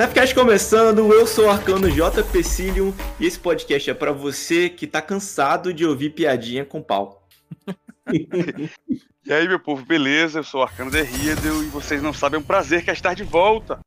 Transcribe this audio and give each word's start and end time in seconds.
Nefcast 0.00 0.34
começando, 0.34 1.12
eu 1.12 1.26
sou 1.26 1.44
o 1.44 1.50
Arcano 1.50 1.90
J. 1.90 2.24
Pecilium 2.24 2.90
e 3.20 3.26
esse 3.26 3.38
podcast 3.38 3.90
é 3.90 3.92
para 3.92 4.12
você 4.12 4.70
que 4.70 4.86
tá 4.86 5.02
cansado 5.02 5.74
de 5.74 5.84
ouvir 5.84 6.14
piadinha 6.14 6.64
com 6.64 6.80
pau. 6.80 7.28
e 8.10 9.30
aí, 9.30 9.46
meu 9.46 9.60
povo, 9.60 9.84
beleza? 9.84 10.38
Eu 10.38 10.42
sou 10.42 10.60
o 10.60 10.62
Arcano 10.62 10.90
Derriedel 10.90 11.62
e 11.62 11.66
vocês 11.66 12.02
não 12.02 12.14
sabem 12.14 12.40
o 12.40 12.42
prazer 12.42 12.82
que 12.82 12.88
é 12.88 12.94
estar 12.94 13.12
de 13.12 13.24
volta. 13.24 13.78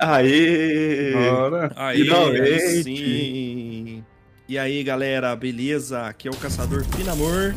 Aê! 0.00 1.12
Bora! 1.30 1.72
Aê, 1.76 1.98
Finalmente! 1.98 2.82
Sim! 2.82 4.04
E 4.48 4.58
aí, 4.58 4.82
galera, 4.82 5.36
beleza? 5.36 6.08
Aqui 6.08 6.26
é 6.26 6.30
o 6.32 6.36
Caçador 6.38 6.84
Finamor. 6.86 7.54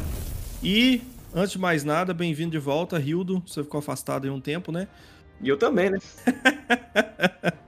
E, 0.62 1.02
antes 1.34 1.54
de 1.54 1.60
mais 1.60 1.84
nada, 1.84 2.14
bem-vindo 2.14 2.52
de 2.52 2.60
volta, 2.60 3.00
Rildo. 3.00 3.42
Você 3.48 3.64
ficou 3.64 3.80
afastado 3.80 4.26
aí 4.26 4.30
um 4.30 4.40
tempo, 4.40 4.72
né? 4.72 4.88
E 5.42 5.50
eu 5.50 5.58
também, 5.58 5.90
né? 5.90 5.98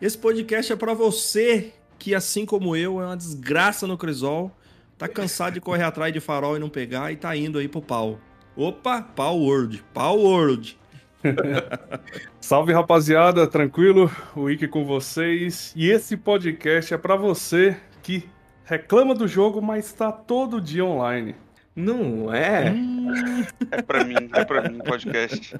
Esse 0.00 0.16
podcast 0.16 0.72
é 0.72 0.76
para 0.76 0.94
você 0.94 1.72
que, 1.98 2.14
assim 2.14 2.46
como 2.46 2.76
eu, 2.76 3.02
é 3.02 3.06
uma 3.06 3.16
desgraça 3.16 3.84
no 3.84 3.98
Crisol, 3.98 4.52
tá 4.96 5.08
cansado 5.08 5.54
de 5.54 5.60
correr 5.60 5.82
atrás 5.82 6.12
de 6.12 6.20
farol 6.20 6.56
e 6.56 6.60
não 6.60 6.68
pegar 6.68 7.10
e 7.10 7.16
tá 7.16 7.34
indo 7.36 7.58
aí 7.58 7.66
pro 7.66 7.82
pau. 7.82 8.20
Opa, 8.54 9.02
pau 9.02 9.40
world, 9.40 9.84
pau 9.92 10.16
world. 10.20 10.78
Salve 12.40 12.72
rapaziada, 12.72 13.44
tranquilo? 13.48 14.08
O 14.36 14.48
Ike 14.48 14.68
com 14.68 14.84
vocês. 14.84 15.72
E 15.74 15.90
esse 15.90 16.16
podcast 16.16 16.94
é 16.94 16.98
para 16.98 17.16
você 17.16 17.76
que 18.00 18.28
reclama 18.64 19.16
do 19.16 19.26
jogo, 19.26 19.60
mas 19.60 19.92
tá 19.92 20.12
todo 20.12 20.60
dia 20.60 20.84
online. 20.84 21.34
Não 21.78 22.34
é? 22.34 22.72
Hum. 22.72 23.46
É 23.70 23.80
pra 23.80 24.02
mim, 24.02 24.28
é 24.34 24.44
pra 24.44 24.68
mim 24.68 24.78
podcast. 24.78 25.54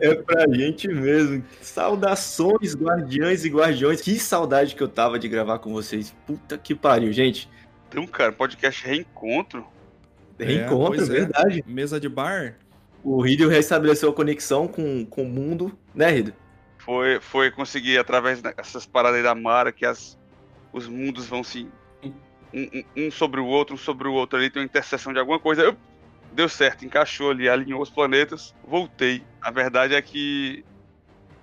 É 0.00 0.14
pra 0.14 0.48
gente 0.48 0.88
mesmo. 0.88 1.44
Saudações, 1.60 2.74
guardiães 2.74 3.44
e 3.44 3.50
guardiões. 3.50 4.00
Que 4.00 4.18
saudade 4.18 4.74
que 4.74 4.82
eu 4.82 4.88
tava 4.88 5.18
de 5.18 5.28
gravar 5.28 5.58
com 5.58 5.74
vocês. 5.74 6.16
Puta 6.26 6.56
que 6.56 6.74
pariu, 6.74 7.12
gente. 7.12 7.50
Então, 7.86 8.06
cara, 8.06 8.32
podcast 8.32 8.82
reencontro. 8.82 9.66
Reencontro, 10.38 11.02
é, 11.02 11.04
verdade. 11.04 11.62
É. 11.66 11.70
Mesa 11.70 12.00
de 12.00 12.08
bar. 12.08 12.56
O 13.04 13.20
Riddle 13.20 13.50
restabeleceu 13.50 14.08
a 14.08 14.14
conexão 14.14 14.66
com, 14.66 15.04
com 15.04 15.24
o 15.24 15.28
mundo, 15.28 15.78
né, 15.94 16.08
Riddle? 16.08 16.34
Foi, 16.78 17.20
foi 17.20 17.50
conseguir, 17.50 17.98
através 17.98 18.40
dessas 18.40 18.86
paradas 18.86 19.18
aí 19.18 19.22
da 19.22 19.34
Mara, 19.34 19.70
que 19.70 19.84
as, 19.84 20.18
os 20.72 20.88
mundos 20.88 21.26
vão 21.26 21.44
se 21.44 21.68
um, 22.52 22.84
um, 22.96 23.10
sobre 23.10 23.40
o 23.40 23.46
outro, 23.46 23.74
um 23.74 23.78
sobre 23.78 24.08
o 24.08 24.12
outro 24.12 24.38
ali, 24.38 24.50
tem 24.50 24.62
uma 24.62 24.66
interseção 24.66 25.12
de 25.12 25.18
alguma 25.18 25.38
coisa. 25.38 25.62
Eu, 25.62 25.76
deu 26.32 26.48
certo, 26.48 26.84
encaixou 26.84 27.30
ali, 27.30 27.48
alinhou 27.48 27.80
os 27.80 27.90
planetas, 27.90 28.54
voltei. 28.66 29.22
A 29.40 29.50
verdade 29.50 29.94
é 29.94 30.02
que 30.02 30.64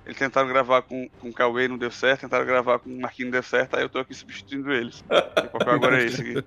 eles 0.05 0.17
tentaram 0.17 0.47
gravar 0.47 0.81
com, 0.81 1.09
com 1.19 1.29
o 1.29 1.33
Cauê, 1.33 1.67
não 1.67 1.77
deu 1.77 1.89
certo, 1.89 2.21
tentaram 2.21 2.45
gravar 2.45 2.79
com 2.79 2.89
o 2.89 3.01
Marquinhos, 3.01 3.31
não 3.31 3.39
deu 3.39 3.43
certo, 3.43 3.75
aí 3.75 3.83
eu 3.83 3.89
tô 3.89 3.99
aqui 3.99 4.13
substituindo 4.13 4.71
eles. 4.71 5.01
O 5.01 5.49
papel 5.57 5.73
agora 5.73 6.01
é 6.01 6.05
esse 6.05 6.21
aqui. 6.21 6.43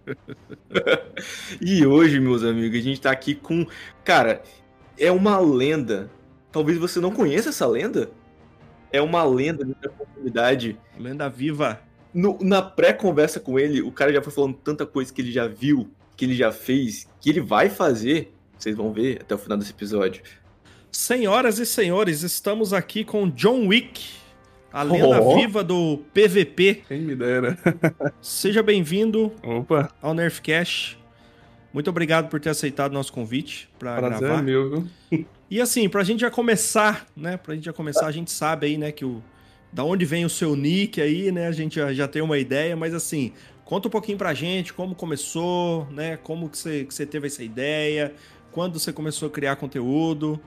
e 1.61 1.87
hoje, 1.87 2.21
meus 2.21 2.45
amigos, 2.45 2.79
a 2.79 2.83
gente 2.83 3.01
tá 3.01 3.11
aqui 3.11 3.35
com. 3.35 3.67
Cara, 4.05 4.43
é 4.99 5.11
uma 5.11 5.39
lenda. 5.39 6.11
Talvez 6.53 6.79
você 6.79 7.01
não 7.01 7.11
conheça 7.11 7.49
essa 7.49 7.67
lenda. 7.67 8.11
É 8.93 9.01
uma 9.01 9.25
lenda 9.25 9.65
da 9.65 9.89
comunidade. 9.89 10.79
Lenda 10.99 11.29
viva 11.29 11.81
no, 12.17 12.39
na 12.41 12.63
pré-conversa 12.63 13.39
com 13.39 13.59
ele, 13.59 13.83
o 13.83 13.93
cara 13.93 14.11
já 14.11 14.23
foi 14.23 14.33
falando 14.33 14.55
tanta 14.55 14.87
coisa 14.87 15.13
que 15.13 15.21
ele 15.21 15.31
já 15.31 15.47
viu, 15.47 15.91
que 16.17 16.25
ele 16.25 16.35
já 16.35 16.51
fez, 16.51 17.07
que 17.21 17.29
ele 17.29 17.43
vai 17.43 17.69
fazer. 17.69 18.33
Vocês 18.59 18.75
vão 18.75 18.91
ver 18.91 19.19
até 19.21 19.35
o 19.35 19.39
final 19.39 19.59
desse 19.59 19.73
episódio. 19.73 20.23
Senhoras 20.91 21.59
e 21.59 21.67
senhores, 21.67 22.23
estamos 22.23 22.73
aqui 22.73 23.05
com 23.05 23.29
John 23.29 23.67
Wick, 23.67 24.03
a 24.73 24.83
lenda 24.83 25.21
oh. 25.21 25.37
viva 25.37 25.63
do 25.63 25.99
PVP. 26.15 26.85
Quem 26.89 27.03
me 27.03 27.15
dera. 27.15 27.59
Seja 28.23 28.63
bem-vindo 28.63 29.31
ao 30.01 30.15
Nerf 30.15 30.41
Cash. 30.41 30.97
Muito 31.71 31.91
obrigado 31.91 32.31
por 32.31 32.41
ter 32.41 32.49
aceitado 32.49 32.93
nosso 32.93 33.13
convite 33.13 33.69
para 33.79 34.01
gravar. 34.01 34.39
É 34.39 34.43
meu, 34.43 34.71
viu? 35.11 35.27
E 35.51 35.61
assim, 35.61 35.87
pra 35.87 36.03
gente 36.03 36.21
já 36.21 36.31
começar, 36.31 37.07
né? 37.15 37.37
Pra 37.37 37.55
gente 37.55 37.65
já 37.65 37.75
começar, 37.75 38.07
a 38.07 38.11
gente 38.11 38.33
sabe 38.33 38.67
aí, 38.67 38.79
né, 38.79 38.91
que 38.91 39.05
o 39.05 39.23
da 39.77 39.85
onde 39.85 40.07
vem 40.07 40.25
o 40.25 40.31
seu 40.31 40.57
nick 40.57 41.03
aí, 41.03 41.31
né? 41.31 41.49
A 41.49 41.53
gente 41.53 41.77
já, 41.77 41.93
já 41.93 42.09
tem 42.09 42.23
uma 42.23 42.39
ideia, 42.39 42.75
mas 42.75 42.95
assim, 42.95 43.35
conta 43.63 43.89
um 43.89 43.91
pouquinho 43.91 44.17
pra 44.17 44.33
gente 44.33 44.73
como 44.73 44.95
começou, 44.95 45.87
né? 45.91 46.17
Como 46.17 46.49
que 46.49 46.57
você, 46.57 46.87
que 46.87 46.95
você 46.95 47.05
teve 47.05 47.27
essa 47.27 47.45
ideia, 47.45 48.15
quando 48.53 48.81
você 48.81 48.91
começou 48.91 49.29
a 49.29 49.31
criar 49.31 49.57
conteúdo. 49.57 50.41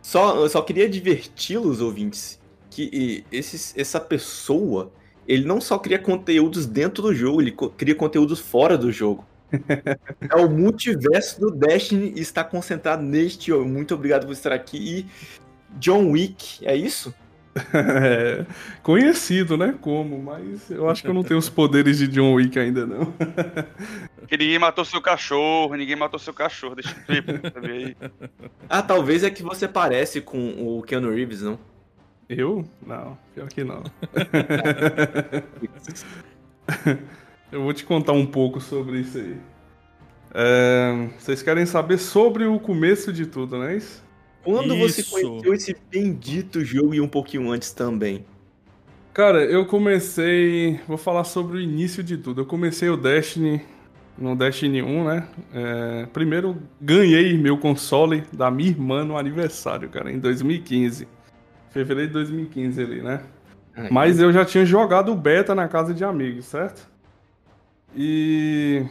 Só, 0.00 0.36
eu 0.36 0.48
só 0.48 0.62
queria 0.62 0.88
diverti-los, 0.88 1.80
ouvintes, 1.80 2.38
que 2.70 3.24
esses, 3.32 3.74
essa 3.76 3.98
pessoa, 3.98 4.92
ele 5.26 5.44
não 5.44 5.60
só 5.60 5.76
cria 5.76 5.98
conteúdos 5.98 6.64
dentro 6.64 7.02
do 7.02 7.12
jogo, 7.12 7.42
ele 7.42 7.56
cria 7.76 7.96
conteúdos 7.96 8.38
fora 8.38 8.78
do 8.78 8.92
jogo. 8.92 9.26
é 10.30 10.36
o 10.36 10.48
multiverso 10.48 11.40
do 11.40 11.50
Destiny 11.50 12.12
está 12.14 12.44
concentrado 12.44 13.02
neste. 13.02 13.52
Muito 13.52 13.92
obrigado 13.92 14.24
por 14.24 14.32
estar 14.32 14.52
aqui. 14.52 14.78
E 14.78 15.06
John 15.80 16.12
Wick, 16.12 16.64
é 16.64 16.76
isso? 16.76 17.12
É, 17.74 18.46
conhecido, 18.82 19.56
né? 19.56 19.74
Como, 19.80 20.22
mas 20.22 20.70
eu 20.70 20.88
acho 20.88 21.02
que 21.02 21.08
eu 21.08 21.14
não 21.14 21.24
tenho 21.24 21.38
os 21.38 21.48
poderes 21.48 21.98
de 21.98 22.06
John 22.06 22.34
Wick 22.34 22.58
ainda, 22.58 22.86
não. 22.86 23.12
Que 24.28 24.36
ninguém 24.36 24.58
matou 24.58 24.84
seu 24.84 25.00
cachorro, 25.00 25.74
ninguém 25.74 25.96
matou 25.96 26.20
seu 26.20 26.34
cachorro, 26.34 26.74
deixa 26.74 26.94
eu 27.08 27.62
ver 27.62 27.72
aí. 27.72 27.96
Ah, 28.68 28.82
talvez 28.82 29.24
é 29.24 29.30
que 29.30 29.42
você 29.42 29.66
parece 29.66 30.20
com 30.20 30.78
o 30.78 30.82
Keanu 30.82 31.10
Reeves, 31.10 31.40
não? 31.40 31.58
Eu? 32.28 32.62
Não, 32.86 33.16
pior 33.34 33.48
que 33.48 33.64
não. 33.64 33.82
eu 37.50 37.62
vou 37.62 37.72
te 37.72 37.86
contar 37.86 38.12
um 38.12 38.26
pouco 38.26 38.60
sobre 38.60 39.00
isso 39.00 39.16
aí. 39.16 39.38
É, 40.34 41.08
vocês 41.18 41.42
querem 41.42 41.64
saber 41.64 41.96
sobre 41.96 42.44
o 42.44 42.60
começo 42.60 43.10
de 43.10 43.24
tudo, 43.24 43.56
não 43.56 43.64
é 43.64 43.76
isso? 43.76 44.06
Quando 44.48 44.74
Isso. 44.74 45.02
você 45.02 45.22
conheceu 45.22 45.52
esse 45.52 45.76
bendito 45.90 46.64
jogo 46.64 46.94
e 46.94 47.02
um 47.02 47.06
pouquinho 47.06 47.50
antes 47.50 47.70
também? 47.70 48.24
Cara, 49.12 49.44
eu 49.44 49.66
comecei. 49.66 50.80
Vou 50.88 50.96
falar 50.96 51.24
sobre 51.24 51.58
o 51.58 51.60
início 51.60 52.02
de 52.02 52.16
tudo. 52.16 52.40
Eu 52.40 52.46
comecei 52.46 52.88
o 52.88 52.96
Destiny 52.96 53.60
no 54.16 54.34
Destiny 54.34 54.82
1, 54.82 55.04
né? 55.04 55.28
É, 55.52 56.06
primeiro 56.14 56.56
ganhei 56.80 57.36
meu 57.36 57.58
console 57.58 58.24
da 58.32 58.50
minha 58.50 58.70
irmã 58.70 59.04
no 59.04 59.18
aniversário, 59.18 59.90
cara, 59.90 60.10
em 60.10 60.18
2015. 60.18 61.06
Fevereiro 61.68 62.08
de 62.08 62.14
2015 62.14 62.82
ali, 62.82 63.02
né? 63.02 63.20
Ai, 63.76 63.88
Mas 63.90 64.18
eu 64.18 64.32
já 64.32 64.46
tinha 64.46 64.64
jogado 64.64 65.14
beta 65.14 65.54
na 65.54 65.68
casa 65.68 65.92
de 65.92 66.04
amigos, 66.04 66.46
certo? 66.46 66.88
E 67.94 68.86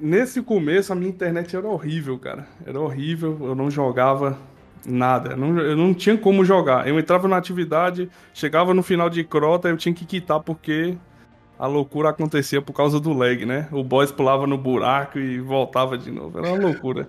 nesse 0.00 0.42
começo 0.42 0.92
a 0.92 0.96
minha 0.96 1.08
internet 1.08 1.54
era 1.54 1.68
horrível, 1.68 2.18
cara. 2.18 2.48
Era 2.66 2.80
horrível, 2.80 3.38
eu 3.42 3.54
não 3.54 3.70
jogava 3.70 4.36
Nada. 4.86 5.32
Eu 5.32 5.36
não, 5.36 5.58
eu 5.58 5.76
não 5.76 5.94
tinha 5.94 6.16
como 6.16 6.44
jogar. 6.44 6.88
Eu 6.88 6.98
entrava 6.98 7.28
na 7.28 7.36
atividade, 7.36 8.10
chegava 8.34 8.74
no 8.74 8.82
final 8.82 9.08
de 9.08 9.22
crota, 9.24 9.68
eu 9.68 9.76
tinha 9.76 9.94
que 9.94 10.04
quitar 10.04 10.40
porque 10.40 10.96
a 11.58 11.66
loucura 11.66 12.10
acontecia 12.10 12.60
por 12.60 12.72
causa 12.72 12.98
do 12.98 13.12
lag, 13.12 13.46
né? 13.46 13.68
O 13.70 13.84
boss 13.84 14.10
pulava 14.10 14.46
no 14.46 14.58
buraco 14.58 15.18
e 15.18 15.38
voltava 15.38 15.96
de 15.96 16.10
novo. 16.10 16.38
Era 16.38 16.48
uma 16.48 16.66
loucura. 16.66 17.08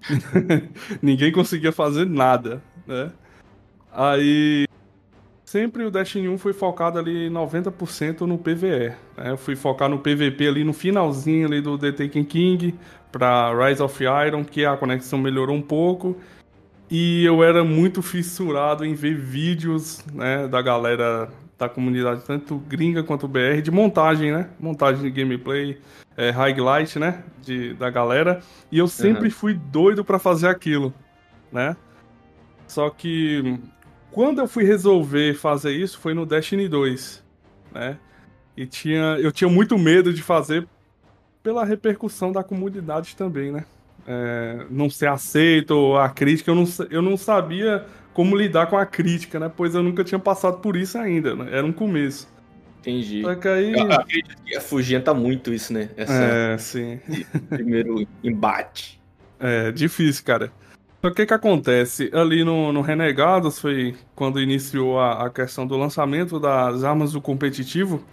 Ninguém 1.00 1.30
conseguia 1.30 1.70
fazer 1.70 2.06
nada, 2.06 2.62
né? 2.86 3.12
Aí 3.92 4.66
sempre 5.44 5.84
o 5.84 5.90
Destiny 5.90 6.28
1 6.28 6.38
foi 6.38 6.52
focado 6.52 6.98
ali 6.98 7.28
90% 7.28 8.22
no 8.22 8.38
PvE. 8.38 8.94
Né? 9.16 9.30
Eu 9.30 9.36
fui 9.36 9.54
focar 9.54 9.88
no 9.88 9.98
PvP 9.98 10.48
ali 10.48 10.64
no 10.64 10.72
finalzinho 10.72 11.46
ali 11.46 11.60
do 11.60 11.78
The 11.78 11.92
Taken 11.92 12.24
King 12.24 12.74
para 13.12 13.52
Rise 13.54 13.82
of 13.82 14.02
Iron, 14.02 14.42
que 14.44 14.64
a 14.64 14.76
conexão 14.76 15.18
melhorou 15.18 15.54
um 15.54 15.62
pouco. 15.62 16.16
E 16.94 17.24
eu 17.24 17.42
era 17.42 17.64
muito 17.64 18.02
fissurado 18.02 18.84
em 18.84 18.92
ver 18.92 19.16
vídeos 19.16 20.04
né, 20.12 20.46
da 20.46 20.60
galera 20.60 21.30
da 21.58 21.66
comunidade, 21.66 22.22
tanto 22.26 22.58
gringa 22.58 23.02
quanto 23.02 23.26
BR, 23.26 23.62
de 23.62 23.70
montagem, 23.70 24.30
né? 24.30 24.50
Montagem 24.60 25.00
de 25.00 25.10
gameplay, 25.10 25.80
é, 26.18 26.28
highlight, 26.28 26.98
né? 26.98 27.24
De, 27.40 27.72
da 27.72 27.88
galera. 27.88 28.42
E 28.70 28.76
eu 28.78 28.86
sempre 28.86 29.28
uhum. 29.28 29.30
fui 29.30 29.54
doido 29.54 30.04
para 30.04 30.18
fazer 30.18 30.48
aquilo, 30.48 30.92
né? 31.50 31.74
Só 32.68 32.90
que 32.90 33.58
quando 34.10 34.40
eu 34.40 34.46
fui 34.46 34.64
resolver 34.64 35.32
fazer 35.32 35.72
isso 35.72 35.98
foi 35.98 36.12
no 36.12 36.26
Destiny 36.26 36.68
2, 36.68 37.24
né? 37.72 37.96
E 38.54 38.66
tinha, 38.66 39.16
eu 39.18 39.32
tinha 39.32 39.48
muito 39.48 39.78
medo 39.78 40.12
de 40.12 40.22
fazer 40.22 40.68
pela 41.42 41.64
repercussão 41.64 42.32
da 42.32 42.44
comunidade 42.44 43.16
também, 43.16 43.50
né? 43.50 43.64
É, 44.06 44.66
não 44.70 44.90
ser 44.90 45.08
aceito, 45.08 45.72
ou 45.72 45.98
a 45.98 46.08
crítica, 46.08 46.50
eu 46.50 46.54
não, 46.54 46.64
eu 46.90 47.02
não 47.02 47.16
sabia 47.16 47.84
como 48.12 48.36
lidar 48.36 48.66
com 48.66 48.76
a 48.76 48.84
crítica, 48.84 49.38
né? 49.38 49.50
Pois 49.54 49.74
eu 49.74 49.82
nunca 49.82 50.04
tinha 50.04 50.18
passado 50.18 50.58
por 50.58 50.76
isso 50.76 50.98
ainda, 50.98 51.34
né? 51.34 51.48
Era 51.50 51.66
um 51.66 51.72
começo. 51.72 52.28
Entendi. 52.80 53.22
Só 53.22 53.34
que 53.34 53.48
aí... 53.48 53.72
Eu 53.72 53.92
acredito 53.92 54.42
que 54.44 54.56
afugenta 54.56 55.14
muito 55.14 55.52
isso, 55.54 55.72
né? 55.72 55.88
Essa... 55.96 56.12
É, 56.12 56.58
sim. 56.58 57.00
Primeiro 57.48 58.06
embate. 58.24 59.00
É, 59.38 59.70
difícil, 59.70 60.24
cara. 60.24 60.52
Só 61.00 61.10
que 61.10 61.22
o 61.22 61.26
que 61.26 61.34
acontece? 61.34 62.10
Ali 62.12 62.44
no, 62.44 62.72
no 62.72 62.80
Renegados 62.80 63.58
foi 63.58 63.96
quando 64.14 64.40
iniciou 64.40 65.00
a, 65.00 65.26
a, 65.26 65.30
questão 65.30 65.66
do 65.66 65.76
lançamento 65.76 66.38
das 66.38 66.84
armas 66.84 67.12
do 67.12 67.20
competitivo, 67.20 68.04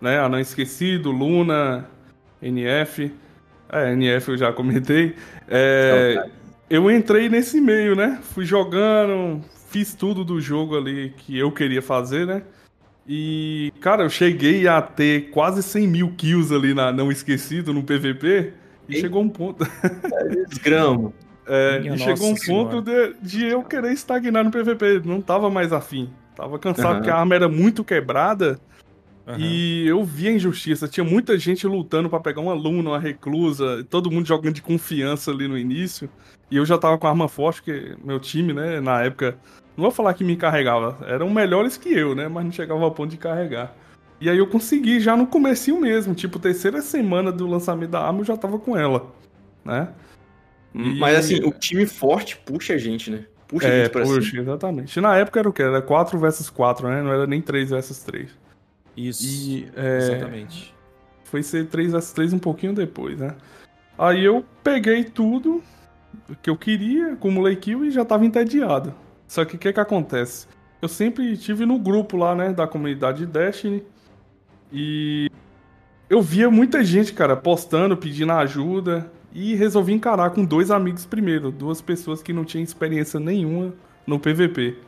né? 0.00 0.18
A 0.18 0.28
Não 0.28 0.38
Esquecido, 0.38 1.10
Luna, 1.10 1.86
NF. 2.40 3.12
É, 3.74 3.92
NF 3.92 4.30
eu 4.30 4.38
já 4.38 4.52
comentei. 4.52 5.16
É, 5.48 6.30
eu 6.70 6.88
entrei 6.88 7.28
nesse 7.28 7.60
meio, 7.60 7.96
né? 7.96 8.20
Fui 8.22 8.44
jogando, 8.44 9.42
fiz 9.68 9.94
tudo 9.94 10.24
do 10.24 10.40
jogo 10.40 10.76
ali 10.76 11.12
que 11.16 11.36
eu 11.36 11.50
queria 11.50 11.82
fazer, 11.82 12.24
né? 12.24 12.42
E, 13.06 13.72
cara, 13.80 14.04
eu 14.04 14.08
cheguei 14.08 14.68
a 14.68 14.80
ter 14.80 15.30
quase 15.30 15.60
100 15.62 15.88
mil 15.88 16.12
kills 16.16 16.54
ali 16.54 16.72
na 16.72 16.92
Não 16.92 17.10
Esquecido, 17.10 17.74
no 17.74 17.82
PVP. 17.82 18.52
E 18.88 19.00
chegou 19.00 19.22
um 19.22 19.28
ponto. 19.28 19.66
Desgramo. 20.48 21.12
É, 21.46 21.78
e 21.84 21.98
chegou 21.98 22.30
um 22.30 22.34
ponto 22.34 22.80
de, 22.80 23.16
de, 23.20 23.44
eu 23.44 23.62
querer 23.62 23.92
estagnar 23.92 24.42
no 24.42 24.50
PVP. 24.50 25.02
Não 25.04 25.20
tava 25.20 25.50
mais 25.50 25.74
afim. 25.74 26.08
Tava 26.34 26.58
cansado 26.58 26.86
uhum. 26.88 26.94
porque 26.94 27.10
a 27.10 27.16
arma 27.16 27.34
era 27.34 27.50
muito 27.50 27.84
quebrada. 27.84 28.58
Uhum. 29.26 29.36
E 29.38 29.86
eu 29.86 30.04
vi 30.04 30.28
a 30.28 30.32
injustiça. 30.32 30.86
Tinha 30.86 31.04
muita 31.04 31.38
gente 31.38 31.66
lutando 31.66 32.10
para 32.10 32.20
pegar 32.20 32.42
um 32.42 32.50
aluno, 32.50 32.90
uma 32.90 32.98
reclusa, 32.98 33.84
todo 33.88 34.10
mundo 34.10 34.26
jogando 34.26 34.54
de 34.54 34.62
confiança 34.62 35.30
ali 35.30 35.48
no 35.48 35.56
início. 35.56 36.08
E 36.50 36.56
eu 36.56 36.66
já 36.66 36.76
tava 36.76 36.98
com 36.98 37.06
arma 37.06 37.26
forte, 37.26 37.62
porque 37.62 37.96
meu 38.04 38.20
time, 38.20 38.52
né, 38.52 38.80
na 38.80 39.02
época, 39.02 39.36
não 39.76 39.82
vou 39.82 39.90
falar 39.90 40.14
que 40.14 40.22
me 40.22 40.36
carregava, 40.36 40.98
eram 41.06 41.30
melhores 41.30 41.76
que 41.76 41.92
eu, 41.92 42.14
né, 42.14 42.28
mas 42.28 42.44
não 42.44 42.52
chegava 42.52 42.84
ao 42.84 42.92
ponto 42.92 43.10
de 43.10 43.16
carregar. 43.16 43.74
E 44.20 44.28
aí 44.28 44.38
eu 44.38 44.46
consegui 44.46 45.00
já 45.00 45.16
no 45.16 45.26
comecinho 45.26 45.80
mesmo, 45.80 46.14
tipo, 46.14 46.38
terceira 46.38 46.80
semana 46.80 47.32
do 47.32 47.46
lançamento 47.46 47.90
da 47.90 48.00
arma 48.00 48.20
eu 48.20 48.24
já 48.24 48.36
tava 48.36 48.58
com 48.58 48.76
ela, 48.76 49.12
né? 49.64 49.88
E... 50.74 50.98
Mas 50.98 51.16
assim, 51.16 51.40
o 51.44 51.50
time 51.50 51.86
forte 51.86 52.36
puxa 52.36 52.74
a 52.74 52.78
gente, 52.78 53.10
né? 53.10 53.24
Puxa 53.48 53.66
é, 53.66 53.70
a 53.70 53.82
gente 53.84 53.92
pra 53.92 54.02
puxa, 54.02 54.22
cima. 54.22 54.42
exatamente. 54.42 55.00
Na 55.00 55.16
época 55.16 55.40
era 55.40 55.48
o 55.48 55.52
quê? 55.52 55.62
Era 55.62 55.82
4 55.82 56.18
versus 56.18 56.48
4, 56.50 56.88
né? 56.88 57.02
Não 57.02 57.12
era 57.12 57.26
nem 57.26 57.40
3 57.40 57.70
versus 57.70 58.02
3. 58.02 58.30
Isso. 58.96 59.24
E, 59.26 59.68
é... 59.76 59.96
Exatamente. 59.98 60.74
Foi 61.24 61.42
ser 61.42 61.66
3 61.66 61.92
versus 61.92 62.12
3 62.12 62.32
um 62.32 62.38
pouquinho 62.38 62.74
depois, 62.74 63.18
né? 63.18 63.34
Aí 63.98 64.24
eu 64.24 64.44
peguei 64.62 65.04
tudo 65.04 65.62
que 66.42 66.50
eu 66.50 66.56
queria, 66.56 67.12
acumulei 67.12 67.56
kill 67.56 67.84
e 67.84 67.90
já 67.90 68.04
tava 68.04 68.24
entediado. 68.24 68.94
Só 69.26 69.44
que 69.44 69.56
o 69.56 69.58
que 69.58 69.72
que 69.72 69.80
acontece? 69.80 70.46
Eu 70.80 70.88
sempre 70.88 71.36
tive 71.36 71.64
no 71.64 71.78
grupo 71.78 72.16
lá, 72.16 72.34
né, 72.34 72.52
da 72.52 72.66
comunidade 72.66 73.26
Destiny. 73.26 73.82
E 74.72 75.30
eu 76.08 76.20
via 76.20 76.50
muita 76.50 76.84
gente, 76.84 77.12
cara, 77.12 77.36
postando, 77.36 77.96
pedindo 77.96 78.32
ajuda. 78.32 79.10
E 79.32 79.56
resolvi 79.56 79.92
encarar 79.92 80.30
com 80.30 80.44
dois 80.44 80.70
amigos 80.70 81.04
primeiro, 81.04 81.50
duas 81.50 81.80
pessoas 81.80 82.22
que 82.22 82.32
não 82.32 82.44
tinham 82.44 82.62
experiência 82.62 83.18
nenhuma 83.18 83.74
no 84.06 84.20
PVP. 84.20 84.78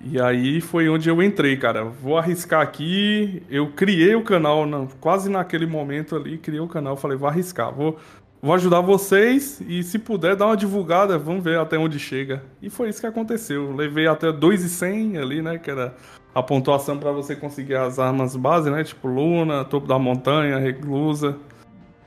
E 0.00 0.20
aí 0.20 0.60
foi 0.60 0.88
onde 0.88 1.08
eu 1.08 1.22
entrei, 1.22 1.56
cara. 1.56 1.84
Vou 1.84 2.16
arriscar 2.16 2.62
aqui. 2.62 3.42
Eu 3.50 3.72
criei 3.72 4.14
o 4.14 4.22
canal, 4.22 4.64
não, 4.64 4.86
quase 5.00 5.28
naquele 5.28 5.66
momento 5.66 6.14
ali, 6.14 6.38
criei 6.38 6.60
o 6.60 6.68
canal. 6.68 6.96
Falei, 6.96 7.16
vou 7.16 7.28
arriscar, 7.28 7.72
vou, 7.74 7.98
vou 8.40 8.54
ajudar 8.54 8.80
vocês 8.80 9.60
e 9.66 9.82
se 9.82 9.98
puder 9.98 10.36
dar 10.36 10.46
uma 10.46 10.56
divulgada, 10.56 11.18
vamos 11.18 11.42
ver 11.42 11.58
até 11.58 11.76
onde 11.76 11.98
chega. 11.98 12.42
E 12.62 12.70
foi 12.70 12.88
isso 12.88 13.00
que 13.00 13.06
aconteceu. 13.06 13.74
Levei 13.74 14.06
até 14.06 14.30
2,100 14.30 15.18
ali, 15.18 15.42
né? 15.42 15.58
Que 15.58 15.70
era 15.70 15.94
a 16.34 16.42
pontuação 16.42 16.96
para 16.98 17.10
você 17.10 17.34
conseguir 17.34 17.74
as 17.74 17.98
armas 17.98 18.36
base, 18.36 18.70
né? 18.70 18.84
Tipo 18.84 19.08
Luna, 19.08 19.64
Topo 19.64 19.86
da 19.88 19.98
Montanha, 19.98 20.58
Reclusa. 20.58 21.36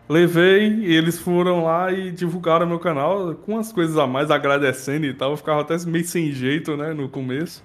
Levei 0.07 0.67
e 0.67 0.93
eles 0.93 1.19
foram 1.19 1.63
lá 1.63 1.91
e 1.91 2.11
divulgaram 2.11 2.65
meu 2.67 2.79
canal 2.79 3.33
com 3.33 3.57
as 3.57 3.71
coisas 3.71 3.97
a 3.97 4.05
mais, 4.05 4.31
agradecendo 4.31 5.05
e 5.05 5.13
tal. 5.13 5.31
Eu 5.31 5.37
ficava 5.37 5.61
até 5.61 5.77
meio 5.85 6.05
sem 6.05 6.31
jeito, 6.31 6.75
né, 6.75 6.93
no 6.93 7.07
começo. 7.07 7.63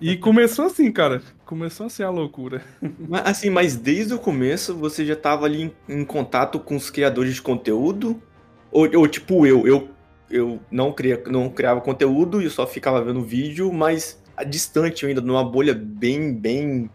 E 0.00 0.16
começou 0.16 0.66
assim, 0.66 0.90
cara. 0.92 1.22
Começou 1.44 1.86
assim 1.86 2.02
a 2.02 2.10
loucura. 2.10 2.62
Mas, 3.08 3.22
assim, 3.24 3.50
mas 3.50 3.76
desde 3.76 4.14
o 4.14 4.18
começo 4.18 4.74
você 4.74 5.04
já 5.04 5.14
estava 5.14 5.46
ali 5.46 5.62
em, 5.88 6.00
em, 6.00 6.04
contato 6.04 6.58
com 6.58 6.76
os 6.76 6.90
criadores 6.90 7.34
de 7.34 7.42
conteúdo? 7.42 8.22
Ou, 8.70 8.88
ou, 8.96 9.08
tipo 9.08 9.46
eu, 9.46 9.66
eu, 9.66 9.88
eu 10.30 10.60
não, 10.70 10.92
cria, 10.92 11.22
não 11.26 11.48
criava 11.48 11.80
conteúdo 11.80 12.42
e 12.42 12.50
só 12.50 12.66
ficava 12.66 13.02
vendo 13.02 13.22
vídeo, 13.22 13.72
mas 13.72 14.22
distante 14.48 15.06
ainda, 15.06 15.20
numa 15.20 15.44
bolha 15.44 15.74
bem, 15.74 16.34
bem 16.34 16.90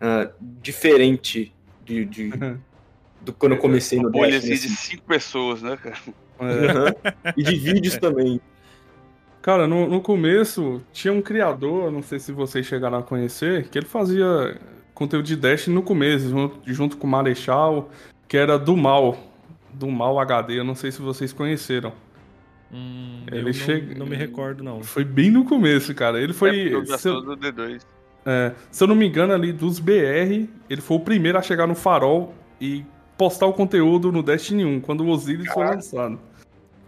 uh, 0.00 0.32
diferente 0.62 1.52
de, 1.84 2.04
de, 2.04 2.30
do 3.20 3.32
quando 3.32 3.52
eu 3.52 3.58
comecei 3.58 4.00
no 4.00 4.10
Bolha 4.10 4.38
assim, 4.38 4.50
de 4.50 4.58
cinco 4.58 5.04
pessoas, 5.04 5.62
né, 5.62 5.76
cara? 5.76 5.96
É. 6.40 7.32
e 7.36 7.42
de 7.42 7.56
vídeos 7.58 7.96
também. 7.98 8.40
Cara, 9.46 9.68
no, 9.68 9.88
no 9.88 10.00
começo 10.00 10.82
tinha 10.92 11.14
um 11.14 11.22
criador, 11.22 11.92
não 11.92 12.02
sei 12.02 12.18
se 12.18 12.32
vocês 12.32 12.66
chegaram 12.66 12.98
a 12.98 13.02
conhecer, 13.04 13.68
que 13.68 13.78
ele 13.78 13.86
fazia 13.86 14.58
conteúdo 14.92 15.24
de 15.24 15.36
Dash 15.36 15.68
no 15.68 15.84
começo, 15.84 16.28
junto, 16.28 16.58
junto 16.66 16.96
com 16.96 17.06
o 17.06 17.10
Marechal, 17.10 17.88
que 18.26 18.36
era 18.36 18.58
do 18.58 18.76
Mal. 18.76 19.16
Do 19.72 19.86
Mal 19.86 20.18
HD, 20.18 20.58
eu 20.58 20.64
não 20.64 20.74
sei 20.74 20.90
se 20.90 21.00
vocês 21.00 21.32
conheceram. 21.32 21.92
Hum, 22.72 23.24
ele 23.30 23.52
chega... 23.52 23.92
não, 23.92 24.00
não 24.00 24.06
me 24.06 24.16
recordo, 24.16 24.64
não. 24.64 24.82
Foi 24.82 25.04
bem 25.04 25.30
no 25.30 25.44
começo, 25.44 25.94
cara. 25.94 26.20
Ele 26.20 26.32
foi. 26.32 26.74
É 26.74 26.98
se 26.98 27.08
eu... 27.08 27.20
do 27.20 27.36
D2. 27.36 27.82
É, 28.24 28.52
se 28.68 28.82
eu 28.82 28.88
não 28.88 28.96
me 28.96 29.06
engano, 29.06 29.32
ali 29.32 29.52
dos 29.52 29.78
BR, 29.78 30.48
ele 30.68 30.80
foi 30.80 30.96
o 30.96 31.00
primeiro 31.00 31.38
a 31.38 31.42
chegar 31.42 31.68
no 31.68 31.76
farol 31.76 32.34
e 32.60 32.84
postar 33.16 33.46
o 33.46 33.52
conteúdo 33.52 34.10
no 34.10 34.24
Destiny 34.24 34.64
1, 34.64 34.80
quando 34.80 35.04
o 35.04 35.08
Osiris 35.08 35.46
foi 35.52 35.66
lançado. 35.66 36.18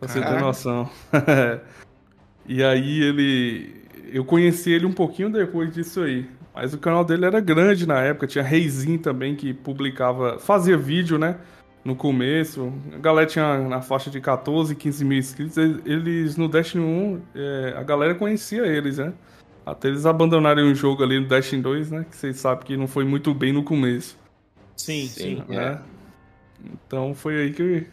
Pra 0.01 0.09
você 0.09 0.21
ter 0.21 0.41
noção. 0.41 0.91
e 2.49 2.65
aí 2.65 3.03
ele. 3.03 3.77
Eu 4.11 4.25
conheci 4.25 4.73
ele 4.73 4.87
um 4.87 4.93
pouquinho 4.93 5.31
depois 5.31 5.73
disso 5.73 6.01
aí. 6.01 6.27
Mas 6.55 6.73
o 6.73 6.79
canal 6.79 7.05
dele 7.05 7.27
era 7.27 7.39
grande 7.39 7.87
na 7.87 8.01
época, 8.01 8.27
tinha 8.27 8.43
Reizinho 8.43 8.99
também 8.99 9.37
que 9.37 9.55
publicava, 9.55 10.39
fazia 10.41 10.77
vídeo, 10.77 11.19
né? 11.19 11.39
No 11.85 11.95
começo. 11.95 12.73
A 12.93 12.99
galera 12.99 13.29
tinha 13.29 13.59
na 13.69 13.81
faixa 13.81 14.11
de 14.11 14.21
14, 14.21 14.75
15 14.75 15.05
mil 15.05 15.19
inscritos. 15.19 15.57
Eles 15.57 16.37
no 16.37 16.49
Destiny 16.49 16.83
1, 16.83 17.23
é, 17.35 17.75
a 17.77 17.83
galera 17.85 18.15
conhecia 18.15 18.67
eles, 18.67 18.99
né? 18.99 19.13
Até 19.65 19.89
eles 19.89 20.07
abandonarem 20.07 20.65
o 20.65 20.75
jogo 20.75 21.05
ali 21.05 21.21
no 21.21 21.29
Destiny 21.29 21.63
2, 21.63 21.91
né? 21.91 22.07
Que 22.11 22.17
vocês 22.17 22.39
sabem 22.39 22.67
que 22.67 22.77
não 22.77 22.89
foi 22.89 23.05
muito 23.05 23.33
bem 23.35 23.53
no 23.53 23.63
começo. 23.63 24.19
Sim, 24.75 25.07
sim. 25.07 25.45
sim 25.47 25.57
é. 25.57 25.79
Então 26.87 27.15
foi 27.15 27.43
aí 27.43 27.53
que 27.53 27.87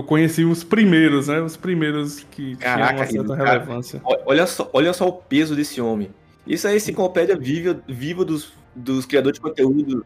eu 0.00 0.04
conheci 0.04 0.44
os 0.44 0.64
primeiros, 0.64 1.28
né? 1.28 1.40
Os 1.40 1.56
primeiros 1.56 2.20
que 2.30 2.56
Caraca, 2.56 3.06
tinham 3.06 3.22
uma 3.22 3.36
certa 3.36 3.44
cara, 3.44 3.58
relevância. 3.58 4.00
Olha 4.04 4.46
só, 4.46 4.70
olha 4.72 4.92
só 4.92 5.08
o 5.08 5.12
peso 5.12 5.54
desse 5.54 5.80
homem. 5.80 6.10
Isso 6.46 6.66
é 6.66 6.70
a 6.70 6.76
enciclopédia 6.76 7.36
viva, 7.36 7.80
viva 7.86 8.24
dos, 8.24 8.52
dos 8.74 9.04
criadores 9.06 9.38
de 9.38 9.42
conteúdo. 9.42 10.04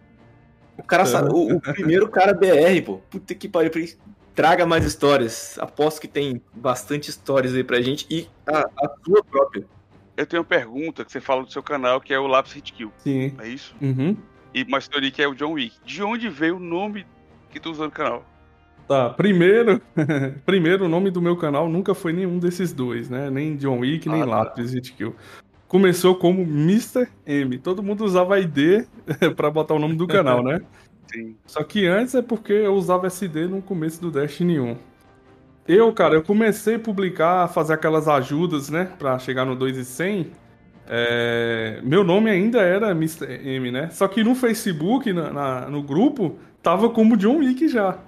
O 0.77 0.83
cara 0.83 1.07
sabe, 1.07 1.31
o, 1.33 1.57
o, 1.57 1.61
primeiro 1.61 2.09
cara 2.09 2.35
BR, 2.35 2.83
pô. 2.85 2.99
Puta 3.09 3.35
que 3.35 3.49
pariu. 3.49 3.71
Traga 4.35 4.67
mais 4.67 4.85
histórias. 4.85 5.57
Aposto 5.61 6.01
que 6.01 6.09
tem 6.09 6.43
bastante 6.53 7.09
histórias 7.09 7.55
aí 7.55 7.63
pra 7.63 7.81
gente 7.81 8.05
e 8.11 8.29
a, 8.47 8.61
a 8.61 8.91
sua 9.05 9.23
própria. 9.23 9.65
Eu 10.17 10.27
tenho 10.27 10.43
uma 10.43 10.49
pergunta 10.49 11.05
que 11.05 11.13
você 11.13 11.21
fala 11.21 11.45
do 11.45 11.53
seu 11.53 11.63
canal, 11.63 12.01
que 12.01 12.13
é 12.13 12.19
o 12.19 12.27
Lápis 12.27 12.53
Hit 12.53 12.73
Kill. 12.73 12.93
Sim. 12.99 13.35
É 13.39 13.49
isso? 13.49 13.75
Uhum. 13.81 14.17
E 14.53 14.65
uma 14.65 14.79
história 14.79 15.11
que 15.11 15.23
é 15.23 15.29
o 15.29 15.35
John 15.35 15.53
Wick. 15.53 15.77
De 15.85 16.03
onde 16.03 16.29
veio 16.29 16.57
o 16.57 16.61
nome 16.61 17.07
que 17.51 17.61
tu 17.61 17.71
usou 17.71 17.87
no 17.87 17.93
canal? 17.93 18.25
Tá, 18.87 19.11
primeiro, 19.11 19.81
primeiro 20.45 20.85
o 20.85 20.89
nome 20.89 21.11
do 21.11 21.23
meu 21.23 21.37
canal 21.37 21.69
nunca 21.69 21.95
foi 21.95 22.13
nenhum 22.13 22.39
desses 22.39 22.73
dois, 22.73 23.09
né? 23.09 23.31
Nem 23.31 23.57
John 23.57 23.79
Wick, 23.81 24.09
nem 24.09 24.23
ah, 24.23 24.27
tá. 24.27 24.31
Lápis 24.31 24.75
Hitkill. 24.75 25.15
Começou 25.67 26.15
como 26.15 26.43
Mr. 26.43 27.09
M. 27.27 27.59
Todo 27.59 27.83
mundo 27.83 28.05
usava 28.05 28.39
ID 28.39 28.87
para 29.37 29.51
botar 29.51 29.75
o 29.75 29.79
nome 29.79 29.97
do 29.97 30.07
canal, 30.07 30.43
né? 30.43 30.61
Sim. 31.13 31.37
Só 31.47 31.63
que 31.63 31.87
antes 31.87 32.15
é 32.15 32.23
porque 32.23 32.53
eu 32.53 32.75
usava 32.75 33.07
SD 33.07 33.47
no 33.47 33.63
começo 33.63 34.01
do 34.01 34.11
Destiny 34.11 34.61
1. 34.61 34.77
Eu, 35.67 35.93
cara, 35.93 36.15
eu 36.15 36.23
comecei 36.23 36.75
a 36.75 36.79
publicar, 36.79 37.49
fazer 37.49 37.75
aquelas 37.75 38.07
ajudas, 38.07 38.69
né? 38.69 38.91
Pra 38.99 39.19
chegar 39.19 39.47
no 39.47 39.57
2 39.57 39.79
e 39.79 39.85
100. 39.85 40.31
É... 40.87 41.81
Meu 41.83 42.05
nome 42.05 42.31
ainda 42.31 42.61
era 42.61 42.91
Mr. 42.91 43.27
M, 43.43 43.71
né? 43.71 43.89
Só 43.91 44.07
que 44.07 44.23
no 44.23 44.35
Facebook, 44.35 45.11
na, 45.13 45.33
na, 45.33 45.71
no 45.71 45.83
grupo, 45.83 46.39
tava 46.63 46.91
como 46.91 47.17
John 47.17 47.39
Wick 47.39 47.67
já. 47.69 47.99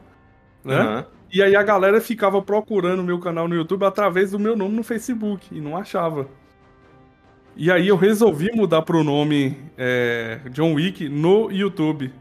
Né? 0.67 0.81
Uhum. 0.81 1.05
E 1.33 1.43
aí 1.43 1.55
a 1.55 1.63
galera 1.63 2.01
ficava 2.01 2.43
procurando 2.43 3.05
meu 3.05 3.21
canal 3.21 3.47
no 3.47 3.55
YouTube 3.55 3.85
através 3.85 4.33
do 4.33 4.39
meu 4.39 4.57
nome 4.57 4.75
no 4.75 4.83
Facebook 4.83 5.47
e 5.53 5.61
não 5.61 5.77
achava. 5.77 6.29
E 7.55 7.71
aí 7.71 7.89
eu 7.89 7.97
resolvi 7.97 8.51
mudar 8.53 8.83
pro 8.83 9.05
nome 9.05 9.57
é, 9.79 10.41
John 10.51 10.75
Wick 10.75 11.09
no 11.09 11.51
YouTube. 11.51 12.13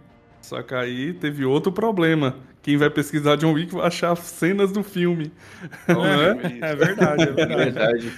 Só 0.41 0.61
que 0.61 0.75
aí 0.75 1.13
teve 1.13 1.43
outro 1.43 1.71
problema. 1.71 2.37
Quem 2.61 2.77
vai 2.77 2.89
pesquisar 2.89 3.35
John 3.35 3.53
Wick 3.53 3.73
vai 3.73 3.87
achar 3.87 4.15
cenas 4.15 4.71
do 4.71 4.83
filme. 4.83 5.31
Oh, 5.89 6.05
é? 6.05 6.69
é 6.71 6.75
verdade, 6.75 7.23
é 7.23 7.45
verdade. 7.45 8.13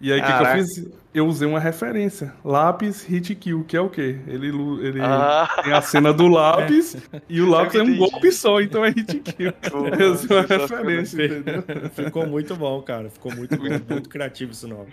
E 0.00 0.12
aí, 0.12 0.20
o 0.20 0.24
que, 0.24 0.32
que 0.32 0.42
eu 0.42 0.46
fiz? 0.46 0.88
Eu 1.14 1.26
usei 1.26 1.48
uma 1.48 1.58
referência. 1.58 2.34
Lápis 2.44 3.02
hit 3.02 3.34
kill, 3.34 3.64
que 3.64 3.74
é 3.74 3.80
o 3.80 3.88
quê? 3.88 4.18
Ele, 4.26 4.48
ele 4.48 5.00
ah. 5.00 5.48
tem 5.64 5.72
a 5.72 5.80
cena 5.80 6.12
do 6.12 6.28
lápis 6.28 6.96
e 7.26 7.40
o 7.40 7.48
lápis 7.48 7.74
é 7.76 7.82
um 7.82 7.96
golpe 7.96 8.30
só, 8.30 8.60
então 8.60 8.84
é 8.84 8.90
hit 8.90 9.20
kill. 9.24 9.52
eu 9.98 10.12
usei 10.12 10.36
uma 10.36 10.46
referência, 10.46 11.24
entendeu? 11.24 11.64
Ficou 11.94 12.26
muito 12.26 12.54
bom, 12.54 12.82
cara. 12.82 13.08
Ficou 13.08 13.34
muito 13.34 13.56
bom, 13.56 13.64
muito 13.88 14.08
criativo 14.10 14.52
esse 14.52 14.66
nome. 14.66 14.88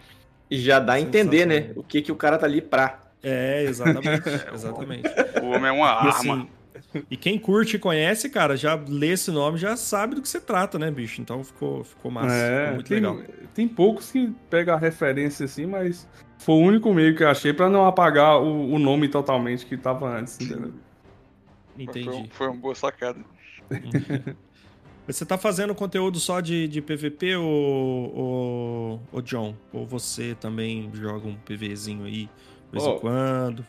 E 0.49 0.57
já 0.57 0.79
dá 0.79 0.93
a 0.93 1.01
entender, 1.01 1.45
né? 1.45 1.71
O 1.75 1.83
que, 1.83 2.01
que 2.01 2.11
o 2.11 2.15
cara 2.15 2.37
tá 2.37 2.45
ali 2.45 2.61
pra. 2.61 2.99
É, 3.21 3.63
exatamente. 3.63 4.23
exatamente. 4.53 5.09
O 5.41 5.47
homem 5.47 5.67
é 5.67 5.71
uma 5.71 5.89
arma. 5.89 6.09
Assim, 6.09 6.47
e 7.09 7.17
quem 7.17 7.39
curte 7.39 7.75
e 7.75 7.79
conhece, 7.79 8.29
cara, 8.29 8.55
já 8.55 8.75
lê 8.75 9.09
esse 9.09 9.31
nome, 9.31 9.57
já 9.57 9.75
sabe 9.75 10.15
do 10.15 10.21
que 10.21 10.29
se 10.29 10.39
trata, 10.39 10.77
né, 10.77 10.91
bicho? 10.91 11.21
Então 11.21 11.43
ficou, 11.43 11.83
ficou 11.83 12.11
massa, 12.11 12.33
é, 12.33 12.59
ficou 12.59 12.73
muito 12.75 12.87
tem, 12.87 12.95
legal. 12.97 13.19
Tem 13.53 13.67
poucos 13.67 14.11
que 14.11 14.33
pegam 14.49 14.75
a 14.75 14.77
referência 14.77 15.45
assim, 15.45 15.65
mas 15.65 16.07
foi 16.37 16.55
o 16.55 16.59
único 16.59 16.93
meio 16.93 17.15
que 17.15 17.23
eu 17.23 17.29
achei 17.29 17.53
para 17.53 17.69
não 17.69 17.85
apagar 17.85 18.39
o, 18.39 18.73
o, 18.73 18.79
nome 18.79 19.07
totalmente 19.07 19.65
que 19.65 19.77
tava 19.77 20.07
antes, 20.07 20.39
entendeu? 20.39 20.73
Entendi. 21.77 22.05
Foi, 22.05 22.27
foi 22.29 22.47
uma 22.47 22.57
boa 22.57 22.75
sacada. 22.75 23.19
Você 25.05 25.25
tá 25.25 25.37
fazendo 25.37 25.75
conteúdo 25.75 26.17
só 26.17 26.39
de, 26.39 26.67
de 26.67 26.81
PVP 26.81 27.35
ou, 27.35 28.15
ou, 28.15 29.01
ou, 29.11 29.21
John? 29.21 29.53
Ou 29.73 29.85
você 29.85 30.33
também 30.33 30.89
joga 30.93 31.27
um 31.27 31.35
PVzinho 31.35 32.05
aí 32.05 32.29
de 32.71 32.71
vez 32.71 32.85
oh, 32.85 32.91
em 32.91 32.99
quando? 32.99 33.65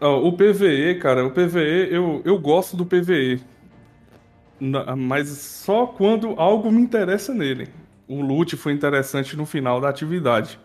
Oh, 0.00 0.28
o 0.28 0.32
PVE, 0.32 0.98
cara, 0.98 1.26
o 1.26 1.30
PVE, 1.30 1.88
eu, 1.90 2.22
eu 2.24 2.38
gosto 2.38 2.76
do 2.76 2.86
PVE. 2.86 3.42
Mas 4.96 5.28
só 5.28 5.86
quando 5.86 6.34
algo 6.38 6.70
me 6.72 6.80
interessa 6.80 7.34
nele. 7.34 7.68
O 8.08 8.20
loot 8.22 8.56
foi 8.56 8.72
interessante 8.72 9.36
no 9.36 9.44
final 9.44 9.80
da 9.80 9.88
atividade. 9.88 10.58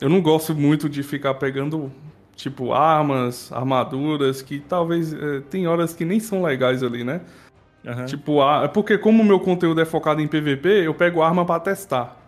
Eu 0.00 0.08
não 0.08 0.20
gosto 0.20 0.54
muito 0.54 0.88
de 0.88 1.02
ficar 1.02 1.34
pegando, 1.34 1.92
tipo, 2.34 2.72
armas, 2.72 3.52
armaduras, 3.52 4.42
que 4.42 4.60
talvez. 4.60 5.12
É, 5.12 5.40
tem 5.40 5.66
horas 5.66 5.92
que 5.92 6.04
nem 6.04 6.18
são 6.18 6.42
legais 6.42 6.82
ali, 6.82 7.04
né? 7.04 7.20
Uhum. 7.84 8.04
Tipo, 8.06 8.40
a, 8.40 8.68
porque 8.68 8.96
como 8.96 9.22
o 9.22 9.26
meu 9.26 9.40
conteúdo 9.40 9.80
é 9.80 9.84
focado 9.84 10.20
em 10.20 10.28
PVP, 10.28 10.86
eu 10.86 10.94
pego 10.94 11.20
arma 11.20 11.44
para 11.44 11.60
testar. 11.60 12.21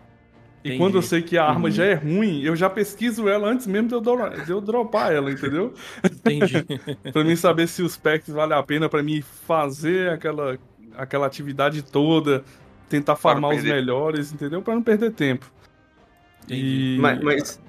Entendi. 0.65 0.77
E 0.77 0.77
quando 0.79 0.97
eu 0.97 1.01
sei 1.03 1.21
que 1.21 1.37
a 1.37 1.45
arma 1.45 1.65
uhum. 1.65 1.71
já 1.71 1.85
é 1.85 1.93
ruim, 1.93 2.41
eu 2.41 2.55
já 2.55 2.67
pesquiso 2.67 3.29
ela 3.29 3.47
antes 3.47 3.67
mesmo 3.67 3.87
de 3.87 3.93
eu, 3.93 4.01
do, 4.01 4.15
de 4.45 4.51
eu 4.51 4.59
dropar 4.59 5.13
ela, 5.13 5.31
entendeu? 5.31 5.71
Entendi. 6.03 6.65
pra 7.13 7.23
mim 7.23 7.35
saber 7.35 7.67
se 7.67 7.83
os 7.83 7.95
packs 7.95 8.33
valem 8.33 8.57
a 8.57 8.63
pena 8.63 8.89
para 8.89 9.03
mim 9.03 9.21
fazer 9.21 10.09
aquela, 10.09 10.57
aquela 10.97 11.27
atividade 11.27 11.83
toda, 11.83 12.43
tentar 12.89 13.15
farmar 13.15 13.51
os 13.51 13.63
melhores, 13.63 14.33
entendeu? 14.33 14.59
Para 14.63 14.73
não 14.73 14.81
perder 14.81 15.11
tempo. 15.11 15.51
E... 16.49 16.97
Mas, 16.99 17.21
mas 17.21 17.61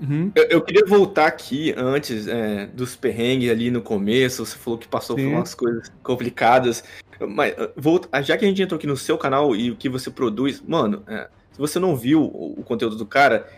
uhum. 0.00 0.30
eu, 0.36 0.44
eu, 0.44 0.60
queria 0.62 0.84
voltar 0.86 1.26
aqui 1.26 1.74
antes 1.76 2.28
é, 2.28 2.66
dos 2.66 2.94
perrengues 2.94 3.50
ali 3.50 3.72
no 3.72 3.82
começo. 3.82 4.46
Você 4.46 4.56
falou 4.56 4.78
que 4.78 4.86
passou 4.86 5.18
Sim. 5.18 5.24
por 5.24 5.36
umas 5.36 5.52
coisas 5.52 5.92
complicadas. 6.00 6.84
Mas 7.28 7.56
volta, 7.76 8.22
já 8.22 8.36
que 8.36 8.44
a 8.44 8.48
gente 8.48 8.62
entrou 8.62 8.78
aqui 8.78 8.86
no 8.86 8.96
seu 8.96 9.18
canal 9.18 9.56
e 9.56 9.72
o 9.72 9.76
que 9.76 9.88
você 9.88 10.12
produz, 10.12 10.62
mano, 10.62 11.02
é, 11.08 11.28
se 11.56 11.58
você 11.58 11.78
não 11.78 11.96
viu 11.96 12.20
o, 12.20 12.60
o 12.60 12.62
conteúdo 12.62 12.96
do 12.96 13.06
cara, 13.06 13.48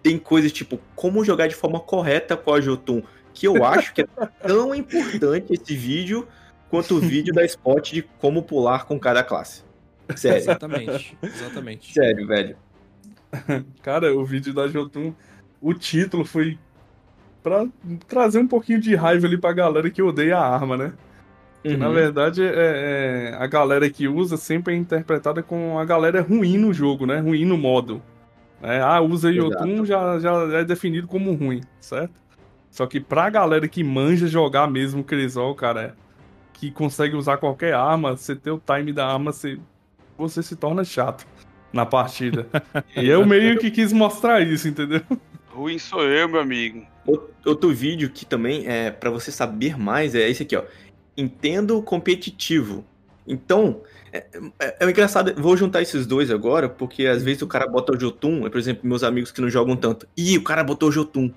tem 0.00 0.16
coisas 0.16 0.52
tipo 0.52 0.78
como 0.94 1.24
jogar 1.24 1.48
de 1.48 1.56
forma 1.56 1.80
correta 1.80 2.36
com 2.36 2.54
a 2.54 2.60
Jotun, 2.60 3.02
que 3.34 3.48
eu 3.48 3.64
acho 3.64 3.92
que 3.92 4.02
é 4.02 4.06
tão 4.46 4.72
importante 4.72 5.52
esse 5.52 5.74
vídeo 5.74 6.28
quanto 6.70 6.94
o 6.94 7.00
vídeo 7.00 7.34
da 7.34 7.44
spot 7.44 7.90
de 7.90 8.02
como 8.20 8.44
pular 8.44 8.84
com 8.86 8.96
cada 8.96 9.24
classe. 9.24 9.64
Sério. 10.14 10.38
Exatamente, 10.38 11.18
exatamente. 11.20 11.92
Sério, 11.92 12.28
velho. 12.28 12.56
Cara, 13.82 14.14
o 14.14 14.24
vídeo 14.24 14.54
da 14.54 14.68
Jotun, 14.68 15.12
o 15.60 15.74
título 15.74 16.24
foi 16.24 16.56
pra 17.42 17.66
trazer 18.06 18.38
um 18.38 18.46
pouquinho 18.46 18.80
de 18.80 18.94
raiva 18.94 19.26
ali 19.26 19.36
pra 19.36 19.52
galera 19.52 19.90
que 19.90 20.00
odeia 20.00 20.38
a 20.38 20.48
arma, 20.48 20.76
né? 20.76 20.92
Que, 21.68 21.74
uhum. 21.74 21.80
na 21.80 21.90
verdade, 21.90 22.42
é, 22.42 22.52
é, 22.54 23.36
a 23.38 23.46
galera 23.46 23.90
que 23.90 24.08
usa 24.08 24.38
sempre 24.38 24.72
é 24.72 24.76
interpretada 24.78 25.42
como 25.42 25.78
a 25.78 25.84
galera 25.84 26.22
ruim 26.22 26.56
no 26.56 26.72
jogo, 26.72 27.04
né? 27.04 27.18
Ruim 27.18 27.44
no 27.44 27.58
modo. 27.58 28.02
É, 28.62 28.80
ah, 28.80 29.02
usa 29.02 29.30
Yotun 29.30 29.84
já, 29.84 30.18
já 30.18 30.32
é 30.58 30.64
definido 30.64 31.06
como 31.06 31.34
ruim, 31.34 31.60
certo? 31.78 32.14
Só 32.70 32.86
que 32.86 32.98
pra 32.98 33.28
galera 33.28 33.68
que 33.68 33.84
manja 33.84 34.26
jogar 34.26 34.66
mesmo 34.66 35.04
Crisol, 35.04 35.54
cara, 35.54 35.82
é, 35.82 35.92
que 36.54 36.70
consegue 36.70 37.14
usar 37.14 37.36
qualquer 37.36 37.74
arma, 37.74 38.16
você 38.16 38.34
ter 38.34 38.50
o 38.50 38.58
time 38.58 38.90
da 38.90 39.06
arma, 39.06 39.30
você, 39.30 39.58
você 40.16 40.42
se 40.42 40.56
torna 40.56 40.84
chato 40.84 41.26
na 41.70 41.84
partida. 41.84 42.46
e 42.96 43.06
eu 43.06 43.26
meio 43.26 43.58
que 43.58 43.70
quis 43.70 43.92
mostrar 43.92 44.40
isso, 44.40 44.66
entendeu? 44.66 45.02
Ruim 45.48 45.78
sou 45.78 46.02
eu, 46.02 46.26
meu 46.30 46.40
amigo. 46.40 46.82
Outro 47.44 47.74
vídeo 47.74 48.08
que 48.08 48.24
também 48.24 48.66
é 48.66 48.90
para 48.90 49.10
você 49.10 49.30
saber 49.30 49.78
mais 49.78 50.14
é 50.14 50.30
esse 50.30 50.42
aqui, 50.42 50.56
ó. 50.56 50.62
Entendo 51.18 51.82
competitivo. 51.82 52.84
Então, 53.26 53.82
é, 54.12 54.24
é, 54.58 54.76
é, 54.80 54.88
engraçado, 54.88 55.34
vou 55.36 55.56
juntar 55.56 55.82
esses 55.82 56.06
dois 56.06 56.30
agora, 56.30 56.68
porque 56.68 57.06
às 57.06 57.22
vezes 57.22 57.42
o 57.42 57.46
cara 57.46 57.66
bota 57.66 57.92
o 57.92 58.00
Jotun, 58.00 58.48
por 58.48 58.58
exemplo, 58.58 58.88
meus 58.88 59.02
amigos 59.02 59.30
que 59.30 59.40
não 59.40 59.50
jogam 59.50 59.76
tanto. 59.76 60.08
Ih, 60.16 60.38
o 60.38 60.44
cara 60.44 60.64
botou 60.64 60.88
o 60.88 60.92
Jotun. 60.92 61.30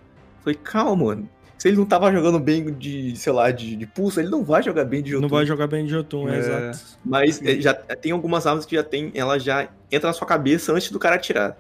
Falei, 0.44 0.58
calma, 0.64 1.06
mano. 1.06 1.30
Se 1.58 1.68
ele 1.68 1.78
não 1.78 1.86
tava 1.86 2.12
jogando 2.12 2.40
bem 2.40 2.74
de, 2.74 3.16
sei 3.16 3.34
lá, 3.34 3.52
de, 3.52 3.76
de 3.76 3.86
pulso, 3.86 4.20
ele 4.20 4.30
não 4.30 4.44
vai 4.44 4.64
jogar 4.64 4.86
bem 4.86 5.02
de 5.02 5.12
Jotun. 5.12 5.22
Não 5.22 5.30
vai 5.30 5.46
jogar 5.46 5.68
bem 5.68 5.86
de 5.86 5.92
Jotun, 5.92 6.30
é, 6.30 6.36
é 6.36 6.40
exato. 6.40 6.80
Mas 7.04 7.42
é, 7.42 7.60
já 7.60 7.74
tem 7.74 8.12
algumas 8.12 8.48
armas 8.48 8.66
que 8.66 8.76
já 8.76 8.84
tem, 8.84 9.12
ela 9.14 9.38
já 9.38 9.70
entra 9.92 10.08
na 10.08 10.14
sua 10.14 10.26
cabeça 10.26 10.74
antes 10.74 10.90
do 10.90 10.98
cara 10.98 11.16
atirar. 11.16 11.58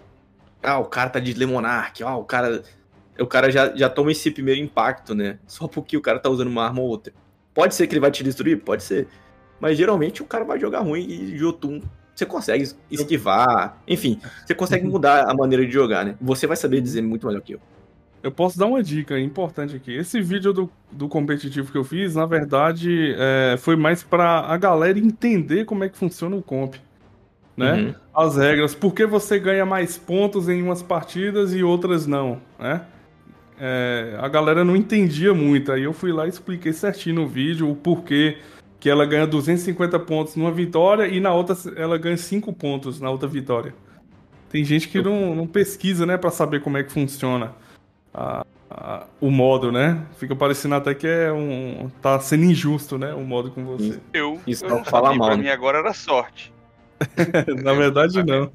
Ah, 0.63 0.79
o 0.79 0.85
cara 0.85 1.09
tá 1.09 1.19
de 1.19 1.33
Lemonark, 1.33 2.03
ó, 2.03 2.19
o 2.19 2.23
cara. 2.23 2.63
O 3.19 3.27
cara 3.27 3.51
já, 3.51 3.75
já 3.75 3.89
toma 3.89 4.11
esse 4.11 4.31
primeiro 4.31 4.59
impacto, 4.59 5.13
né? 5.13 5.37
Só 5.45 5.67
porque 5.67 5.95
o 5.95 6.01
cara 6.01 6.17
tá 6.17 6.29
usando 6.29 6.47
uma 6.47 6.65
arma 6.65 6.81
ou 6.81 6.87
outra. 6.87 7.13
Pode 7.53 7.75
ser 7.75 7.87
que 7.87 7.93
ele 7.93 7.99
vai 7.99 8.11
te 8.11 8.23
destruir? 8.23 8.61
Pode 8.61 8.83
ser. 8.83 9.07
Mas 9.59 9.77
geralmente 9.77 10.21
o 10.21 10.25
cara 10.25 10.43
vai 10.43 10.59
jogar 10.59 10.79
ruim 10.79 11.05
e 11.07 11.37
Jotun 11.37 11.81
você 12.15 12.25
consegue 12.25 12.69
esquivar. 12.89 13.81
Enfim, 13.87 14.19
você 14.45 14.53
consegue 14.53 14.85
mudar 14.85 15.29
a 15.29 15.33
maneira 15.33 15.65
de 15.65 15.71
jogar, 15.71 16.05
né? 16.05 16.15
Você 16.21 16.45
vai 16.45 16.57
saber 16.57 16.81
dizer 16.81 17.01
muito 17.01 17.25
melhor 17.27 17.41
que 17.41 17.53
eu. 17.53 17.59
Eu 18.23 18.31
posso 18.31 18.57
dar 18.57 18.67
uma 18.67 18.83
dica 18.83 19.19
importante 19.19 19.75
aqui. 19.75 19.95
Esse 19.95 20.21
vídeo 20.21 20.53
do, 20.53 20.69
do 20.91 21.07
competitivo 21.07 21.71
que 21.71 21.77
eu 21.77 21.83
fiz, 21.83 22.13
na 22.13 22.25
verdade, 22.25 23.15
é, 23.17 23.55
foi 23.57 23.75
mais 23.75 24.03
para 24.03 24.41
a 24.41 24.57
galera 24.57 24.99
entender 24.99 25.65
como 25.65 25.83
é 25.83 25.89
que 25.89 25.97
funciona 25.97 26.35
o 26.35 26.41
comp. 26.41 26.75
Né? 27.57 27.73
Uhum. 27.73 27.95
As 28.13 28.37
regras, 28.37 28.75
por 28.75 28.93
que 28.93 29.05
você 29.05 29.39
ganha 29.39 29.65
mais 29.65 29.97
pontos 29.97 30.47
em 30.47 30.61
umas 30.61 30.83
partidas 30.83 31.53
e 31.53 31.63
outras 31.63 32.05
não, 32.05 32.39
né? 32.59 32.81
É, 33.63 34.17
a 34.17 34.27
galera 34.27 34.65
não 34.65 34.75
entendia 34.75 35.35
muito. 35.35 35.71
Aí 35.71 35.83
eu 35.83 35.93
fui 35.93 36.11
lá 36.11 36.25
e 36.25 36.29
expliquei 36.29 36.73
certinho 36.73 37.17
no 37.17 37.27
vídeo 37.27 37.69
o 37.69 37.75
porquê 37.75 38.39
que 38.79 38.89
ela 38.89 39.05
ganha 39.05 39.27
250 39.27 39.99
pontos 39.99 40.35
numa 40.35 40.51
vitória 40.51 41.07
e 41.07 41.19
na 41.19 41.31
outra 41.31 41.55
ela 41.75 41.95
ganha 41.99 42.17
5 42.17 42.51
pontos 42.53 42.99
na 42.99 43.11
outra 43.11 43.27
vitória. 43.27 43.75
Tem 44.49 44.65
gente 44.65 44.89
que 44.89 44.99
não, 44.99 45.35
não 45.35 45.45
pesquisa, 45.45 46.07
né, 46.07 46.17
para 46.17 46.31
saber 46.31 46.61
como 46.61 46.79
é 46.79 46.83
que 46.83 46.91
funciona 46.91 47.53
a, 48.11 48.43
a, 48.67 49.05
o 49.21 49.29
modo, 49.29 49.71
né? 49.71 50.03
Fica 50.17 50.35
parecendo 50.35 50.73
até 50.73 50.95
que 50.95 51.05
é 51.05 51.31
um. 51.31 51.91
tá 52.01 52.19
sendo 52.19 52.45
injusto, 52.45 52.97
né? 52.97 53.13
O 53.13 53.21
modo 53.21 53.51
com 53.51 53.63
você. 53.63 53.99
Eu, 54.11 54.41
Isso 54.47 54.65
eu 54.65 54.69
não 54.69 54.83
fala 54.83 55.13
mal. 55.13 55.27
Pra 55.29 55.37
mim 55.37 55.49
agora 55.49 55.77
era 55.77 55.93
sorte. 55.93 56.51
Na 57.63 57.73
verdade, 57.73 58.23
não. 58.23 58.49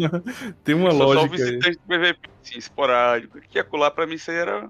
Tem 0.64 0.75
uma 0.75 0.90
eu 0.90 0.96
lógica. 0.96 1.20
Só 1.20 1.26
o 1.26 1.30
visitante 1.30 1.78
aí. 1.88 1.98
PVP, 1.98 2.28
assim, 2.44 2.58
esporádico. 2.58 3.40
Que 3.48 3.60
acular 3.60 3.92
pra 3.92 4.04
mim 4.04 4.14
isso 4.14 4.32
aí 4.32 4.38
era 4.38 4.68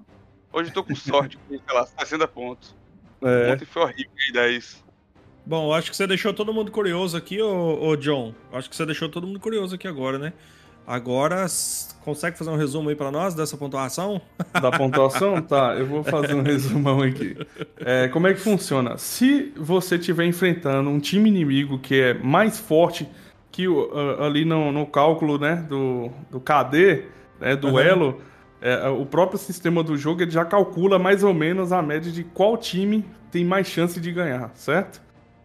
Hoje 0.57 0.71
eu 0.71 0.73
tô 0.75 0.83
com 0.83 0.97
sorte, 0.97 1.37
com, 1.37 1.51
sei 1.51 1.77
lá, 1.77 1.85
60 1.85 2.27
pontos. 2.29 2.75
É. 3.21 3.53
Ontem 3.53 3.67
foi 3.67 3.83
horrível 3.83 4.11
aí 4.27 4.33
10. 4.33 4.85
Bom, 5.45 5.71
acho 5.71 5.91
que 5.91 5.97
você 5.97 6.07
deixou 6.07 6.33
todo 6.33 6.51
mundo 6.51 6.73
curioso 6.73 7.15
aqui, 7.15 7.43
ô, 7.43 7.79
ô 7.87 7.95
John. 7.95 8.33
Acho 8.51 8.71
que 8.71 8.75
você 8.75 8.87
deixou 8.87 9.07
todo 9.11 9.27
mundo 9.27 9.39
curioso 9.39 9.75
aqui 9.75 9.87
agora, 9.87 10.19
né? 10.19 10.33
Agora, 10.87 11.45
consegue 12.03 12.39
fazer 12.39 12.49
um 12.49 12.57
resumo 12.57 12.89
aí 12.89 12.97
para 12.97 13.11
nós 13.11 13.35
dessa 13.35 13.55
pontuação? 13.55 14.19
Da 14.63 14.71
pontuação? 14.71 15.43
tá, 15.43 15.75
eu 15.75 15.85
vou 15.85 16.03
fazer 16.03 16.33
um 16.33 16.43
resumão 16.43 17.03
aqui. 17.03 17.37
É, 17.77 18.09
como 18.09 18.27
é 18.27 18.33
que 18.33 18.41
funciona? 18.41 18.97
Se 18.97 19.53
você 19.59 19.97
estiver 19.97 20.25
enfrentando 20.25 20.89
um 20.89 20.99
time 20.99 21.29
inimigo 21.29 21.79
que 21.79 22.01
é 22.01 22.15
mais 22.15 22.59
forte 22.59 23.07
que 23.53 23.69
o, 23.69 23.91
ali 24.23 24.47
no, 24.47 24.73
no 24.73 24.87
cálculo 24.87 25.39
né, 25.39 25.57
do, 25.69 26.11
do 26.31 26.41
KD, 26.41 27.05
né, 27.41 27.55
duelo, 27.57 28.07
uhum 28.07 28.36
é, 28.61 28.89
o 28.89 29.05
próprio 29.05 29.39
sistema 29.39 29.83
do 29.83 29.97
jogo 29.97 30.23
ele 30.23 30.31
já 30.31 30.45
calcula 30.45 30.99
mais 30.99 31.23
ou 31.23 31.35
menos 31.35 31.73
a 31.73 31.83
média 31.83 32.11
de 32.11 32.25
qual 32.25 32.57
time 32.57 33.05
tem 33.31 33.45
mais 33.45 33.67
chance 33.67 34.01
de 34.01 34.11
ganhar, 34.11 34.51
certo? 34.55 35.01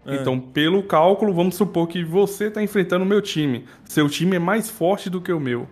É. 0.05 0.15
Então, 0.15 0.39
pelo 0.39 0.83
cálculo, 0.83 1.33
vamos 1.33 1.55
supor 1.55 1.87
que 1.87 2.03
você 2.03 2.45
está 2.45 2.63
enfrentando 2.63 3.03
o 3.03 3.07
meu 3.07 3.21
time. 3.21 3.65
Seu 3.85 4.09
time 4.09 4.37
é 4.37 4.39
mais 4.39 4.69
forte 4.69 5.09
do 5.09 5.21
que 5.21 5.31
o 5.31 5.39
meu. 5.39 5.67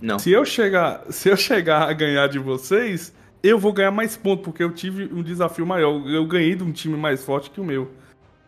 Não. 0.00 0.18
Se 0.18 0.30
eu 0.30 0.44
chegar, 0.44 1.04
se 1.10 1.28
eu 1.28 1.36
chegar 1.36 1.88
a 1.88 1.92
ganhar 1.92 2.28
de 2.28 2.38
vocês, 2.38 3.14
eu 3.42 3.58
vou 3.58 3.72
ganhar 3.72 3.90
mais 3.90 4.16
pontos, 4.16 4.44
porque 4.44 4.62
eu 4.62 4.72
tive 4.72 5.10
um 5.12 5.22
desafio 5.22 5.66
maior. 5.66 6.06
Eu 6.08 6.26
ganhei 6.26 6.54
de 6.54 6.62
um 6.62 6.72
time 6.72 6.96
mais 6.96 7.24
forte 7.24 7.50
que 7.50 7.60
o 7.60 7.64
meu. 7.64 7.90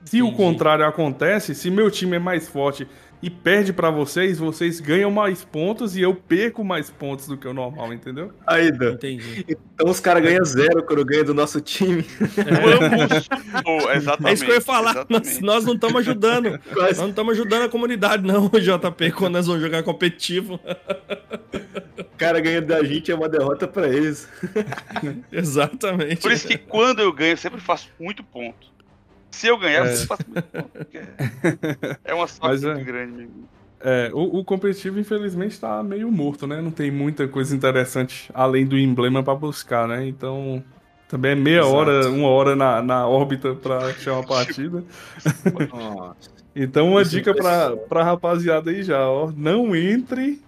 Se 0.05 0.19
Entendi. 0.19 0.33
o 0.33 0.37
contrário 0.37 0.87
acontece, 0.87 1.55
se 1.55 1.71
meu 1.71 1.91
time 1.91 2.17
é 2.17 2.19
mais 2.21 2.49
forte 2.49 2.87
e 3.27 3.31
perde 3.31 3.73
para 3.73 3.91
vocês, 3.91 4.39
vocês 4.39 4.79
ganham 4.79 5.11
mais 5.11 5.45
pontos 5.45 5.97
e 5.97 6.01
eu 6.01 6.15
perco 6.15 6.63
mais 6.63 6.91
pontos 6.91 7.27
do 7.27 7.37
que 7.37 7.49
o 7.49 7.53
normal, 7.53 7.93
entendeu? 7.93 8.31
Aí, 8.47 8.71
Dan. 8.71 8.93
Entendi. 8.93 9.45
Então 9.49 9.91
os 9.91 9.99
caras 9.99 10.23
ganham 10.23 10.45
zero 10.45 10.81
quando 10.85 11.05
ganham 11.05 11.25
do 11.25 11.35
nosso 11.35 11.61
time. 11.61 12.03
Vamos! 12.03 13.29
Oh, 13.67 13.91
exatamente. 13.91 14.31
É 14.31 14.33
isso 14.33 14.45
que 14.45 14.51
eu 14.53 14.55
ia 14.55 14.61
falar. 14.61 15.05
Nós, 15.09 15.41
nós 15.41 15.65
não 15.65 15.75
estamos 15.75 15.97
ajudando. 15.97 16.57
Quase. 16.73 16.91
Nós 16.91 16.99
não 16.99 17.09
estamos 17.09 17.33
ajudando 17.33 17.63
a 17.63 17.69
comunidade, 17.69 18.25
não, 18.25 18.47
JP, 18.55 19.11
quando 19.11 19.33
nós 19.33 19.49
vamos 19.49 19.61
jogar 19.61 19.83
competitivo. 19.83 20.61
O 21.99 22.17
cara 22.17 22.39
ganha 22.39 22.63
da 22.63 22.85
gente 22.85 23.11
é 23.11 23.15
uma 23.17 23.29
derrota 23.29 23.67
pra 23.67 23.89
eles. 23.89 24.29
Exatamente. 25.33 26.23
Por 26.23 26.31
isso 26.31 26.47
que 26.47 26.57
quando 26.57 27.01
eu 27.01 27.13
ganho, 27.13 27.33
eu 27.33 27.37
sempre 27.37 27.61
faço 27.61 27.89
muito 27.99 28.23
ponto. 28.23 28.76
Se 29.37 29.49
eu 29.49 29.59
ganhar, 29.59 29.81
eu 29.81 29.85
É. 29.85 29.93
sempre 29.95 30.07
faço 30.07 30.23
muito 30.29 31.99
É 32.05 32.15
uma 32.15 32.27
sorte 32.27 32.41
Mas 32.43 32.65
é. 32.65 32.73
muito 32.75 32.87
grande 32.87 33.13
mesmo. 33.13 33.49
É, 33.81 34.11
o, 34.15 34.39
o 34.39 34.45
competitivo, 34.45 34.99
infelizmente, 34.99 35.61
tá 35.61 35.83
meio 35.83 36.11
morto, 36.11 36.47
né? 36.47 36.63
Não 36.63 36.71
tem 36.71 36.91
muita 36.91 37.29
coisa 37.29 37.55
interessante 37.55 38.31
além 38.33 38.65
do 38.67 38.79
emblema 38.79 39.23
pra 39.23 39.35
buscar, 39.35 39.87
né? 39.87 40.07
Então, 40.09 40.65
também 41.07 41.33
é 41.33 41.35
meia 41.35 41.59
Exato. 41.61 41.75
hora, 41.75 42.11
uma 42.11 42.29
hora 42.29 42.57
na, 42.57 42.81
na 42.81 43.07
órbita 43.07 43.55
pra 43.55 43.77
achar 43.89 44.15
uma 44.15 44.25
partida. 44.27 44.83
Nossa. 45.71 46.17
Então, 46.59 46.93
uma 46.93 47.03
Isso 47.03 47.11
dica 47.11 47.33
é 47.33 47.35
pra, 47.35 47.77
pra 47.77 48.03
rapaziada 48.03 48.71
aí 48.71 48.83
já, 48.83 49.07
ó. 49.07 49.31
Não 49.37 49.77
entre 49.77 50.41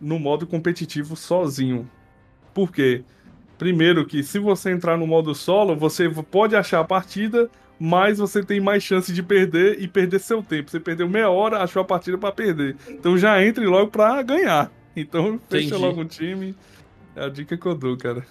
no 0.00 0.18
modo 0.18 0.46
competitivo 0.46 1.14
sozinho. 1.14 1.86
Por 2.54 2.72
quê? 2.72 3.04
Primeiro 3.58 4.06
que 4.06 4.22
se 4.22 4.38
você 4.38 4.70
entrar 4.70 4.96
no 4.96 5.06
modo 5.06 5.34
solo, 5.34 5.76
você 5.76 6.08
pode 6.08 6.56
achar 6.56 6.80
a 6.80 6.84
partida, 6.84 7.50
mas 7.82 8.18
você 8.18 8.44
tem 8.44 8.60
mais 8.60 8.82
chance 8.82 9.10
de 9.10 9.22
perder 9.22 9.80
e 9.80 9.88
perder 9.88 10.20
seu 10.20 10.42
tempo. 10.42 10.70
Você 10.70 10.78
perdeu 10.78 11.08
meia 11.08 11.30
hora, 11.30 11.62
achou 11.62 11.80
a 11.80 11.84
partida 11.84 12.18
pra 12.18 12.30
perder. 12.30 12.76
Então 12.86 13.16
já 13.16 13.42
entre 13.42 13.64
logo 13.64 13.90
pra 13.90 14.22
ganhar. 14.22 14.70
Então 14.94 15.40
fecha 15.48 15.68
Entendi. 15.68 15.82
logo 15.82 16.02
um 16.02 16.04
time. 16.04 16.54
É 17.16 17.24
a 17.24 17.28
dica 17.30 17.56
que 17.56 17.64
eu 17.66 17.74
dou, 17.74 17.96
cara. 17.96 18.22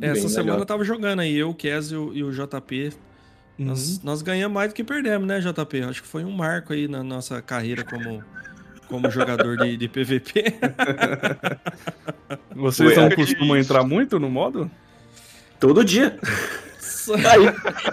Essa 0.00 0.22
Bem 0.22 0.28
semana 0.28 0.42
melhor. 0.44 0.58
eu 0.58 0.66
tava 0.66 0.82
jogando 0.82 1.20
aí, 1.20 1.36
eu, 1.36 1.50
o 1.50 1.54
Kes 1.54 1.92
e 1.92 1.96
o, 1.96 2.08
o 2.08 2.32
JP. 2.32 2.92
Nós, 3.56 4.02
nós 4.02 4.20
ganhamos 4.20 4.52
mais 4.54 4.72
do 4.72 4.74
que 4.74 4.82
perdemos, 4.82 5.28
né, 5.28 5.38
JP? 5.38 5.82
Acho 5.82 6.02
que 6.02 6.08
foi 6.08 6.24
um 6.24 6.32
marco 6.32 6.72
aí 6.72 6.88
na 6.88 7.04
nossa 7.04 7.40
carreira 7.40 7.84
como, 7.84 8.24
como 8.88 9.08
jogador 9.08 9.56
de, 9.58 9.76
de 9.76 9.86
PVP. 9.88 10.56
Vocês 12.56 12.94
Foi 12.94 13.02
não 13.02 13.10
costumam 13.10 13.56
entrar 13.56 13.84
muito 13.84 14.18
no 14.18 14.28
modo? 14.28 14.68
Todo 15.60 15.84
dia. 15.84 16.18
Aí, 17.14 17.46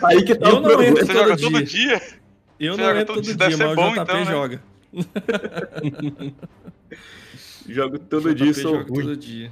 aí 0.04 0.24
que 0.24 0.36
tá 0.36 0.50
Eu 0.50 0.58
o 0.58 0.60
não 0.62 0.82
entro 0.84 1.06
Você 1.06 1.14
todo 1.14 1.18
joga 1.24 1.36
dia. 1.36 1.52
todo 1.52 1.64
dia? 1.64 2.02
Eu 2.60 2.76
Você 2.76 2.82
não 2.82 2.90
entro 2.92 3.06
todo 3.06 3.16
todo 3.26 3.38
dia, 3.38 3.38
mas 3.38 3.58
ser 3.58 3.66
o 3.66 3.76
bom, 3.76 3.92
JP 3.94 4.02
então, 4.02 4.16
né? 4.26 4.26
joga. 4.26 4.62
Jogo 7.68 8.00
todo 8.00 8.34
JP 8.34 8.44
dia, 8.44 8.54
sou 8.54 8.76
joga 8.78 8.90
ruim. 8.90 9.02
todo 9.02 9.18
dia. 9.18 9.52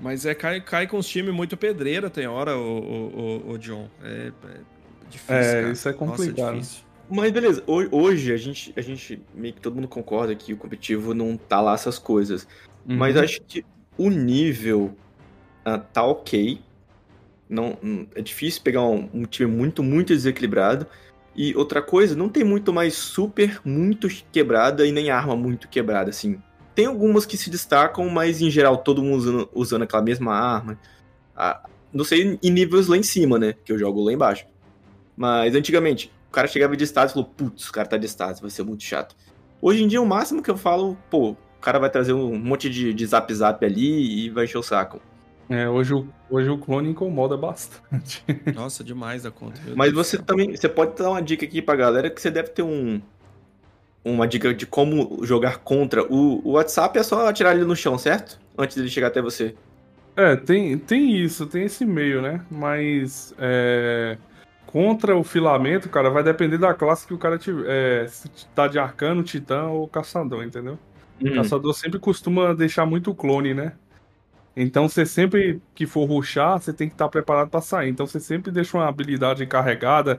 Mas 0.00 0.24
é, 0.26 0.34
cai, 0.34 0.60
cai 0.60 0.86
com 0.86 0.98
os 0.98 1.08
times 1.08 1.34
muito 1.34 1.56
pedreira, 1.56 2.08
tem 2.10 2.26
hora, 2.26 2.56
o, 2.56 2.60
o, 2.78 3.20
o, 3.48 3.50
o 3.52 3.58
John. 3.58 3.88
É, 4.02 4.28
é 4.28 4.60
difícil. 5.10 5.34
É, 5.34 5.60
cara. 5.62 5.72
isso 5.72 5.88
é 5.88 5.92
Nossa, 5.92 6.04
complicado. 6.04 6.54
difícil. 6.54 6.84
Mas 7.10 7.32
beleza, 7.32 7.62
ho- 7.66 7.88
hoje 7.90 8.32
a 8.32 8.36
gente, 8.36 8.72
a 8.76 8.80
gente 8.80 9.20
meio 9.34 9.54
que 9.54 9.60
todo 9.60 9.74
mundo 9.74 9.88
concorda 9.88 10.34
que 10.34 10.52
o 10.52 10.56
competitivo 10.56 11.14
não 11.14 11.36
tá 11.36 11.60
lá 11.60 11.74
essas 11.74 11.98
coisas. 11.98 12.46
Mas 12.84 13.16
Uhum. 13.16 13.22
acho 13.22 13.40
que 13.42 13.64
o 13.96 14.10
nível 14.10 14.94
ah, 15.64 15.78
tá 15.78 16.04
ok. 16.04 16.60
Não, 17.48 17.78
hum, 17.82 18.06
é 18.14 18.20
difícil 18.20 18.62
pegar 18.62 18.82
um, 18.82 19.08
um 19.12 19.24
time 19.24 19.50
muito, 19.50 19.82
muito 19.82 20.08
desequilibrado. 20.08 20.86
E 21.34 21.54
outra 21.54 21.80
coisa, 21.80 22.16
não 22.16 22.28
tem 22.28 22.42
muito 22.42 22.72
mais 22.72 22.94
super 22.94 23.60
muito 23.64 24.08
quebrada 24.32 24.84
e 24.84 24.90
nem 24.90 25.10
arma 25.10 25.36
muito 25.36 25.68
quebrada, 25.68 26.10
assim. 26.10 26.40
Tem 26.74 26.86
algumas 26.86 27.24
que 27.24 27.36
se 27.36 27.48
destacam, 27.48 28.08
mas 28.08 28.40
em 28.40 28.50
geral 28.50 28.78
todo 28.78 29.02
mundo 29.02 29.16
usando, 29.18 29.50
usando 29.54 29.82
aquela 29.82 30.02
mesma 30.02 30.34
arma. 30.34 30.78
Não 31.92 32.04
sei 32.04 32.38
em 32.42 32.50
níveis 32.50 32.86
lá 32.88 32.96
em 32.96 33.02
cima, 33.02 33.38
né? 33.38 33.54
Que 33.64 33.72
eu 33.72 33.78
jogo 33.78 34.02
lá 34.02 34.12
embaixo. 34.12 34.46
Mas 35.16 35.54
antigamente, 35.54 36.12
o 36.28 36.32
cara 36.32 36.46
chegava 36.46 36.76
de 36.76 36.84
status 36.84 37.12
e 37.12 37.14
falou, 37.14 37.28
putz, 37.30 37.68
o 37.68 37.72
cara 37.72 37.88
tá 37.88 37.96
de 37.96 38.06
status, 38.06 38.40
vai 38.40 38.50
ser 38.50 38.62
muito 38.62 38.82
chato. 38.82 39.16
Hoje 39.60 39.82
em 39.82 39.88
dia, 39.88 40.00
o 40.00 40.06
máximo 40.06 40.42
que 40.42 40.50
eu 40.50 40.56
falo, 40.56 40.96
pô, 41.10 41.30
o 41.30 41.60
cara 41.60 41.78
vai 41.78 41.90
trazer 41.90 42.12
um 42.12 42.38
monte 42.38 42.70
de, 42.70 42.94
de 42.94 43.06
zap 43.06 43.32
zap 43.34 43.64
ali 43.64 44.26
e 44.26 44.30
vai 44.30 44.44
encher 44.44 44.58
o 44.58 44.62
saco. 44.62 45.00
É, 45.50 45.68
hoje, 45.68 45.94
o- 45.94 46.06
hoje 46.28 46.50
o 46.50 46.58
clone 46.58 46.90
incomoda 46.90 47.36
bastante. 47.36 48.22
Nossa, 48.54 48.84
demais 48.84 49.22
da 49.22 49.30
conta. 49.30 49.60
meu 49.64 49.74
Mas 49.76 49.92
Deus 49.92 50.06
você 50.06 50.16
céu. 50.16 50.26
também, 50.26 50.54
você 50.54 50.68
pode 50.68 50.94
dar 50.96 51.10
uma 51.10 51.22
dica 51.22 51.44
aqui 51.46 51.62
pra 51.62 51.74
galera 51.76 52.10
que 52.10 52.20
você 52.20 52.30
deve 52.30 52.50
ter 52.50 52.62
um 52.62 53.00
uma 54.04 54.26
dica 54.26 54.54
de 54.54 54.64
como 54.66 55.20
jogar 55.24 55.58
contra. 55.58 56.02
O, 56.04 56.40
o 56.46 56.52
WhatsApp 56.52 56.98
é 56.98 57.02
só 57.02 57.26
atirar 57.28 57.54
ele 57.54 57.64
no 57.64 57.76
chão, 57.76 57.98
certo? 57.98 58.38
Antes 58.56 58.76
dele 58.76 58.88
chegar 58.88 59.08
até 59.08 59.20
você. 59.20 59.54
É, 60.16 60.34
tem, 60.34 60.78
tem 60.78 61.14
isso, 61.16 61.46
tem 61.46 61.64
esse 61.64 61.84
meio, 61.84 62.22
né? 62.22 62.40
Mas 62.50 63.34
é, 63.38 64.16
contra 64.66 65.16
o 65.16 65.22
filamento, 65.22 65.88
cara, 65.88 66.10
vai 66.10 66.22
depender 66.22 66.58
da 66.58 66.72
classe 66.74 67.06
que 67.06 67.12
o 67.14 67.18
cara 67.18 67.38
tiver. 67.38 67.64
É, 67.68 68.06
se 68.08 68.28
tá 68.54 68.66
de 68.66 68.78
arcano, 68.78 69.22
titã 69.22 69.64
ou 69.66 69.86
caçador, 69.86 70.42
entendeu? 70.42 70.78
O 71.20 71.34
caçador 71.34 71.74
sempre 71.74 71.98
costuma 71.98 72.54
deixar 72.54 72.86
muito 72.86 73.14
clone, 73.14 73.52
né? 73.52 73.72
Então 74.60 74.88
você 74.88 75.06
sempre 75.06 75.62
que 75.72 75.86
for 75.86 76.04
ruxar, 76.04 76.60
você 76.60 76.72
tem 76.72 76.88
que 76.88 76.94
estar 76.94 77.08
preparado 77.08 77.48
pra 77.48 77.60
sair. 77.60 77.90
Então 77.90 78.06
você 78.06 78.18
sempre 78.18 78.50
deixa 78.50 78.76
uma 78.76 78.88
habilidade 78.88 79.46
carregada, 79.46 80.18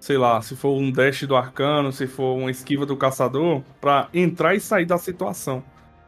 sei 0.00 0.16
lá, 0.16 0.40
se 0.40 0.56
for 0.56 0.78
um 0.78 0.90
dash 0.90 1.24
do 1.24 1.36
arcano, 1.36 1.92
se 1.92 2.06
for 2.06 2.36
uma 2.38 2.50
esquiva 2.50 2.86
do 2.86 2.96
caçador, 2.96 3.62
pra 3.78 4.08
entrar 4.14 4.54
e 4.54 4.60
sair 4.60 4.86
da 4.86 4.96
situação. 4.96 5.62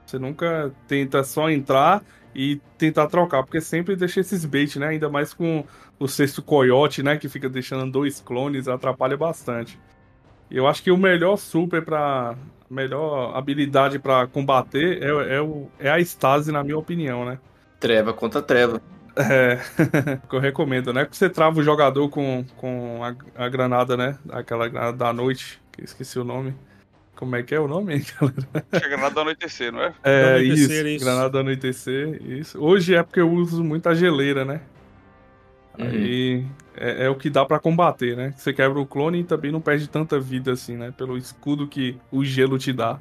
Você 0.07 0.19
nunca 0.19 0.73
tenta 0.87 1.23
só 1.23 1.51
entrar 1.51 2.03
e 2.35 2.59
tentar 2.79 3.07
trocar, 3.09 3.43
porque 3.43 3.61
sempre 3.61 3.97
deixa 3.97 4.21
esses 4.21 4.47
bait, 4.47 4.79
né? 4.79 4.89
Ainda 4.89 5.11
mais 5.11 5.35
com 5.35 5.63
o 5.99 6.09
sexto 6.09 6.43
coiote, 6.43 7.03
né? 7.03 7.19
Que 7.19 7.29
fica 7.29 7.51
deixando 7.51 7.91
dois 7.93 8.19
clones, 8.19 8.67
atrapalha 8.67 9.17
bastante. 9.17 9.79
Eu 10.51 10.67
acho 10.67 10.83
que 10.83 10.91
o 10.91 10.97
melhor 10.97 11.37
super 11.37 11.85
pra. 11.85 12.35
melhor 12.71 13.37
habilidade 13.37 13.99
pra 13.99 14.27
combater 14.27 15.03
é, 15.03 15.37
é, 15.37 15.43
o, 15.43 15.69
é 15.79 15.91
a 15.91 16.01
estase, 16.01 16.51
na 16.51 16.65
minha 16.65 16.79
opinião, 16.79 17.27
né? 17.27 17.39
Treva 17.79 18.13
contra 18.13 18.43
treva. 18.43 18.81
É, 19.17 19.59
que 20.29 20.35
eu 20.37 20.41
recomendo, 20.41 20.93
né? 20.93 21.05
Porque 21.05 21.17
você 21.17 21.29
trava 21.29 21.59
o 21.59 21.63
jogador 21.63 22.09
com, 22.09 22.45
com 22.57 23.01
a, 23.03 23.45
a 23.45 23.49
granada, 23.49 23.97
né? 23.97 24.17
Aquela 24.31 24.69
granada 24.69 24.97
da 24.97 25.13
noite, 25.13 25.61
que 25.73 25.81
eu 25.81 25.85
esqueci 25.85 26.19
o 26.19 26.25
nome. 26.25 26.55
Como 27.17 27.35
é 27.35 27.43
que 27.43 27.53
é 27.53 27.59
o 27.59 27.67
nome? 27.67 28.01
Chega 28.79 28.97
nada 28.97 29.11
do 29.11 29.21
anoitecer, 29.21 29.73
não 29.73 29.83
é? 29.83 29.93
É, 30.05 30.39
Do 30.39 30.45
isso, 30.45 30.53
anoitecer, 30.53 30.87
isso. 30.87 31.05
Granada 31.05 31.31
do 31.31 31.39
anoitecer, 31.39 32.23
isso. 32.23 32.63
Hoje 32.63 32.95
é 32.95 33.03
porque 33.03 33.21
eu 33.21 33.31
uso 33.31 33.65
muito 33.65 33.89
a 33.89 33.95
geleira, 33.95 34.45
né? 34.45 34.61
Uhum. 35.77 35.87
Aí 35.87 36.47
é, 36.77 37.07
é 37.07 37.11
o 37.11 37.17
que 37.17 37.29
dá 37.29 37.45
pra 37.45 37.59
combater, 37.59 38.17
né? 38.17 38.33
Você 38.37 38.53
quebra 38.53 38.79
o 38.79 38.87
clone 38.87 39.21
e 39.21 39.25
também 39.25 39.51
não 39.51 39.61
perde 39.61 39.89
tanta 39.89 40.21
vida 40.21 40.53
assim, 40.53 40.77
né? 40.77 40.93
Pelo 40.97 41.17
escudo 41.17 41.67
que 41.67 41.97
o 42.11 42.25
gelo 42.25 42.57
te 42.57 42.73
dá. 42.73 43.01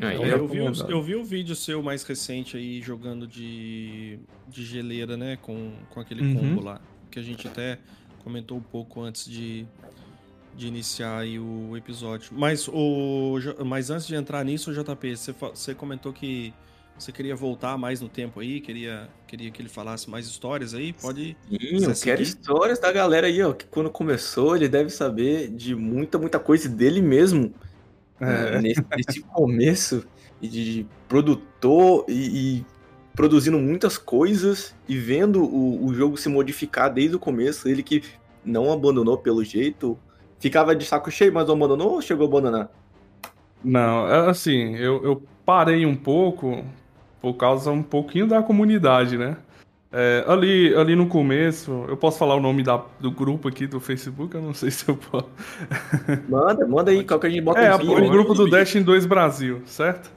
Aí, 0.00 0.14
Então, 0.16 0.26
eu, 0.26 0.46
vi, 0.48 0.58
eu 0.88 1.02
vi 1.02 1.14
o 1.16 1.24
vídeo 1.24 1.54
seu 1.56 1.82
mais 1.82 2.02
recente 2.04 2.56
aí 2.56 2.80
jogando 2.80 3.26
de, 3.26 4.18
de 4.46 4.64
geleira, 4.64 5.16
né? 5.16 5.36
Com, 5.42 5.72
com 5.90 6.00
aquele 6.00 6.22
Uhum. 6.22 6.34
combo 6.34 6.60
lá. 6.62 6.80
Que 7.10 7.18
a 7.18 7.22
gente 7.22 7.48
até 7.48 7.78
comentou 8.22 8.56
um 8.58 8.62
pouco 8.62 9.00
antes 9.00 9.28
de, 9.28 9.66
de 10.56 10.66
iniciar 10.68 11.18
aí 11.18 11.38
o 11.38 11.76
episódio. 11.76 12.30
Mas, 12.32 12.68
o, 12.68 13.38
mas 13.66 13.90
antes 13.90 14.06
de 14.06 14.14
entrar 14.14 14.44
nisso, 14.44 14.72
JP, 14.72 15.16
você, 15.16 15.32
você 15.32 15.74
comentou 15.74 16.12
que 16.12 16.52
você 16.98 17.12
queria 17.12 17.34
voltar 17.36 17.78
mais 17.78 18.00
no 18.00 18.08
tempo 18.08 18.40
aí, 18.40 18.60
queria, 18.60 19.08
queria 19.26 19.50
que 19.50 19.62
ele 19.62 19.68
falasse 19.68 20.10
mais 20.10 20.26
histórias 20.26 20.74
aí. 20.74 20.92
Pode. 20.92 21.36
Sim, 21.48 21.84
eu 21.84 21.94
quero 21.94 22.20
histórias 22.22 22.78
da 22.80 22.90
galera 22.92 23.28
aí, 23.28 23.40
ó. 23.42 23.52
Que 23.52 23.64
quando 23.66 23.88
começou, 23.88 24.56
ele 24.56 24.68
deve 24.68 24.90
saber 24.90 25.48
de 25.48 25.74
muita, 25.76 26.18
muita 26.18 26.38
coisa 26.40 26.68
dele 26.68 27.00
mesmo. 27.00 27.54
É. 28.20 28.24
né, 28.24 28.60
nesse, 28.60 28.84
nesse 28.96 29.20
começo 29.20 30.06
de 30.40 30.86
produtor 31.08 32.04
e, 32.08 32.58
e 32.58 32.66
produzindo 33.14 33.58
muitas 33.58 33.98
coisas 33.98 34.74
e 34.88 34.96
vendo 34.96 35.42
o, 35.42 35.86
o 35.86 35.94
jogo 35.94 36.16
se 36.16 36.28
modificar 36.28 36.92
desde 36.92 37.16
o 37.16 37.18
começo. 37.18 37.68
Ele 37.68 37.82
que 37.82 38.02
não 38.44 38.72
abandonou 38.72 39.18
pelo 39.18 39.44
jeito. 39.44 39.98
Ficava 40.38 40.74
de 40.74 40.84
saco 40.84 41.10
cheio, 41.10 41.32
mas 41.32 41.46
não 41.46 41.54
abandonou 41.54 41.94
ou 41.94 42.02
chegou 42.02 42.26
a 42.26 42.28
abandonar? 42.28 42.70
Não, 43.62 44.06
é 44.08 44.30
assim, 44.30 44.76
eu, 44.76 45.02
eu 45.04 45.22
parei 45.44 45.84
um 45.84 45.96
pouco 45.96 46.64
por 47.20 47.34
causa 47.34 47.72
um 47.72 47.82
pouquinho 47.82 48.28
da 48.28 48.40
comunidade, 48.40 49.18
né? 49.18 49.36
É, 49.90 50.22
ali, 50.28 50.74
ali 50.74 50.94
no 50.94 51.06
começo, 51.06 51.86
eu 51.88 51.96
posso 51.96 52.18
falar 52.18 52.34
o 52.34 52.40
nome 52.40 52.62
da, 52.62 52.82
do 53.00 53.10
grupo 53.10 53.48
aqui 53.48 53.66
do 53.66 53.80
Facebook? 53.80 54.34
Eu 54.34 54.42
não 54.42 54.52
sei 54.52 54.70
se 54.70 54.86
eu 54.88 54.96
posso. 54.96 55.28
Manda, 56.28 56.66
manda 56.66 56.90
aí, 56.90 57.02
qual 57.04 57.18
que 57.18 57.26
a 57.26 57.30
gente 57.30 57.40
bota 57.42 57.58
É, 57.60 57.74
um 57.74 58.06
o 58.06 58.10
grupo 58.10 58.34
do 58.34 58.48
Destiny 58.50 58.84
2 58.84 59.06
Brasil, 59.06 59.62
certo? 59.64 60.10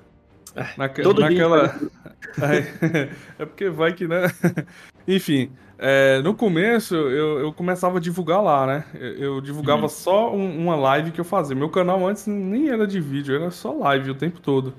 Naque- 0.77 1.01
Todo 1.03 1.21
naquela. 1.21 1.67
dia. 1.69 1.89
É, 2.41 3.09
é 3.39 3.45
porque 3.45 3.69
vai 3.69 3.91
que, 3.93 4.07
né? 4.07 4.23
Enfim, 5.07 5.51
É, 5.83 6.21
no 6.21 6.33
começo, 6.35 6.93
eu, 6.95 7.39
eu 7.39 7.51
começava 7.53 7.97
a 7.97 8.01
divulgar 8.01 8.41
lá, 8.43 8.67
né? 8.67 8.85
Eu, 8.93 9.35
eu 9.35 9.41
divulgava 9.41 9.81
Uhum. 9.83 9.89
só 9.89 10.31
um- 10.33 10.57
uma 10.59 10.75
live 10.75 11.09
que 11.11 11.19
eu 11.19 11.25
fazia. 11.25 11.55
Meu 11.55 11.69
canal 11.69 12.05
antes 12.07 12.27
nem 12.27 12.69
era 12.69 12.85
de 12.85 12.99
vídeo, 13.01 13.35
era 13.35 13.49
só 13.51 13.73
live 13.73 14.11
o 14.11 14.15
tempo 14.15 14.39
todo. 14.39 14.73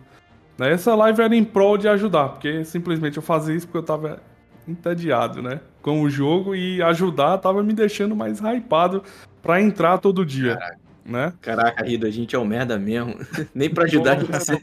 Né? 0.57 0.71
Essa 0.73 0.95
live 0.95 1.21
era 1.21 1.35
em 1.35 1.43
prol 1.45 1.77
de 1.77 1.89
ajudar, 1.89 2.29
porque 2.29 2.65
simplesmente 2.65 3.17
eu 3.17 3.23
fazia 3.23 3.55
isso 3.55 3.67
porque 3.67 3.79
eu 3.79 3.83
tava 3.83 4.21
entediado, 4.67 5.43
né? 5.43 5.61
Com 5.81 6.03
o 6.03 6.11
jogo 6.11 6.55
e 6.55 6.83
ajudar 6.83 7.39
tava 7.39 7.63
me 7.63 7.73
deixando 7.73 8.15
mais 8.15 8.41
hypado 8.41 9.03
pra 9.43 9.61
entrar 9.61 9.99
todo 9.99 10.25
dia, 10.25 10.59
né? 11.05 11.33
Caraca, 11.41 11.85
Rida, 11.85 12.07
a 12.07 12.11
gente 12.11 12.35
é 12.35 12.39
um 12.39 12.45
merda 12.45 12.79
mesmo. 12.79 13.17
Nem 13.55 13.69
pra 13.69 13.85
ajudar 13.85 14.13
a 14.13 14.21
gente 14.21 14.45
serve. 14.45 14.63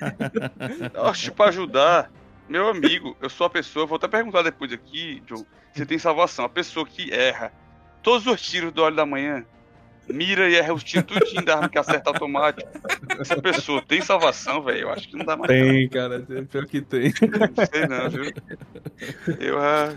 Oxe, 0.95 1.31
pra 1.31 1.47
ajudar, 1.47 2.11
meu 2.47 2.67
amigo, 2.67 3.15
eu 3.21 3.29
sou 3.29 3.47
a 3.47 3.49
pessoa, 3.49 3.85
vou 3.85 3.97
até 3.97 4.07
perguntar 4.07 4.41
depois 4.41 4.71
aqui, 4.71 5.21
John, 5.27 5.45
se 5.73 5.85
tem 5.85 5.99
salvação. 5.99 6.45
A 6.45 6.49
pessoa 6.49 6.85
que 6.85 7.11
erra 7.11 7.51
todos 8.01 8.25
os 8.25 8.41
tiros 8.41 8.71
do 8.71 8.81
óleo 8.81 8.95
da 8.95 9.05
manhã, 9.05 9.45
mira 10.13 10.49
e 10.49 10.55
erra 10.55 10.73
os 10.73 10.83
tiros 10.83 11.05
tudinho 11.05 11.43
da 11.43 11.55
arma 11.55 11.69
que 11.69 11.77
acerta 11.77 12.09
automático. 12.09 12.69
Essa 13.19 13.41
pessoa 13.41 13.81
tem 13.81 14.01
salvação, 14.01 14.61
velho? 14.63 14.79
Eu 14.79 14.89
acho 14.89 15.07
que 15.09 15.15
não 15.15 15.25
dá 15.25 15.37
mais. 15.37 15.49
Tem, 15.49 15.87
cara, 15.89 16.19
pior 16.49 16.65
que 16.65 16.81
tem. 16.81 17.13
Não 17.21 17.65
sei 17.65 17.87
não, 17.87 18.09
viu? 18.09 18.33
Eu, 19.39 19.59
ah, 19.59 19.95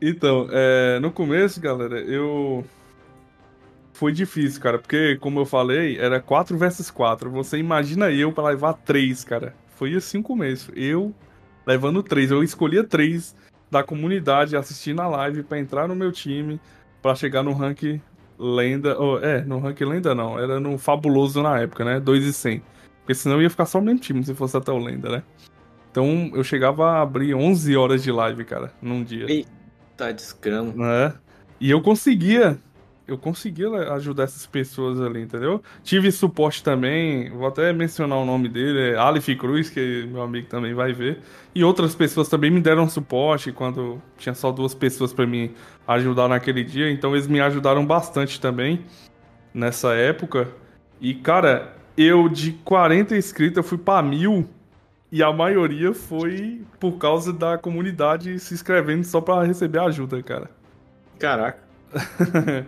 Então, 0.00 0.48
é, 0.50 0.98
no 1.00 1.10
começo, 1.10 1.60
galera, 1.60 2.00
eu. 2.00 2.64
Foi 3.92 4.12
difícil, 4.12 4.60
cara, 4.60 4.78
porque, 4.78 5.16
como 5.16 5.38
eu 5.38 5.46
falei, 5.46 5.98
era 5.98 6.20
4 6.20 6.58
versus 6.58 6.90
4. 6.90 7.30
Você 7.30 7.58
imagina 7.58 8.10
eu 8.10 8.32
pra 8.32 8.48
levar 8.48 8.72
3, 8.72 9.22
cara. 9.22 9.54
Foi 9.76 9.94
assim 9.94 10.18
o 10.18 10.22
começo. 10.22 10.72
Eu 10.74 11.14
levando 11.64 12.02
3. 12.02 12.32
Eu 12.32 12.42
escolhia 12.42 12.82
3 12.82 13.36
da 13.70 13.84
comunidade 13.84 14.56
assistindo 14.56 15.00
a 15.00 15.06
live 15.06 15.44
pra 15.44 15.58
entrar 15.58 15.86
no 15.86 15.94
meu 15.94 16.10
time, 16.10 16.60
pra 17.00 17.14
chegar 17.14 17.42
no 17.42 17.52
rank 17.52 18.00
lenda. 18.38 18.98
ou, 18.98 19.18
é, 19.22 19.42
no 19.44 19.58
rank 19.58 19.80
lenda 19.80 20.14
não. 20.14 20.38
Era 20.38 20.58
no 20.60 20.78
fabuloso 20.78 21.42
na 21.42 21.60
época, 21.60 21.84
né? 21.84 22.00
2 22.00 22.24
e 22.24 22.32
100. 22.32 22.62
Porque 23.00 23.14
senão 23.14 23.36
eu 23.36 23.42
ia 23.42 23.50
ficar 23.50 23.66
só 23.66 23.78
no 23.78 23.86
mesmo 23.86 24.00
time 24.00 24.24
se 24.24 24.34
fosse 24.34 24.56
até 24.56 24.72
o 24.72 24.78
lenda, 24.78 25.08
né? 25.10 25.22
Então 25.90 26.30
eu 26.34 26.42
chegava 26.42 26.90
a 26.92 27.02
abrir 27.02 27.34
11 27.34 27.76
horas 27.76 28.02
de 28.02 28.10
live, 28.10 28.44
cara, 28.44 28.72
num 28.82 29.04
dia. 29.04 29.26
Tá 29.96 30.10
desgrama. 30.10 30.72
né? 30.74 31.14
E 31.60 31.70
eu 31.70 31.80
conseguia, 31.80 32.58
eu 33.06 33.16
conseguia 33.16 33.68
ajudar 33.92 34.24
essas 34.24 34.44
pessoas 34.44 35.00
ali, 35.00 35.22
entendeu? 35.22 35.62
Tive 35.84 36.10
suporte 36.10 36.64
também, 36.64 37.30
vou 37.30 37.46
até 37.46 37.72
mencionar 37.72 38.18
o 38.18 38.24
nome 38.24 38.48
dele, 38.48 38.90
é 38.90 38.96
Aleph 38.96 39.28
Cruz, 39.38 39.70
que 39.70 40.08
meu 40.10 40.22
amigo 40.22 40.48
também 40.48 40.74
vai 40.74 40.92
ver. 40.92 41.20
E 41.54 41.62
outras 41.62 41.94
pessoas 41.94 42.28
também 42.28 42.50
me 42.50 42.60
deram 42.60 42.88
suporte 42.88 43.52
quando 43.52 44.02
tinha 44.18 44.34
só 44.34 44.50
duas 44.50 44.74
pessoas 44.74 45.12
pra 45.12 45.26
me 45.26 45.52
ajudar 45.86 46.28
naquele 46.28 46.64
dia, 46.64 46.90
então 46.90 47.14
eles 47.14 47.26
me 47.26 47.40
ajudaram 47.40 47.84
bastante 47.84 48.40
também 48.40 48.84
nessa 49.52 49.94
época. 49.94 50.48
E 51.00 51.14
cara, 51.14 51.74
eu 51.96 52.28
de 52.28 52.52
40 52.64 53.16
inscritos 53.16 53.56
eu 53.56 53.62
fui 53.62 53.78
pra 53.78 54.02
mil. 54.02 54.48
E 55.12 55.22
a 55.22 55.32
maioria 55.32 55.92
foi 55.94 56.62
por 56.80 56.98
causa 56.98 57.32
da 57.32 57.56
comunidade 57.56 58.36
se 58.40 58.52
inscrevendo 58.52 59.04
só 59.04 59.20
pra 59.20 59.44
receber 59.44 59.78
ajuda, 59.78 60.20
cara. 60.22 60.50
Caraca. 61.20 61.58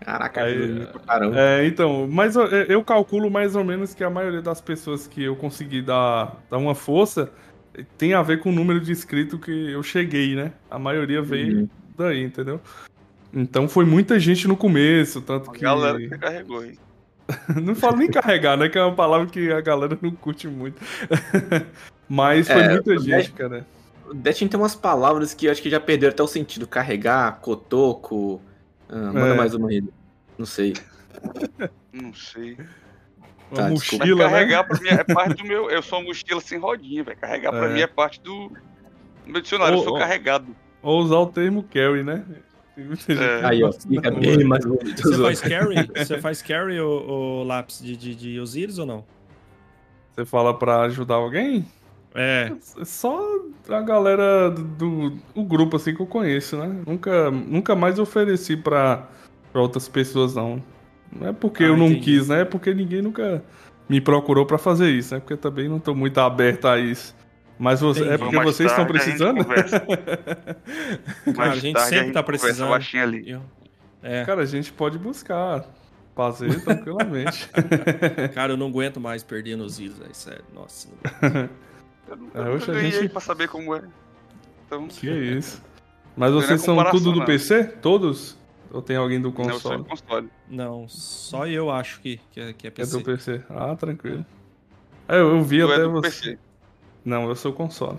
Caraca, 0.00 0.42
Aí, 0.44 0.86
caramba. 1.06 1.38
É, 1.38 1.66
então, 1.66 2.06
mas 2.10 2.36
eu, 2.36 2.46
eu 2.46 2.84
calculo 2.84 3.30
mais 3.30 3.56
ou 3.56 3.64
menos 3.64 3.94
que 3.94 4.04
a 4.04 4.10
maioria 4.10 4.42
das 4.42 4.60
pessoas 4.60 5.06
que 5.06 5.22
eu 5.22 5.34
consegui 5.34 5.80
dar, 5.80 6.42
dar 6.50 6.58
uma 6.58 6.74
força 6.74 7.32
tem 7.96 8.12
a 8.12 8.22
ver 8.22 8.40
com 8.40 8.50
o 8.50 8.52
número 8.52 8.80
de 8.80 8.92
inscritos 8.92 9.40
que 9.40 9.70
eu 9.70 9.82
cheguei, 9.82 10.34
né? 10.34 10.52
A 10.70 10.78
maioria 10.78 11.22
veio 11.22 11.60
Uhum. 11.60 11.68
Daí, 11.96 12.22
entendeu? 12.24 12.60
Então 13.32 13.68
foi 13.68 13.84
muita 13.84 14.18
gente 14.20 14.46
no 14.46 14.56
começo, 14.56 15.20
tanto 15.20 15.50
a 15.50 15.52
que. 15.54 15.60
galera 15.60 15.98
que 15.98 16.08
carregou, 16.18 16.64
hein? 16.64 16.78
Não 17.62 17.74
falo 17.74 17.96
nem 17.96 18.10
carregar, 18.10 18.56
né? 18.56 18.68
Que 18.68 18.78
é 18.78 18.82
uma 18.82 18.94
palavra 18.94 19.26
que 19.26 19.50
a 19.50 19.60
galera 19.62 19.96
não 20.02 20.10
curte 20.10 20.46
muito. 20.46 20.78
Mas 22.08 22.46
foi 22.46 22.60
É, 22.62 22.68
muita 22.70 22.98
gente, 22.98 23.32
cara. 23.32 23.66
O 24.06 24.12
Destiny 24.12 24.50
tem 24.50 24.60
umas 24.60 24.74
palavras 24.74 25.32
que 25.32 25.46
eu 25.46 25.52
acho 25.52 25.62
que 25.62 25.70
já 25.70 25.80
perderam 25.80 26.12
até 26.12 26.22
o 26.22 26.26
sentido. 26.26 26.66
Carregar, 26.66 27.40
cotoco. 27.40 28.42
ah, 28.90 28.96
manda 29.12 29.28
É. 29.28 29.34
mais 29.34 29.54
uma 29.54 29.70
aí. 29.70 29.82
Não 30.36 30.44
sei. 30.44 30.74
Não 31.92 32.12
sei. 32.12 32.58
Uma 33.50 33.56
Tá, 33.56 33.70
desculpa. 33.70 34.04
Mas 34.04 34.10
mochila, 34.10 34.24
né? 34.24 34.30
carregar 34.30 34.64
pra 34.64 34.80
mim 34.80 34.88
é 34.88 35.04
parte 35.04 35.42
do 35.42 35.48
meu. 35.48 35.70
Eu 35.70 35.82
sou 35.82 36.00
uma 36.00 36.08
mochila 36.08 36.40
sem 36.42 36.58
rodinha, 36.58 37.02
velho. 37.04 37.16
Carregar 37.18 37.52
pra 37.52 37.66
É. 37.70 37.72
mim 37.72 37.80
é 37.80 37.86
parte 37.86 38.20
do. 38.20 38.48
do 38.48 39.32
meu 39.32 39.40
dicionário, 39.40 39.76
eu 39.76 39.80
Ô, 39.80 39.84
sou 39.84 39.94
ô. 39.94 39.98
carregado. 39.98 40.54
Ou 40.84 41.00
usar 41.00 41.16
o 41.16 41.26
termo 41.26 41.64
carry, 41.64 42.02
né? 42.04 42.22
É. 43.08 43.44
Aí, 43.46 43.62
ó. 43.62 43.72
Fica 43.72 44.10
bem 44.10 44.44
mais 44.44 44.64
bonito. 44.64 45.00
Você 45.02 45.16
faz 45.22 45.40
carry? 45.40 45.74
Você 45.96 46.20
faz 46.20 46.42
carry, 46.42 46.80
o, 46.80 47.42
lápis 47.44 47.80
de, 47.82 47.96
de, 47.96 48.14
de 48.14 48.40
Osiris 48.40 48.78
ou 48.78 48.86
não? 48.86 49.04
Você 50.12 50.24
fala 50.24 50.52
pra 50.56 50.82
ajudar 50.82 51.14
alguém? 51.14 51.64
É. 52.14 52.52
É 52.80 52.84
Só 52.84 53.18
a 53.68 53.80
galera 53.80 54.50
do, 54.50 54.62
do- 55.10 55.18
o 55.34 55.42
grupo 55.44 55.76
assim 55.76 55.94
que 55.94 56.00
eu 56.02 56.06
conheço, 56.06 56.56
né? 56.56 56.82
Nunca, 56.86 57.30
nunca 57.30 57.74
mais 57.74 57.98
ofereci 57.98 58.56
pra, 58.56 59.08
pra 59.52 59.62
outras 59.62 59.88
pessoas, 59.88 60.34
não. 60.34 60.62
Não 61.12 61.28
é 61.28 61.32
porque 61.32 61.64
Ah, 61.64 61.68
eu 61.68 61.76
não 61.76 61.86
entendi. 61.86 62.00
quis, 62.18 62.28
né? 62.28 62.42
É 62.42 62.44
porque 62.44 62.74
ninguém 62.74 63.02
nunca 63.02 63.42
me 63.88 64.00
procurou 64.00 64.44
pra 64.46 64.58
fazer 64.58 64.90
isso, 64.90 65.14
né? 65.14 65.20
Porque 65.20 65.32
eu 65.34 65.38
também 65.38 65.68
não 65.68 65.78
tô 65.78 65.94
muito 65.94 66.18
aberto 66.18 66.66
a 66.66 66.78
isso. 66.78 67.14
Mas 67.58 67.80
você, 67.80 68.08
é 68.08 68.18
porque 68.18 68.34
Mais 68.36 68.48
vocês 68.48 68.70
estão 68.70 68.84
tarde 68.84 68.98
a 69.00 69.04
gente 69.04 69.18
precisando? 69.18 69.46
a 71.40 71.56
gente 71.56 71.80
sempre 71.80 72.12
tá 72.12 72.22
conversa 72.22 72.44
precisando. 72.46 72.70
baixinho 72.70 73.02
ali. 73.02 73.30
Eu- 73.30 73.42
É. 74.02 74.24
Cara, 74.24 74.42
a 74.42 74.46
gente 74.46 74.72
pode 74.72 74.98
buscar 74.98 75.64
fazer 76.14 76.60
tranquilamente. 76.64 77.48
Cara, 78.34 78.52
eu 78.52 78.56
não 78.56 78.66
aguento 78.68 79.00
mais 79.00 79.22
perder 79.22 79.56
nos 79.56 79.74
Osiris, 79.74 79.98
velho. 79.98 80.14
Sério. 80.14 80.44
Nossa. 80.54 80.88
não- 81.22 81.48
Eu 82.06 82.16
nunca, 82.16 82.38
É, 82.38 82.42
nunca 82.44 82.50
hoje 82.50 82.70
a 82.70 82.90
gente- 82.90 83.08
pra 83.08 83.20
saber 83.22 83.48
como 83.48 83.74
é. 83.74 83.82
Então, 84.66 84.86
que 84.88 85.08
isso. 85.10 85.62
Mas 86.14 86.30
Não 86.32 86.38
é 86.38 86.42
vocês 86.42 86.60
são 86.60 86.76
tudo 86.90 87.12
do 87.12 87.20
não. 87.20 87.24
PC? 87.26 87.64
Todos? 87.64 88.36
Ou 88.70 88.82
tem 88.82 88.96
alguém 88.96 89.18
do 89.20 89.28
não, 89.28 89.32
console? 89.32 89.82
de 89.84 89.88
console. 89.88 90.28
Não, 90.48 90.86
só 90.86 91.46
eu 91.46 91.70
acho 91.70 92.00
que, 92.00 92.20
que, 92.30 92.40
é, 92.40 92.52
que 92.52 92.66
é 92.66 92.68
É 92.68 92.70
PC. 92.70 92.98
do 92.98 93.04
PC. 93.04 93.40
Ah, 93.48 93.74
tranquilo. 93.74 94.24
É, 95.08 95.14
eu, 95.16 95.30
eu 95.36 95.42
vi 95.42 95.60
Tu 95.60 95.64
até 95.66 95.76
é 95.76 95.84
do 95.84 95.92
você. 95.92 96.08
PC. 96.08 96.38
Não, 97.04 97.28
eu 97.28 97.36
sou 97.36 97.52
console. 97.52 97.98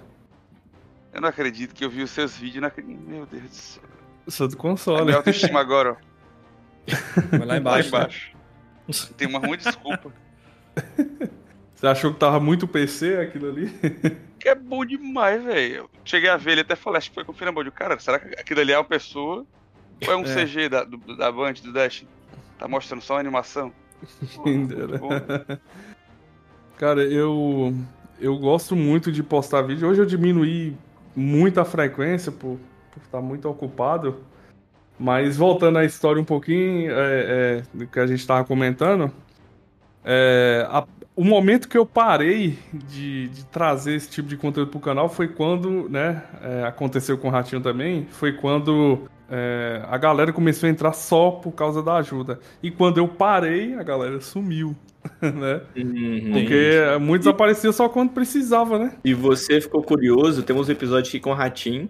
Eu 1.14 1.22
não 1.22 1.30
acredito 1.30 1.74
que 1.74 1.86
eu 1.86 1.90
vi 1.90 2.02
os 2.04 2.12
seus 2.12 2.36
vídeos 2.38 2.62
naquele. 2.62 2.96
Meu 2.96 3.26
Deus 3.26 3.44
do 3.44 3.50
céu. 3.56 3.84
Eu 4.26 4.32
sou 4.32 4.48
do 4.48 4.58
console. 4.58 5.04
minha 5.06 5.18
autoestima 5.18 5.60
agora, 5.60 5.92
ó. 5.94 5.96
Vai 7.30 7.40
lá 7.40 7.46
Lá 7.46 7.58
embaixo. 7.58 7.88
embaixo. 7.90 8.36
Tem 9.18 9.28
uma 9.28 9.40
ruim 9.40 9.58
desculpa. 9.58 10.12
Você 11.74 11.88
achou 11.88 12.14
que 12.14 12.20
tava 12.20 12.40
muito 12.40 12.68
PC 12.68 13.18
aquilo 13.18 13.50
ali? 13.50 13.72
Que 14.38 14.50
é 14.50 14.54
bom 14.56 14.86
demais, 14.86 15.44
velho. 15.44 15.90
Cheguei 16.04 16.30
a 16.30 16.38
ver 16.38 16.52
ele 16.52 16.62
até 16.62 16.76
falei, 16.76 17.00
acho 17.00 17.10
que 17.10 17.16
foi 17.16 17.24
com 17.26 17.32
o 17.32 17.36
Finambode. 17.36 17.72
Cara, 17.72 17.98
será 17.98 18.20
que 18.20 18.28
aquilo 18.40 18.60
ali 18.62 18.72
é 18.74 18.78
uma 18.78 18.84
pessoa? 18.84 19.44
Ou 20.06 20.14
é 20.14 20.16
um 20.16 20.24
É. 20.24 20.46
CG 20.46 20.70
da, 20.70 20.84
do, 20.84 20.98
da 21.18 21.32
Band, 21.32 21.54
do 21.54 21.74
Dash? 21.74 22.06
Tá 22.60 22.68
mostrando 22.68 23.02
só 23.02 23.16
uma 23.16 23.22
animação? 23.22 23.74
Pô, 24.36 24.44
bom. 25.00 25.10
Cara, 26.78 27.04
eu 27.04 27.74
eu 28.20 28.38
gosto 28.38 28.76
muito 28.76 29.12
de 29.12 29.22
postar 29.24 29.62
vídeo. 29.64 29.88
Hoje 29.88 30.02
eu 30.02 30.06
diminuí 30.06 30.76
muito 31.16 31.60
a 31.60 31.66
frequência 31.66 32.32
por 32.32 32.58
por 32.94 33.02
estar 33.04 33.22
muito 33.22 33.50
ocupado. 33.50 34.24
Mas 35.00 35.38
voltando 35.38 35.78
à 35.80 35.86
história 35.86 36.22
um 36.22 36.26
pouquinho, 36.26 36.92
é, 36.92 37.58
é, 37.60 37.64
do 37.74 37.88
que 37.88 38.00
a 38.00 38.08
gente 38.08 38.20
estava 38.22 38.46
comentando, 38.46 39.12
é, 40.04 40.66
a- 40.70 40.86
o 41.16 41.24
momento 41.24 41.68
que 41.70 41.78
eu 41.78 41.86
parei 41.86 42.58
de, 42.74 43.30
de 43.30 43.46
trazer 43.46 43.96
esse 43.96 44.10
tipo 44.10 44.28
de 44.28 44.38
conteúdo 44.38 44.70
pro 44.72 44.80
canal 44.80 45.10
foi 45.10 45.28
quando, 45.30 45.90
né, 45.90 46.24
é, 46.42 46.64
aconteceu 46.64 47.18
com 47.18 47.28
o 47.30 47.32
Ratinho 47.32 47.62
também, 47.62 48.06
foi 48.12 48.34
quando 48.34 49.08
é, 49.30 49.82
a 49.90 49.98
galera 49.98 50.32
começou 50.34 50.68
a 50.68 50.70
entrar 50.70 50.94
só 50.94 51.32
por 51.32 51.52
causa 51.54 51.82
da 51.82 51.96
ajuda. 51.98 52.40
E 52.62 52.70
quando 52.72 52.98
eu 52.98 53.08
parei, 53.08 53.74
a 53.76 53.84
galera 53.84 54.20
sumiu, 54.22 54.76
né? 55.22 55.62
Uhum. 55.76 56.32
Porque 56.34 56.80
muitos 57.02 57.28
apareciam 57.28 57.72
só 57.74 57.88
quando 57.90 58.12
precisava, 58.12 58.78
né? 58.80 58.96
E 59.04 59.14
você 59.14 59.60
ficou 59.62 59.82
curioso, 59.84 60.44
temos 60.44 60.68
um 60.70 60.72
episódio 60.72 61.10
aqui 61.10 61.20
com 61.20 61.32
o 61.32 61.34
Ratim, 61.34 61.88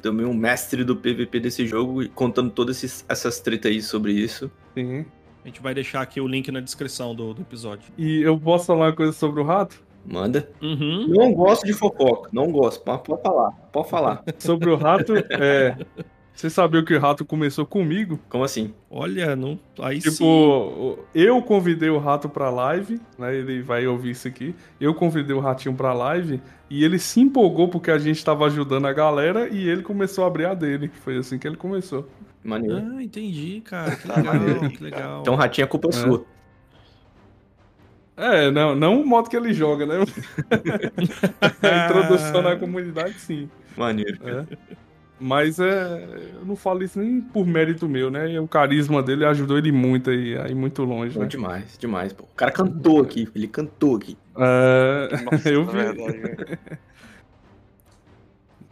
também 0.00 0.26
um 0.26 0.34
mestre 0.34 0.82
do 0.84 0.96
PVP 0.96 1.40
desse 1.40 1.66
jogo, 1.66 2.08
contando 2.10 2.50
todas 2.50 2.76
esses- 2.82 3.04
essas 3.08 3.40
tretas 3.40 3.70
aí 3.70 3.80
sobre 3.82 4.12
isso. 4.12 4.50
Sim. 4.76 5.04
A 5.44 5.48
gente 5.48 5.60
vai 5.60 5.74
deixar 5.74 6.00
aqui 6.02 6.20
o 6.20 6.28
link 6.28 6.50
na 6.52 6.60
descrição 6.60 7.14
do, 7.14 7.34
do 7.34 7.42
episódio. 7.42 7.84
E 7.98 8.22
eu 8.22 8.38
posso 8.38 8.66
falar 8.66 8.86
uma 8.86 8.92
coisa 8.96 9.12
sobre 9.12 9.40
o 9.40 9.44
rato? 9.44 9.82
Manda. 10.04 10.48
Uhum. 10.60 11.06
Não 11.08 11.32
gosto 11.32 11.64
de 11.64 11.72
fofoca, 11.72 12.28
não 12.32 12.50
gosto. 12.50 12.82
Pode 12.82 13.22
falar, 13.22 13.50
pode 13.72 13.88
falar. 13.88 14.24
Sobre 14.38 14.70
o 14.70 14.76
rato, 14.76 15.14
é. 15.16 15.76
Você 16.34 16.48
sabia 16.48 16.82
que 16.82 16.94
o 16.94 16.98
rato 16.98 17.24
começou 17.24 17.66
comigo? 17.66 18.18
Como 18.28 18.42
assim? 18.42 18.72
Olha, 18.90 19.36
não. 19.36 19.58
Aí 19.78 19.98
tipo, 20.00 20.10
sim. 20.12 20.96
eu 21.14 21.40
convidei 21.42 21.90
o 21.90 21.98
rato 21.98 22.28
pra 22.28 22.50
live, 22.50 23.00
né? 23.18 23.36
Ele 23.36 23.62
vai 23.62 23.86
ouvir 23.86 24.10
isso 24.10 24.26
aqui. 24.26 24.54
Eu 24.80 24.94
convidei 24.94 25.36
o 25.36 25.40
ratinho 25.40 25.74
pra 25.74 25.92
live 25.92 26.40
e 26.70 26.84
ele 26.84 26.98
se 26.98 27.20
empolgou 27.20 27.68
porque 27.68 27.90
a 27.90 27.98
gente 27.98 28.24
tava 28.24 28.46
ajudando 28.46 28.86
a 28.86 28.92
galera 28.92 29.48
e 29.48 29.68
ele 29.68 29.82
começou 29.82 30.24
a 30.24 30.26
abrir 30.26 30.46
a 30.46 30.54
dele. 30.54 30.90
Foi 31.04 31.18
assim 31.18 31.38
que 31.38 31.46
ele 31.46 31.56
começou. 31.56 32.08
Maneiro. 32.42 32.82
Ah, 32.96 33.02
entendi, 33.02 33.60
cara. 33.60 33.94
Que 33.94 34.08
legal, 34.08 34.70
que 34.70 34.82
legal. 34.82 35.20
Então, 35.20 35.34
ratinho, 35.34 35.66
a 35.66 35.68
culpa 35.68 35.88
é, 35.88 35.90
é. 35.90 35.92
sua. 35.92 36.24
É, 38.16 38.50
não, 38.50 38.74
não 38.74 39.00
o 39.00 39.06
modo 39.06 39.28
que 39.30 39.36
ele 39.36 39.52
joga, 39.52 39.86
né? 39.86 39.94
a 41.62 41.86
introdução 41.86 42.42
na 42.42 42.56
comunidade, 42.56 43.14
sim. 43.14 43.48
Maneiro. 43.76 44.18
É. 44.28 44.76
Mas 45.22 45.60
é, 45.60 46.08
eu 46.40 46.44
não 46.44 46.56
falo 46.56 46.82
isso 46.82 46.98
nem 46.98 47.20
por 47.20 47.46
mérito 47.46 47.88
meu, 47.88 48.10
né? 48.10 48.40
O 48.40 48.48
carisma 48.48 49.00
dele 49.00 49.24
ajudou 49.24 49.56
ele 49.56 49.70
muito 49.70 50.10
aí, 50.10 50.36
aí 50.36 50.52
muito 50.52 50.82
longe, 50.82 51.16
né? 51.16 51.26
Demais, 51.26 51.78
demais. 51.78 52.12
Pô. 52.12 52.24
O 52.24 52.34
cara 52.34 52.50
cantou 52.50 53.00
aqui, 53.00 53.28
ele 53.32 53.46
cantou 53.46 53.94
aqui. 53.94 54.18
É, 54.36 55.24
Nossa, 55.24 55.46
eu 55.48 55.64
vi. 55.64 55.76
Verdade, 55.76 56.58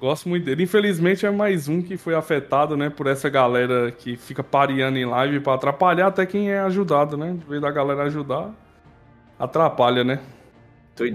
Gosto 0.00 0.28
muito 0.28 0.44
dele. 0.44 0.64
Infelizmente 0.64 1.24
é 1.24 1.30
mais 1.30 1.68
um 1.68 1.80
que 1.80 1.96
foi 1.96 2.16
afetado, 2.16 2.76
né, 2.76 2.90
por 2.90 3.06
essa 3.06 3.28
galera 3.28 3.92
que 3.92 4.16
fica 4.16 4.42
pareando 4.42 4.98
em 4.98 5.04
live 5.04 5.38
para 5.38 5.54
atrapalhar 5.54 6.08
até 6.08 6.26
quem 6.26 6.50
é 6.50 6.58
ajudado, 6.58 7.16
né? 7.16 7.32
De 7.38 7.44
vez 7.44 7.62
da 7.62 7.70
galera 7.70 8.02
ajudar, 8.04 8.50
atrapalha, 9.38 10.02
né? 10.02 10.18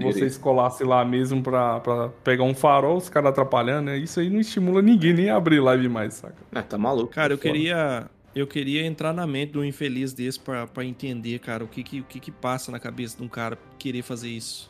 Você 0.01 0.25
escolasse 0.25 0.83
lá 0.83 1.03
mesmo 1.05 1.41
pra, 1.41 1.79
pra 1.79 2.09
pegar 2.23 2.43
um 2.43 2.55
farol, 2.55 2.97
os 2.97 3.09
caras 3.09 3.29
atrapalhando, 3.29 3.85
né? 3.85 3.97
Isso 3.97 4.19
aí 4.19 4.29
não 4.29 4.39
estimula 4.39 4.81
ninguém 4.81 5.13
nem 5.13 5.29
a 5.29 5.35
abrir 5.35 5.59
live 5.59 5.87
mais, 5.89 6.15
saca? 6.15 6.35
Ah, 6.53 6.61
tá 6.61 6.77
maluco. 6.77 7.13
Cara, 7.13 7.33
eu 7.33 7.37
queria. 7.37 8.09
Eu 8.35 8.45
queria 8.45 8.85
entrar 8.85 9.13
na 9.13 9.25
mente 9.25 9.53
de 9.53 9.57
um 9.57 9.63
infeliz 9.63 10.11
desse 10.11 10.37
pra, 10.37 10.67
pra 10.67 10.83
entender, 10.83 11.39
cara, 11.39 11.63
o 11.63 11.67
que 11.67 11.81
que, 11.81 12.01
o 12.01 12.03
que 12.03 12.19
que 12.19 12.31
passa 12.31 12.69
na 12.69 12.79
cabeça 12.79 13.15
de 13.15 13.23
um 13.23 13.29
cara 13.29 13.57
querer 13.79 14.01
fazer 14.01 14.27
isso. 14.27 14.69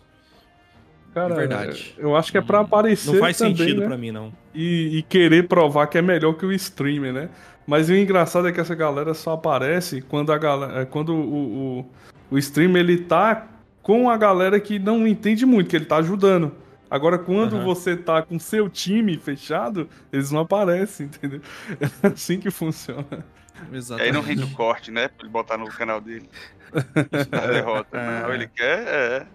Cara, 1.15 1.33
é 1.33 1.37
verdade. 1.37 1.95
Eu 1.97 2.15
acho 2.15 2.31
que 2.31 2.37
é 2.37 2.41
pra 2.41 2.59
aparecer. 2.59 3.13
Não 3.13 3.19
faz 3.19 3.37
também, 3.37 3.55
sentido 3.55 3.81
né? 3.81 3.87
pra 3.87 3.97
mim, 3.97 4.11
não. 4.11 4.33
E, 4.53 4.97
e, 4.97 5.01
querer 5.01 5.47
provar 5.47 5.87
que 5.87 5.97
é 5.97 6.01
melhor 6.01 6.33
que 6.33 6.45
o 6.45 6.51
streamer, 6.51 7.13
né? 7.13 7.29
Mas 7.65 7.89
o 7.89 7.95
engraçado 7.95 8.47
é 8.47 8.51
que 8.51 8.59
essa 8.59 8.75
galera 8.75 9.13
só 9.13 9.33
aparece 9.33 10.01
quando 10.01 10.31
a 10.31 10.37
galera. 10.37 10.81
É, 10.81 10.85
quando 10.85 11.15
o, 11.15 11.79
o, 11.79 11.85
o 12.31 12.37
streamer 12.37 12.81
ele 12.81 12.97
tá 12.97 13.47
com 13.85 14.09
a 14.09 14.17
galera 14.17 14.59
que 14.59 14.79
não 14.79 15.07
entende 15.07 15.45
muito, 15.45 15.69
que 15.69 15.75
ele 15.75 15.85
tá 15.85 15.97
ajudando. 15.97 16.51
Agora, 16.89 17.19
quando 17.19 17.57
uhum. 17.57 17.63
você 17.63 17.95
tá 17.95 18.19
com 18.19 18.39
seu 18.39 18.67
time 18.67 19.15
fechado, 19.15 19.87
eles 20.11 20.31
não 20.31 20.39
aparecem, 20.39 21.05
entendeu? 21.13 21.39
É 21.79 22.07
assim 22.07 22.39
que 22.39 22.49
funciona. 22.49 23.23
Exatamente. 23.71 24.07
Aí 24.07 24.11
não 24.11 24.21
rende 24.23 24.43
o 24.43 24.49
corte, 24.55 24.89
né? 24.89 25.07
Pra 25.07 25.23
ele 25.23 25.29
botar 25.29 25.55
no 25.55 25.67
canal 25.67 26.01
dele. 26.01 26.27
Na 27.31 27.45
derrota. 27.45 27.95
É. 27.95 28.21
Não, 28.23 28.33
ele 28.33 28.47
quer, 28.47 28.87
é. 28.87 29.27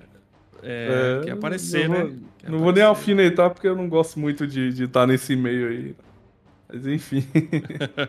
É, 0.65 1.21
é, 1.21 1.25
quer 1.27 1.31
aparecer, 1.31 1.89
não 1.89 1.97
né? 1.97 2.03
Vou, 2.03 2.19
quer 2.37 2.51
não 2.51 2.59
vou 2.59 2.73
nem 2.73 2.83
alfinetar 2.83 3.51
porque 3.51 3.69
eu 3.69 3.77
não 3.77 3.89
gosto 3.89 4.19
muito 4.19 4.49
de 4.49 4.67
estar 4.67 4.83
de 4.83 4.89
tá 4.89 5.07
nesse 5.07 5.37
meio 5.37 5.69
aí. 5.69 5.97
Mas 6.73 6.87
enfim. 6.87 7.25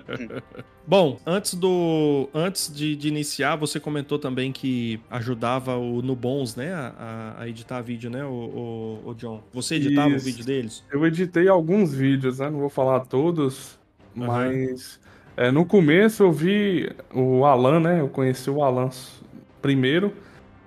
Bom, 0.86 1.19
antes 1.26 1.54
do. 1.54 2.30
Antes 2.34 2.74
de, 2.74 2.95
de, 2.95 3.08
iniciar, 3.08 3.56
você 3.56 3.80
comentou 3.80 4.19
também 4.19 4.52
que 4.52 5.00
ajudava 5.10 5.78
o 5.78 6.02
Nubons, 6.02 6.56
né? 6.56 6.74
A, 6.74 7.36
a 7.39 7.50
editar 7.50 7.82
vídeo, 7.82 8.10
né, 8.10 8.24
o, 8.24 9.00
o, 9.06 9.10
o 9.10 9.13
John? 9.15 9.43
Você 9.54 9.76
editava 9.76 10.10
Isso. 10.10 10.26
o 10.26 10.32
vídeo 10.32 10.45
deles? 10.45 10.84
Eu 10.91 11.06
editei 11.06 11.47
alguns 11.47 11.93
vídeos, 11.93 12.39
né? 12.39 12.50
Não 12.50 12.60
vou 12.60 12.69
falar 12.69 13.02
todos, 13.02 13.80
uhum. 14.15 14.28
mas. 14.28 15.00
É, 15.38 15.50
no 15.50 15.65
começo 15.65 16.24
eu 16.24 16.32
vi 16.32 16.91
o 17.13 17.45
Alan, 17.45 17.80
né? 17.80 18.02
Eu 18.02 18.10
conheci 18.10 18.50
o 18.50 18.62
Alan 18.62 18.89
primeiro. 19.62 20.13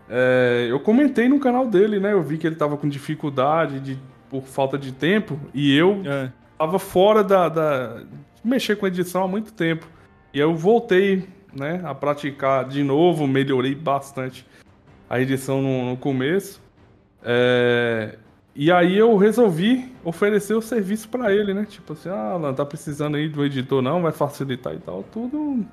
É, 0.08 0.66
eu 0.70 0.80
comentei 0.80 1.28
no 1.28 1.38
canal 1.38 1.66
dele, 1.66 2.00
né? 2.00 2.12
Eu 2.12 2.22
vi 2.22 2.38
que 2.38 2.46
ele 2.46 2.56
tava 2.56 2.76
com 2.76 2.88
dificuldade 2.88 3.78
de, 3.78 3.98
por 4.30 4.42
falta 4.44 4.78
de 4.78 4.90
tempo. 4.90 5.38
E 5.52 5.76
eu 5.76 6.02
é. 6.06 6.32
Tava 6.64 6.78
fora 6.78 7.22
da, 7.22 7.48
da, 7.48 8.02
mexer 8.42 8.76
com 8.76 8.86
edição 8.86 9.24
há 9.24 9.28
muito 9.28 9.52
tempo. 9.52 9.86
E 10.32 10.38
eu 10.38 10.54
voltei, 10.54 11.28
né, 11.52 11.80
a 11.84 11.94
praticar 11.94 12.66
de 12.66 12.82
novo, 12.82 13.26
melhorei 13.26 13.74
bastante 13.74 14.46
a 15.08 15.20
edição 15.20 15.60
no, 15.60 15.90
no 15.90 15.96
começo. 15.96 16.62
É, 17.22 18.16
e 18.54 18.72
aí 18.72 18.96
eu 18.96 19.16
resolvi 19.16 19.92
oferecer 20.02 20.54
o 20.54 20.62
serviço 20.62 21.08
para 21.08 21.32
ele, 21.32 21.52
né? 21.52 21.66
Tipo 21.68 21.92
assim, 21.92 22.08
ah, 22.08 22.30
Alan, 22.32 22.54
tá 22.54 22.64
precisando 22.64 23.16
aí 23.16 23.28
do 23.28 23.44
editor 23.44 23.82
não, 23.82 24.02
vai 24.02 24.12
facilitar 24.12 24.74
e 24.74 24.78
tal. 24.78 25.02
Tudo 25.02 25.64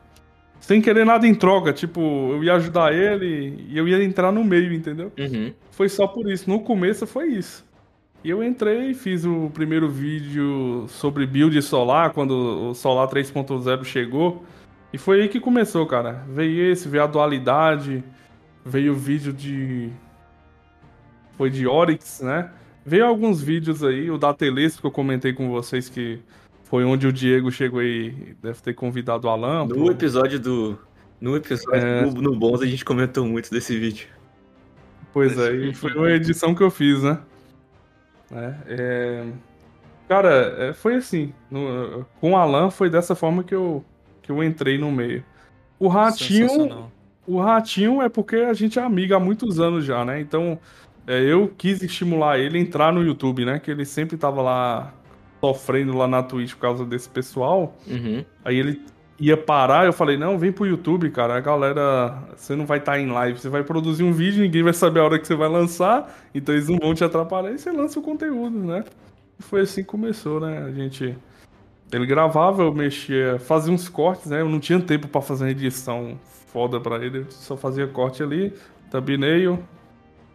sem 0.60 0.82
querer 0.82 1.06
nada 1.06 1.26
em 1.26 1.34
troca. 1.34 1.72
Tipo, 1.72 2.02
eu 2.34 2.44
ia 2.44 2.54
ajudar 2.56 2.94
ele 2.94 3.66
e 3.70 3.78
eu 3.78 3.88
ia 3.88 4.04
entrar 4.04 4.32
no 4.32 4.44
meio, 4.44 4.74
entendeu? 4.74 5.12
Uhum. 5.18 5.54
Foi 5.72 5.88
só 5.88 6.06
por 6.06 6.30
isso. 6.30 6.50
No 6.50 6.60
começo 6.60 7.08
foi 7.08 7.30
isso. 7.30 7.66
E 8.24 8.30
eu 8.30 8.44
entrei, 8.44 8.94
fiz 8.94 9.26
o 9.26 9.50
primeiro 9.52 9.90
vídeo 9.90 10.86
sobre 10.88 11.26
build 11.26 11.60
solar, 11.62 12.12
quando 12.12 12.70
o 12.70 12.74
Solar 12.76 13.08
3.0 13.08 13.84
chegou. 13.84 14.46
E 14.94 14.98
foi 14.98 15.22
aí 15.22 15.30
que 15.30 15.40
começou, 15.40 15.88
cara. 15.88 16.24
Veio 16.30 16.72
esse, 16.72 16.88
veio 16.88 17.04
a 17.04 17.08
dualidade, 17.08 18.04
veio 18.64 18.94
o 18.94 18.96
vídeo 18.96 19.34
de. 19.34 19.90
Foi 21.36 21.50
de 21.50 21.66
Oryx, 21.66 22.22
né? 22.22 22.52
Veio 22.86 23.06
alguns 23.06 23.42
vídeos 23.42 23.84
aí, 23.84 24.12
o 24.12 24.18
da 24.18 24.34
Telesp 24.34 24.82
que 24.82 24.88
eu 24.88 24.92
comentei 24.92 25.34
com 25.34 25.50
vocês 25.50 25.90
que 25.90 26.20
foi 26.66 26.84
onde 26.84 27.08
o 27.08 27.14
Diego 27.14 27.52
chegou 27.52 27.80
aí, 27.80 28.36
deve 28.42 28.62
ter 28.62 28.74
convidado 28.76 29.28
o 29.28 29.30
Alan. 29.32 29.66
No 29.66 29.90
episódio 29.90 30.40
do. 30.40 30.78
No 31.20 31.36
episódio 31.36 31.82
é... 31.82 32.06
do, 32.06 32.22
no 32.22 32.36
Bons 32.36 32.62
a 32.62 32.66
gente 32.68 32.86
comentou 32.86 33.26
muito 33.26 33.50
desse 33.50 33.78
vídeo. 33.80 34.08
Pois 35.12 35.38
é, 35.38 35.54
e 35.54 35.74
foi 35.74 35.94
uma 35.94 36.12
edição 36.12 36.54
que 36.54 36.62
eu 36.62 36.72
fiz, 36.72 37.02
né? 37.02 37.20
É, 38.34 38.56
é... 38.68 39.26
Cara, 40.08 40.56
é, 40.58 40.74
foi 40.74 40.96
assim. 40.96 41.34
No, 41.50 42.06
com 42.20 42.32
o 42.32 42.36
Alan 42.36 42.70
foi 42.70 42.90
dessa 42.90 43.16
forma 43.16 43.44
que 43.44 43.56
eu, 43.56 43.84
que 44.22 44.32
eu 44.32 44.44
entrei 44.44 44.78
no 44.78 44.92
meio. 44.92 45.24
O 45.80 45.88
Ratinho. 45.88 46.92
O 47.26 47.40
Ratinho 47.40 48.02
é 48.02 48.10
porque 48.10 48.36
a 48.36 48.54
gente 48.54 48.78
é 48.78 48.82
amigo 48.82 49.16
há 49.16 49.20
muitos 49.20 49.60
anos 49.60 49.86
já, 49.86 50.04
né? 50.04 50.20
Então 50.20 50.60
é, 51.08 51.20
eu 51.22 51.48
quis 51.58 51.82
estimular 51.82 52.40
ele 52.40 52.58
a 52.58 52.62
entrar 52.62 52.92
no 52.92 53.04
YouTube, 53.04 53.46
né? 53.46 53.60
Que 53.60 53.72
ele 53.72 53.86
sempre 53.86 54.18
tava 54.18 54.42
lá 54.42 54.94
sofrendo 55.40 55.98
lá 55.98 56.08
na 56.08 56.22
Twitch 56.22 56.54
por 56.54 56.62
causa 56.62 56.86
desse 56.86 57.10
pessoal. 57.10 57.76
Uhum. 57.88 58.24
Aí 58.44 58.58
ele 58.58 58.82
ia 59.22 59.38
parar, 59.38 59.86
eu 59.86 59.94
falei, 59.94 60.18
não, 60.18 60.38
vem 60.38 60.52
pro 60.52 60.66
YouTube, 60.66 61.10
cara. 61.12 61.36
A 61.36 61.40
galera, 61.40 62.18
você 62.36 62.56
não 62.56 62.66
vai 62.66 62.80
estar 62.80 62.94
tá 62.94 63.00
em 63.00 63.08
live, 63.08 63.40
você 63.40 63.50
vai 63.50 63.64
produzir 63.64 64.04
um 64.04 64.12
vídeo, 64.12 64.42
ninguém 64.42 64.64
vai 64.64 64.74
saber 64.74 65.00
a 65.00 65.06
hora 65.06 65.20
que 65.20 65.28
você 65.28 65.36
vai 65.36 65.48
lançar, 65.48 66.14
então 66.34 66.56
eles 66.56 66.68
não 66.68 66.78
vão 66.78 66.94
te 66.94 67.04
atrapalhar 67.04 67.52
e 67.52 67.60
você 67.60 67.72
lança 67.72 68.00
o 68.00 68.02
conteúdo, 68.02 68.58
né? 68.58 68.84
E 69.40 69.44
foi 69.44 69.62
assim 69.62 69.82
que 69.82 69.88
começou, 69.88 70.40
né? 70.40 70.64
A 70.64 70.72
gente. 70.72 71.16
Ele 71.92 72.06
gravava, 72.06 72.64
eu 72.64 72.74
mexia, 72.74 73.38
fazia 73.40 73.72
uns 73.72 73.88
cortes, 73.88 74.28
né? 74.32 74.42
Eu 74.42 74.50
não 74.50 74.60
tinha 74.60 74.80
tempo 74.80 75.08
para 75.08 75.22
fazer 75.22 75.44
uma 75.44 75.52
edição 75.52 76.18
foda 76.48 76.80
para 76.80 77.06
ele, 77.06 77.20
eu 77.20 77.26
só 77.30 77.56
fazia 77.56 77.88
corte 77.88 78.24
ali, 78.24 78.54
thumbnail 78.90 79.60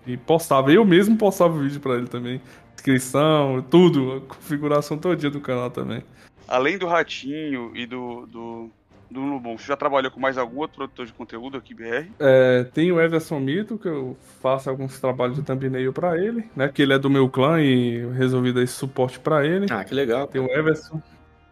e 0.06 0.16
postava. 0.16 0.70
Eu 0.70 0.84
mesmo 0.84 1.16
postava 1.16 1.54
o 1.54 1.60
vídeo 1.60 1.80
para 1.80 1.94
ele 1.96 2.06
também 2.06 2.40
inscrição, 2.76 3.64
tudo, 3.68 4.12
a 4.12 4.20
configuração 4.20 4.96
todinha 4.96 5.30
do 5.30 5.40
canal 5.40 5.70
também. 5.70 6.04
Além 6.46 6.78
do 6.78 6.86
Ratinho 6.86 7.72
e 7.74 7.86
do, 7.86 8.26
do, 8.26 8.70
do 9.10 9.20
Lubon, 9.20 9.56
você 9.56 9.66
já 9.66 9.76
trabalhou 9.76 10.10
com 10.10 10.20
mais 10.20 10.36
algum 10.36 10.58
outro 10.58 10.76
produtor 10.76 11.06
de 11.06 11.12
conteúdo 11.12 11.56
aqui, 11.56 11.74
BR? 11.74 12.08
É, 12.18 12.64
tem 12.64 12.90
o 12.90 13.00
Everson 13.00 13.38
Mito, 13.38 13.78
que 13.78 13.88
eu 13.88 14.16
faço 14.40 14.68
alguns 14.68 14.98
trabalhos 15.00 15.36
de 15.36 15.42
thumbnail 15.42 15.92
pra 15.92 16.18
ele, 16.18 16.48
né? 16.54 16.68
Que 16.68 16.82
ele 16.82 16.92
é 16.92 16.98
do 16.98 17.08
meu 17.08 17.28
clã 17.28 17.60
e 17.60 18.04
resolvi 18.12 18.52
dar 18.52 18.62
esse 18.62 18.74
suporte 18.74 19.18
pra 19.20 19.46
ele. 19.46 19.66
Ah, 19.70 19.84
que 19.84 19.94
legal. 19.94 20.26
Tem 20.26 20.40
o 20.40 20.50
Everson. 20.50 21.00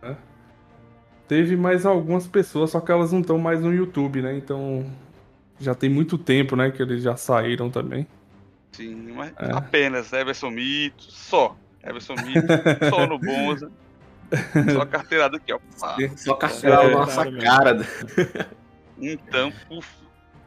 Né? 0.02 0.16
Teve 1.28 1.56
mais 1.56 1.86
algumas 1.86 2.26
pessoas, 2.26 2.70
só 2.70 2.80
que 2.80 2.90
elas 2.90 3.12
não 3.12 3.20
estão 3.20 3.38
mais 3.38 3.60
no 3.60 3.72
YouTube, 3.72 4.20
né? 4.20 4.36
Então 4.36 4.84
já 5.60 5.74
tem 5.74 5.88
muito 5.88 6.18
tempo, 6.18 6.56
né? 6.56 6.70
Que 6.70 6.82
eles 6.82 7.02
já 7.02 7.16
saíram 7.16 7.70
também. 7.70 8.06
Sim, 8.72 9.12
mas 9.14 9.32
é. 9.38 9.52
apenas 9.52 10.12
Everson 10.12 10.50
Mito, 10.50 11.04
só. 11.04 11.56
Everson 11.82 12.14
Mito, 12.14 12.48
só 12.90 13.06
no 13.06 13.18
Bonza. 13.18 13.70
Só 14.72 14.80
a 14.82 14.86
carteirada 14.86 15.36
aqui, 15.36 15.52
ó. 15.52 15.58
só 16.16 16.34
carteirada 16.34 16.84
é, 16.84 16.90
na 16.90 16.96
nossa 16.98 17.32
cara. 17.32 17.86
Então, 19.00 19.52
puf. 19.68 19.88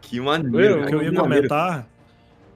Que 0.02 0.21
maneiro. 0.21 0.84
O 0.84 0.88
que 0.88 0.95
eu 0.95 1.04
ia 1.04 1.13
comentar. 1.13 1.88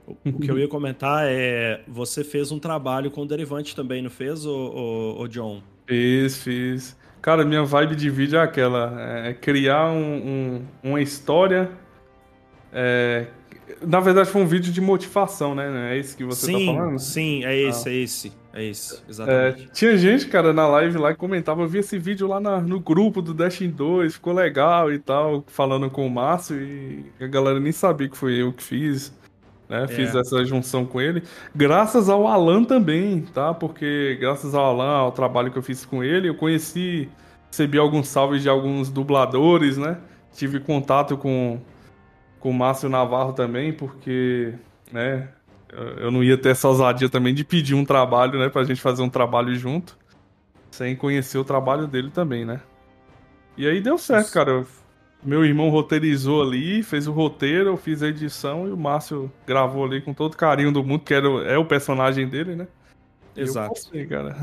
O 0.06 0.40
que 0.40 0.50
eu 0.50 0.58
ia 0.58 0.68
comentar 0.68 1.24
é. 1.26 1.82
Você 1.86 2.24
fez 2.24 2.50
um 2.50 2.58
trabalho 2.58 3.10
com 3.10 3.22
o 3.22 3.26
Derivante 3.26 3.76
também, 3.76 4.02
não 4.02 4.10
fez, 4.10 4.44
o, 4.46 5.26
John? 5.28 5.62
Fiz, 5.86 6.38
fiz. 6.38 6.96
Cara, 7.20 7.44
minha 7.44 7.62
vibe 7.62 7.94
de 7.94 8.10
vídeo 8.10 8.38
é 8.38 8.42
aquela: 8.42 8.94
é 9.26 9.34
criar 9.34 9.90
um, 9.90 10.00
um, 10.02 10.66
uma 10.82 11.00
história 11.00 11.70
é, 12.72 13.26
na 13.82 14.00
verdade, 14.00 14.30
foi 14.30 14.40
um 14.40 14.46
vídeo 14.46 14.72
de 14.72 14.80
motivação, 14.80 15.54
né? 15.54 15.92
É 15.92 15.98
esse 15.98 16.16
que 16.16 16.24
você 16.24 16.46
sim, 16.46 16.66
tá 16.66 16.72
falando? 16.72 16.98
Sim, 16.98 17.44
é 17.44 17.56
esse, 17.56 17.88
ah. 17.88 17.92
é 17.92 17.94
esse. 17.96 18.32
É 18.54 18.62
isso, 18.62 19.02
exatamente. 19.08 19.64
É, 19.64 19.66
tinha 19.72 19.96
gente, 19.96 20.26
cara, 20.28 20.52
na 20.52 20.66
live 20.68 20.98
lá 20.98 21.12
que 21.12 21.18
comentava, 21.18 21.62
eu 21.62 21.68
vi 21.68 21.78
esse 21.78 21.98
vídeo 21.98 22.28
lá 22.28 22.38
na, 22.38 22.60
no 22.60 22.78
grupo 22.80 23.22
do 23.22 23.32
Destiny 23.32 23.72
2, 23.72 24.14
ficou 24.14 24.34
legal 24.34 24.92
e 24.92 24.98
tal, 24.98 25.42
falando 25.48 25.90
com 25.90 26.06
o 26.06 26.10
Márcio 26.10 26.60
e 26.62 27.10
a 27.18 27.26
galera 27.26 27.58
nem 27.58 27.72
sabia 27.72 28.08
que 28.10 28.16
foi 28.16 28.34
eu 28.42 28.52
que 28.52 28.62
fiz, 28.62 29.10
né? 29.68 29.88
Fiz 29.88 30.14
É. 30.14 30.20
essa 30.20 30.44
junção 30.44 30.84
com 30.84 31.00
ele. 31.00 31.22
Graças 31.54 32.10
ao 32.10 32.26
Alan 32.26 32.64
também, 32.64 33.22
tá? 33.22 33.54
Porque 33.54 34.16
graças 34.20 34.54
ao 34.54 34.64
Alan, 34.66 34.98
ao 34.98 35.12
trabalho 35.12 35.50
que 35.50 35.58
eu 35.58 35.62
fiz 35.62 35.86
com 35.86 36.04
ele, 36.04 36.28
eu 36.28 36.34
conheci, 36.36 37.10
recebi 37.50 37.78
alguns 37.78 38.08
salves 38.08 38.42
de 38.42 38.48
alguns 38.50 38.90
dubladores, 38.90 39.78
né? 39.78 39.98
Tive 40.32 40.60
contato 40.60 41.16
com, 41.16 41.58
com 42.40 42.50
o 42.50 42.54
Márcio 42.54 42.88
Navarro 42.88 43.32
também, 43.34 43.72
porque, 43.72 44.54
né? 44.92 45.28
Eu- 45.72 46.10
não 46.10 46.22
ia 46.22 46.36
ter 46.36 46.50
essa 46.50 46.68
ousadia 46.68 47.08
também 47.08 47.34
de 47.34 47.44
pedir 47.44 47.74
um 47.74 47.84
trabalho, 47.84 48.38
né? 48.38 48.48
Pra 48.48 48.64
gente 48.64 48.80
fazer 48.80 49.02
um 49.02 49.08
trabalho 49.08 49.54
junto. 49.56 49.96
Sem 50.70 50.94
conhecer 50.96 51.38
o 51.38 51.44
trabalho 51.44 51.86
dele 51.86 52.10
também, 52.10 52.44
né? 52.44 52.60
E 53.56 53.66
aí 53.68 53.80
deu 53.80 53.98
certo, 53.98 54.24
Isso. 54.26 54.34
cara. 54.34 54.50
Eu- 54.50 54.66
Meu 55.24 55.44
irmão 55.44 55.68
roteirizou 55.68 56.42
ali, 56.42 56.82
fez 56.82 57.06
o 57.06 57.12
roteiro, 57.12 57.68
eu 57.68 57.76
fiz 57.76 58.02
a 58.02 58.08
edição 58.08 58.66
e 58.66 58.72
o 58.72 58.76
Márcio 58.76 59.30
gravou 59.46 59.84
ali 59.84 60.00
com 60.00 60.12
todo 60.12 60.36
carinho 60.36 60.72
do 60.72 60.82
mundo, 60.82 61.04
que 61.04 61.14
era, 61.14 61.28
é 61.44 61.56
o 61.56 61.64
personagem 61.64 62.26
dele, 62.26 62.56
né? 62.56 62.66
Eu 63.34 63.44
Exato. 63.44 63.90
cara. 64.08 64.36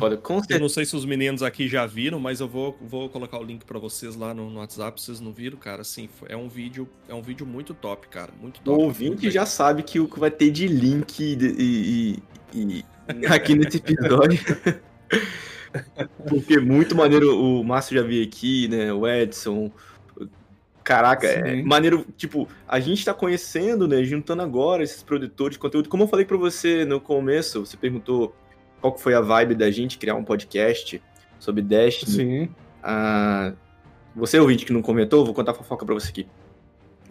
Olha, 0.00 0.16
com 0.16 0.34
Eu 0.34 0.38
certeza. 0.38 0.60
não 0.60 0.68
sei 0.68 0.84
se 0.84 0.94
os 0.94 1.04
meninos 1.04 1.42
aqui 1.42 1.66
já 1.66 1.84
viram, 1.84 2.20
mas 2.20 2.40
eu 2.40 2.46
vou, 2.48 2.78
vou 2.80 3.08
colocar 3.08 3.38
o 3.40 3.42
link 3.42 3.64
pra 3.64 3.78
vocês 3.78 4.14
lá 4.14 4.32
no, 4.32 4.48
no 4.50 4.58
WhatsApp, 4.60 5.00
se 5.00 5.06
vocês 5.06 5.20
não 5.20 5.32
viram, 5.32 5.58
cara. 5.58 5.82
Assim, 5.82 6.08
é 6.28 6.36
um 6.36 6.48
vídeo, 6.48 6.88
é 7.08 7.14
um 7.14 7.22
vídeo 7.22 7.44
muito 7.44 7.74
top, 7.74 8.06
cara, 8.08 8.32
muito 8.40 8.58
O 8.58 8.62
top. 8.62 8.82
ouvinte 8.82 9.30
já 9.30 9.44
sabe 9.44 9.82
que 9.82 9.98
o 9.98 10.06
que 10.08 10.20
vai 10.20 10.30
ter 10.30 10.50
de 10.50 10.68
link 10.68 11.34
de- 11.34 11.54
e, 11.58 12.18
e- 12.54 12.60
e- 12.78 12.84
aqui 13.26 13.54
nesse 13.56 13.78
episódio. 13.78 14.38
Porque 16.28 16.58
muito 16.58 16.94
maneiro, 16.94 17.38
o 17.38 17.62
Márcio 17.64 17.96
já 17.96 18.02
veio 18.02 18.24
aqui, 18.24 18.68
né? 18.68 18.92
O 18.92 19.06
Edson. 19.06 19.70
Caraca, 20.86 21.26
é 21.26 21.56
Sim. 21.56 21.62
maneiro, 21.64 22.06
tipo, 22.16 22.48
a 22.68 22.78
gente 22.78 23.04
tá 23.04 23.12
conhecendo, 23.12 23.88
né? 23.88 24.04
Juntando 24.04 24.40
agora 24.40 24.84
esses 24.84 25.02
produtores 25.02 25.56
de 25.56 25.58
conteúdo. 25.58 25.88
Como 25.88 26.04
eu 26.04 26.06
falei 26.06 26.24
pra 26.24 26.36
você 26.36 26.84
no 26.84 27.00
começo, 27.00 27.66
você 27.66 27.76
perguntou 27.76 28.32
qual 28.80 28.96
foi 28.96 29.12
a 29.12 29.20
vibe 29.20 29.56
da 29.56 29.68
gente 29.68 29.98
criar 29.98 30.14
um 30.14 30.22
podcast 30.22 31.02
sobre 31.40 31.60
Destiny. 31.60 32.12
Sim. 32.12 32.48
Ah, 32.80 33.52
você 34.14 34.38
ouvinte 34.38 34.64
que 34.64 34.72
não 34.72 34.80
comentou, 34.80 35.24
vou 35.24 35.34
contar 35.34 35.50
a 35.50 35.54
fofoca 35.54 35.84
pra 35.84 35.92
você 35.92 36.10
aqui. 36.10 36.28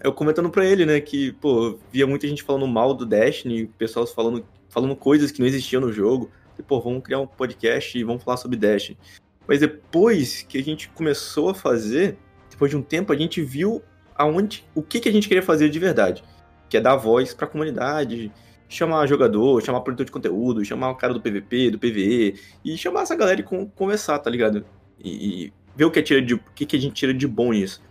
Eu 0.01 0.13
comentando 0.13 0.49
pra 0.49 0.65
ele, 0.65 0.85
né, 0.85 1.01
que, 1.01 1.33
pô, 1.33 1.77
via 1.91 2.07
muita 2.07 2.29
gente 2.29 2.43
falando 2.43 2.65
mal 2.69 2.93
do 2.93 3.05
Destiny, 3.05 3.67
pessoal 3.77 4.07
falando, 4.07 4.45
falando 4.69 4.95
coisas 4.95 5.33
que 5.33 5.41
não 5.41 5.47
existiam 5.47 5.81
no 5.81 5.91
jogo. 5.91 6.31
E, 6.57 6.63
pô, 6.63 6.79
vamos 6.79 7.03
criar 7.03 7.19
um 7.19 7.27
podcast 7.27 7.97
e 7.97 8.05
vamos 8.05 8.23
falar 8.23 8.37
sobre 8.37 8.55
Destiny. 8.55 8.97
Mas 9.45 9.59
depois 9.59 10.43
que 10.43 10.57
a 10.57 10.63
gente 10.63 10.87
começou 10.87 11.49
a 11.49 11.53
fazer, 11.53 12.17
depois 12.55 12.71
de 12.71 12.77
um 12.77 12.81
tempo, 12.81 13.11
a 13.11 13.15
gente 13.17 13.41
viu 13.41 13.83
aonde, 14.15 14.65
o 14.73 14.81
que, 14.81 15.01
que 15.01 15.09
a 15.09 15.11
gente 15.11 15.27
queria 15.27 15.43
fazer 15.43 15.69
de 15.69 15.77
verdade. 15.77 16.23
Que 16.69 16.77
é 16.77 16.81
dar 16.81 16.95
voz 16.95 17.33
pra 17.33 17.45
comunidade, 17.45 18.31
chamar 18.69 19.05
jogador, 19.07 19.61
chamar 19.61 19.81
produtor 19.81 20.05
de 20.05 20.11
conteúdo, 20.11 20.63
chamar 20.63 20.89
o 20.89 20.95
cara 20.95 21.13
do 21.13 21.21
PVP, 21.21 21.71
do 21.71 21.77
PVE, 21.77 22.39
e 22.63 22.77
chamar 22.77 23.01
essa 23.01 23.15
galera 23.15 23.41
e 23.41 23.43
con- 23.43 23.67
conversar, 23.67 24.19
tá 24.19 24.29
ligado? 24.29 24.65
E, 25.03 25.09
e 25.47 25.53
ver 25.75 25.83
o 25.83 25.91
que, 25.91 25.99
é 25.99 26.01
tira 26.01 26.21
de, 26.21 26.33
o 26.33 26.39
que, 26.55 26.65
que 26.65 26.77
a 26.77 26.79
gente 26.79 26.93
tira 26.93 27.13
de 27.13 27.27
bom 27.27 27.51
nisso. 27.51 27.83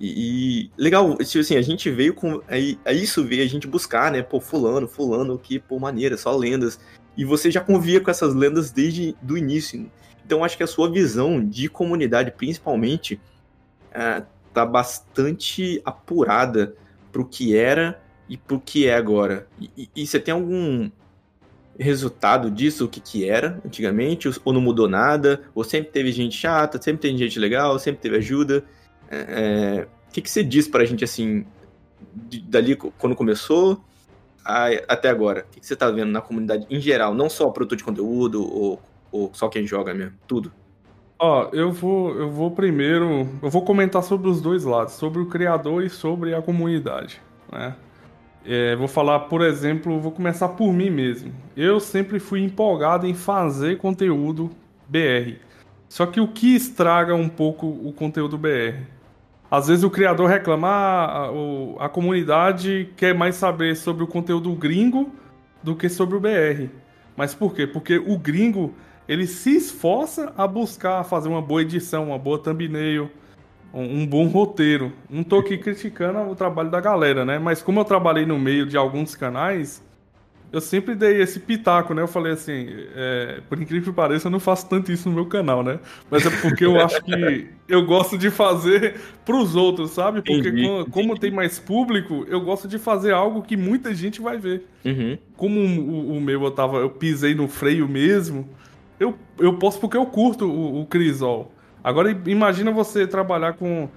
E, 0.00 0.70
e 0.70 0.70
legal, 0.82 1.14
tipo 1.18 1.40
assim, 1.40 1.56
a 1.56 1.62
gente 1.62 1.90
veio 1.90 2.14
com. 2.14 2.40
Aí, 2.48 2.78
isso 2.90 3.22
veio 3.22 3.44
a 3.44 3.46
gente 3.46 3.66
buscar, 3.66 4.10
né? 4.10 4.22
Pô, 4.22 4.40
fulano, 4.40 4.88
fulano, 4.88 5.38
que, 5.38 5.58
pô, 5.58 5.78
maneira, 5.78 6.16
só 6.16 6.34
lendas. 6.34 6.80
E 7.18 7.24
você 7.24 7.50
já 7.50 7.60
convia 7.60 8.00
com 8.00 8.10
essas 8.10 8.34
lendas 8.34 8.70
desde 8.70 9.14
do 9.20 9.36
início. 9.36 9.90
Então 10.24 10.42
acho 10.42 10.56
que 10.56 10.62
a 10.62 10.66
sua 10.66 10.90
visão 10.90 11.44
de 11.44 11.68
comunidade, 11.68 12.30
principalmente, 12.30 13.20
ah, 13.94 14.22
tá 14.52 14.64
bastante 14.66 15.80
apurada 15.84 16.74
pro 17.12 17.24
que 17.24 17.56
era 17.56 18.00
e 18.28 18.36
pro 18.36 18.60
que 18.60 18.86
é 18.86 18.94
agora. 18.94 19.46
E, 19.60 19.70
e- 19.76 19.90
e 19.96 20.06
você 20.06 20.18
tem 20.20 20.32
algum 20.34 20.90
resultado 21.78 22.50
disso, 22.50 22.84
o 22.84 22.88
que 22.88 23.00
que 23.00 23.28
era 23.28 23.60
antigamente, 23.64 24.28
ou- 24.44 24.52
não 24.52 24.60
mudou 24.60 24.88
nada, 24.88 25.42
ou 25.54 25.64
sempre 25.64 25.90
teve 25.90 26.12
gente 26.12 26.36
chata, 26.36 26.80
sempre 26.80 27.00
tem 27.08 27.16
gente 27.16 27.38
legal, 27.38 27.78
sempre 27.78 28.00
teve 28.02 28.16
ajuda. 28.18 28.64
É, 29.10 29.16
é, 29.18 29.88
o 30.08 30.12
que 30.12 30.20
que 30.20 30.30
você 30.30 30.44
diz 30.44 30.68
pra 30.68 30.84
gente, 30.84 31.02
assim, 31.04 31.44
de- 32.14 32.40
dali 32.40 32.76
quando 32.76 33.16
começou 33.16 33.82
a- 34.44 34.68
até 34.88 35.08
agora? 35.08 35.46
O 35.48 35.52
que 35.54 35.60
que 35.60 35.66
você 35.66 35.74
tá 35.76 35.90
vendo 35.90 36.10
na 36.10 36.20
comunidade 36.20 36.66
em 36.68 36.80
geral, 36.80 37.14
não 37.14 37.30
só 37.30 37.48
produtor 37.50 37.78
de 37.78 37.84
conteúdo, 37.84 38.42
ou, 38.42 38.80
ou 39.10 39.30
só 39.32 39.48
quem 39.48 39.66
joga 39.66 39.94
mesmo, 39.94 40.16
tudo? 40.26 40.52
Ó, 41.22 41.50
eu 41.52 41.70
vou, 41.70 42.16
eu 42.18 42.30
vou 42.30 42.50
primeiro, 42.50 43.28
eu 43.42 43.50
vou 43.50 43.62
comentar 43.62 44.02
sobre 44.02 44.26
os 44.30 44.40
dois 44.40 44.64
lados, 44.64 44.94
sobre 44.94 45.20
o 45.20 45.26
criador 45.26 45.84
e 45.84 45.90
sobre 45.90 46.34
a 46.34 46.40
comunidade, 46.40 47.20
né? 47.52 47.76
É, 48.42 48.74
vou 48.74 48.88
falar, 48.88 49.20
por 49.20 49.42
exemplo, 49.42 50.00
vou 50.00 50.12
começar 50.12 50.48
por 50.48 50.72
mim 50.72 50.88
mesmo. 50.88 51.30
Eu 51.54 51.78
sempre 51.78 52.18
fui 52.18 52.42
empolgado 52.42 53.06
em 53.06 53.12
fazer 53.12 53.76
conteúdo 53.76 54.50
BR. 54.88 55.36
Só 55.90 56.06
que 56.06 56.22
o 56.22 56.28
que 56.28 56.54
estraga 56.54 57.14
um 57.14 57.28
pouco 57.28 57.66
o 57.66 57.92
conteúdo 57.92 58.38
BR? 58.38 58.86
Às 59.50 59.68
vezes 59.68 59.84
o 59.84 59.90
criador 59.90 60.26
reclama, 60.26 60.68
ah, 60.68 61.30
a, 61.80 61.84
a 61.84 61.88
comunidade 61.90 62.88
quer 62.96 63.14
mais 63.14 63.34
saber 63.34 63.76
sobre 63.76 64.02
o 64.02 64.06
conteúdo 64.06 64.50
gringo 64.54 65.12
do 65.62 65.76
que 65.76 65.90
sobre 65.90 66.16
o 66.16 66.20
BR. 66.20 66.70
Mas 67.14 67.34
por 67.34 67.54
quê? 67.54 67.66
Porque 67.66 67.98
o 67.98 68.16
gringo 68.16 68.74
ele 69.10 69.26
se 69.26 69.56
esforça 69.56 70.32
a 70.36 70.46
buscar 70.46 71.02
fazer 71.02 71.28
uma 71.28 71.42
boa 71.42 71.62
edição, 71.62 72.04
uma 72.10 72.18
boa 72.18 72.38
thumbnail, 72.38 73.10
um, 73.74 74.02
um 74.02 74.06
bom 74.06 74.28
roteiro. 74.28 74.92
Não 75.10 75.24
tô 75.24 75.40
aqui 75.40 75.58
criticando 75.58 76.20
o 76.30 76.36
trabalho 76.36 76.70
da 76.70 76.80
galera, 76.80 77.24
né? 77.24 77.36
Mas 77.36 77.60
como 77.60 77.80
eu 77.80 77.84
trabalhei 77.84 78.24
no 78.24 78.38
meio 78.38 78.64
de 78.64 78.76
alguns 78.76 79.16
canais, 79.16 79.82
eu 80.52 80.60
sempre 80.60 80.94
dei 80.94 81.20
esse 81.20 81.40
pitaco, 81.40 81.92
né? 81.92 82.02
Eu 82.02 82.06
falei 82.06 82.34
assim, 82.34 82.68
é, 82.94 83.40
por 83.48 83.60
incrível 83.60 83.92
que 83.92 83.96
pareça, 83.96 84.28
eu 84.28 84.30
não 84.30 84.38
faço 84.38 84.68
tanto 84.68 84.92
isso 84.92 85.08
no 85.08 85.14
meu 85.16 85.26
canal, 85.26 85.64
né? 85.64 85.80
Mas 86.08 86.24
é 86.24 86.30
porque 86.30 86.64
eu 86.64 86.78
acho 86.78 87.02
que 87.02 87.50
eu 87.68 87.84
gosto 87.84 88.16
de 88.16 88.30
fazer 88.30 88.94
pros 89.24 89.56
outros, 89.56 89.90
sabe? 89.90 90.22
Porque 90.22 90.50
Entendi, 90.50 90.62
como, 90.62 90.86
como 90.88 91.18
tem 91.18 91.32
mais 91.32 91.58
público, 91.58 92.24
eu 92.28 92.40
gosto 92.40 92.68
de 92.68 92.78
fazer 92.78 93.12
algo 93.12 93.42
que 93.42 93.56
muita 93.56 93.92
gente 93.92 94.20
vai 94.20 94.38
ver 94.38 94.68
Uhum. 94.84 95.18
como 95.36 95.60
o, 95.60 96.16
o 96.16 96.20
meu 96.20 96.42
eu 96.44 96.50
tava, 96.52 96.78
eu 96.78 96.90
pisei 96.90 97.34
no 97.34 97.48
freio 97.48 97.88
mesmo, 97.88 98.48
eu, 99.00 99.18
eu 99.38 99.58
posso 99.58 99.80
porque 99.80 99.96
eu 99.96 100.06
curto 100.06 100.46
o, 100.46 100.82
o 100.82 100.86
Crisol. 100.86 101.50
Agora 101.82 102.10
imagina 102.26 102.70
você 102.70 103.06
trabalhar 103.06 103.54
com 103.54 103.88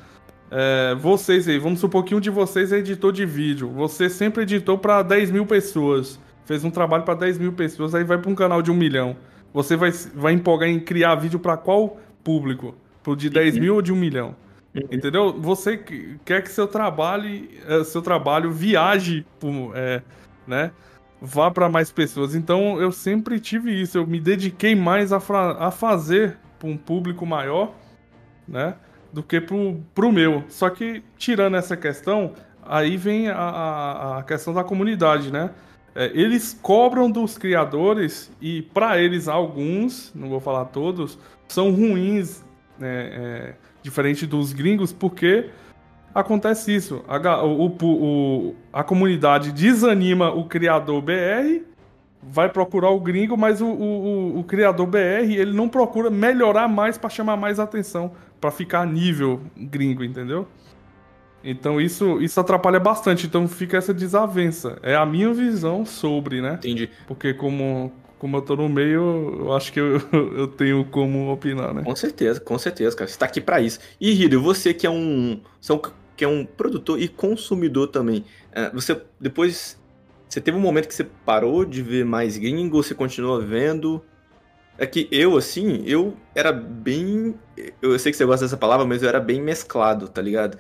é, 0.49 0.95
vocês 0.95 1.47
aí, 1.47 1.59
vamos 1.59 1.79
supor 1.79 2.03
que 2.03 2.15
um 2.15 2.19
de 2.19 2.29
vocês 2.29 2.71
é 2.71 2.77
editor 2.77 3.11
de 3.11 3.25
vídeo. 3.25 3.69
Você 3.69 4.09
sempre 4.09 4.43
editou 4.43 4.77
para 4.77 5.01
10 5.03 5.31
mil 5.31 5.45
pessoas. 5.45 6.19
Fez 6.45 6.63
um 6.63 6.71
trabalho 6.71 7.03
para 7.03 7.15
10 7.15 7.37
mil 7.37 7.53
pessoas, 7.53 7.93
aí 7.93 8.03
vai 8.03 8.17
para 8.17 8.29
um 8.31 8.35
canal 8.35 8.61
de 8.61 8.71
um 8.71 8.75
milhão. 8.75 9.15
Você 9.53 9.75
vai, 9.75 9.91
vai 9.91 10.33
empolgar 10.33 10.69
em 10.69 10.79
criar 10.79 11.15
vídeo 11.15 11.39
para 11.39 11.57
qual 11.57 11.97
público? 12.23 12.75
Pro 13.01 13.15
de 13.15 13.29
10 13.29 13.57
mil 13.57 13.75
ou 13.75 13.81
de 13.81 13.91
um 13.91 13.95
milhão? 13.95 14.35
Entendeu? 14.91 15.33
Você 15.39 15.77
que- 15.77 16.17
quer 16.25 16.41
que 16.41 16.49
seu 16.49 16.67
trabalho, 16.67 17.47
eh, 17.67 17.83
seu 17.83 18.01
trabalho 18.01 18.51
viaje, 18.51 19.25
é, 19.75 20.01
né? 20.47 20.71
Vá 21.25 21.49
para 21.49 21.69
mais 21.69 21.89
pessoas. 21.89 22.35
Então 22.35 22.81
eu 22.81 22.91
sempre 22.91 23.39
tive 23.39 23.71
isso. 23.71 23.97
Eu 23.97 24.05
me 24.05 24.19
dediquei 24.19 24.75
mais 24.75 25.13
a, 25.13 25.21
a 25.57 25.71
fazer 25.71 26.37
para 26.59 26.67
um 26.67 26.75
público 26.75 27.25
maior, 27.25 27.73
né? 28.45 28.75
Do 29.13 29.23
que 29.23 29.39
pro, 29.39 29.81
pro 29.95 30.11
meu. 30.11 30.43
Só 30.49 30.69
que 30.69 31.01
tirando 31.17 31.55
essa 31.55 31.77
questão, 31.77 32.33
aí 32.61 32.97
vem 32.97 33.29
a, 33.29 33.37
a, 33.37 34.17
a 34.19 34.23
questão 34.23 34.53
da 34.53 34.65
comunidade, 34.65 35.31
né? 35.31 35.51
É, 35.95 36.11
eles 36.13 36.59
cobram 36.61 37.09
dos 37.09 37.37
criadores 37.37 38.29
e 38.41 38.61
para 38.61 38.99
eles 38.99 39.29
alguns, 39.29 40.11
não 40.13 40.27
vou 40.27 40.41
falar 40.41 40.65
todos, 40.65 41.17
são 41.47 41.71
ruins, 41.71 42.43
né, 42.77 43.09
é, 43.13 43.55
diferente 43.81 44.25
dos 44.25 44.51
gringos, 44.51 44.91
porque 44.91 45.51
acontece 46.13 46.73
isso. 46.75 47.03
A, 47.07 47.43
o, 47.43 47.67
o- 47.81 48.55
a 48.71 48.83
comunidade 48.83 49.51
desanima 49.51 50.31
o 50.31 50.45
criador 50.45 51.01
BR, 51.01 51.63
vai 52.21 52.47
procurar 52.49 52.89
o 52.89 52.99
gringo, 52.99 53.35
mas 53.37 53.61
o, 53.61 53.65
o, 53.67 54.39
o- 54.39 54.43
criador 54.43 54.87
BR 54.87 55.31
ele 55.35 55.53
não 55.53 55.67
procura 55.67 56.09
melhorar 56.09 56.67
mais 56.67 56.97
para 56.97 57.09
chamar 57.09 57.35
mais 57.37 57.59
atenção, 57.59 58.11
para 58.39 58.51
ficar 58.51 58.85
nível 58.87 59.41
gringo, 59.57 60.03
entendeu? 60.03 60.47
Então 61.43 61.81
isso, 61.81 62.21
isso 62.21 62.39
atrapalha 62.39 62.79
bastante. 62.79 63.25
Então 63.27 63.47
fica 63.47 63.77
essa 63.77 63.93
desavença. 63.93 64.77
É 64.81 64.95
a 64.95 65.05
minha 65.05 65.33
visão 65.33 65.85
sobre, 65.85 66.41
né? 66.41 66.53
Entendi. 66.53 66.89
Porque 67.05 67.33
como, 67.33 67.91
como 68.17 68.37
eu 68.37 68.41
tô 68.41 68.55
no 68.55 68.69
meio, 68.69 69.39
eu 69.41 69.53
acho 69.53 69.73
que 69.73 69.79
eu, 69.81 69.99
eu 70.37 70.47
tenho 70.47 70.85
como 70.85 71.29
opinar, 71.33 71.73
né? 71.73 71.83
Com 71.83 71.95
certeza, 71.97 72.39
com 72.39 72.57
certeza, 72.57 72.95
cara. 72.95 73.09
Você 73.09 73.17
tá 73.19 73.25
aqui 73.25 73.41
pra 73.41 73.59
isso. 73.59 73.79
E, 73.99 74.11
Hiro, 74.11 74.41
você 74.41 74.73
que 74.73 74.87
é 74.87 74.89
um. 74.89 75.41
É 75.69 75.73
um- 75.73 75.81
que 76.15 76.23
é 76.23 76.27
um 76.27 76.45
produtor 76.45 76.99
e 77.01 77.07
consumidor 77.07 77.87
também. 77.87 78.25
é, 78.51 78.69
Você 78.71 79.01
depois. 79.19 79.81
Você 80.27 80.41
teve 80.41 80.57
um 80.57 80.61
momento 80.61 80.87
que 80.87 80.95
você 80.95 81.03
parou 81.03 81.63
de 81.63 81.83
ver 81.83 82.03
mais 82.03 82.37
gringo, 82.37 82.81
você 82.81 82.95
continua 82.95 83.39
vendo? 83.39 84.03
É 84.79 84.87
que 84.87 85.07
eu, 85.11 85.37
assim, 85.37 85.83
eu 85.85 86.17
era 86.33 86.51
bem. 86.51 87.35
Eu 87.79 87.97
sei 87.99 88.11
que 88.11 88.17
você 88.17 88.25
gosta 88.25 88.45
dessa 88.45 88.57
palavra, 88.57 88.85
mas 88.85 89.03
eu 89.03 89.09
era 89.09 89.19
bem 89.19 89.39
mesclado, 89.39 90.07
tá 90.07 90.21
ligado? 90.21 90.57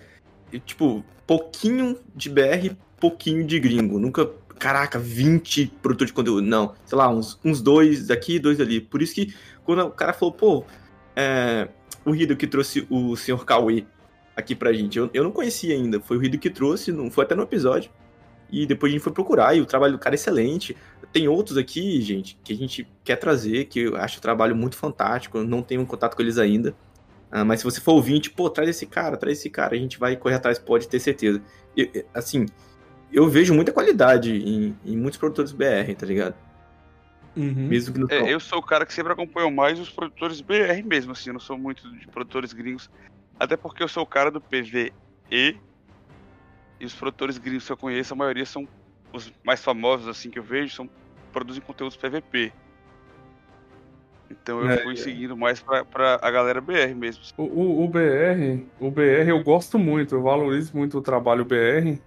Tipo, 0.65 1.03
pouquinho 1.25 1.97
de 2.15 2.29
BR, 2.29 2.75
pouquinho 2.99 3.45
de 3.45 3.59
gringo. 3.59 3.99
Nunca. 3.99 4.29
Caraca, 4.59 4.99
20 4.99 5.73
produtores 5.81 6.11
de 6.11 6.13
conteúdo. 6.13 6.41
Não, 6.45 6.73
sei 6.85 6.97
lá, 6.97 7.09
uns, 7.09 7.39
uns 7.43 7.59
dois 7.59 8.07
daqui, 8.07 8.37
dois 8.39 8.61
ali. 8.61 8.79
Por 8.79 9.01
isso 9.01 9.15
que 9.15 9.33
quando 9.65 9.81
o 9.81 9.91
cara 9.91 10.13
falou, 10.13 10.31
pô, 10.33 10.63
é, 11.15 11.67
o 12.05 12.11
Rido 12.11 12.37
que 12.37 12.47
trouxe 12.47 12.85
o 12.89 13.15
Sr. 13.15 13.43
Cauê 13.43 13.85
aqui 14.35 14.55
pra 14.55 14.73
gente. 14.73 14.97
Eu, 14.97 15.09
eu 15.13 15.23
não 15.23 15.31
conhecia 15.31 15.75
ainda. 15.75 15.99
Foi 15.99 16.17
o 16.17 16.19
Rido 16.19 16.37
que 16.37 16.49
trouxe, 16.49 16.91
não 16.91 17.09
foi 17.09 17.25
até 17.25 17.35
no 17.35 17.43
episódio. 17.43 17.91
E 18.51 18.65
depois 18.67 18.91
a 18.91 18.93
gente 18.93 19.03
foi 19.03 19.11
procurar, 19.11 19.55
e 19.55 19.61
o 19.61 19.65
trabalho 19.65 19.93
do 19.93 19.99
cara 19.99 20.13
é 20.13 20.17
excelente. 20.17 20.77
Tem 21.11 21.27
outros 21.27 21.57
aqui, 21.57 22.01
gente, 22.01 22.37
que 22.43 22.53
a 22.53 22.55
gente 22.55 22.87
quer 23.03 23.15
trazer, 23.15 23.65
que 23.65 23.79
eu 23.79 23.95
acho 23.95 24.19
o 24.19 24.21
trabalho 24.21 24.55
muito 24.55 24.75
fantástico. 24.75 25.39
Eu 25.39 25.43
não 25.43 25.63
tenho 25.63 25.81
um 25.81 25.85
contato 25.85 26.15
com 26.15 26.21
eles 26.21 26.37
ainda. 26.37 26.75
Ah, 27.31 27.43
mas 27.43 27.61
se 27.61 27.65
você 27.65 27.81
for 27.81 27.93
ouvinte, 27.93 28.29
pô, 28.29 28.47
traz 28.49 28.69
esse 28.69 28.85
cara, 28.85 29.17
traz 29.17 29.39
esse 29.39 29.49
cara, 29.49 29.73
a 29.73 29.77
gente 29.77 29.97
vai 29.97 30.15
correr 30.15 30.35
atrás, 30.35 30.59
pode 30.59 30.87
ter 30.87 30.99
certeza. 30.99 31.41
E, 31.75 32.05
assim, 32.13 32.45
eu 33.11 33.27
vejo 33.27 33.55
muita 33.55 33.71
qualidade 33.71 34.31
em, 34.31 34.77
em 34.85 34.95
muitos 34.95 35.17
produtores 35.17 35.51
BR, 35.51 35.95
tá 35.97 36.05
ligado? 36.05 36.35
Uhum. 37.35 37.67
Mesmo 37.67 37.93
que 37.93 37.99
não 37.99 38.07
é, 38.11 38.31
eu 38.31 38.39
sou 38.39 38.59
o 38.59 38.61
cara 38.61 38.85
que 38.85 38.93
sempre 38.93 39.11
acompanhou 39.11 39.49
mais 39.49 39.79
os 39.79 39.89
produtores 39.89 40.41
BR 40.41 40.83
mesmo, 40.85 41.11
assim, 41.11 41.31
eu 41.31 41.33
não 41.33 41.39
sou 41.39 41.57
muito 41.57 41.89
de 41.97 42.07
produtores 42.07 42.53
gringos. 42.53 42.87
Até 43.39 43.57
porque 43.57 43.83
eu 43.83 43.87
sou 43.87 44.03
o 44.03 44.07
cara 44.07 44.31
do 44.31 44.39
PVE 44.39 44.93
e 45.31 46.85
os 46.85 46.93
produtores 46.93 47.37
gringos 47.37 47.65
que 47.65 47.71
eu 47.71 47.77
conheço, 47.77 48.13
a 48.13 48.17
maioria 48.17 48.45
são 48.45 48.67
os 49.11 49.31
mais 49.43 49.63
famosos 49.63 50.07
assim 50.07 50.29
que 50.29 50.39
eu 50.39 50.43
vejo, 50.43 50.75
são 50.75 50.89
produzem 51.31 51.61
conteúdos 51.61 51.97
PVP. 51.97 52.51
Então 54.29 54.61
eu 54.61 54.69
é, 54.69 54.77
fui 54.77 54.93
é. 54.93 54.97
seguindo 54.97 55.37
mais 55.37 55.59
pra, 55.59 55.85
pra 55.85 56.19
a 56.21 56.31
galera 56.31 56.61
BR 56.61 56.95
mesmo. 56.95 57.23
O, 57.37 57.43
o, 57.43 57.83
o, 57.83 57.87
BR, 57.87 58.63
o 58.79 58.89
BR 58.89 59.29
eu 59.29 59.43
gosto 59.43 59.77
muito, 59.77 60.15
eu 60.15 60.21
valorizo 60.21 60.75
muito 60.75 60.97
o 60.97 61.01
trabalho 61.01 61.45
BR, 61.45 61.99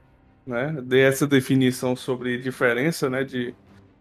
né? 0.47 0.77
Dei 0.83 1.03
essa 1.03 1.27
definição 1.27 1.95
sobre 1.95 2.39
diferença, 2.39 3.09
né, 3.11 3.25
de, 3.25 3.55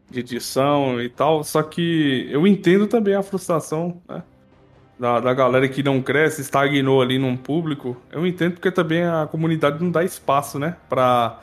de 0.09 0.19
edição 0.19 1.01
e 1.01 1.09
tal, 1.09 1.43
só 1.43 1.61
que 1.61 2.27
eu 2.29 2.47
entendo 2.47 2.87
também 2.87 3.15
a 3.15 3.23
frustração, 3.23 4.01
né? 4.07 4.23
Da, 4.99 5.19
da 5.19 5.33
galera 5.33 5.67
que 5.67 5.83
não 5.83 6.01
cresce, 6.01 6.41
estagnou 6.41 7.01
ali 7.01 7.19
num 7.19 7.35
público, 7.35 7.97
eu 8.11 8.25
entendo 8.25 8.53
porque 8.53 8.71
também 8.71 9.03
a 9.03 9.27
comunidade 9.29 9.83
não 9.83 9.91
dá 9.91 10.03
espaço, 10.03 10.57
né? 10.57 10.75
Pra 10.89 11.39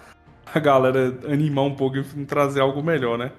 a 0.54 0.58
galera 0.58 1.14
animar 1.28 1.64
um 1.64 1.74
pouco 1.74 1.98
e 1.98 2.24
trazer 2.24 2.60
algo 2.60 2.82
melhor, 2.82 3.16
né? 3.16 3.32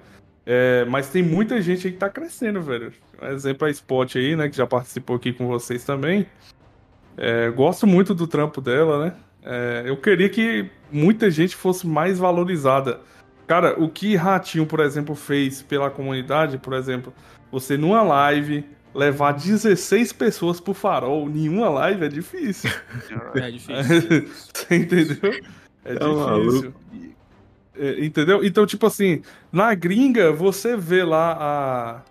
É, 0.46 0.84
mas 0.86 1.08
tem 1.08 1.22
muita 1.22 1.60
gente 1.62 1.86
aí 1.86 1.92
que 1.92 1.98
tá 1.98 2.08
crescendo, 2.08 2.60
velho. 2.60 2.92
Um 3.22 3.26
exemplo 3.28 3.66
é 3.66 3.70
a 3.70 3.72
Spot 3.72 4.16
aí, 4.16 4.36
né? 4.36 4.48
Que 4.48 4.56
já 4.56 4.66
participou 4.66 5.16
aqui 5.16 5.32
com 5.32 5.46
vocês 5.46 5.84
também. 5.84 6.26
É, 7.16 7.48
gosto 7.50 7.86
muito 7.86 8.14
do 8.14 8.26
trampo 8.26 8.60
dela, 8.60 9.04
né? 9.04 9.14
É, 9.42 9.82
eu 9.86 9.96
queria 9.96 10.28
que 10.28 10.68
muita 10.90 11.30
gente 11.30 11.54
fosse 11.54 11.86
mais 11.86 12.18
valorizada. 12.18 13.00
Cara, 13.46 13.80
o 13.80 13.88
que 13.88 14.16
Ratinho, 14.16 14.66
por 14.66 14.80
exemplo, 14.80 15.14
fez 15.14 15.62
pela 15.62 15.90
comunidade, 15.90 16.58
por 16.58 16.72
exemplo, 16.72 17.12
você 17.50 17.76
numa 17.76 18.02
live 18.02 18.64
levar 18.94 19.32
16 19.32 20.12
pessoas 20.12 20.60
pro 20.60 20.72
farol, 20.72 21.28
nenhuma 21.28 21.68
live 21.68 22.04
é 22.04 22.08
difícil. 22.08 22.70
É 23.34 23.50
difícil. 23.50 24.28
Você 24.54 24.76
entendeu? 24.76 25.32
É, 25.84 25.92
é 25.92 26.44
difícil. 26.44 26.74
É, 27.76 28.04
entendeu? 28.04 28.44
Então, 28.44 28.64
tipo 28.64 28.86
assim, 28.86 29.22
na 29.52 29.74
gringa, 29.74 30.32
você 30.32 30.76
vê 30.76 31.02
lá 31.02 31.36
a. 31.40 32.02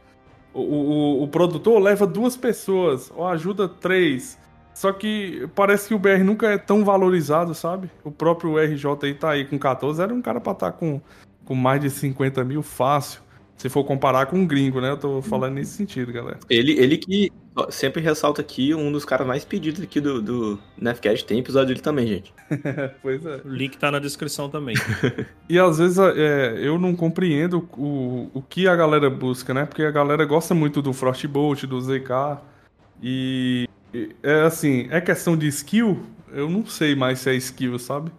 O, 0.54 0.62
o, 0.62 1.24
o 1.24 1.28
produtor 1.28 1.82
leva 1.82 2.06
duas 2.06 2.38
pessoas, 2.38 3.12
ou 3.16 3.26
ajuda 3.26 3.68
três. 3.68 4.38
Só 4.74 4.92
que 4.92 5.50
parece 5.56 5.88
que 5.88 5.96
o 5.96 6.00
BR 6.00 6.24
nunca 6.24 6.48
é 6.48 6.58
tão 6.58 6.84
valorizado, 6.84 7.56
sabe? 7.56 7.90
O 8.04 8.12
próprio 8.12 8.58
RJ 8.58 8.86
aí 9.04 9.14
tá 9.14 9.32
aí 9.32 9.46
com 9.46 9.58
14, 9.58 10.02
era 10.02 10.14
um 10.14 10.22
cara 10.22 10.40
pra 10.40 10.52
estar 10.52 10.72
tá 10.72 10.78
com, 10.78 11.02
com 11.46 11.56
mais 11.56 11.82
de 11.82 11.90
50 11.90 12.44
mil 12.44 12.62
fácil. 12.62 13.23
Se 13.58 13.70
for 13.70 13.84
comparar 13.84 14.26
com 14.26 14.38
um 14.38 14.46
gringo, 14.46 14.82
né? 14.82 14.90
Eu 14.90 14.98
tô 14.98 15.22
falando 15.22 15.54
nesse 15.54 15.72
sentido, 15.72 16.12
galera. 16.12 16.40
Ele, 16.50 16.74
ele 16.74 16.98
que 16.98 17.32
sempre 17.70 18.02
ressalta 18.02 18.42
aqui, 18.42 18.74
um 18.74 18.92
dos 18.92 19.06
caras 19.06 19.26
mais 19.26 19.46
pedidos 19.46 19.82
aqui 19.82 20.02
do, 20.02 20.22
do 20.22 20.60
Nefcast, 20.78 21.26
tem 21.26 21.40
episódio 21.40 21.70
dele 21.70 21.80
também, 21.80 22.08
gente. 22.08 22.34
pois 23.02 23.26
é. 23.26 23.42
O 23.46 23.50
link 23.50 23.78
tá 23.78 23.92
na 23.92 24.00
descrição 24.00 24.50
também. 24.50 24.76
e 25.48 25.60
às 25.60 25.78
vezes 25.78 25.98
é, 25.98 26.56
eu 26.60 26.78
não 26.78 26.96
compreendo 26.96 27.68
o, 27.78 28.30
o 28.34 28.42
que 28.42 28.68
a 28.68 28.76
galera 28.76 29.10
busca, 29.10 29.54
né? 29.54 29.66
Porque 29.66 29.84
a 29.84 29.92
galera 29.92 30.26
gosta 30.26 30.54
muito 30.54 30.82
do 30.82 30.92
Frostbolt, 30.92 31.64
do 31.64 31.80
ZK. 31.80 32.42
E 33.02 33.70
é 34.22 34.42
assim, 34.42 34.88
é 34.90 35.00
questão 35.00 35.38
de 35.38 35.48
skill? 35.48 36.04
Eu 36.32 36.50
não 36.50 36.66
sei 36.66 36.96
mais 36.96 37.20
se 37.20 37.30
é 37.30 37.36
skill, 37.36 37.78
sabe? 37.78 38.12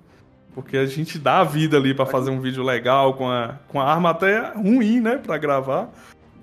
Porque 0.55 0.77
a 0.77 0.87
gente 0.87 1.19
dá 1.19 1.41
a 1.41 1.45
vida 1.45 1.77
ali 1.77 1.93
para 1.93 2.07
fazer 2.07 2.31
um 2.31 2.41
vídeo 2.41 2.63
legal, 2.63 3.15
com 3.15 3.29
a, 3.29 3.59
com 3.69 3.81
a 3.81 3.85
arma 3.85 4.11
até 4.11 4.53
ruim, 4.53 5.01
né, 5.01 5.19
para 5.19 5.37
gravar. 5.37 5.91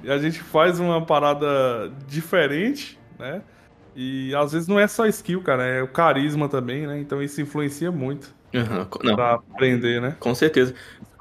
E 0.03 0.12
a 0.12 0.18
gente 0.18 0.39
faz 0.41 0.80
uma 0.80 1.01
parada 1.05 1.91
diferente, 2.07 2.99
né? 3.18 3.41
E 3.95 4.34
às 4.36 4.51
vezes 4.51 4.68
não 4.68 4.80
é 4.80 4.88
só 4.88 5.05
skill, 5.05 5.41
cara, 5.41 5.64
é 5.64 5.82
o 5.82 5.88
carisma 5.88 6.49
também, 6.49 6.88
né? 6.88 6.99
Então 6.99 7.22
isso 7.22 7.41
influencia 7.41 7.91
muito. 7.91 8.34
Uhum, 8.53 8.88
não. 9.03 9.16
Pra 9.16 9.34
aprender, 9.34 10.01
né? 10.01 10.16
Com 10.20 10.34
certeza. 10.36 10.74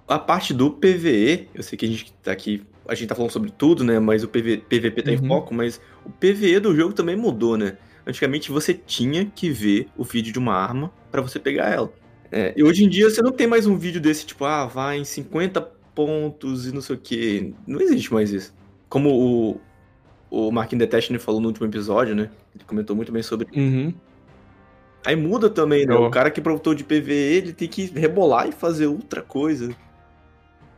A 0.08 0.18
parte 0.18 0.52
do 0.52 0.70
PVE, 0.70 1.48
eu 1.54 1.62
sei 1.62 1.78
que 1.78 1.84
a 1.84 1.88
gente 1.88 2.12
tá 2.14 2.32
aqui, 2.32 2.64
a 2.88 2.94
gente 2.94 3.08
tá 3.08 3.14
falando 3.14 3.30
sobre 3.30 3.50
tudo, 3.50 3.84
né? 3.84 4.00
Mas 4.00 4.24
o 4.24 4.28
PV, 4.28 4.58
PVP 4.68 5.02
tá 5.02 5.10
uhum. 5.10 5.16
em 5.16 5.28
foco, 5.28 5.54
mas 5.54 5.80
o 6.04 6.10
PVE 6.10 6.58
do 6.58 6.74
jogo 6.74 6.92
também 6.92 7.16
mudou, 7.16 7.56
né? 7.56 7.76
Antigamente 8.06 8.50
você 8.50 8.74
tinha 8.74 9.26
que 9.26 9.50
ver 9.50 9.88
o 9.96 10.02
vídeo 10.02 10.32
de 10.32 10.38
uma 10.38 10.54
arma 10.54 10.90
para 11.12 11.20
você 11.20 11.38
pegar 11.38 11.68
ela. 11.70 11.92
É, 12.32 12.54
e 12.56 12.62
hoje 12.62 12.84
em 12.84 12.88
dia 12.88 13.10
você 13.10 13.20
não 13.22 13.32
tem 13.32 13.46
mais 13.46 13.66
um 13.66 13.76
vídeo 13.76 14.00
desse, 14.00 14.24
tipo, 14.24 14.44
ah, 14.44 14.66
vai 14.66 14.98
em 14.98 15.04
50 15.04 15.60
pontos 15.94 16.66
e 16.66 16.72
não 16.72 16.80
sei 16.80 16.96
o 16.96 16.98
que. 16.98 17.54
Não 17.66 17.80
existe 17.80 18.12
mais 18.12 18.32
isso. 18.32 18.54
Como 18.88 19.10
o, 19.10 19.60
o 20.30 20.52
Marquinhos 20.52 20.80
Detestne 20.80 21.18
falou 21.18 21.40
no 21.40 21.48
último 21.48 21.66
episódio, 21.66 22.14
né? 22.14 22.30
Ele 22.54 22.64
comentou 22.64 22.94
muito 22.94 23.10
bem 23.10 23.22
sobre. 23.22 23.46
Uhum. 23.54 23.92
Aí 25.04 25.16
muda 25.16 25.48
também, 25.48 25.86
né? 25.86 25.94
Oh. 25.94 26.06
O 26.06 26.10
cara 26.10 26.30
que 26.30 26.40
produtor 26.40 26.74
de 26.74 26.84
PVE, 26.84 27.12
ele 27.12 27.52
tem 27.52 27.68
que 27.68 27.86
rebolar 27.86 28.48
e 28.48 28.52
fazer 28.52 28.86
outra 28.86 29.22
coisa. 29.22 29.74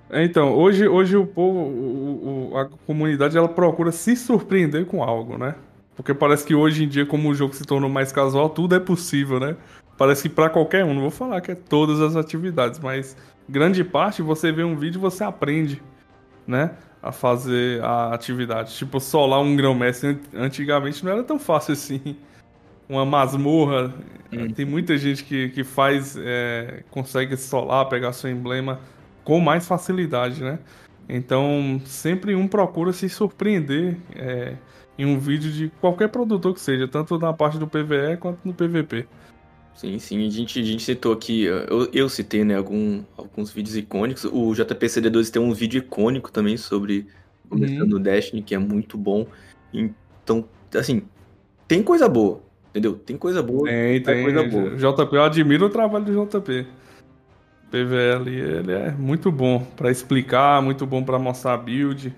É, 0.08 0.24
então, 0.24 0.54
hoje, 0.54 0.86
hoje 0.86 1.16
o 1.16 1.26
povo, 1.26 1.58
o, 1.58 2.50
o, 2.52 2.56
a 2.56 2.66
comunidade, 2.86 3.36
ela 3.36 3.48
procura 3.48 3.90
se 3.90 4.14
surpreender 4.14 4.84
com 4.84 5.02
algo, 5.02 5.38
né? 5.38 5.54
Porque 5.96 6.14
parece 6.14 6.44
que 6.44 6.54
hoje 6.54 6.84
em 6.84 6.88
dia, 6.88 7.04
como 7.04 7.30
o 7.30 7.34
jogo 7.34 7.54
se 7.54 7.64
tornou 7.64 7.88
mais 7.88 8.12
casual, 8.12 8.48
tudo 8.50 8.74
é 8.74 8.80
possível, 8.80 9.40
né? 9.40 9.56
Parece 9.96 10.22
que 10.22 10.28
para 10.28 10.48
qualquer 10.48 10.84
um, 10.84 10.94
não 10.94 11.02
vou 11.02 11.10
falar 11.10 11.40
que 11.40 11.52
é 11.52 11.54
todas 11.54 12.00
as 12.00 12.16
atividades, 12.16 12.78
mas 12.80 13.16
grande 13.48 13.84
parte 13.84 14.22
você 14.22 14.50
vê 14.50 14.64
um 14.64 14.76
vídeo 14.76 14.98
e 14.98 15.00
você 15.00 15.22
aprende, 15.22 15.82
né? 16.46 16.72
A 17.02 17.12
fazer 17.12 17.82
a 17.82 18.14
atividade. 18.14 18.74
Tipo, 18.74 19.00
solar 19.00 19.40
um 19.40 19.56
grão-mestre 19.56 20.18
antigamente 20.34 21.04
não 21.04 21.12
era 21.12 21.22
tão 21.22 21.38
fácil 21.38 21.72
assim. 21.72 22.16
Uma 22.88 23.04
masmorra. 23.04 23.92
Hum. 24.32 24.48
Tem 24.48 24.64
muita 24.64 24.96
gente 24.96 25.24
que, 25.24 25.50
que 25.50 25.64
faz, 25.64 26.16
é, 26.18 26.82
consegue 26.90 27.36
solar, 27.36 27.88
pegar 27.88 28.12
seu 28.12 28.30
emblema 28.30 28.80
com 29.24 29.40
mais 29.40 29.66
facilidade, 29.66 30.42
né? 30.42 30.58
Então, 31.08 31.80
sempre 31.84 32.34
um 32.34 32.46
procura 32.46 32.92
se 32.92 33.08
surpreender 33.08 33.98
é, 34.14 34.56
em 34.96 35.04
um 35.04 35.18
vídeo 35.18 35.50
de 35.50 35.68
qualquer 35.80 36.08
produtor 36.08 36.54
que 36.54 36.60
seja, 36.60 36.86
tanto 36.86 37.18
na 37.18 37.32
parte 37.32 37.58
do 37.58 37.66
PVE 37.66 38.16
quanto 38.18 38.38
no 38.44 38.54
PVP. 38.54 39.06
Sim, 39.74 39.98
sim. 39.98 40.26
A 40.26 40.30
gente, 40.30 40.60
a 40.60 40.62
gente 40.62 40.82
citou 40.82 41.12
aqui, 41.12 41.44
eu, 41.44 41.88
eu 41.92 42.08
citei, 42.08 42.44
né, 42.44 42.56
algum, 42.56 43.02
alguns 43.16 43.50
vídeos 43.50 43.76
icônicos. 43.76 44.24
O 44.24 44.52
JPCD12 44.52 45.30
tem 45.30 45.42
um 45.42 45.52
vídeo 45.52 45.78
icônico 45.78 46.30
também 46.30 46.56
sobre 46.56 47.06
começando 47.48 47.92
uhum. 47.92 47.98
o 47.98 48.02
Destiny, 48.02 48.42
que 48.42 48.54
é 48.54 48.58
muito 48.58 48.96
bom. 48.96 49.26
Então, 49.72 50.44
assim, 50.74 51.02
tem 51.66 51.82
coisa 51.82 52.08
boa, 52.08 52.42
entendeu? 52.70 52.94
Tem 52.94 53.16
coisa 53.16 53.42
boa. 53.42 53.68
Tem, 53.68 54.02
tem. 54.02 54.22
Coisa 54.22 54.44
boa. 54.44 54.76
JP, 54.76 55.16
eu 55.16 55.24
admiro 55.24 55.66
o 55.66 55.70
trabalho 55.70 56.04
do 56.04 56.26
JP. 56.26 56.66
PVL, 57.70 58.28
ele 58.28 58.72
é 58.72 58.90
muito 58.90 59.32
bom 59.32 59.60
para 59.76 59.90
explicar, 59.90 60.60
muito 60.60 60.86
bom 60.86 61.02
para 61.02 61.18
mostrar 61.18 61.54
a 61.54 61.56
build. 61.56 62.14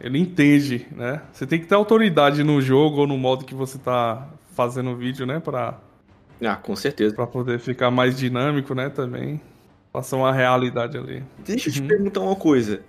Ele 0.00 0.18
entende, 0.18 0.86
né? 0.90 1.20
Você 1.32 1.46
tem 1.46 1.60
que 1.60 1.66
ter 1.66 1.74
autoridade 1.74 2.42
no 2.42 2.60
jogo 2.62 3.00
ou 3.00 3.06
no 3.06 3.18
modo 3.18 3.44
que 3.44 3.54
você 3.54 3.76
tá 3.78 4.26
fazendo 4.54 4.90
o 4.90 4.96
vídeo, 4.96 5.26
né, 5.26 5.38
para 5.38 5.78
ah, 6.42 6.56
com 6.56 6.76
certeza. 6.76 7.14
Pra 7.14 7.26
poder 7.26 7.58
ficar 7.58 7.90
mais 7.90 8.16
dinâmico, 8.16 8.74
né, 8.74 8.88
também. 8.88 9.40
Passar 9.92 10.16
uma 10.16 10.32
realidade 10.32 10.96
ali. 10.96 11.24
Deixa 11.38 11.68
eu 11.68 11.72
te 11.72 11.80
uhum. 11.80 11.88
perguntar 11.88 12.20
uma 12.20 12.36
coisa. 12.36 12.80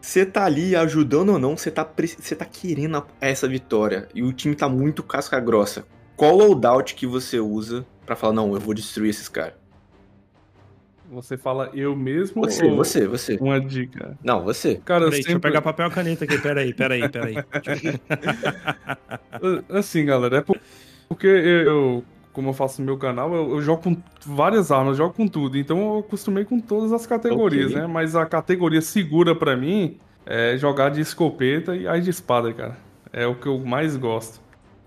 Você 0.00 0.24
tá 0.24 0.46
ali 0.46 0.74
ajudando 0.74 1.30
ou 1.30 1.38
não, 1.38 1.56
você 1.56 1.70
tá, 1.70 1.86
você 2.18 2.34
tá 2.34 2.46
querendo 2.46 3.04
essa 3.20 3.46
vitória 3.46 4.08
e 4.14 4.22
o 4.22 4.32
time 4.32 4.54
tá 4.54 4.68
muito 4.68 5.02
casca 5.02 5.38
grossa. 5.38 5.84
Qual 6.16 6.36
loadout 6.36 6.94
que 6.94 7.06
você 7.06 7.38
usa 7.38 7.84
para 8.06 8.16
falar, 8.16 8.32
não, 8.32 8.54
eu 8.54 8.60
vou 8.60 8.72
destruir 8.72 9.10
esses 9.10 9.28
caras? 9.28 9.60
Você 11.10 11.36
fala 11.36 11.70
eu 11.74 11.96
mesmo 11.96 12.42
Você, 12.42 12.64
ou 12.64 12.76
você, 12.76 13.06
você. 13.06 13.36
uma 13.40 13.60
dica? 13.60 14.16
Não, 14.22 14.44
você. 14.44 14.76
Cara, 14.76 15.04
eu 15.04 15.10
Peraí, 15.10 15.18
deixa 15.18 15.30
eu 15.30 15.34
sempre... 15.34 15.50
pegar 15.50 15.60
papel 15.60 15.88
e 15.88 15.90
caneta 15.90 16.24
aqui. 16.24 16.38
Peraí, 16.38 16.72
peraí, 16.72 17.08
peraí. 17.08 17.34
Assim, 19.68 20.04
galera, 20.04 20.38
é 20.38 20.40
por- 20.40 20.60
porque 21.08 21.26
eu, 21.26 22.04
como 22.32 22.50
eu 22.50 22.52
faço 22.52 22.80
no 22.80 22.86
meu 22.86 22.96
canal, 22.96 23.34
eu, 23.34 23.50
eu 23.50 23.62
jogo 23.62 23.82
com 23.82 23.96
várias 24.24 24.70
armas, 24.70 24.90
eu 24.90 25.04
jogo 25.06 25.14
com 25.14 25.26
tudo. 25.26 25.58
Então 25.58 25.94
eu 25.94 25.98
acostumei 26.00 26.44
com 26.44 26.60
todas 26.60 26.92
as 26.92 27.06
categorias, 27.06 27.70
Ok. 27.70 27.80
né? 27.80 27.86
Mas 27.86 28.14
a 28.14 28.24
categoria 28.26 28.80
segura 28.80 29.34
pra 29.34 29.56
mim 29.56 29.96
é 30.26 30.56
jogar 30.56 30.90
de 30.90 31.00
escopeta 31.00 31.74
e 31.74 31.88
as 31.88 32.04
de 32.04 32.10
espada, 32.10 32.52
cara. 32.52 32.76
É 33.12 33.26
o 33.26 33.34
que 33.34 33.46
eu 33.46 33.58
mais 33.58 33.96
gosto. 33.96 34.40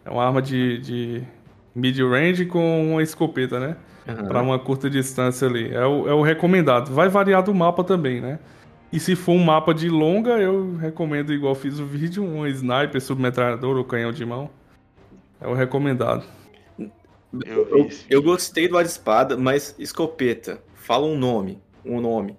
É 0.06 0.10
uma 0.10 0.26
arma 0.26 0.42
de, 0.42 0.78
de 0.80 1.24
mid-range 1.76 2.46
com 2.46 2.92
uma 2.92 3.04
escopeta, 3.04 3.60
né? 3.60 3.76
Aham. 4.08 4.26
Pra 4.26 4.42
uma 4.42 4.60
curta 4.60 4.90
distância 4.90 5.48
ali. 5.48 5.74
É 5.74 5.86
o, 5.86 6.08
é 6.08 6.14
o 6.14 6.22
recomendado. 6.22 6.94
Vai 6.94 7.10
variar 7.10 7.44
do 7.44 7.54
mapa 7.54 7.84
também, 7.84 8.22
né? 8.22 8.40
E 8.92 9.00
se 9.00 9.16
for 9.16 9.32
um 9.34 9.44
mapa 9.44 9.74
de 9.74 9.90
longa, 9.90 10.32
eu 10.32 10.76
recomendo, 10.76 11.34
igual 11.34 11.56
fiz 11.56 11.80
o 11.80 11.86
vídeo, 11.86 12.24
um 12.24 12.46
sniper, 12.48 13.02
submetralhador 13.02 13.76
ou 13.76 13.84
canhão 13.84 14.12
de 14.12 14.24
mão. 14.26 14.50
É 15.42 15.48
o 15.48 15.54
recomendado. 15.54 16.24
Eu 17.46 17.68
Eu, 17.70 17.90
eu 18.10 18.22
gostei 18.22 18.68
do 18.68 18.78
ar 18.78 18.84
de 18.84 18.90
espada, 18.90 19.38
mas 19.38 19.76
escopeta. 19.80 20.62
Fala 20.76 21.06
um 21.06 21.18
nome. 21.18 21.60
Um 21.86 22.00
nome. 22.00 22.38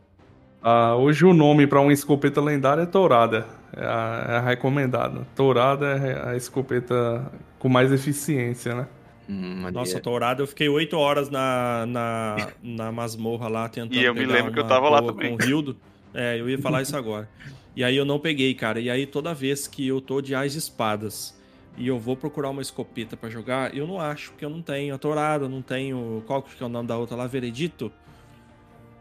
Ah, 0.63 0.97
hoje 0.97 1.25
o 1.25 1.35
nome 1.35 1.67
pra 1.67 1.81
uma 1.81 1.93
escopeta 1.93 2.41
lendária 2.41 2.83
é 2.83 2.87
Tourada. 2.87 3.47
É 3.77 3.85
a, 3.85 4.27
é 4.29 4.37
a 4.37 4.41
recomendada. 4.41 5.27
Tourada 5.35 5.87
é 5.87 6.31
a 6.31 6.37
escopeta 6.37 7.31
com 7.59 7.69
mais 7.69 7.93
eficiência, 7.93 8.75
né? 8.75 8.87
Hum. 9.29 9.71
Nossa, 9.73 9.99
tourada, 10.01 10.43
eu 10.43 10.47
fiquei 10.47 10.69
oito 10.69 10.97
horas 10.97 11.31
na, 11.31 11.87
na, 11.87 12.37
na 12.63 12.93
masmorra 12.93 13.49
lá 13.49 13.69
tentando. 13.69 13.95
E 13.95 14.05
eu 14.05 14.15
me 14.15 14.27
lembro 14.27 14.53
que 14.53 14.59
eu 14.59 14.67
tava 14.67 14.89
lá 14.89 15.03
também. 15.03 15.37
Com 15.37 15.43
o 15.43 15.49
Hildo. 15.49 15.77
É, 16.13 16.39
eu 16.39 16.49
ia 16.49 16.59
falar 16.59 16.83
isso 16.83 16.97
agora. 16.97 17.29
E 17.75 17.83
aí 17.83 17.97
eu 17.97 18.05
não 18.05 18.19
peguei, 18.19 18.55
cara. 18.55 18.79
E 18.79 18.89
aí 18.89 19.07
toda 19.07 19.35
vez 19.35 19.67
que 19.67 19.89
eu 19.89 20.01
tô 20.01 20.21
de 20.21 20.35
as 20.35 20.55
espadas 20.55 21.35
e 21.77 21.89
eu 21.89 21.99
vou 21.99 22.17
procurar 22.17 22.51
uma 22.51 22.63
escopeta 22.63 23.17
pra 23.17 23.29
jogar, 23.29 23.75
eu 23.77 23.87
não 23.87 24.01
acho, 24.01 24.31
porque 24.31 24.45
eu 24.45 24.51
não 24.51 24.63
tenho 24.63 24.95
a 24.95 24.99
tourada, 24.99 25.49
não 25.49 25.61
tenho. 25.63 26.23
Qual 26.27 26.43
que 26.43 26.63
é 26.63 26.67
o 26.67 26.69
nome 26.69 26.87
da 26.89 26.97
outra 26.97 27.17
lá? 27.17 27.27
Veredito? 27.27 27.91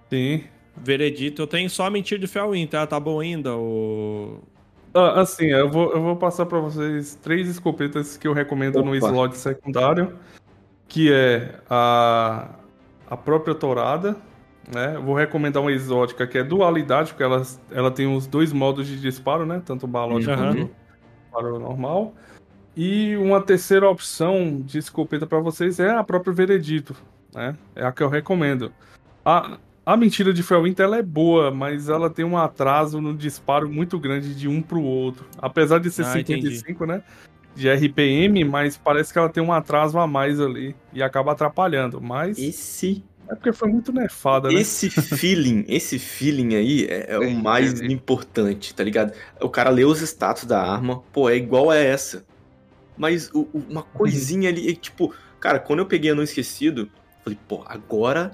Sim. 0.09 0.43
Veredito, 0.76 1.41
eu 1.41 1.47
tenho 1.47 1.69
só 1.69 1.86
a 1.86 1.89
mentira 1.89 2.19
de 2.19 2.28
Felwin, 2.28 2.65
tá? 2.65 2.86
Tá 2.88 2.99
bom 2.99 3.19
ainda, 3.19 3.55
o. 3.55 4.39
Ah, 4.93 5.21
assim, 5.21 5.45
eu 5.45 5.69
vou, 5.69 5.91
eu 5.91 6.01
vou 6.01 6.15
passar 6.15 6.45
pra 6.45 6.59
vocês 6.59 7.15
três 7.21 7.47
escopetas 7.47 8.15
que 8.17 8.28
eu 8.28 8.34
recomendo 8.34 8.84
no 8.84 8.95
Opa. 8.95 9.07
slot 9.07 9.38
secundário, 9.38 10.17
que 10.88 11.11
é 11.11 11.59
a, 11.69 12.49
a 13.09 13.17
própria 13.17 13.55
Tourada, 13.55 14.15
né? 14.71 14.95
Eu 14.95 15.03
vou 15.03 15.15
recomendar 15.15 15.61
uma 15.61 15.71
exótica 15.71 16.26
que 16.28 16.38
é 16.38 16.43
dualidade, 16.43 17.09
porque 17.09 17.24
ela, 17.24 17.41
ela 17.71 17.89
tem 17.91 18.07
os 18.15 18.28
dois 18.28 18.51
modos 18.53 18.88
de 18.88 18.99
disparo, 18.99 19.45
né? 19.45 19.61
Tanto 19.65 19.86
o 19.86 19.88
balótico 19.88 20.32
Uhum. 20.32 20.38
quanto 20.38 20.61
o 20.63 20.69
disparo 21.24 21.59
normal. 21.59 22.13
E 22.76 23.15
uma 23.17 23.41
terceira 23.41 23.88
opção 23.89 24.61
de 24.65 24.80
escopeta 24.80 25.28
pra 25.28 25.39
vocês 25.39 25.80
é 25.80 25.91
a 25.91 26.03
própria 26.03 26.34
Veredito, 26.34 26.95
né? 27.34 27.55
É 27.76 27.86
a 27.86 27.91
que 27.91 28.01
eu 28.01 28.09
recomendo. 28.09 28.71
A, 29.24 29.57
a 29.86 29.95
mentira 29.95 30.34
de 30.34 30.41
Felwinter 30.41 30.86
ela 30.86 30.97
é 30.97 31.03
boa, 31.03 31.51
mas 31.51 31.88
ela 31.88 32.09
tem 32.09 32.26
um 32.26 32.38
atraso 32.38 32.99
no 32.99 33.13
disparo 33.15 33.69
muito 33.69 33.99
grande 33.99 34.34
de 34.34 34.47
um 34.47 34.61
pro 34.61 34.82
outro. 34.82 35.26
Apesar 35.38 35.80
de 35.80 35.91
ser 35.91 36.05
Ah, 36.05 36.19
entendi. 36.19 36.47
55, 36.49 36.86
né? 36.86 37.03
De 37.55 37.69
RPM, 37.69 38.43
mas 38.43 38.76
parece 38.76 39.13
que 39.13 39.19
ela 39.19 39.30
tem 39.30 39.43
um 39.43 39.53
atraso 39.53 39.99
a 39.99 40.07
mais 40.07 40.39
ali 40.41 40.76
e 40.91 41.03
acaba 41.03 41.34
atrapalhando. 41.34 42.01
Mas 42.01 42.39
Esse, 42.39 43.03
é 43.30 43.36
porque 43.36 43.53
foi 43.53 43.69
muito 43.69 43.93
nefada, 43.93 44.49
né? 44.49 44.55
esse 44.55 44.89
feeling, 44.89 45.63
esse 45.69 45.99
feeling 45.99 46.55
aí 46.55 46.86
é, 46.86 47.13
é 47.13 47.19
o 47.19 47.24
Entendi. 47.24 47.41
mais 47.43 47.80
importante, 47.82 48.74
tá 48.74 48.84
ligado? 48.84 49.13
O 49.39 49.49
cara 49.49 49.69
lê 49.69 49.86
os 49.86 50.01
status 50.01 50.45
da 50.45 50.59
arma, 50.61 51.03
pô, 51.13 51.30
é 51.30 51.36
igual 51.36 51.69
a 51.69 51.76
essa. 51.78 52.26
Mas 52.98 53.30
o- 53.34 53.48
o- 53.54 53.64
uma 53.70 53.84
coisinha 53.84 54.50
ali, 54.50 54.76
tipo, 54.76 55.14
cara, 55.39 55.60
quando 55.60 55.80
eu 55.80 55.86
peguei 55.86 56.12
a 56.12 56.16
Não 56.16 56.24
Esquecido, 56.24 56.89
falei, 57.24 57.38
pô, 57.48 57.64
agora 57.66 58.32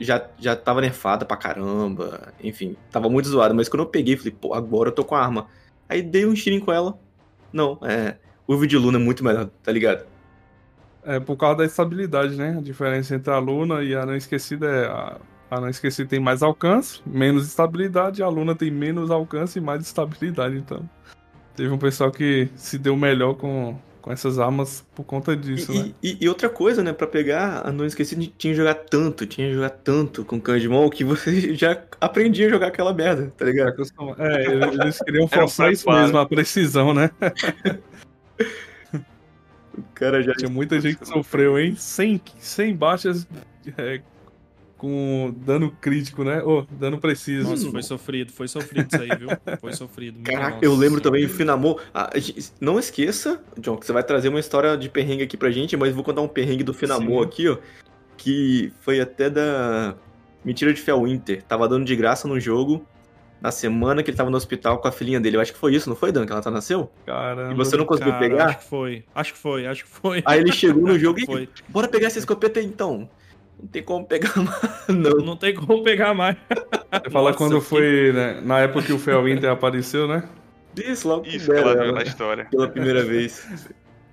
já, 0.00 0.28
já 0.38 0.54
tava 0.56 0.80
nerfada 0.80 1.24
pra 1.24 1.36
caramba, 1.36 2.32
enfim, 2.42 2.76
tava 2.90 3.08
muito 3.08 3.28
zoado, 3.28 3.54
mas 3.54 3.68
quando 3.68 3.80
eu 3.82 3.86
peguei, 3.86 4.16
falei, 4.16 4.34
pô, 4.38 4.52
agora 4.52 4.90
eu 4.90 4.94
tô 4.94 5.04
com 5.04 5.14
a 5.14 5.22
arma. 5.22 5.46
Aí 5.88 6.02
dei 6.02 6.26
um 6.26 6.34
tirinho 6.34 6.64
com 6.64 6.72
ela. 6.72 6.98
Não, 7.52 7.78
é. 7.82 8.16
O 8.46 8.52
Urvo 8.52 8.66
de 8.66 8.76
Luna 8.76 8.98
é 8.98 9.00
muito 9.00 9.24
melhor, 9.24 9.48
tá 9.62 9.70
ligado? 9.72 10.04
É 11.02 11.18
por 11.18 11.36
causa 11.36 11.58
da 11.58 11.64
estabilidade, 11.64 12.36
né? 12.36 12.56
A 12.58 12.60
diferença 12.60 13.14
entre 13.14 13.32
a 13.32 13.38
Luna 13.38 13.82
e 13.82 13.94
a 13.94 14.04
Não 14.04 14.14
Esquecida 14.14 14.66
é 14.66 14.86
a, 14.86 15.16
a 15.50 15.60
Não 15.60 15.68
Esquecida 15.68 16.08
tem 16.08 16.20
mais 16.20 16.42
alcance, 16.42 17.00
menos 17.06 17.46
estabilidade, 17.46 18.22
a 18.22 18.28
Luna 18.28 18.54
tem 18.54 18.70
menos 18.70 19.10
alcance 19.10 19.58
e 19.58 19.62
mais 19.62 19.82
estabilidade. 19.82 20.56
Então, 20.56 20.88
teve 21.56 21.70
um 21.72 21.78
pessoal 21.78 22.10
que 22.10 22.48
se 22.54 22.76
deu 22.76 22.96
melhor 22.96 23.34
com, 23.34 23.78
com 24.00 24.10
essas 24.12 24.38
armas 24.38 24.84
por 24.94 25.04
conta 25.04 25.36
disso, 25.36 25.72
E, 25.72 25.78
né? 25.78 25.92
e- 26.02 26.18
e 26.20 26.28
outra 26.28 26.48
coisa, 26.48 26.82
né? 26.82 26.92
Pra 26.92 27.06
pegar 27.06 27.66
a 27.66 27.72
Não 27.72 27.84
Esquecido, 27.84 28.20
tinha 28.38 28.52
que 28.52 28.54
jogar 28.54 28.74
tanto, 28.74 29.26
tinha 29.26 29.48
que 29.48 29.54
jogar 29.54 29.70
tanto 29.70 30.24
com 30.24 30.40
mão 30.68 30.88
que 30.90 31.04
você 31.04 31.30
já 31.54 31.80
aprendia 32.00 32.46
a 32.46 32.50
jogar 32.50 32.68
aquela 32.68 32.92
merda, 32.92 33.32
tá 33.36 33.44
ligado? 33.44 33.74
É, 34.18 34.44
eles 34.82 34.98
queriam 34.98 35.28
forçar 35.28 35.72
isso 35.72 35.90
mesmo, 35.90 36.18
a 36.18 36.26
precisão, 36.26 36.92
né? 36.94 37.10
O 39.78 39.82
cara 39.94 40.22
já. 40.22 40.34
Tinha 40.34 40.50
muita 40.50 40.80
gente 40.80 40.98
que 40.98 41.06
sofreu, 41.06 41.58
hein? 41.58 41.74
100, 41.76 42.20
100 42.38 42.74
baixas 42.74 43.26
é, 43.78 44.02
com 44.80 45.34
dano 45.44 45.70
crítico, 45.78 46.24
né? 46.24 46.42
Ô, 46.42 46.64
dano 46.70 46.98
preciso. 46.98 47.50
Nossa, 47.50 47.70
foi 47.70 47.82
sofrido, 47.82 48.32
foi 48.32 48.48
sofrido 48.48 48.88
isso 48.90 49.02
aí, 49.02 49.10
viu? 49.14 49.28
Foi 49.60 49.74
sofrido. 49.74 50.22
Caraca, 50.22 50.52
nossa 50.52 50.64
eu 50.64 50.74
lembro 50.74 51.02
também 51.02 51.26
o 51.26 51.28
Finamor. 51.28 51.82
Ah, 51.92 52.08
não 52.58 52.78
esqueça, 52.78 53.42
John, 53.58 53.76
que 53.76 53.84
você 53.84 53.92
vai 53.92 54.02
trazer 54.02 54.30
uma 54.30 54.40
história 54.40 54.78
de 54.78 54.88
perrengue 54.88 55.22
aqui 55.22 55.36
pra 55.36 55.50
gente, 55.50 55.76
mas 55.76 55.94
vou 55.94 56.02
contar 56.02 56.22
um 56.22 56.28
perrengue 56.28 56.64
do 56.64 56.72
Finamor 56.72 57.24
Sim. 57.24 57.28
aqui, 57.28 57.48
ó. 57.48 57.58
Que 58.16 58.72
foi 58.80 59.00
até 59.00 59.28
da. 59.28 59.94
Mentira 60.42 60.72
de 60.72 60.80
Felwinter. 60.80 61.42
Tava 61.42 61.68
dando 61.68 61.84
de 61.84 61.94
graça 61.94 62.26
no 62.26 62.40
jogo. 62.40 62.86
Na 63.38 63.50
semana 63.50 64.02
que 64.02 64.10
ele 64.10 64.16
tava 64.16 64.30
no 64.30 64.36
hospital 64.36 64.78
com 64.78 64.88
a 64.88 64.92
filhinha 64.92 65.20
dele. 65.20 65.36
Eu 65.36 65.42
acho 65.42 65.52
que 65.52 65.58
foi 65.58 65.74
isso, 65.74 65.88
não 65.90 65.96
foi, 65.96 66.10
Dan? 66.10 66.24
Que 66.24 66.32
ela 66.32 66.42
tá 66.42 66.50
nasceu? 66.50 66.90
Caramba. 67.04 67.52
E 67.52 67.56
você 67.56 67.76
não 67.76 67.84
conseguiu 67.84 68.12
Cara, 68.12 68.22
pegar? 68.22 68.44
Acho 68.46 68.58
que 68.58 68.64
foi, 68.64 69.04
acho 69.14 69.32
que 69.32 69.38
foi, 69.38 69.66
acho 69.66 69.84
que 69.84 69.90
foi. 69.90 70.22
Aí 70.24 70.40
ele 70.40 70.52
chegou 70.52 70.82
no 70.82 70.96
jogo 70.98 71.20
e. 71.20 71.26
Foi. 71.26 71.48
Bora 71.68 71.88
pegar 71.88 72.06
essa 72.06 72.18
escopeta 72.18 72.60
aí 72.60 72.66
então. 72.66 73.08
Não 73.60 73.68
tem 73.68 73.82
como 73.82 74.04
pegar 74.06 74.34
mais. 74.42 74.88
Não. 74.88 75.24
Não 75.24 75.36
tem 75.36 75.54
como 75.54 75.82
pegar 75.82 76.14
mais. 76.14 76.36
Você 76.48 77.10
fala 77.10 77.26
Nossa, 77.30 77.38
quando 77.38 77.60
que- 77.60 77.66
foi, 77.66 78.12
né, 78.12 78.40
na 78.42 78.60
época 78.60 78.86
que 78.86 78.92
o 78.92 78.98
Felwinter 78.98 79.50
apareceu, 79.50 80.08
né? 80.08 80.24
Isso, 80.76 81.08
logo 81.08 81.26
Isso 81.26 81.46
que 81.46 81.52
deram 81.52 81.70
ela 81.70 81.82
viu 81.84 81.92
na 81.92 82.02
história. 82.02 82.44
pela 82.50 82.68
primeira 82.68 83.02
vez. 83.04 83.46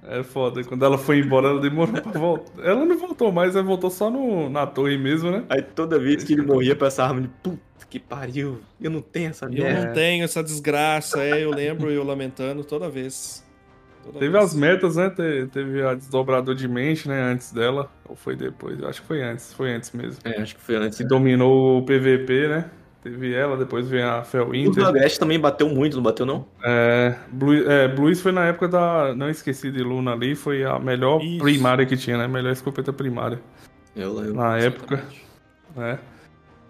É 0.10 0.24
foda. 0.24 0.64
Quando 0.64 0.84
ela 0.86 0.98
foi 0.98 1.20
embora, 1.20 1.50
ela 1.50 1.60
demorou 1.62 2.02
pra 2.02 2.12
voltar. 2.12 2.64
Ela 2.66 2.86
não 2.86 2.98
voltou 2.98 3.32
mais, 3.32 3.56
ela 3.56 3.64
voltou 3.64 3.89
só 3.89 4.10
no, 4.10 4.50
na 4.50 4.66
torre 4.66 4.98
mesmo, 4.98 5.30
né? 5.30 5.43
Aí 5.50 5.62
toda 5.62 6.00
vez 6.00 6.24
que 6.24 6.34
ele 6.34 6.41
morria 6.43 6.76
pra 6.76 6.88
essa 6.88 7.04
arma, 7.04 7.20
ele, 7.20 7.30
puta 7.43 7.60
que 7.89 8.00
pariu, 8.00 8.60
eu 8.82 8.89
não 8.91 9.02
tenho 9.02 9.30
essa 9.30 9.45
Eu 9.45 9.52
merda. 9.64 9.86
não 9.88 9.93
tenho 9.93 10.24
essa 10.26 10.43
desgraça, 10.43 11.22
é, 11.24 11.43
eu 11.43 11.52
lembro 11.52 11.89
eu 11.89 12.04
lamentando 12.04 12.64
toda 12.64 12.89
vez. 12.89 13.45
Toda 14.08 14.20
Teve 14.20 14.32
vez. 14.32 14.43
as 14.45 14.55
metas, 14.55 14.95
né? 14.95 15.10
Te- 15.10 15.47
Teve 15.51 15.84
a 15.84 15.93
desdobrador 15.93 16.55
de 16.55 16.68
mente, 16.68 17.08
né? 17.08 17.22
Antes 17.22 17.51
dela. 17.51 17.89
Ou 18.08 18.16
foi 18.16 18.36
depois? 18.36 18.80
Eu 18.80 18.88
acho 18.88 19.01
que 19.01 19.08
foi 19.08 19.22
antes. 19.22 19.53
Foi 19.53 19.72
antes 19.74 19.91
mesmo. 19.91 20.20
É, 20.24 20.41
acho 20.41 20.55
que 20.55 20.62
foi 20.62 20.76
antes. 20.76 20.97
Que 20.97 21.03
dominou 21.05 21.80
o 21.80 21.86
PVP, 21.86 22.47
né? 22.47 22.66
Teve 23.03 23.34
ela, 23.34 23.55
depois 23.55 23.88
veio 23.88 24.05
a 24.08 24.22
O 24.22 24.26
Felwinter. 24.26 24.84
do 24.84 24.89
Agreste 24.89 25.20
também 25.20 25.39
bateu 25.39 25.70
muito, 25.70 25.95
não 25.95 26.03
bateu 26.03 26.26
não? 26.26 26.45
É, 26.64 27.16
Blue, 27.32 27.53
é, 27.70 27.88
Blues 27.88 28.20
foi 28.20 28.32
na 28.32 28.45
época 28.45 28.68
da. 28.68 29.14
Não 29.16 29.30
esqueci 29.30 29.72
de 29.72 29.82
Luna 29.84 30.12
ali, 30.14 30.36
foi 30.36 30.64
a 30.66 30.78
melhor 30.80 31.22
Isso. 31.22 31.39
primária 31.39 31.86
que 31.86 31.95
tinha, 31.95 32.18
né? 32.18 32.28
Melhor 32.28 32.51
escopeta 32.51 32.91
primária 32.91 33.39
Eu 33.95 34.14
lembro. 34.14 34.34
na 34.36 34.58
época. 34.58 35.03
Né? 35.76 35.99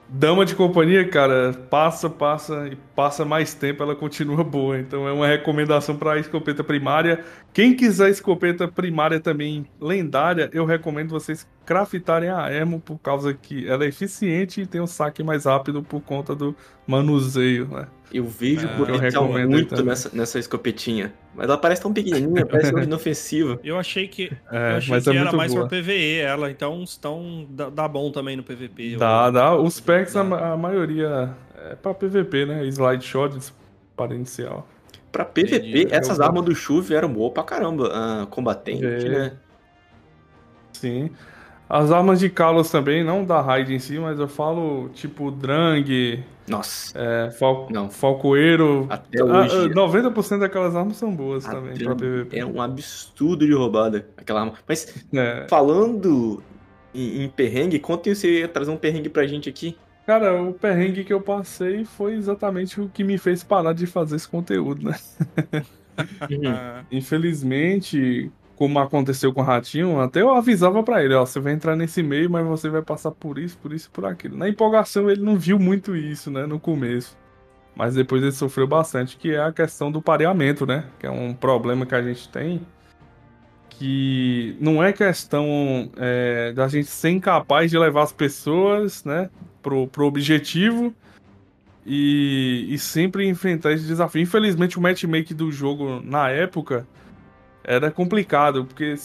Dama 0.09 0.45
de 0.45 0.53
companhia, 0.55 1.07
cara, 1.07 1.53
passa, 1.69 2.09
passa 2.09 2.67
e 2.71 2.77
passa 2.97 3.23
mais 3.23 3.53
tempo, 3.53 3.83
ela 3.83 3.95
continua 3.95 4.43
boa. 4.43 4.79
Então 4.79 5.07
é 5.07 5.13
uma 5.13 5.27
recomendação 5.27 5.95
para 5.95 6.17
escopeta 6.17 6.63
primária. 6.63 7.23
Quem 7.53 7.75
quiser 7.75 8.09
escopeta 8.09 8.67
primária 8.67 9.19
também 9.19 9.67
lendária, 9.79 10.49
eu 10.51 10.65
recomendo 10.65 11.11
vocês 11.11 11.47
craftarem 11.63 12.29
a 12.29 12.51
Emo 12.51 12.79
por 12.79 12.97
causa 12.97 13.35
que 13.35 13.67
ela 13.69 13.85
é 13.85 13.87
eficiente 13.89 14.61
e 14.61 14.65
tem 14.65 14.81
um 14.81 14.87
saque 14.87 15.21
mais 15.21 15.45
rápido 15.45 15.83
por 15.83 16.01
conta 16.01 16.33
do 16.35 16.55
manuseio, 16.87 17.67
né? 17.67 17.87
Eu 18.11 18.23
vejo 18.23 18.67
potencial 18.69 19.25
eu 19.25 19.27
recomendo 19.27 19.49
muito 19.51 19.69
também. 19.69 19.85
nessa, 19.87 20.09
nessa 20.13 20.39
escopetinha. 20.39 21.13
Mas 21.35 21.45
ela 21.45 21.57
parece 21.57 21.81
tão 21.81 21.91
pequenininha, 21.93 22.45
parece 22.47 22.71
tão 22.71 22.81
inofensiva. 22.81 23.59
Eu 23.63 23.77
achei 23.77 24.07
que, 24.07 24.31
É, 24.49 24.71
eu 24.73 24.77
achei 24.77 24.95
mas 24.95 25.03
que 25.03 25.09
é 25.09 25.15
era 25.17 25.31
mais 25.33 25.53
boa. 25.53 25.67
por 25.67 25.77
PVE 25.77 26.19
ela, 26.19 26.49
então, 26.49 26.85
então 26.97 27.45
dá, 27.49 27.69
dá 27.69 27.85
bom 27.87 28.09
também 28.09 28.37
no 28.37 28.43
PVP. 28.43 28.93
eu- 28.93 28.99
Dá, 28.99 29.29
dá. 29.29 29.55
Os 29.55 29.81
packs, 29.81 30.15
a, 30.15 30.23
Dá. 30.23 30.53
a 30.53 30.57
maioria 30.57 31.35
é 31.57 31.75
pra 31.75 31.93
PVP, 31.93 32.45
né? 32.45 32.65
Slide 32.67 33.03
shot 33.05 33.37
para 33.95 34.13
inicial. 34.15 34.67
Pra 35.11 35.25
PVP, 35.25 35.55
Entendi. 35.81 35.87
essas 35.93 36.19
Eu- 36.19 36.25
armas 36.25 36.43
do 36.45 36.53
Chuve 36.53 36.93
eram 36.93 37.11
boas 37.11 37.33
pra 37.33 37.43
caramba. 37.43 37.89
Ah, 37.93 38.27
combatente, 38.29 38.85
É. 38.85 39.09
né? 39.09 39.31
Sim. 40.73 41.09
As 41.69 41.91
armas 41.91 42.19
de 42.19 42.29
Kalos 42.29 42.69
também, 42.71 43.03
não 43.03 43.25
da 43.25 43.41
raid 43.41 43.73
em 43.73 43.79
si, 43.79 43.99
mas 43.99 44.17
eu 44.19 44.27
falo 44.27 44.87
tipo 44.93 45.29
Drang, 45.31 46.23
Nossa. 46.47 46.93
é, 46.97 47.31
Fal 47.31 47.67
Não. 47.69 47.89
Falcoeiro. 47.89 48.85
Até 48.89 49.21
hoje. 49.21 49.57
Ah, 49.57 49.63
ah, 49.65 49.75
90% 49.75 50.39
daquelas 50.39 50.75
armas 50.77 50.95
são 50.95 51.13
boas 51.13 51.45
a 51.45 51.51
também 51.51 51.77
pra 51.77 51.93
PVP. 51.95 52.39
É 52.39 52.45
um 52.45 52.61
absurdo 52.61 53.45
de 53.45 53.53
roubada 53.53 54.07
aquela 54.15 54.41
arma. 54.41 54.53
Mas 54.65 54.95
É. 55.13 55.45
falando 55.49 56.41
em, 56.95 57.23
em 57.23 57.29
perrengue, 57.29 57.79
conta 57.79 58.13
você 58.15 58.39
ia 58.41 58.47
trazer 58.47 58.71
um 58.71 58.77
perrengue 58.77 59.09
pra 59.09 59.27
gente 59.27 59.49
aqui. 59.49 59.75
Cara, 60.07 60.41
o 60.41 60.53
perrengue 60.53 61.03
que 61.03 61.11
eu 61.11 61.19
passei 61.19 61.83
foi 61.83 62.13
exatamente 62.13 62.79
o 62.79 62.87
que 62.87 63.03
me 63.03 63.17
fez 63.17 63.43
parar 63.43 63.73
de 63.73 63.85
fazer 63.85 64.15
esse 64.15 64.27
conteúdo, 64.27 64.89
né? 64.89 64.95
Ah, 66.45 66.85
Infelizmente, 66.91 68.31
como 68.55 68.77
aconteceu 68.77 69.33
com 69.33 69.41
o 69.41 69.43
Ratinho, 69.43 69.99
até 69.99 70.21
eu 70.21 70.29
avisava 70.29 70.83
pra 70.83 71.03
ele, 71.03 71.15
ó, 71.15 71.25
você 71.25 71.39
vai 71.39 71.53
entrar 71.53 71.75
nesse 71.75 72.03
meio, 72.03 72.29
mas 72.29 72.45
você 72.45 72.69
vai 72.69 72.83
passar 72.83 73.09
por 73.09 73.39
isso, 73.39 73.57
por 73.57 73.73
isso, 73.73 73.89
por 73.89 74.05
aquilo. 74.05 74.37
Na 74.37 74.47
empolgação 74.47 75.09
ele 75.09 75.23
não 75.23 75.35
viu 75.35 75.57
muito 75.57 75.95
isso, 75.95 76.29
né, 76.29 76.45
no 76.45 76.59
começo. 76.59 77.17
Mas 77.75 77.95
depois 77.95 78.21
ele 78.21 78.31
sofreu 78.31 78.67
bastante, 78.67 79.17
que 79.17 79.33
é 79.33 79.41
a 79.41 79.51
questão 79.51 79.91
do 79.91 80.01
pareamento, 80.03 80.67
né? 80.67 80.85
Que 80.99 81.07
é 81.07 81.11
um 81.11 81.33
problema 81.33 81.83
que 81.83 81.95
a 81.95 82.01
gente 82.03 82.29
tem. 82.29 82.61
Que 83.69 84.55
não 84.59 84.83
é 84.83 84.93
questão 84.93 85.91
é, 85.97 86.51
da 86.53 86.67
gente 86.67 86.87
ser 86.87 87.09
incapaz 87.09 87.71
de 87.71 87.77
levar 87.79 88.03
as 88.03 88.11
pessoas, 88.13 89.03
né, 89.03 89.29
pro, 89.67 89.85
pro 89.85 90.05
objetivo 90.05 90.95
e, 91.85 92.67
e 92.69 92.79
sempre 92.79 93.27
enfrentar 93.27 93.73
esse 93.73 93.85
desafio. 93.85 94.21
Infelizmente, 94.21 94.77
o 94.77 94.81
matchmaking 94.81 95.35
do 95.35 95.51
jogo 95.51 96.01
na 96.05 96.29
época 96.29 96.87
era 97.65 97.91
complicado, 97.91 98.63
porque 98.63 98.95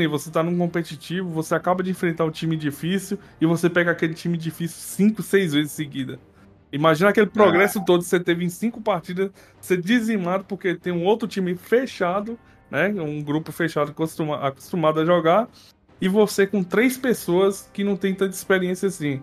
aí, 0.00 0.06
você 0.06 0.30
tá 0.30 0.42
num 0.42 0.56
competitivo, 0.56 1.28
você 1.28 1.54
acaba 1.54 1.82
de 1.82 1.90
enfrentar 1.90 2.24
um 2.24 2.30
time 2.30 2.56
difícil 2.56 3.18
e 3.38 3.44
você 3.44 3.68
pega 3.68 3.90
aquele 3.90 4.14
time 4.14 4.38
difícil 4.38 4.78
cinco, 4.78 5.22
seis 5.22 5.52
vezes 5.52 5.72
seguida. 5.72 6.18
Imagina 6.72 7.10
aquele 7.10 7.26
progresso 7.26 7.84
todo 7.84 8.02
que 8.02 8.08
você 8.08 8.20
teve 8.20 8.42
em 8.42 8.48
cinco 8.48 8.80
partidas, 8.80 9.30
ser 9.60 9.82
dizimado 9.82 10.44
porque 10.44 10.74
tem 10.74 10.92
um 10.92 11.04
outro 11.04 11.28
time 11.28 11.54
fechado, 11.54 12.38
né? 12.70 12.88
Um 12.88 13.22
grupo 13.22 13.52
fechado 13.52 13.90
acostuma- 13.90 14.38
acostumado 14.38 15.00
a 15.00 15.04
jogar, 15.04 15.48
e 16.00 16.08
você 16.08 16.46
com 16.46 16.62
três 16.62 16.96
pessoas 16.96 17.68
que 17.74 17.84
não 17.84 17.94
tem 17.96 18.14
tanta 18.14 18.34
experiência 18.34 18.88
assim. 18.88 19.20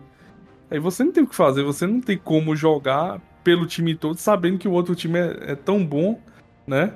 Aí 0.69 0.79
você 0.79 1.03
não 1.03 1.11
tem 1.11 1.23
o 1.23 1.27
que 1.27 1.35
fazer, 1.35 1.63
você 1.63 1.87
não 1.87 2.01
tem 2.01 2.17
como 2.17 2.55
jogar 2.55 3.21
pelo 3.43 3.65
time 3.65 3.95
todo, 3.95 4.17
sabendo 4.17 4.57
que 4.57 4.67
o 4.67 4.71
outro 4.71 4.95
time 4.95 5.19
é, 5.19 5.51
é 5.51 5.55
tão 5.55 5.85
bom, 5.85 6.19
né? 6.65 6.93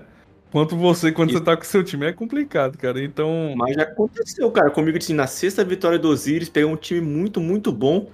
Quanto 0.51 0.75
você 0.75 1.13
quando 1.13 1.29
Isso. 1.29 1.39
você 1.39 1.45
tá 1.45 1.55
com 1.55 1.63
o 1.63 1.65
seu 1.65 1.81
time. 1.81 2.05
É 2.05 2.11
complicado, 2.11 2.77
cara. 2.77 3.01
Então. 3.01 3.53
Mas 3.55 3.73
já 3.73 3.83
aconteceu, 3.83 4.51
cara, 4.51 4.69
comigo 4.69 4.97
assim, 4.97 5.13
na 5.13 5.25
sexta 5.25 5.63
vitória 5.63 5.97
do 5.97 6.09
Osiris, 6.09 6.49
pegou 6.49 6.73
um 6.73 6.75
time 6.75 6.99
muito, 6.99 7.39
muito 7.39 7.71
bom. 7.71 8.09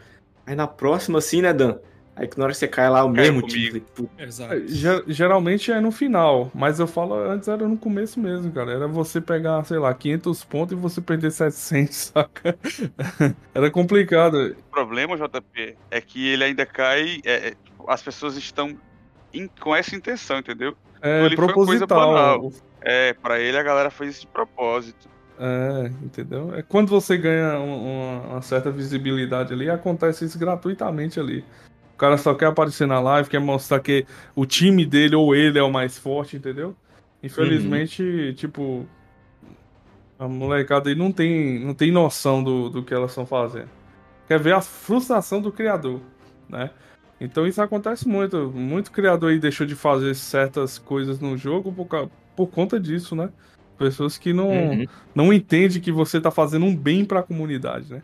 Aí 0.45 0.55
na 0.55 0.67
próxima, 0.67 1.17
assim, 1.17 1.41
né, 1.41 1.51
Dan? 1.51 1.77
Aí 2.19 2.27
que 2.27 2.35
na 2.37 2.45
hora 2.45 2.51
que 2.53 2.57
você 2.57 2.67
cai 2.67 2.89
lá, 2.89 3.03
o 3.03 3.13
Caiu 3.13 3.31
mesmo 3.33 3.41
comigo. 3.41 3.67
time. 3.67 3.79
Puta, 3.93 4.23
Exato. 4.23 4.67
Ge- 4.67 5.03
Geralmente 5.07 5.71
é 5.71 5.79
no 5.79 5.91
final, 5.91 6.49
mas 6.53 6.79
eu 6.79 6.87
falo 6.87 7.13
antes 7.13 7.47
era 7.47 7.67
no 7.67 7.77
começo 7.77 8.19
mesmo, 8.19 8.51
cara. 8.51 8.71
Era 8.71 8.87
você 8.87 9.21
pegar, 9.21 9.63
sei 9.65 9.77
lá, 9.77 9.93
500 9.93 10.43
pontos 10.43 10.75
e 10.75 10.81
você 10.81 10.99
perder 10.99 11.29
700, 11.31 11.95
saca? 12.13 12.57
Era 13.53 13.69
complicado. 13.69 14.55
O 14.67 14.71
problema, 14.71 15.15
JP, 15.15 15.75
é 15.91 16.01
que 16.01 16.27
ele 16.27 16.43
ainda 16.43 16.65
cai. 16.65 17.19
é, 17.23 17.49
é, 17.49 17.49
tipo, 17.51 17.85
as 17.87 18.01
pessoas 18.01 18.35
estão 18.35 18.75
in- 19.33 19.49
com 19.61 19.75
essa 19.75 19.95
intenção, 19.95 20.39
entendeu? 20.39 20.75
É 21.01 21.21
Ali 21.23 21.35
foi 21.35 21.45
uma 21.45 21.53
coisa 21.53 21.85
proposital. 21.85 22.51
É, 22.81 23.13
pra 23.13 23.39
ele 23.39 23.57
a 23.57 23.63
galera 23.63 23.91
fez 23.91 24.11
isso 24.15 24.21
de 24.21 24.27
propósito. 24.27 25.07
É, 25.39 25.91
entendeu? 26.03 26.51
É 26.55 26.63
quando 26.63 26.89
você 26.89 27.15
ganha 27.15 27.59
um- 27.59 27.85
uma, 27.85 28.21
uma 28.33 28.41
certa 28.41 28.71
visibilidade 28.71 29.53
ali, 29.53 29.69
acontece 29.69 30.25
isso 30.25 30.39
gratuitamente 30.39 31.19
ali. 31.19 31.45
O 31.97 31.99
cara 31.99 32.15
só 32.15 32.35
quer 32.35 32.45
aparecer 32.45 32.85
na 32.85 32.99
live, 32.99 33.27
quer 33.27 33.39
mostrar 33.39 33.79
que 33.79 34.05
o 34.35 34.45
time 34.45 34.85
dele 34.85 35.15
ou 35.15 35.33
ele 35.33 35.57
é 35.57 35.63
o 35.63 35.71
mais 35.71 35.97
forte, 35.97 36.37
entendeu? 36.37 36.75
Infelizmente, 37.23 38.35
tipo, 38.37 38.85
a 40.19 40.27
molecada 40.27 40.89
aí 40.91 40.95
não 40.95 41.11
tem, 41.11 41.59
não 41.65 41.73
tem 41.73 41.91
noção 41.91 42.43
do, 42.43 42.69
do 42.69 42.83
que 42.83 42.93
elas 42.93 43.09
estão 43.09 43.25
fazendo. 43.25 43.69
Quer 44.27 44.39
ver 44.39 44.53
a 44.53 44.61
frustração 44.61 45.41
do 45.41 45.51
criador, 45.51 45.99
né? 46.47 46.69
Então 47.19 47.47
isso 47.47 47.59
acontece 47.63 48.07
muito. 48.07 48.51
Muito 48.51 48.91
criador 48.91 49.31
aí 49.31 49.39
deixou 49.39 49.65
de 49.65 49.73
fazer 49.73 50.13
certas 50.13 50.77
coisas 50.77 51.19
no 51.19 51.35
jogo 51.35 51.73
por, 51.73 52.11
por 52.35 52.47
conta 52.47 52.79
disso, 52.79 53.15
né? 53.15 53.31
Pessoas 53.75 54.19
que 54.19 54.33
não, 54.33 54.49
Uhum. 54.49 54.85
não 55.15 55.33
entende 55.33 55.81
que 55.81 55.91
você 55.91 56.21
tá 56.21 56.29
fazendo 56.29 56.67
um 56.67 56.75
bem 56.75 57.03
pra 57.03 57.23
comunidade, 57.23 57.91
né? 57.91 58.03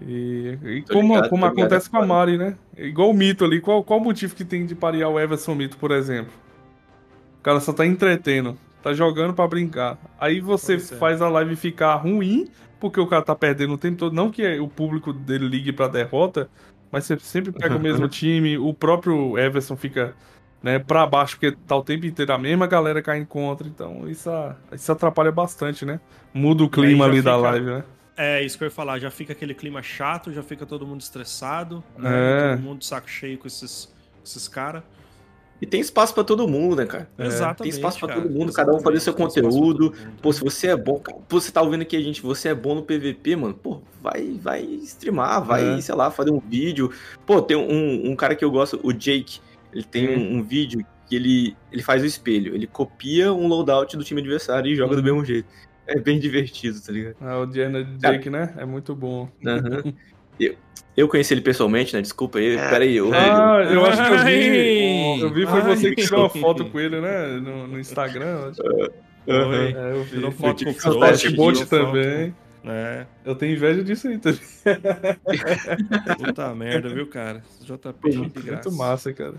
E, 0.00 0.58
e 0.62 0.82
como, 0.82 1.14
ligado, 1.14 1.28
como 1.28 1.42
tô 1.42 1.48
ligado, 1.48 1.58
acontece 1.60 1.88
é 1.88 1.90
com 1.90 1.98
a. 1.98 2.06
Mari, 2.06 2.38
né? 2.38 2.56
É 2.76 2.86
Igual 2.86 3.10
o 3.10 3.14
Mito 3.14 3.44
ali. 3.44 3.60
Qual, 3.60 3.82
qual 3.82 3.98
o 4.00 4.02
motivo 4.02 4.34
que 4.34 4.44
tem 4.44 4.64
de 4.66 4.74
parear 4.74 5.08
o 5.10 5.18
Everson 5.18 5.54
Mito, 5.54 5.76
por 5.76 5.90
exemplo? 5.90 6.32
O 7.38 7.42
cara 7.42 7.60
só 7.60 7.72
tá 7.72 7.86
entretendo, 7.86 8.56
tá 8.82 8.92
jogando 8.92 9.34
pra 9.34 9.48
brincar. 9.48 9.98
Aí 10.18 10.40
você 10.40 10.74
é. 10.74 10.78
faz 10.78 11.20
a 11.22 11.28
live 11.28 11.56
ficar 11.56 11.94
ruim, 11.96 12.48
porque 12.78 13.00
o 13.00 13.06
cara 13.06 13.22
tá 13.22 13.34
perdendo 13.34 13.74
o 13.74 13.78
tempo 13.78 13.96
todo. 13.98 14.14
Não 14.14 14.30
que 14.30 14.58
o 14.58 14.68
público 14.68 15.12
dele 15.12 15.48
ligue 15.48 15.72
pra 15.72 15.88
derrota, 15.88 16.48
mas 16.92 17.04
você 17.04 17.18
sempre 17.18 17.50
pega 17.52 17.76
o 17.76 17.80
mesmo 17.80 18.06
time. 18.08 18.58
O 18.58 18.72
próprio 18.72 19.38
Everson 19.38 19.76
fica 19.76 20.14
né, 20.62 20.78
pra 20.78 21.06
baixo, 21.06 21.38
porque 21.38 21.56
tá 21.66 21.76
o 21.76 21.82
tempo 21.82 22.06
inteiro 22.06 22.32
a 22.32 22.38
mesma 22.38 22.66
galera 22.66 23.02
caindo 23.02 23.26
contra. 23.26 23.66
Então 23.66 24.08
isso, 24.08 24.30
isso 24.72 24.92
atrapalha 24.92 25.32
bastante, 25.32 25.84
né? 25.84 26.00
Muda 26.32 26.62
o 26.62 26.68
clima 26.68 27.06
ali 27.06 27.22
da 27.22 27.36
fica- 27.36 27.50
live, 27.50 27.66
né? 27.66 27.84
É, 28.22 28.42
isso 28.44 28.58
que 28.58 28.64
eu 28.64 28.66
ia 28.66 28.70
falar, 28.70 28.98
já 28.98 29.10
fica 29.10 29.32
aquele 29.32 29.54
clima 29.54 29.82
chato, 29.82 30.30
já 30.30 30.42
fica 30.42 30.66
todo 30.66 30.86
mundo 30.86 31.00
estressado, 31.00 31.82
né? 31.96 32.10
É. 32.12 32.56
Todo 32.56 32.62
mundo 32.62 32.78
de 32.80 32.86
saco 32.86 33.08
cheio 33.08 33.38
com 33.38 33.46
esses, 33.46 33.90
esses 34.22 34.46
caras. 34.46 34.82
E 35.62 35.66
tem 35.66 35.80
espaço 35.80 36.12
pra 36.12 36.22
todo 36.22 36.46
mundo, 36.46 36.76
né, 36.76 36.84
cara? 36.86 37.08
Exatamente. 37.18 37.62
Tem 37.62 37.68
espaço 37.70 37.98
pra 37.98 38.08
cara, 38.08 38.20
todo 38.20 38.30
mundo, 38.30 38.52
cada 38.52 38.74
um 38.74 38.80
fazer 38.80 39.00
seu 39.00 39.14
tem 39.14 39.24
conteúdo. 39.26 39.94
Pô, 40.20 40.32
se 40.32 40.40
você 40.40 40.68
é 40.68 40.76
bom, 40.76 40.98
cara, 40.98 41.18
pô, 41.26 41.40
você 41.40 41.50
tá 41.50 41.62
ouvindo 41.62 41.82
aqui 41.82 41.96
a 41.96 42.00
gente, 42.00 42.20
você 42.20 42.50
é 42.50 42.54
bom 42.54 42.74
no 42.74 42.82
PVP, 42.82 43.36
mano, 43.36 43.54
pô, 43.54 43.80
vai, 44.02 44.38
vai 44.40 44.62
streamar, 44.62 45.42
vai, 45.42 45.78
É. 45.78 45.80
sei 45.80 45.94
lá, 45.94 46.10
fazer 46.10 46.30
um 46.30 46.40
vídeo. 46.40 46.90
Pô, 47.24 47.40
tem 47.40 47.56
um, 47.56 48.10
um 48.10 48.16
cara 48.16 48.34
que 48.34 48.44
eu 48.44 48.50
gosto, 48.50 48.78
o 48.82 48.92
Jake, 48.92 49.40
ele 49.72 49.84
tem 49.84 50.16
um, 50.16 50.38
um 50.38 50.42
vídeo 50.42 50.84
que 51.06 51.16
ele, 51.16 51.56
ele 51.72 51.82
faz 51.82 52.02
o 52.02 52.06
espelho, 52.06 52.54
ele 52.54 52.66
copia 52.66 53.32
um 53.32 53.46
loadout 53.46 53.96
do 53.96 54.04
time 54.04 54.20
adversário 54.20 54.70
e 54.70 54.76
joga 54.76 54.94
do 54.94 55.02
mesmo 55.02 55.24
jeito. 55.24 55.48
É 55.90 55.98
bem 56.00 56.18
divertido, 56.18 56.80
tá 56.80 56.92
ligado? 56.92 57.16
Ah, 57.20 57.38
o 57.38 57.46
Diana 57.46 57.82
Jake, 57.98 58.30
né? 58.30 58.54
É 58.56 58.64
muito 58.64 58.94
bom. 58.94 59.28
Aham. 59.46 59.82
eu, 60.38 60.54
eu 60.96 61.08
conheci 61.08 61.34
ele 61.34 61.40
pessoalmente, 61.40 61.94
né? 61.94 62.00
Desculpa 62.02 62.38
aí, 62.38 62.56
É. 62.56 62.70
pera 62.70 62.84
aí. 62.84 63.00
ô, 63.00 63.10
Ah, 63.12 63.62
eu 63.70 63.84
acho 63.86 64.02
que 64.02 64.12
eu 64.12 64.18
vi. 64.18 64.24
Ai, 64.24 65.22
Eu 65.22 65.30
vi, 65.34 65.46
foi 65.46 65.60
você 65.62 65.88
ai. 65.88 65.94
que 65.94 66.02
tirou 66.04 66.20
uma 66.20 66.28
foto 66.30 66.64
com 66.66 66.78
ele, 66.80 67.00
né? 67.00 67.26
No, 67.38 67.66
no 67.66 67.78
Instagram. 67.80 68.26
eu 68.26 68.48
acho. 68.48 68.62
Oi. 69.26 69.72
É, 69.76 69.92
eu 69.92 70.04
vi. 70.04 70.10
Tirou 70.10 70.30
foto 70.32 70.64
com 70.64 70.70
o 70.70 70.74
soltar 70.80 71.08
Frost, 71.10 71.24
esse 71.26 71.36
Bot 71.36 71.54
tirou 71.64 71.68
foto. 71.68 71.92
também. 71.92 72.34
É, 72.64 73.06
Eu 73.24 73.34
tenho 73.34 73.52
inveja 73.54 73.82
disso 73.82 74.06
aí 74.08 74.18
também. 74.18 74.40
puta 76.18 76.54
merda, 76.54 76.88
viu, 76.88 77.06
cara? 77.06 77.42
JP, 77.62 78.12
cheio 78.12 78.26
de 78.30 78.42
graça. 78.42 78.68
Muito 78.68 78.72
massa, 78.78 79.12
cara. 79.12 79.34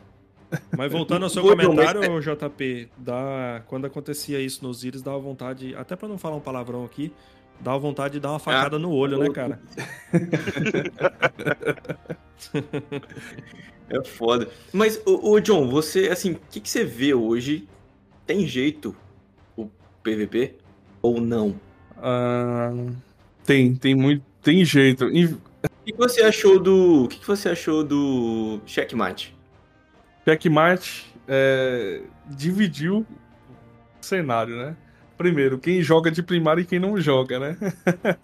Mas 0.77 0.91
voltando 0.91 1.23
ao 1.23 1.29
seu 1.29 1.43
comentário, 1.43 2.01
JP, 2.19 2.89
dá... 2.97 3.61
quando 3.67 3.85
acontecia 3.85 4.39
isso 4.39 4.63
nos 4.63 4.83
Íris, 4.83 5.01
dava 5.01 5.19
vontade, 5.19 5.75
até 5.75 5.95
pra 5.95 6.07
não 6.07 6.17
falar 6.17 6.35
um 6.35 6.41
palavrão 6.41 6.83
aqui, 6.83 7.13
dava 7.59 7.79
vontade 7.79 8.15
de 8.15 8.19
dar 8.19 8.31
uma 8.31 8.39
facada 8.39 8.77
no 8.77 8.91
olho, 8.91 9.17
né, 9.17 9.29
cara? 9.29 9.59
É 13.91 14.01
foda. 14.05 14.47
Mas, 14.71 15.01
ô, 15.05 15.31
ô, 15.31 15.39
John, 15.41 15.69
você, 15.69 16.07
assim, 16.07 16.31
o 16.31 16.39
que, 16.49 16.61
que 16.61 16.69
você 16.69 16.85
vê 16.85 17.13
hoje? 17.13 17.67
Tem 18.25 18.47
jeito 18.47 18.95
o 19.57 19.67
PVP? 20.01 20.55
Ou 21.01 21.19
não? 21.19 21.59
Ah, 21.97 22.71
tem, 23.45 23.75
tem 23.75 23.93
muito. 23.93 24.23
Tem 24.41 24.63
jeito. 24.63 25.09
E 25.09 25.25
O 25.25 25.41
que, 25.85 25.93
você 25.93 26.21
achou 26.21 26.57
do. 26.57 27.03
O 27.03 27.07
que, 27.09 27.19
que 27.19 27.27
você 27.27 27.49
achou 27.49 27.83
do 27.83 28.61
Checkmate? 28.65 29.35
Checkmate 30.25 31.13
é, 31.27 32.01
dividiu 32.29 32.99
o 32.99 34.05
cenário, 34.05 34.55
né? 34.55 34.75
Primeiro, 35.17 35.59
quem 35.59 35.83
joga 35.83 36.09
de 36.09 36.23
primária 36.23 36.61
e 36.61 36.65
quem 36.65 36.79
não 36.79 36.99
joga, 36.99 37.39
né? 37.39 37.57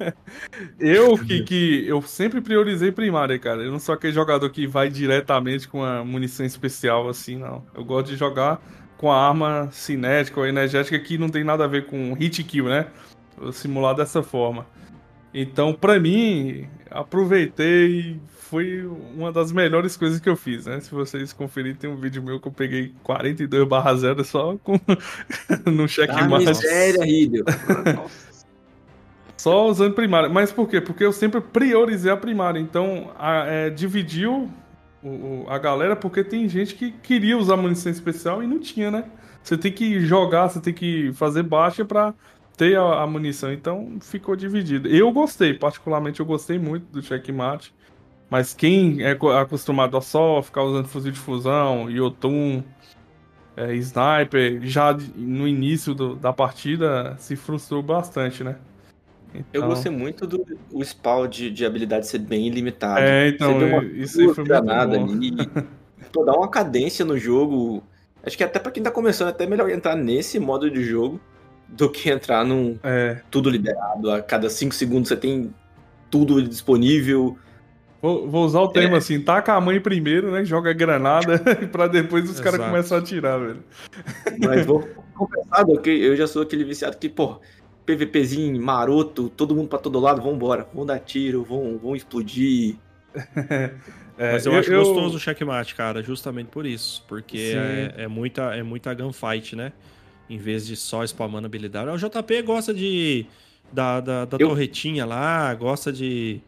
eu 0.80 1.16
que, 1.16 1.44
que 1.44 1.88
eu 1.88 2.02
sempre 2.02 2.42
priorizei 2.42 2.92
primária, 2.92 3.38
cara. 3.38 3.62
Eu 3.62 3.72
não 3.72 3.78
sou 3.78 3.94
aquele 3.94 4.14
jogador 4.14 4.50
que 4.50 4.66
vai 4.66 4.90
diretamente 4.90 5.68
com 5.68 5.84
a 5.84 6.04
munição 6.04 6.44
especial 6.44 7.08
assim, 7.08 7.38
não. 7.38 7.64
Eu 7.76 7.86
gosto 7.86 8.08
de 8.08 8.16
jogar 8.16 8.60
com 8.98 9.12
a 9.12 9.28
arma 9.28 9.70
cinética 9.72 10.40
ou 10.40 10.48
energética 10.48 10.98
que 10.98 11.20
não 11.20 11.30
tem 11.30 11.44
nada 11.44 11.66
a 11.66 11.68
ver 11.68 11.86
com 11.86 12.14
hit 12.14 12.44
kill, 12.44 12.66
né? 12.66 12.88
Simular 13.54 13.94
dessa 13.94 14.24
forma. 14.24 14.66
Então, 15.34 15.74
pra 15.74 16.00
mim, 16.00 16.68
aproveitei. 16.90 18.20
Foi 18.50 18.86
uma 19.14 19.30
das 19.32 19.52
melhores 19.52 19.98
coisas 19.98 20.22
que 20.22 20.30
eu 20.30 20.38
fiz, 20.38 20.66
né? 20.66 20.80
Se 20.80 20.90
vocês 20.90 21.34
conferirem, 21.34 21.76
tem 21.76 21.90
um 21.90 21.98
vídeo 21.98 22.24
meu 22.24 22.40
que 22.40 22.48
eu 22.48 22.52
peguei 22.52 22.94
42 23.04 23.68
barra 23.68 23.94
0 23.94 24.24
só 24.24 24.56
com... 24.64 24.80
no 25.70 25.84
Ah, 25.84 25.88
checkmate. 25.88 26.46
miséria, 26.46 27.04
Riddle. 27.04 27.44
Só 29.36 29.68
usando 29.68 29.94
primária. 29.94 30.30
Mas 30.30 30.52
por 30.52 30.68
quê? 30.68 30.80
Porque 30.82 31.04
eu 31.04 31.12
sempre 31.12 31.42
priorizei 31.42 32.12
a 32.12 32.18
primária. 32.18 32.60
Então, 32.60 33.12
a, 33.20 33.46
é, 33.46 33.70
dividiu 33.70 34.50
o, 35.04 35.46
a 35.48 35.58
galera, 35.60 35.96
porque 35.96 36.24
tem 36.24 36.48
gente 36.50 36.74
que 36.74 36.92
queria 36.92 37.38
usar 37.38 37.56
munição 37.58 37.92
especial 37.92 38.42
e 38.42 38.48
não 38.48 38.60
tinha, 38.60 38.90
né? 38.90 39.04
Você 39.44 39.58
tem 39.58 39.72
que 39.72 40.00
jogar, 40.00 40.50
você 40.50 40.60
tem 40.60 40.74
que 40.74 41.12
fazer 41.14 41.44
baixa 41.44 41.86
pra 41.86 42.14
ter 42.58 42.78
a, 42.78 43.04
a 43.04 43.08
munição. 43.08 43.54
Então, 43.54 43.98
ficou 44.02 44.36
dividido. 44.36 44.90
Eu 44.90 45.12
gostei, 45.12 45.54
particularmente 45.54 46.20
eu 46.20 46.26
gostei 46.26 46.58
muito 46.58 46.86
do 46.92 47.02
checkmate. 47.02 47.74
Mas 48.30 48.54
quem 48.54 49.02
é 49.04 49.12
acostumado 49.12 49.96
a 49.96 50.02
só 50.02 50.42
ficar 50.42 50.64
usando 50.64 50.88
fuzil 50.88 51.14
de 51.14 51.20
fusão, 51.20 51.90
Yotun, 51.90 52.62
é, 53.56 53.74
sniper, 53.76 54.60
já 54.64 54.94
no 55.16 55.48
início 55.48 55.96
do, 55.96 56.14
da 56.14 56.34
partida 56.34 57.16
se 57.20 57.38
frustrou 57.38 57.82
bastante, 57.82 58.44
né? 58.44 58.58
Então... 59.34 59.62
Eu 59.62 59.68
gostei 59.68 59.92
muito 59.92 60.28
do 60.28 60.46
o 60.74 60.84
spawn 60.84 61.28
de, 61.28 61.50
de 61.50 61.66
habilidade 61.66 62.08
ser 62.08 62.20
bem 62.20 62.50
limitado. 62.50 63.00
É, 63.00 63.30
então, 63.30 63.58
uma 63.58 63.84
isso 63.86 64.20
aí 64.20 64.34
foi 64.34 64.44
granada 64.44 64.98
ali. 64.98 65.32
Pô, 66.12 66.26
dá 66.26 66.34
uma 66.34 66.50
cadência 66.50 67.06
no 67.06 67.18
jogo. 67.18 67.82
Acho 68.24 68.38
que 68.38 68.44
até 68.44 68.60
para 68.60 68.72
quem 68.72 68.84
tá 68.84 68.92
começando, 68.92 69.28
é 69.28 69.32
até 69.32 69.46
melhor 69.46 69.70
entrar 69.70 69.96
nesse 69.96 70.38
modo 70.38 70.70
de 70.70 70.84
jogo 70.84 71.20
do 71.68 71.90
que 71.90 72.10
entrar 72.10 72.46
num 72.46 72.78
é. 72.84 73.22
tudo 73.30 73.50
liberado. 73.50 74.12
A 74.12 74.22
cada 74.22 74.50
5 74.50 74.74
segundos 74.74 75.10
você 75.10 75.18
tem 75.18 75.54
tudo 76.10 76.42
disponível. 76.42 77.38
Vou, 78.02 78.30
vou, 78.30 78.46
usar 78.46 78.62
o 78.62 78.68
termo 78.68 78.96
é. 78.96 79.00
assim, 79.00 79.20
taca 79.20 79.54
a 79.54 79.62
mãe 79.62 79.80
primeiro, 79.80 80.32
né? 80.32 80.46
Joga 80.46 80.72
granada 80.72 81.40
pra 81.72 81.88
depois 81.88 82.30
os 82.30 82.40
caras 82.40 82.60
começam 82.60 82.98
a 82.98 83.02
atirar, 83.02 83.40
velho. 83.40 83.64
Mas 84.40 84.66
vou 84.66 84.88
confessar 85.16 85.66
que 85.82 85.90
eu 85.90 86.16
já 86.16 86.28
sou 86.28 86.44
aquele 86.44 86.64
viciado 86.64 86.98
que, 86.98 87.10
pô, 87.10 87.42
PVPzinho 87.86 88.62
maroto, 88.62 89.30
todo 89.30 89.56
mundo 89.56 89.68
pra 89.68 89.80
todo 89.80 90.00
lado, 90.00 90.22
vambora, 90.22 90.68
vão 90.74 90.86
dar 90.86 91.00
tiro, 91.00 91.44
vão, 91.44 91.78
vão 91.78 91.96
explodir. 91.96 92.76
É, 94.20 94.32
Mas 94.32 94.48
eu, 94.48 94.54
eu 94.54 94.60
acho 94.60 94.74
eu... 94.74 94.84
gostoso 94.84 95.18
o 95.18 95.20
checkmate, 95.20 95.76
cara, 95.76 96.02
justamente 96.02 96.48
por 96.48 96.66
isso. 96.66 97.06
Porque 97.08 97.54
é, 97.56 98.04
é, 98.04 98.08
muita, 98.08 98.56
é 98.56 98.64
muita 98.64 98.92
gunfight, 98.92 99.56
né? 99.56 99.72
Em 100.30 100.38
vez 100.38 100.66
de 100.68 100.76
só 100.76 101.04
spamando 101.04 101.46
habilidade. 101.46 101.90
O 101.90 101.98
JP 101.98 102.42
gosta 102.42 102.74
de. 102.74 103.26
Da, 103.72 104.00
da, 104.00 104.26
da 104.26 104.38
eu... 104.40 104.50
torretinha 104.50 105.06
lá, 105.06 105.54
gosta 105.54 105.92
de 105.92 106.42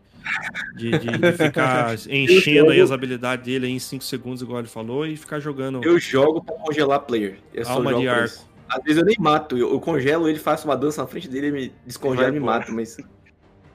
de, 0.75 0.91
de, 0.91 1.17
de 1.17 1.31
ficar 1.37 1.93
enchendo 2.07 2.71
aí 2.71 2.81
as 2.81 2.91
habilidades 2.91 3.45
dele 3.45 3.67
em 3.67 3.79
5 3.79 4.03
segundos, 4.03 4.41
igual 4.41 4.59
ele 4.59 4.67
falou, 4.67 5.05
e 5.05 5.15
ficar 5.15 5.39
jogando. 5.39 5.81
Eu 5.83 5.99
jogo 5.99 6.43
pra 6.43 6.55
congelar 6.55 6.99
player. 7.01 7.37
Eu 7.53 7.67
Alma 7.67 7.93
de 7.95 8.07
arco. 8.07 8.49
Às 8.67 8.83
vezes 8.83 8.99
eu 8.99 9.05
nem 9.05 9.15
mato, 9.19 9.57
eu, 9.57 9.71
eu, 9.71 9.79
congelo 9.79 10.29
ele, 10.29 10.37
faço 10.37 10.67
uma 10.67 10.77
dança 10.77 11.01
na 11.01 11.07
frente 11.07 11.27
dele, 11.27 11.47
ele 11.47 11.57
me 11.59 11.73
descongela 11.85 12.29
e 12.29 12.33
me 12.33 12.39
mata, 12.39 12.71
mas. 12.71 12.97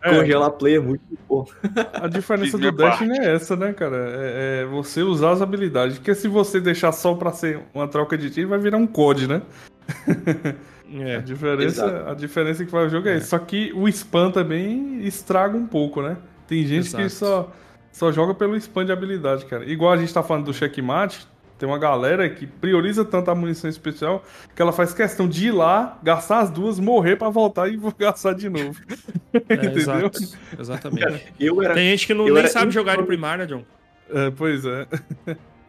É. 0.00 0.18
Congelar 0.18 0.50
player 0.50 0.80
é 0.80 0.84
muito 0.84 1.02
bom. 1.26 1.46
A 1.94 2.06
diferença 2.06 2.58
do 2.58 2.70
Dash 2.70 3.00
é 3.00 3.34
essa, 3.34 3.56
né, 3.56 3.72
cara? 3.72 3.96
É, 3.96 4.60
é, 4.62 4.66
você 4.66 5.02
usar 5.02 5.32
as 5.32 5.40
habilidades. 5.40 5.96
Porque 5.96 6.14
se 6.14 6.28
você 6.28 6.60
deixar 6.60 6.92
só 6.92 7.14
pra 7.14 7.32
ser 7.32 7.60
uma 7.72 7.88
troca 7.88 8.16
de 8.16 8.28
tiro, 8.28 8.50
vai 8.50 8.58
virar 8.58 8.76
um 8.76 8.86
COD, 8.86 9.26
né? 9.26 9.42
É, 10.96 11.16
a 11.16 11.20
diferença, 11.20 12.10
a 12.10 12.14
diferença 12.14 12.64
que 12.64 12.70
vai 12.70 12.86
o 12.86 12.88
jogo 12.88 13.08
é, 13.08 13.14
é. 13.14 13.16
isso. 13.16 13.28
Só 13.28 13.38
que 13.38 13.72
o 13.74 13.88
spam 13.88 14.30
também 14.30 15.04
estraga 15.04 15.56
um 15.56 15.66
pouco, 15.66 16.00
né? 16.00 16.16
Tem 16.46 16.64
gente 16.66 16.86
Exato. 16.86 17.02
que 17.02 17.10
só, 17.10 17.52
só 17.90 18.12
joga 18.12 18.34
pelo 18.34 18.54
spam 18.56 18.84
de 18.84 18.92
habilidade, 18.92 19.44
cara. 19.46 19.64
Igual 19.64 19.92
a 19.92 19.96
gente 19.96 20.12
tá 20.12 20.22
falando 20.22 20.44
do 20.44 20.54
checkmate, 20.54 21.26
tem 21.58 21.68
uma 21.68 21.78
galera 21.78 22.28
que 22.28 22.46
prioriza 22.46 23.04
tanto 23.04 23.30
a 23.30 23.34
munição 23.34 23.70
especial 23.70 24.24
que 24.54 24.60
ela 24.60 24.72
faz 24.72 24.92
questão 24.92 25.28
de 25.28 25.48
ir 25.48 25.52
lá, 25.52 25.98
gastar 26.02 26.40
as 26.40 26.50
duas, 26.50 26.78
morrer 26.78 27.16
para 27.16 27.30
voltar 27.30 27.68
e 27.68 27.78
gastar 27.98 28.34
de 28.34 28.48
novo. 28.48 28.80
É, 29.48 29.54
Entendeu? 29.54 29.78
Exato. 29.78 30.20
Exatamente. 30.56 31.34
Era, 31.40 31.74
tem 31.74 31.90
gente 31.90 32.06
que 32.06 32.14
não, 32.14 32.26
nem 32.26 32.46
sabe 32.46 32.70
jogar 32.70 32.96
de 32.96 33.02
primária, 33.02 33.44
John. 33.44 33.64
É, 34.08 34.30
pois 34.30 34.64
é. 34.64 34.86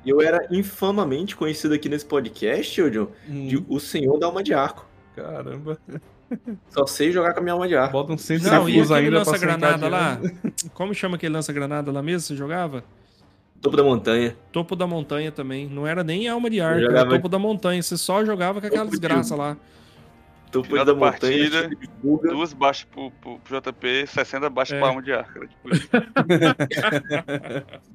Eu 0.06 0.22
era 0.22 0.48
infamamente 0.52 1.36
conhecido 1.36 1.74
aqui 1.74 1.90
nesse 1.90 2.06
podcast, 2.06 2.90
John, 2.90 3.08
hum. 3.28 3.48
de 3.48 3.66
o 3.68 3.80
Senhor 3.80 4.18
da 4.20 4.28
Alma 4.28 4.44
de 4.44 4.54
Arco. 4.54 4.86
Caramba. 5.16 5.80
Só 6.70 6.86
sei 6.86 7.12
jogar 7.12 7.34
com 7.34 7.40
a 7.40 7.44
minha 7.44 7.54
alma 7.54 7.68
de 7.68 7.76
ar. 7.76 7.92
Bota 7.92 8.12
um 8.12 8.18
centro 8.18 8.50
Não, 8.50 8.68
e 8.68 8.82
aquele 8.82 9.10
lança-granada 9.12 9.88
lá? 9.88 10.20
Como 10.74 10.94
chama 10.94 11.16
aquele 11.16 11.34
lança-granada 11.34 11.92
lá 11.92 12.02
mesmo? 12.02 12.22
Você 12.22 12.36
jogava? 12.36 12.84
Topo 13.62 13.78
da 13.78 13.84
montanha. 13.84 14.36
Topo 14.52 14.76
da 14.76 14.86
montanha 14.86 15.32
também. 15.32 15.68
Não 15.68 15.88
era 15.88 16.04
nem 16.04 16.28
alma 16.28 16.50
de 16.50 16.60
ar, 16.62 16.82
era 16.82 17.08
topo 17.08 17.30
da 17.30 17.40
montanha. 17.40 17.82
Você 17.82 17.98
só 17.98 18.26
jogava 18.26 18.60
com 18.60 18.68
aquela 18.68 18.86
desgraça 18.86 19.36
lá. 19.36 19.58
Topo 20.52 20.70
Final 20.70 20.86
da, 20.86 20.96
partida, 20.96 21.70
duas 22.02 22.54
baixas 22.54 22.86
pro, 22.86 23.12
pro, 23.12 23.40
pro, 23.40 23.60
JP, 23.60 24.08
60 24.08 24.50
baixas 24.50 24.78
é. 24.78 24.80
pra 24.80 24.88
alma 24.88 25.02
de 25.02 25.12
ar. 25.12 25.28
Era, 25.36 25.48
tipo 25.48 25.70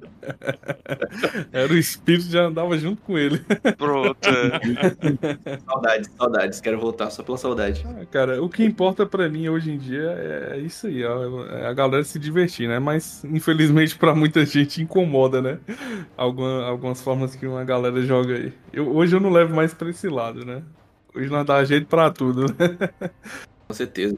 era 1.51 1.71
o 1.71 1.77
espírito 1.77 2.29
já 2.29 2.43
andava 2.43 2.77
junto 2.77 3.01
com 3.01 3.17
ele. 3.17 3.39
Pronto. 3.77 4.17
É. 4.27 5.57
saudades, 5.65 6.11
saudades. 6.17 6.61
Quero 6.61 6.79
voltar 6.79 7.09
só 7.09 7.23
pela 7.23 7.37
saudade. 7.37 7.85
Ah, 7.85 8.05
cara, 8.05 8.41
o 8.41 8.49
que 8.49 8.63
importa 8.63 9.05
pra 9.05 9.29
mim 9.29 9.49
hoje 9.49 9.71
em 9.71 9.77
dia 9.77 10.11
é 10.53 10.57
isso 10.59 10.87
aí, 10.87 11.03
ó, 11.03 11.45
é 11.47 11.67
a 11.67 11.73
galera 11.73 12.03
se 12.03 12.19
divertir, 12.19 12.67
né? 12.67 12.79
Mas 12.79 13.23
infelizmente 13.25 13.97
pra 13.97 14.15
muita 14.15 14.45
gente 14.45 14.81
incomoda, 14.81 15.41
né? 15.41 15.59
Alguma, 16.15 16.65
algumas 16.65 17.01
formas 17.01 17.35
que 17.35 17.45
uma 17.45 17.63
galera 17.63 18.01
joga 18.01 18.35
aí. 18.35 18.53
Eu, 18.71 18.95
hoje 18.95 19.15
eu 19.15 19.19
não 19.19 19.29
levo 19.29 19.55
mais 19.55 19.73
pra 19.73 19.89
esse 19.89 20.07
lado, 20.07 20.45
né? 20.45 20.63
Hoje 21.13 21.29
nós 21.29 21.45
dá 21.45 21.63
jeito 21.63 21.87
pra 21.87 22.09
tudo. 22.09 22.45
Com 23.67 23.73
certeza. 23.73 24.17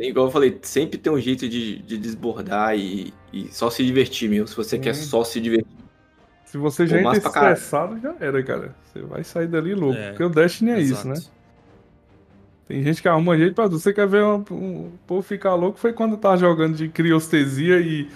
Tem, 0.00 0.08
igual 0.08 0.28
eu 0.28 0.30
falei, 0.32 0.58
sempre 0.62 0.96
tem 0.96 1.12
um 1.12 1.20
jeito 1.20 1.46
de, 1.46 1.76
de 1.82 1.98
desbordar 1.98 2.74
e, 2.74 3.12
e 3.30 3.52
só 3.52 3.68
se 3.68 3.84
divertir 3.84 4.30
mesmo. 4.30 4.48
Se 4.48 4.56
você 4.56 4.78
quer 4.78 4.94
só 4.94 5.22
se 5.22 5.38
divertir. 5.38 5.76
Se 6.46 6.56
você 6.56 6.86
já 6.86 7.00
entra 7.00 7.18
estressado, 7.18 8.00
já 8.00 8.16
era, 8.18 8.42
cara. 8.42 8.74
Você 8.86 9.02
vai 9.02 9.22
sair 9.22 9.46
dali 9.46 9.74
louco. 9.74 9.98
É, 9.98 10.08
porque 10.08 10.24
o 10.24 10.30
Destiny 10.30 10.70
é 10.70 10.80
exato. 10.80 11.12
isso, 11.12 11.26
né? 11.26 11.32
Tem 12.66 12.82
gente 12.82 13.02
que 13.02 13.08
arruma 13.08 13.36
jeito 13.36 13.54
pra 13.54 13.64
tudo. 13.64 13.78
Você 13.78 13.92
quer 13.92 14.08
ver 14.08 14.24
um, 14.24 14.42
um 14.50 14.90
povo 15.06 15.20
ficar 15.20 15.54
louco? 15.54 15.78
Foi 15.78 15.92
quando 15.92 16.12
eu 16.12 16.18
tava 16.18 16.38
jogando 16.38 16.78
de 16.78 16.88
criostenia 16.88 17.78
e 17.78 18.08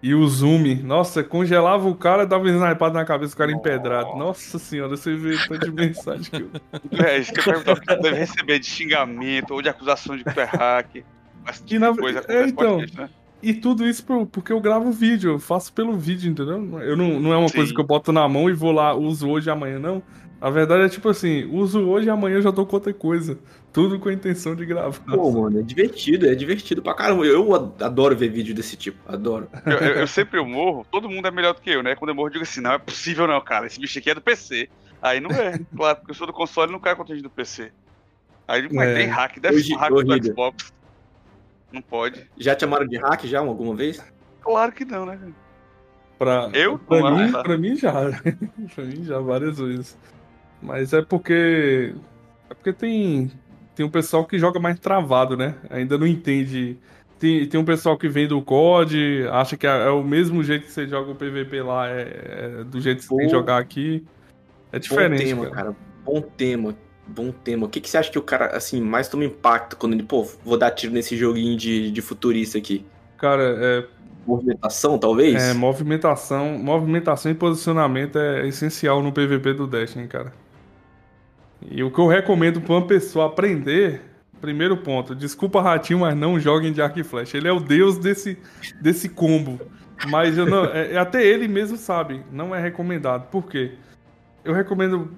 e 0.00 0.14
o 0.14 0.26
zoom, 0.26 0.82
nossa, 0.82 1.22
congelava 1.22 1.88
o 1.88 1.94
cara, 1.94 2.26
dava 2.26 2.44
um 2.44 2.48
snipada 2.48 2.94
na 2.94 3.04
cabeça 3.04 3.34
do 3.34 3.38
cara 3.38 3.52
empedrado. 3.52 4.16
Nossa 4.16 4.58
senhora, 4.58 4.96
você 4.96 5.14
vê 5.14 5.36
tanta 5.46 5.70
mensagem 5.70 6.24
que 6.24 6.42
eu. 6.42 6.50
É, 7.04 7.18
isso 7.18 7.32
que 7.32 7.38
eu 7.40 7.44
pergunto, 7.44 7.80
que 7.80 7.96
deve 7.96 8.16
receber 8.16 8.58
de 8.58 8.66
xingamento 8.66 9.54
ou 9.54 9.62
de 9.62 9.68
acusação 9.68 10.16
de 10.16 10.24
que 10.24 10.34
tu 10.34 10.40
é 10.40 10.44
hack. 10.44 11.04
E 11.68 11.78
na... 11.78 11.94
coisa 11.94 12.24
é, 12.28 12.46
então, 12.46 12.78
né? 12.78 13.08
E 13.42 13.52
tudo 13.52 13.86
isso 13.86 14.04
porque 14.30 14.52
eu 14.52 14.60
gravo 14.60 14.92
vídeo, 14.92 15.32
eu 15.32 15.38
faço 15.38 15.72
pelo 15.72 15.98
vídeo, 15.98 16.30
entendeu? 16.30 16.80
Eu 16.80 16.96
não, 16.96 17.18
não 17.18 17.32
é 17.32 17.36
uma 17.36 17.48
Sim. 17.48 17.56
coisa 17.56 17.74
que 17.74 17.80
eu 17.80 17.84
boto 17.84 18.12
na 18.12 18.28
mão 18.28 18.48
e 18.48 18.52
vou 18.52 18.70
lá, 18.70 18.94
uso 18.94 19.28
hoje 19.28 19.48
e 19.48 19.50
amanhã, 19.50 19.80
não. 19.80 20.00
A 20.40 20.50
verdade 20.50 20.84
é 20.84 20.88
tipo 20.88 21.08
assim, 21.08 21.44
uso 21.52 21.80
hoje 21.88 22.06
e 22.06 22.10
amanhã 22.10 22.36
eu 22.36 22.42
já 22.42 22.52
tô 22.52 22.64
com 22.64 22.76
outra 22.76 22.92
coisa. 22.92 23.38
Tudo 23.72 23.98
com 23.98 24.08
a 24.08 24.12
intenção 24.12 24.54
de 24.54 24.64
gravar. 24.64 24.98
Pô, 25.04 25.30
mano, 25.30 25.58
é 25.58 25.62
divertido, 25.62 26.28
é 26.28 26.34
divertido 26.34 26.82
pra 26.82 26.94
caramba. 26.94 27.24
Eu 27.24 27.54
adoro 27.80 28.16
ver 28.16 28.28
vídeo 28.28 28.54
desse 28.54 28.76
tipo, 28.76 28.98
adoro. 29.06 29.48
Eu, 29.64 29.72
eu, 29.72 29.94
eu 30.00 30.06
sempre 30.06 30.38
eu 30.38 30.46
morro, 30.46 30.86
todo 30.90 31.08
mundo 31.08 31.26
é 31.26 31.30
melhor 31.30 31.54
do 31.54 31.60
que 31.60 31.70
eu, 31.70 31.82
né? 31.82 31.96
Quando 31.96 32.10
eu 32.10 32.14
morro, 32.14 32.28
eu 32.28 32.32
digo 32.32 32.42
assim, 32.44 32.60
não 32.60 32.72
é 32.72 32.78
possível 32.78 33.26
não, 33.26 33.40
cara, 33.40 33.66
esse 33.66 33.80
bicho 33.80 33.98
aqui 33.98 34.10
é 34.10 34.14
do 34.14 34.20
PC. 34.20 34.68
Aí 35.00 35.20
não 35.20 35.30
é, 35.30 35.58
claro, 35.76 35.96
porque 35.96 36.12
eu 36.12 36.14
sou 36.14 36.26
do 36.26 36.32
console 36.32 36.70
e 36.70 36.72
não 36.72 36.80
cai 36.80 36.94
conteúdo 36.94 37.22
do 37.22 37.30
PC. 37.30 37.72
Aí 38.46 38.68
mas 38.72 38.88
é. 38.88 38.94
tem 38.94 39.06
hack, 39.06 39.38
deve 39.40 39.62
ser 39.62 39.74
hack 39.74 39.90
do 39.92 40.24
Xbox. 40.24 40.72
Não 41.72 41.82
pode. 41.82 42.28
Já 42.36 42.54
te 42.54 42.60
chamaram 42.60 42.86
de 42.86 42.96
hack 42.96 43.24
já 43.24 43.40
alguma 43.40 43.74
vez? 43.74 44.02
Claro 44.40 44.72
que 44.72 44.84
não, 44.84 45.06
né? 45.06 45.18
Pra, 46.18 46.50
eu? 46.52 46.78
Pra, 46.78 47.10
mim, 47.10 47.32
pra 47.32 47.58
mim 47.58 47.76
já. 47.76 47.92
pra 48.74 48.84
mim 48.84 49.04
já, 49.04 49.18
várias 49.18 49.58
vezes. 49.58 49.98
Mas 50.60 50.92
é 50.92 51.02
porque. 51.02 51.94
É 52.50 52.54
porque 52.54 52.72
tem. 52.72 53.30
Tem 53.74 53.86
um 53.86 53.90
pessoal 53.90 54.24
que 54.26 54.38
joga 54.38 54.60
mais 54.60 54.78
travado, 54.78 55.36
né? 55.36 55.54
Ainda 55.70 55.96
não 55.96 56.06
entende. 56.06 56.78
Tem, 57.18 57.46
tem 57.48 57.58
um 57.58 57.64
pessoal 57.64 57.96
que 57.96 58.08
vem 58.08 58.26
do 58.26 58.42
COD, 58.42 59.28
acha 59.30 59.56
que 59.56 59.66
é, 59.66 59.86
é 59.86 59.90
o 59.90 60.02
mesmo 60.02 60.42
jeito 60.42 60.66
que 60.66 60.72
você 60.72 60.86
joga 60.86 61.12
o 61.12 61.14
PVP 61.14 61.62
lá, 61.62 61.88
é, 61.88 62.60
é 62.60 62.64
do 62.64 62.80
jeito 62.80 62.98
que 62.98 63.04
você 63.04 63.16
tem 63.16 63.26
que 63.26 63.32
jogar 63.32 63.58
aqui. 63.58 64.04
É 64.72 64.78
diferente. 64.78 65.22
Bom 65.22 65.42
tema, 65.42 65.50
cara. 65.50 65.54
cara. 65.54 65.76
Bom 66.04 66.20
tema. 66.20 66.76
Bom 67.14 67.30
tema. 67.30 67.66
O 67.66 67.68
que, 67.68 67.80
que 67.80 67.90
você 67.90 67.98
acha 67.98 68.10
que 68.10 68.18
o 68.18 68.22
cara, 68.22 68.56
assim, 68.56 68.80
mais 68.80 69.08
toma 69.08 69.24
impacto 69.24 69.76
quando 69.76 69.92
ele, 69.92 70.02
pô, 70.02 70.24
vou 70.44 70.56
dar 70.56 70.70
tiro 70.70 70.92
nesse 70.92 71.16
joguinho 71.16 71.56
de, 71.56 71.90
de 71.90 72.00
futurista 72.00 72.58
aqui? 72.58 72.84
Cara, 73.18 73.42
é, 73.42 73.84
Movimentação, 74.26 74.98
talvez? 74.98 75.42
É, 75.42 75.52
movimentação. 75.52 76.58
Movimentação 76.58 77.32
e 77.32 77.34
posicionamento 77.34 78.18
é 78.18 78.46
essencial 78.46 79.02
no 79.02 79.12
PVP 79.12 79.54
do 79.54 79.66
Destiny, 79.66 80.06
cara. 80.06 80.32
E 81.70 81.82
o 81.82 81.90
que 81.90 81.98
eu 81.98 82.06
recomendo 82.06 82.60
para 82.60 82.74
uma 82.74 82.86
pessoa 82.86 83.26
aprender, 83.26 84.02
primeiro 84.40 84.76
ponto, 84.76 85.14
desculpa 85.14 85.60
Ratinho, 85.60 86.00
mas 86.00 86.16
não 86.16 86.38
joguem 86.38 86.72
de 86.72 86.80
arco 86.80 87.00
e 87.00 87.04
flecha. 87.04 87.36
Ele 87.36 87.48
é 87.48 87.52
o 87.52 87.60
deus 87.60 87.98
desse, 87.98 88.38
desse 88.80 89.08
combo. 89.08 89.60
Mas 90.08 90.36
eu 90.38 90.46
não, 90.46 90.64
é, 90.66 90.92
é, 90.92 90.98
até 90.98 91.24
ele 91.24 91.46
mesmo 91.46 91.76
sabe, 91.76 92.22
não 92.30 92.54
é 92.54 92.60
recomendado. 92.60 93.28
Por 93.28 93.46
quê? 93.46 93.72
Eu 94.44 94.52
recomendo 94.52 95.12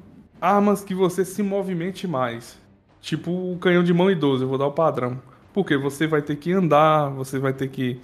armas 0.45 0.84
que 0.84 0.95
você 0.95 1.24
se 1.24 1.42
movimente 1.42 2.07
mais. 2.07 2.59
Tipo 3.01 3.30
o 3.30 3.59
canhão 3.59 3.82
de 3.82 3.95
mão 3.95 4.11
idoso, 4.11 4.45
eu 4.45 4.49
vou 4.49 4.59
dar 4.59 4.66
o 4.66 4.72
padrão. 4.72 5.20
Porque 5.53 5.76
você 5.76 6.07
vai 6.07 6.20
ter 6.20 6.36
que 6.36 6.53
andar, 6.53 7.09
você 7.11 7.38
vai 7.38 7.53
ter 7.53 7.68
que 7.68 8.01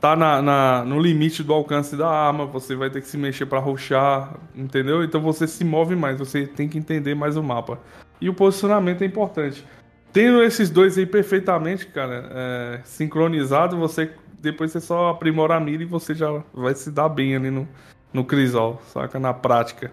tá 0.00 0.16
na, 0.16 0.40
na, 0.40 0.84
no 0.84 1.00
limite 1.00 1.42
do 1.42 1.52
alcance 1.52 1.96
da 1.96 2.08
arma, 2.08 2.46
você 2.46 2.74
vai 2.74 2.88
ter 2.88 3.00
que 3.00 3.08
se 3.08 3.18
mexer 3.18 3.46
para 3.46 3.58
ruxar, 3.58 4.36
entendeu? 4.54 5.02
Então 5.02 5.20
você 5.20 5.46
se 5.46 5.64
move 5.64 5.96
mais, 5.96 6.18
você 6.18 6.46
tem 6.46 6.68
que 6.68 6.78
entender 6.78 7.14
mais 7.14 7.36
o 7.36 7.42
mapa. 7.42 7.80
E 8.20 8.28
o 8.28 8.34
posicionamento 8.34 9.02
é 9.02 9.06
importante. 9.06 9.64
Tendo 10.12 10.42
esses 10.42 10.70
dois 10.70 10.96
aí 10.96 11.06
perfeitamente, 11.06 11.86
cara, 11.86 12.28
é, 12.30 12.80
sincronizado, 12.84 13.76
você 13.76 14.10
depois 14.40 14.70
você 14.70 14.80
só 14.80 15.10
aprimora 15.10 15.56
a 15.56 15.60
mira 15.60 15.82
e 15.82 15.86
você 15.86 16.14
já 16.14 16.42
vai 16.54 16.74
se 16.74 16.90
dar 16.90 17.08
bem 17.08 17.34
ali 17.34 17.50
no, 17.50 17.68
no 18.12 18.24
Crisol, 18.24 18.80
saca? 18.86 19.18
Na 19.18 19.34
prática. 19.34 19.92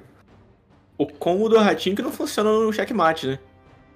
O 0.98 1.06
combo 1.06 1.50
do 1.50 1.58
ratinho 1.58 1.96
que 1.96 2.02
não 2.02 2.12
funciona 2.12 2.52
no 2.52 2.72
checkmate, 2.72 3.28
né? 3.28 3.40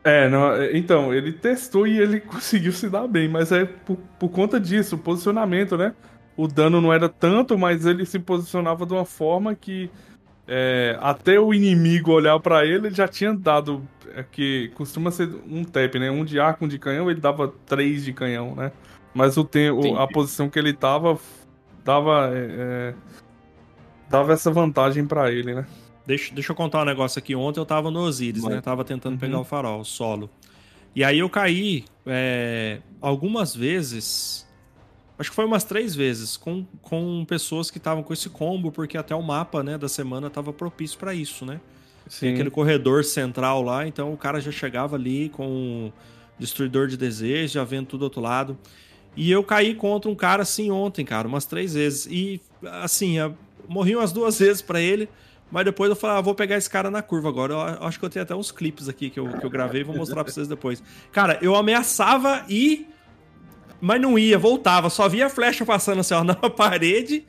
É, 0.03 0.29
não, 0.29 0.53
é, 0.53 0.77
então, 0.77 1.13
ele 1.13 1.31
testou 1.33 1.85
e 1.85 1.99
ele 1.99 2.19
conseguiu 2.21 2.71
se 2.71 2.89
dar 2.89 3.07
bem, 3.07 3.27
mas 3.27 3.51
é 3.51 3.65
por, 3.65 3.97
por 4.17 4.29
conta 4.29 4.59
disso, 4.59 4.95
o 4.95 4.99
posicionamento, 4.99 5.77
né? 5.77 5.93
O 6.35 6.47
dano 6.47 6.79
não 6.79 6.93
era 6.93 7.09
tanto, 7.09 7.57
mas 7.57 7.85
ele 7.85 8.05
se 8.05 8.17
posicionava 8.17 8.85
de 8.85 8.93
uma 8.93 9.05
forma 9.05 9.53
que 9.53 9.89
é, 10.47 10.97
até 10.99 11.39
o 11.39 11.53
inimigo 11.53 12.11
olhar 12.11 12.39
para 12.39 12.65
ele, 12.65 12.87
ele 12.87 12.95
já 12.95 13.07
tinha 13.07 13.33
dado. 13.33 13.87
É, 14.15 14.23
que 14.23 14.71
costuma 14.73 15.11
ser 15.11 15.29
um 15.47 15.63
tap, 15.63 15.95
né? 15.95 16.09
Um 16.09 16.25
de 16.25 16.39
arco, 16.39 16.65
um 16.65 16.67
de 16.67 16.79
canhão, 16.79 17.11
ele 17.11 17.21
dava 17.21 17.53
três 17.67 18.03
de 18.03 18.13
canhão, 18.13 18.55
né? 18.55 18.71
Mas 19.13 19.37
o, 19.37 19.43
tempo, 19.43 19.95
a 19.97 20.07
posição 20.07 20.49
que 20.49 20.57
ele 20.57 20.73
tava 20.73 21.19
dava. 21.83 22.31
É, 22.33 22.47
é 22.49 22.93
dava 24.09 24.33
essa 24.33 24.49
vantagem 24.49 25.05
para 25.05 25.31
ele, 25.31 25.53
né? 25.53 25.67
Deixa, 26.09 26.33
deixa 26.33 26.51
eu 26.51 26.55
contar 26.55 26.81
um 26.81 26.85
negócio 26.85 27.19
aqui. 27.19 27.35
Ontem 27.35 27.59
eu 27.59 27.65
tava 27.67 27.91
no 27.91 27.99
Osiris, 27.99 28.43
né? 28.43 28.59
Tava 28.61 28.83
tentando 28.83 29.13
uhum. 29.13 29.19
pegar 29.19 29.39
o 29.39 29.43
farol 29.43 29.85
solo. 29.85 30.27
E 30.95 31.03
aí 31.03 31.19
eu 31.19 31.29
caí 31.29 31.85
é, 32.03 32.79
algumas 32.99 33.55
vezes. 33.55 34.43
Acho 35.19 35.29
que 35.29 35.35
foi 35.35 35.45
umas 35.45 35.63
três 35.63 35.93
vezes 35.93 36.35
com, 36.35 36.65
com 36.81 37.23
pessoas 37.25 37.69
que 37.69 37.77
estavam 37.77 38.01
com 38.01 38.11
esse 38.11 38.27
combo, 38.27 38.71
porque 38.71 38.97
até 38.97 39.13
o 39.13 39.21
mapa 39.21 39.61
né, 39.61 39.77
da 39.77 39.87
semana 39.87 40.31
tava 40.31 40.51
propício 40.51 40.97
para 40.97 41.13
isso, 41.13 41.45
né? 41.45 41.61
Sim. 42.07 42.21
Tem 42.21 42.33
aquele 42.33 42.49
corredor 42.49 43.03
central 43.05 43.61
lá, 43.61 43.85
então 43.85 44.11
o 44.11 44.17
cara 44.17 44.41
já 44.41 44.51
chegava 44.51 44.95
ali 44.95 45.29
com 45.29 45.45
o 45.45 45.93
destruidor 46.39 46.87
de 46.87 46.97
desejos, 46.97 47.51
já 47.51 47.63
vendo 47.63 47.85
tudo 47.85 47.99
do 47.99 48.03
outro 48.05 48.21
lado. 48.21 48.57
E 49.15 49.29
eu 49.29 49.43
caí 49.43 49.75
contra 49.75 50.09
um 50.09 50.15
cara 50.15 50.41
assim 50.41 50.71
ontem, 50.71 51.05
cara, 51.05 51.27
umas 51.27 51.45
três 51.45 51.75
vezes. 51.75 52.07
E 52.07 52.41
assim, 52.81 53.17
morri 53.67 53.95
umas 53.95 54.11
duas 54.11 54.39
vezes 54.41 54.63
para 54.63 54.81
ele. 54.81 55.07
Mas 55.51 55.65
depois 55.65 55.89
eu 55.89 55.95
falei, 55.95 56.17
ah, 56.17 56.21
vou 56.21 56.35
pegar 56.35 56.57
esse 56.57 56.69
cara 56.69 56.91
na 56.91 57.01
curva 57.01 57.27
agora. 57.27 57.53
Eu 57.53 57.87
acho 57.87 57.99
que 57.99 58.05
eu 58.05 58.09
tenho 58.09 58.23
até 58.23 58.35
uns 58.35 58.51
clipes 58.51 58.87
aqui 58.87 59.09
que 59.09 59.19
eu, 59.19 59.27
que 59.27 59.45
eu 59.45 59.49
gravei, 59.49 59.83
vou 59.83 59.95
mostrar 59.95 60.23
pra 60.23 60.31
vocês 60.31 60.47
depois. 60.47 60.83
Cara, 61.11 61.39
eu 61.41 61.55
ameaçava 61.55 62.45
e. 62.47 62.87
Mas 63.81 63.99
não 63.99 64.19
ia, 64.19 64.37
voltava. 64.37 64.89
Só 64.89 65.07
via 65.07 65.25
a 65.25 65.29
flecha 65.29 65.65
passando 65.65 65.99
assim, 65.99 66.13
ó, 66.13 66.21
na 66.23 66.35
parede. 66.35 67.25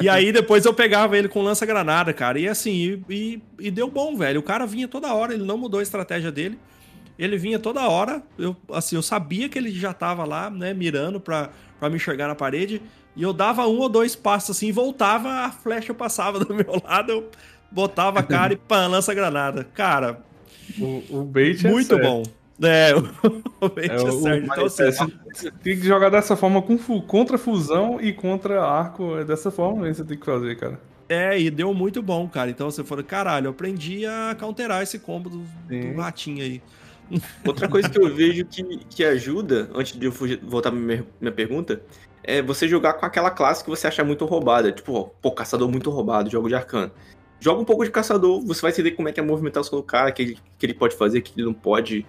e 0.00 0.08
aí 0.08 0.32
depois 0.32 0.64
eu 0.64 0.74
pegava 0.74 1.16
ele 1.16 1.28
com 1.28 1.42
lança-granada, 1.42 2.12
cara. 2.12 2.38
E 2.38 2.46
assim, 2.46 2.70
e, 2.70 3.04
e, 3.08 3.42
e, 3.58 3.70
deu 3.70 3.90
bom, 3.90 4.16
velho. 4.16 4.40
O 4.40 4.42
cara 4.42 4.66
vinha 4.66 4.86
toda 4.86 5.12
hora, 5.12 5.34
ele 5.34 5.44
não 5.44 5.58
mudou 5.58 5.80
a 5.80 5.82
estratégia 5.82 6.30
dele. 6.30 6.58
Ele 7.18 7.36
vinha 7.36 7.58
toda 7.58 7.88
hora. 7.88 8.22
Eu, 8.38 8.56
assim, 8.72 8.94
eu 8.94 9.02
sabia 9.02 9.48
que 9.48 9.58
ele 9.58 9.70
já 9.70 9.92
tava 9.92 10.24
lá, 10.24 10.48
né, 10.48 10.72
mirando 10.72 11.20
pra, 11.20 11.50
pra 11.78 11.90
me 11.90 11.96
enxergar 11.96 12.28
na 12.28 12.34
parede. 12.34 12.80
E 13.14 13.22
eu 13.22 13.32
dava 13.32 13.66
um 13.66 13.78
ou 13.78 13.88
dois 13.88 14.16
passos 14.16 14.56
assim, 14.56 14.72
voltava, 14.72 15.28
a 15.28 15.50
flecha 15.50 15.92
passava 15.92 16.38
do 16.44 16.54
meu 16.54 16.80
lado, 16.84 17.12
eu 17.12 17.30
botava 17.70 18.20
a 18.20 18.22
cara 18.22 18.52
e 18.52 18.56
pã, 18.68 18.86
lança 18.86 19.12
granada. 19.14 19.64
Cara, 19.74 20.20
o, 20.78 21.02
o 21.10 21.24
bait 21.24 21.66
é 21.66 21.70
muito 21.70 21.98
bom. 21.98 22.22
É, 22.62 22.94
o 23.60 23.68
bait 23.68 23.90
é, 23.90 23.94
é 23.94 24.10
certo. 24.10 24.44
Então, 24.44 24.64
assim, 24.66 25.50
tem 25.62 25.76
que 25.76 25.86
jogar 25.86 26.10
dessa 26.10 26.36
forma 26.36 26.62
com, 26.62 26.78
contra 27.02 27.36
fusão 27.36 28.00
e 28.00 28.12
contra 28.12 28.62
arco. 28.62 29.16
É 29.18 29.24
dessa 29.24 29.50
forma 29.50 29.86
que 29.86 29.94
você 29.94 30.04
tem 30.04 30.16
que 30.16 30.24
fazer, 30.24 30.56
cara. 30.56 30.80
É, 31.08 31.38
e 31.38 31.50
deu 31.50 31.74
muito 31.74 32.00
bom, 32.00 32.26
cara. 32.28 32.50
Então 32.50 32.70
você 32.70 32.82
falou, 32.82 33.04
caralho, 33.04 33.46
eu 33.46 33.50
aprendi 33.50 34.06
a 34.06 34.34
counterar 34.38 34.82
esse 34.82 34.98
combo 34.98 35.28
do, 35.28 35.38
do 35.68 36.00
ratinho 36.00 36.42
aí. 36.42 36.62
Outra 37.44 37.68
coisa 37.68 37.88
que 37.88 38.00
eu 38.00 38.14
vejo 38.14 38.46
que, 38.46 38.62
que 38.88 39.04
ajuda, 39.04 39.68
antes 39.74 39.98
de 39.98 40.06
eu 40.06 40.12
fugir, 40.12 40.40
voltar 40.42 40.70
pra 40.70 40.80
minha, 40.80 41.04
minha 41.20 41.32
pergunta, 41.32 41.82
é 42.24 42.40
você 42.40 42.68
jogar 42.68 42.94
com 42.94 43.04
aquela 43.04 43.30
classe 43.30 43.64
que 43.64 43.70
você 43.70 43.86
acha 43.86 44.04
muito 44.04 44.24
roubada. 44.24 44.72
Tipo, 44.72 45.12
pô, 45.20 45.32
caçador 45.32 45.68
muito 45.68 45.90
roubado, 45.90 46.30
jogo 46.30 46.48
de 46.48 46.54
arcano. 46.54 46.92
Joga 47.40 47.60
um 47.60 47.64
pouco 47.64 47.84
de 47.84 47.90
caçador, 47.90 48.40
você 48.40 48.62
vai 48.62 48.70
entender 48.70 48.92
como 48.92 49.08
é 49.08 49.12
que 49.12 49.18
é 49.18 49.22
a 49.22 49.26
movimentação 49.26 49.78
do 49.78 49.82
cara, 49.82 50.12
que 50.12 50.22
ele, 50.22 50.38
que 50.56 50.66
ele 50.66 50.74
pode 50.74 50.94
fazer, 50.96 51.20
que 51.22 51.32
ele 51.36 51.44
não 51.44 51.54
pode. 51.54 52.06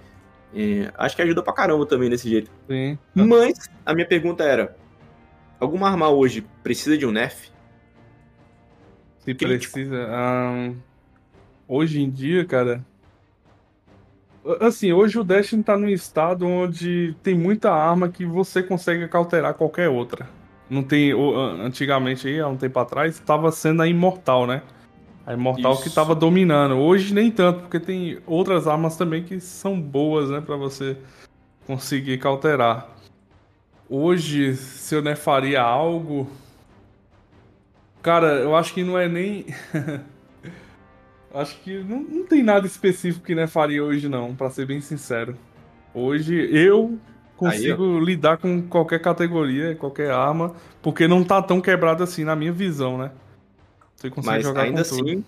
É, 0.56 0.92
acho 0.96 1.16
que 1.16 1.22
ajuda 1.24 1.42
pra 1.42 1.52
caramba 1.54 1.86
também 1.88 2.10
desse 2.10 2.30
jeito. 2.30 2.52
Sim. 2.68 2.98
Mas 3.16 3.68
a 3.84 3.96
minha 3.96 4.08
pergunta 4.08 4.44
era: 4.44 4.78
alguma 5.60 5.90
arma 5.90 6.10
hoje 6.10 6.46
precisa 6.62 6.96
de 6.96 7.06
um 7.08 7.12
nerf? 7.12 7.52
Se 9.20 9.34
Crítico. 9.34 9.74
precisa. 9.74 10.08
Um, 10.08 10.78
hoje 11.68 12.02
em 12.02 12.12
dia, 12.12 12.46
cara, 12.46 12.86
Assim, 14.60 14.92
hoje 14.92 15.18
o 15.18 15.24
Destiny 15.24 15.64
tá 15.64 15.78
num 15.78 15.88
estado 15.88 16.46
onde 16.46 17.16
tem 17.24 17.34
muita 17.34 17.72
arma 17.72 18.10
que 18.10 18.26
você 18.26 18.62
consegue 18.62 19.08
cauterar 19.08 19.54
qualquer 19.54 19.90
outra. 19.90 20.28
Não 20.70 20.84
tem. 20.84 21.14
Antigamente 21.62 22.28
aí, 22.28 22.40
há 22.40 22.48
um 22.48 22.58
tempo 22.58 22.78
atrás, 22.80 23.16
estava 23.16 23.52
sendo 23.52 23.82
a 23.82 23.88
Imortal, 23.88 24.46
né? 24.46 24.62
A 25.26 25.34
Imortal 25.34 25.74
Isso. 25.74 25.84
que 25.84 25.90
tava 25.90 26.14
dominando. 26.14 26.76
Hoje 26.76 27.14
nem 27.14 27.32
tanto, 27.32 27.62
porque 27.62 27.80
tem 27.80 28.20
outras 28.26 28.68
armas 28.68 28.98
também 28.98 29.24
que 29.24 29.40
são 29.40 29.80
boas, 29.80 30.30
né, 30.30 30.42
para 30.42 30.58
você 30.58 30.98
conseguir 31.66 32.18
cauterar. 32.18 32.90
Hoje, 33.90 34.56
se 34.56 34.96
eu 34.96 35.02
né, 35.02 35.16
faria 35.16 35.62
algo. 35.62 36.30
Cara, 38.02 38.40
eu 38.40 38.56
acho 38.56 38.74
que 38.74 38.84
não 38.84 38.98
é 38.98 39.08
nem. 39.08 39.46
Acho 41.34 41.58
que 41.62 41.84
não, 41.84 42.02
não 42.02 42.26
tem 42.26 42.44
nada 42.44 42.68
específico 42.68 43.26
que 43.26 43.34
né, 43.34 43.48
faria 43.48 43.84
hoje, 43.84 44.08
não, 44.08 44.36
para 44.36 44.52
ser 44.52 44.68
bem 44.68 44.80
sincero. 44.80 45.36
Hoje 45.94 46.48
eu 46.56 46.98
consigo 47.36 47.98
Aí, 47.98 48.06
lidar 48.06 48.38
com 48.38 48.62
qualquer 48.62 49.00
categoria, 49.00 49.76
qualquer 49.76 50.12
arma, 50.12 50.56
porque 50.82 51.08
não 51.08 51.24
tá 51.24 51.42
tão 51.42 51.60
quebrado 51.60 52.04
assim 52.04 52.24
na 52.24 52.36
minha 52.36 52.52
visão, 52.52 52.98
né? 52.98 53.12
Você 53.96 54.10
consegue 54.10 54.36
Mas 54.36 54.44
jogar 54.44 54.64
ainda 54.64 54.82
assim, 54.82 54.98
tudo. 54.98 55.26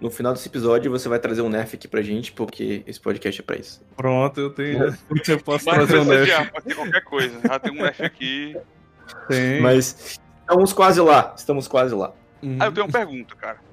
no 0.00 0.10
final 0.10 0.32
desse 0.34 0.48
episódio 0.48 0.90
você 0.90 1.08
vai 1.08 1.18
trazer 1.18 1.40
um 1.40 1.48
nerf 1.48 1.76
aqui 1.76 1.88
pra 1.88 2.02
gente, 2.02 2.32
porque 2.32 2.82
esse 2.86 3.00
podcast 3.00 3.40
é 3.40 3.44
pra 3.44 3.56
isso. 3.56 3.82
Pronto, 3.96 4.38
eu 4.38 4.50
tenho. 4.50 4.84
eu 5.28 5.40
posso 5.40 5.64
Mas 5.64 5.74
trazer 5.74 5.98
um 5.98 6.04
nerf. 6.04 6.50
Pode 6.50 6.64
ter 6.66 6.74
qualquer 6.74 7.04
coisa. 7.04 7.40
Já 7.40 7.58
tem 7.58 7.72
um 7.72 7.82
nerf 7.82 8.04
aqui. 8.04 8.56
Tem. 9.28 9.60
Mas 9.60 10.20
estamos 10.42 10.72
quase 10.72 11.00
lá. 11.00 11.34
Estamos 11.36 11.68
quase 11.68 11.94
lá. 11.94 12.12
Uhum. 12.42 12.58
Ah, 12.60 12.66
eu 12.66 12.72
tenho 12.72 12.86
uma 12.86 12.92
pergunta, 12.92 13.34
cara. 13.34 13.71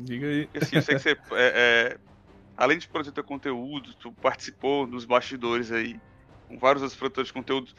Diga 0.00 0.26
aí. 0.26 0.48
Assim, 0.60 0.76
eu 0.76 0.82
sei 0.82 0.94
que 0.96 1.02
você, 1.02 1.10
é, 1.10 1.16
é, 1.36 1.98
além 2.56 2.78
de 2.78 2.88
produzir 2.88 3.12
teu 3.12 3.24
conteúdo, 3.24 3.94
tu 3.94 4.12
participou 4.12 4.86
dos 4.86 5.04
bastidores 5.04 5.70
aí, 5.70 6.00
com 6.48 6.58
vários 6.58 6.82
outros 6.82 6.98
produtores 6.98 7.28
de 7.28 7.34
conteúdo. 7.34 7.70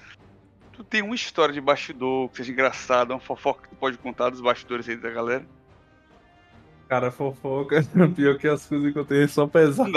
Tu 0.73 0.83
tem 0.83 1.01
uma 1.01 1.15
história 1.15 1.53
de 1.53 1.59
bastidor 1.59 2.29
que 2.29 2.37
seja 2.37 2.51
engraçada, 2.51 3.13
uma 3.13 3.19
fofoca 3.19 3.63
que 3.63 3.69
tu 3.69 3.75
pode 3.75 3.97
contar 3.97 4.29
dos 4.29 4.41
bastidores 4.41 4.87
aí 4.87 4.95
da 4.95 5.09
galera? 5.09 5.45
Cara, 6.87 7.09
fofoca, 7.09 7.81
pior 8.15 8.37
que 8.37 8.47
as 8.47 8.65
coisas 8.65 8.91
que 8.91 8.99
eu 8.99 9.05
tenho 9.05 9.27
só 9.29 9.47
pesado. 9.47 9.91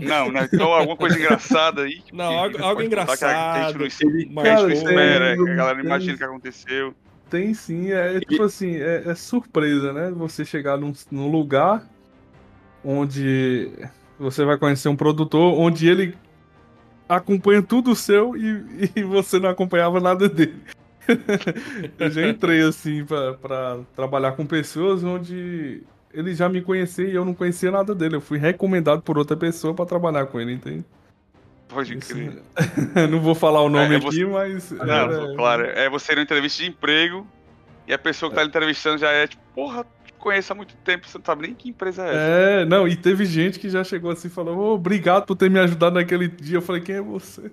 Não, 0.00 0.32
não, 0.32 0.42
então 0.42 0.72
alguma 0.72 0.96
coisa 0.96 1.18
engraçada 1.18 1.82
aí. 1.82 2.02
não, 2.12 2.38
algo, 2.38 2.62
algo 2.62 2.82
engraçado. 2.82 3.18
Que 3.20 3.80
a 3.80 3.88
gente 3.88 4.26
não, 4.26 4.32
mas, 4.32 4.44
cara, 4.44 4.72
espera, 4.72 5.36
que 5.36 5.50
a 5.50 5.54
galera 5.54 5.80
imagina 5.80 6.14
o 6.14 6.16
que 6.16 6.24
aconteceu. 6.24 6.94
Tem 7.30 7.54
sim, 7.54 7.90
é, 7.90 8.16
é 8.16 8.20
tipo 8.20 8.42
assim, 8.42 8.76
é, 8.76 9.04
é, 9.06 9.14
surpresa, 9.14 9.92
né? 9.92 10.10
Você 10.10 10.44
chegar 10.44 10.76
num, 10.76 10.92
num 11.10 11.30
lugar 11.30 11.88
onde 12.84 13.72
você 14.18 14.44
vai 14.44 14.58
conhecer 14.58 14.88
um 14.88 14.96
produtor, 14.96 15.58
onde 15.58 15.88
ele 15.88 16.14
acompanha 17.08 17.62
tudo 17.62 17.94
seu 17.96 18.36
e, 18.36 18.90
e 18.96 19.02
você 19.02 19.38
não 19.38 19.48
acompanhava 19.48 20.00
nada 20.00 20.28
dele. 20.28 20.60
eu 21.98 22.10
já 22.10 22.28
entrei 22.28 22.62
assim 22.62 23.04
para 23.04 23.80
trabalhar 23.94 24.32
com 24.32 24.46
pessoas 24.46 25.04
onde 25.04 25.82
ele 26.12 26.34
já 26.34 26.48
me 26.48 26.62
conhecia 26.62 27.06
e 27.06 27.14
eu 27.14 27.24
não 27.24 27.34
conhecia 27.34 27.70
nada 27.70 27.94
dele. 27.94 28.16
Eu 28.16 28.20
fui 28.20 28.38
recomendado 28.38 29.02
por 29.02 29.18
outra 29.18 29.36
pessoa 29.36 29.74
para 29.74 29.86
trabalhar 29.86 30.26
com 30.26 30.40
ele, 30.40 30.52
entende? 30.52 30.84
Pode 31.74 31.96
crer. 31.96 32.42
não 33.10 33.20
vou 33.20 33.34
falar 33.34 33.60
o 33.62 33.68
nome 33.68 33.94
é, 33.94 33.96
é 33.96 34.00
você... 34.00 34.22
aqui, 34.22 34.30
mas. 34.30 34.70
Não, 34.70 34.94
era... 34.94 35.34
claro. 35.34 35.64
É 35.66 35.90
você 35.90 36.12
ir 36.12 36.18
entrevista 36.18 36.62
de 36.62 36.68
emprego 36.68 37.26
e 37.86 37.92
a 37.92 37.98
pessoa 37.98 38.30
que 38.30 38.36
tá 38.36 38.44
entrevistando 38.44 38.98
já 38.98 39.10
é 39.10 39.26
tipo, 39.26 39.42
porra, 39.54 39.84
conheço 40.24 40.52
há 40.54 40.56
muito 40.56 40.74
tempo, 40.76 41.06
você 41.06 41.18
não 41.18 41.24
sabe 41.24 41.42
nem 41.42 41.54
que 41.54 41.68
empresa 41.68 42.02
é 42.02 42.08
essa. 42.08 42.18
É, 42.18 42.64
não, 42.64 42.88
e 42.88 42.96
teve 42.96 43.26
gente 43.26 43.58
que 43.58 43.68
já 43.68 43.84
chegou 43.84 44.10
assim 44.10 44.28
e 44.28 44.30
falou: 44.30 44.56
oh, 44.56 44.72
obrigado 44.74 45.26
por 45.26 45.36
ter 45.36 45.50
me 45.50 45.58
ajudado 45.58 45.96
naquele 45.96 46.28
dia. 46.28 46.56
Eu 46.56 46.62
falei: 46.62 46.80
quem 46.80 46.94
é 46.94 47.02
você? 47.02 47.50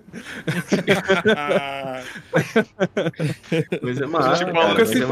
Coisa 3.78 4.06
massa, 4.06 4.44
tipo, 4.44 4.52
porque, 4.52 4.86
se, 4.86 5.02
é 5.02 5.06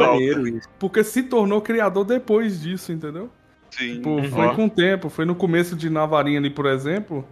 porque 0.79 1.05
se 1.05 1.23
tornou 1.25 1.61
criador 1.61 2.07
depois 2.07 2.63
disso, 2.63 2.93
entendeu? 2.93 3.31
Sim. 3.71 3.97
Tipo, 3.97 4.23
foi 4.31 4.55
com 4.55 4.65
o 4.65 4.71
tempo, 4.71 5.11
foi 5.11 5.27
no 5.27 5.35
começo 5.35 5.77
de 5.77 5.91
Navarinha 5.91 6.39
ali, 6.39 6.49
por 6.51 6.65
exemplo 6.67 7.27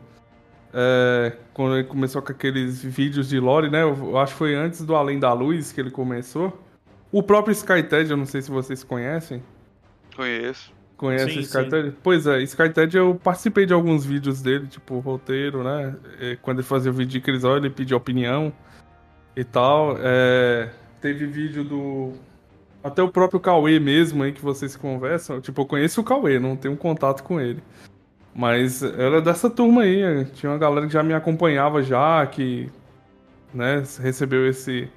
É, 0.73 1.37
quando 1.55 1.77
ele 1.77 1.85
começou 1.85 2.21
com 2.21 2.33
aqueles 2.33 2.83
vídeos 2.83 3.29
de 3.29 3.41
lore, 3.41 3.71
né? 3.71 3.83
Eu 3.83 4.19
acho 4.19 4.33
que 4.33 4.39
foi 4.39 4.55
antes 4.55 4.85
do 4.85 4.95
Além 4.95 5.19
da 5.19 5.33
Luz 5.33 5.73
que 5.73 5.81
ele 5.81 5.91
começou. 5.91 6.59
O 7.11 7.23
próprio 7.23 7.53
SkyTed, 7.53 8.11
eu 8.11 8.17
não 8.17 8.27
sei 8.27 8.43
se 8.43 8.51
vocês 8.51 8.85
conhecem. 8.85 9.43
Conheço. 10.15 10.73
Conhece 10.97 11.31
Sim, 11.31 11.39
o 11.39 11.41
SkyTed? 11.43 11.97
Pois 12.03 12.27
é, 12.27 12.43
SkyTed 12.43 12.97
eu 12.97 13.15
participei 13.15 13.65
de 13.65 13.73
alguns 13.73 14.05
vídeos 14.05 14.43
dele, 14.43 14.67
tipo 14.67 14.99
roteiro, 14.99 15.63
né? 15.63 15.97
É, 16.21 16.37
Quando 16.43 16.59
ele 16.59 16.67
fazia 16.67 16.91
o 16.91 16.95
vídeo 16.95 17.13
de 17.13 17.21
Crisol, 17.21 17.57
ele 17.57 17.71
pedia 17.71 17.97
opinião 17.97 18.53
e 19.37 19.45
tal. 19.45 19.97
É, 20.01 20.69
teve 21.01 21.27
vídeo 21.27 21.65
do. 21.65 22.13
Até 22.83 23.03
o 23.03 23.09
próprio 23.09 23.41
Cauê 23.41 23.79
mesmo 23.79 24.23
aí 24.23 24.33
que 24.33 24.43
vocês 24.43 24.77
conversam. 24.77 25.41
Tipo, 25.41 25.63
eu 25.63 25.67
conheço 25.67 26.01
o 26.01 26.05
Cauê, 26.05 26.39
não 26.39 26.57
tenho 26.57 26.77
contato 26.77 27.23
com 27.23 27.41
ele. 27.41 27.63
Mas 28.39 28.85
era 28.85 29.21
dessa 29.21 29.51
turma 29.51 29.83
aí. 29.83 30.25
Tinha 30.27 30.53
uma 30.53 30.59
galera 30.59 30.87
que 30.87 30.93
já 30.93 31.03
me 31.03 31.13
acompanhava 31.13 31.83
já, 31.83 32.25
que 32.25 32.71
né, 33.53 33.83
recebeu 34.01 34.47
esse, 34.49 34.89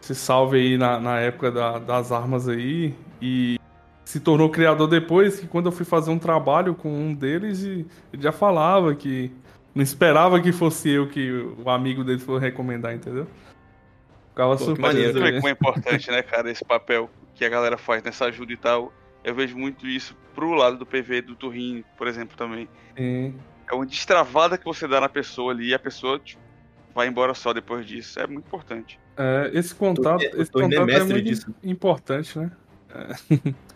esse 0.00 0.14
salve 0.14 0.58
aí 0.58 0.78
na, 0.78 1.00
na 1.00 1.18
época 1.18 1.50
da- 1.50 1.80
das 1.80 2.12
armas 2.12 2.48
aí. 2.48 2.94
E 3.20 3.58
se 4.04 4.20
tornou 4.20 4.48
criador 4.48 4.86
depois, 4.86 5.40
que 5.40 5.48
quando 5.48 5.66
eu 5.66 5.72
fui 5.72 5.84
fazer 5.84 6.12
um 6.12 6.18
trabalho 6.20 6.72
com 6.72 6.88
um 6.88 7.12
deles, 7.12 7.64
ele 7.64 7.86
já 8.20 8.30
falava 8.30 8.94
que 8.94 9.32
não 9.74 9.82
esperava 9.82 10.40
que 10.40 10.52
fosse 10.52 10.88
eu 10.88 11.08
que 11.08 11.32
o 11.58 11.68
amigo 11.68 12.04
dele 12.04 12.20
fosse 12.20 12.44
recomendar, 12.44 12.94
entendeu? 12.94 13.26
Ficava 14.30 14.56
Pô, 14.56 14.64
surpreso. 14.66 15.18
né? 15.18 15.32
como 15.32 15.48
é 15.48 15.50
importante, 15.50 16.10
né, 16.12 16.22
cara, 16.22 16.48
esse 16.48 16.64
papel 16.64 17.10
que 17.34 17.44
a 17.44 17.48
galera 17.48 17.76
faz 17.76 18.04
nessa 18.04 18.26
ajuda 18.26 18.52
e 18.52 18.56
tal. 18.56 18.92
Eu 19.24 19.34
vejo 19.34 19.56
muito 19.56 19.86
isso 19.86 20.14
pro 20.34 20.52
lado 20.52 20.76
do 20.76 20.84
PV 20.86 21.22
do 21.22 21.34
Turrin, 21.34 21.82
por 21.96 22.06
exemplo, 22.06 22.36
também. 22.36 22.68
Sim. 22.96 23.34
É 23.70 23.74
uma 23.74 23.86
destravada 23.86 24.58
que 24.58 24.64
você 24.64 24.86
dá 24.86 25.00
na 25.00 25.08
pessoa 25.08 25.52
ali 25.52 25.70
e 25.70 25.74
a 25.74 25.78
pesa 25.78 26.18
tipo, 26.18 26.40
vai 26.94 27.08
embora 27.08 27.32
só 27.34 27.52
depois 27.52 27.86
disso. 27.86 28.20
É 28.20 28.26
muito 28.26 28.46
importante. 28.46 29.00
É, 29.16 29.50
esse 29.54 29.74
contato, 29.74 30.20
Tô- 30.30 30.40
esse 30.42 30.50
tô 30.50 30.62
indo 30.62 30.76
contato 30.76 30.90
é 30.90 31.04
muito 31.04 31.22
disso. 31.22 31.54
importante, 31.62 32.38
né? 32.38 32.50
É. 32.94 33.54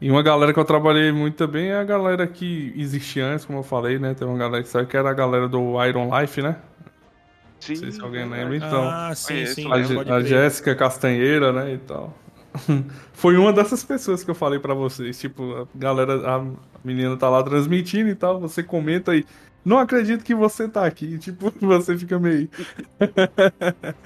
E 0.00 0.10
uma 0.10 0.22
galera 0.22 0.52
que 0.52 0.60
eu 0.60 0.64
trabalhei 0.64 1.10
muito 1.10 1.34
também 1.34 1.70
é 1.70 1.76
a 1.76 1.82
galera 1.82 2.24
que 2.26 2.72
existia 2.76 3.26
antes, 3.26 3.44
como 3.44 3.58
eu 3.58 3.62
falei, 3.64 3.98
né? 3.98 4.14
Tem 4.14 4.28
uma 4.28 4.38
galera 4.38 4.62
que 4.62 4.68
sabe 4.68 4.86
que 4.86 4.96
era 4.96 5.10
a 5.10 5.12
galera 5.12 5.48
do 5.48 5.84
Iron 5.84 6.08
Life, 6.16 6.40
né? 6.40 6.56
Sim. 7.58 7.72
Não 7.72 7.80
sei 7.80 7.90
se 7.90 8.00
alguém 8.00 8.28
lembra, 8.28 8.56
então. 8.56 8.88
ah, 8.88 9.12
sim, 9.14 9.44
sim. 9.46 9.68
A, 9.68 10.14
a. 10.14 10.22
Jéssica 10.22 10.76
Castanheira, 10.76 11.52
né, 11.52 11.74
e 11.74 11.78
tal. 11.78 12.16
Foi 13.12 13.36
uma 13.36 13.52
dessas 13.52 13.84
pessoas 13.84 14.24
que 14.24 14.30
eu 14.30 14.34
falei 14.34 14.58
pra 14.58 14.74
vocês. 14.74 15.18
Tipo, 15.18 15.54
a 15.62 15.68
galera, 15.74 16.36
a 16.36 16.44
menina 16.84 17.16
tá 17.16 17.28
lá 17.28 17.42
transmitindo 17.42 18.08
e 18.08 18.14
tal, 18.14 18.40
você 18.40 18.62
comenta 18.62 19.12
aí. 19.12 19.24
Não 19.64 19.78
acredito 19.78 20.24
que 20.24 20.34
você 20.34 20.68
tá 20.68 20.86
aqui. 20.86 21.18
Tipo, 21.18 21.52
você 21.60 21.96
fica 21.98 22.18
meio. 22.18 22.48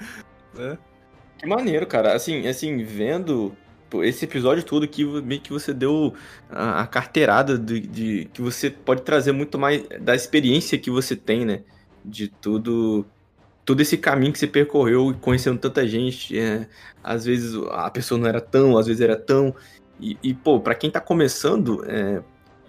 Que 1.37 1.45
maneiro, 1.47 1.85
cara. 1.87 2.13
Assim, 2.15 2.47
assim, 2.47 2.83
vendo 2.83 3.55
esse 4.03 4.25
episódio 4.25 4.63
todo 4.63 4.87
que 4.87 5.03
meio 5.21 5.41
que 5.41 5.51
você 5.51 5.73
deu 5.73 6.13
a, 6.49 6.81
a 6.81 6.87
carteirada 6.87 7.57
de, 7.57 7.79
de- 7.81 8.25
que 8.33 8.41
você 8.41 8.69
pode 8.69 9.01
trazer 9.03 9.31
muito 9.31 9.59
mais 9.59 9.83
da 10.01 10.15
experiência 10.15 10.79
que 10.79 10.89
você 10.89 11.15
tem, 11.15 11.45
né? 11.45 11.63
De 12.03 12.27
tudo 12.27 13.05
todo 13.65 13.81
esse 13.81 13.97
caminho 13.97 14.33
que 14.33 14.39
você 14.39 14.47
percorreu 14.47 15.11
e 15.11 15.13
conhecendo 15.15 15.59
tanta 15.59 15.87
gente. 15.87 16.37
é, 16.37 16.67
às 17.03 17.25
vezes 17.25 17.55
a 17.71 17.89
pessoa 17.89 18.19
não 18.19 18.27
era 18.27 18.41
tão, 18.41 18.77
às 18.77 18.87
vezes 18.87 19.01
era 19.01 19.15
tão. 19.15 19.53
E, 19.99 20.17
e, 20.23 20.33
pô, 20.33 20.59
pra 20.59 20.75
quem 20.75 20.89
tá 20.89 20.99
começando, 20.99 21.83
é, 21.87 22.21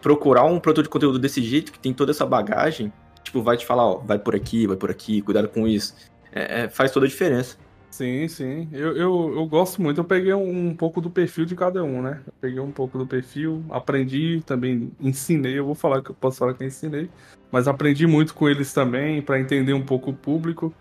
procurar 0.03 0.45
um 0.45 0.61
produtor 0.61 0.84
de 0.84 0.90
conteúdo 0.90 1.18
desse 1.18 1.42
jeito, 1.42 1.72
que 1.72 1.78
tem 1.78 1.92
toda 1.92 2.11
essa 2.12 2.26
bagagem, 2.26 2.92
tipo, 3.22 3.42
vai 3.42 3.57
te 3.57 3.64
falar, 3.64 3.86
ó, 3.86 3.99
vai 3.99 4.18
por 4.18 4.34
aqui, 4.34 4.66
vai 4.66 4.76
por 4.76 4.90
aqui, 4.90 5.22
cuidado 5.22 5.49
com 5.49 5.66
isso. 5.66 5.95
É, 6.32 6.62
é, 6.62 6.68
faz 6.68 6.90
toda 6.90 7.07
a 7.07 7.09
diferença. 7.09 7.57
Sim, 7.95 8.26
sim. 8.26 8.68
Eu, 8.72 8.97
eu, 8.97 9.34
eu 9.36 9.47
gosto 9.47 9.80
muito. 9.80 10.01
Eu 10.01 10.05
peguei 10.05 10.34
um, 10.34 10.70
um 10.70 10.74
pouco 10.74 11.01
do 11.01 11.09
perfil 11.09 11.45
de 11.45 11.55
cada 11.55 11.84
um, 11.84 12.03
né? 12.03 12.20
Eu 12.26 12.32
peguei 12.40 12.59
um 12.59 12.72
pouco 12.72 12.99
do 12.99 13.07
perfil, 13.07 13.64
aprendi, 13.70 14.42
também 14.45 14.90
ensinei. 14.99 15.61
Eu 15.61 15.66
vou 15.66 15.76
falar 15.76 16.03
que 16.03 16.11
eu 16.11 16.14
posso 16.16 16.38
falar 16.38 16.55
que 16.55 16.64
eu 16.64 16.66
ensinei, 16.66 17.09
mas 17.53 17.68
aprendi 17.68 18.05
muito 18.05 18.34
com 18.34 18.49
eles 18.49 18.72
também 18.72 19.22
para 19.22 19.38
entender 19.38 19.74
um 19.74 19.84
pouco 19.84 20.11
o 20.11 20.14
público. 20.14 20.74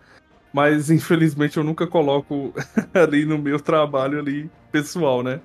Mas 0.52 0.90
infelizmente 0.90 1.56
eu 1.56 1.62
nunca 1.62 1.86
coloco 1.86 2.52
ali 2.92 3.24
no 3.24 3.38
meu 3.38 3.60
trabalho 3.60 4.18
ali 4.18 4.50
pessoal, 4.72 5.22
né? 5.22 5.40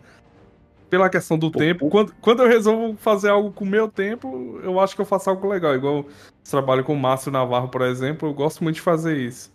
Pela 0.90 1.08
questão 1.08 1.38
do 1.38 1.52
Pô, 1.52 1.60
tempo. 1.60 1.88
Quando, 1.88 2.16
quando 2.20 2.42
eu 2.42 2.50
resolvo 2.50 2.98
fazer 2.98 3.30
algo 3.30 3.52
com 3.52 3.64
o 3.64 3.68
meu 3.68 3.88
tempo, 3.88 4.60
eu 4.64 4.80
acho 4.80 4.96
que 4.96 5.02
eu 5.02 5.06
faço 5.06 5.30
algo 5.30 5.48
legal. 5.48 5.76
Igual 5.76 6.04
trabalho 6.50 6.84
com 6.84 6.94
o 6.94 7.00
Márcio 7.00 7.32
Navarro, 7.32 7.68
por 7.68 7.84
exemplo, 7.84 8.28
eu 8.28 8.34
gosto 8.34 8.64
muito 8.64 8.78
de 8.78 8.82
fazer 8.82 9.16
isso. 9.18 9.52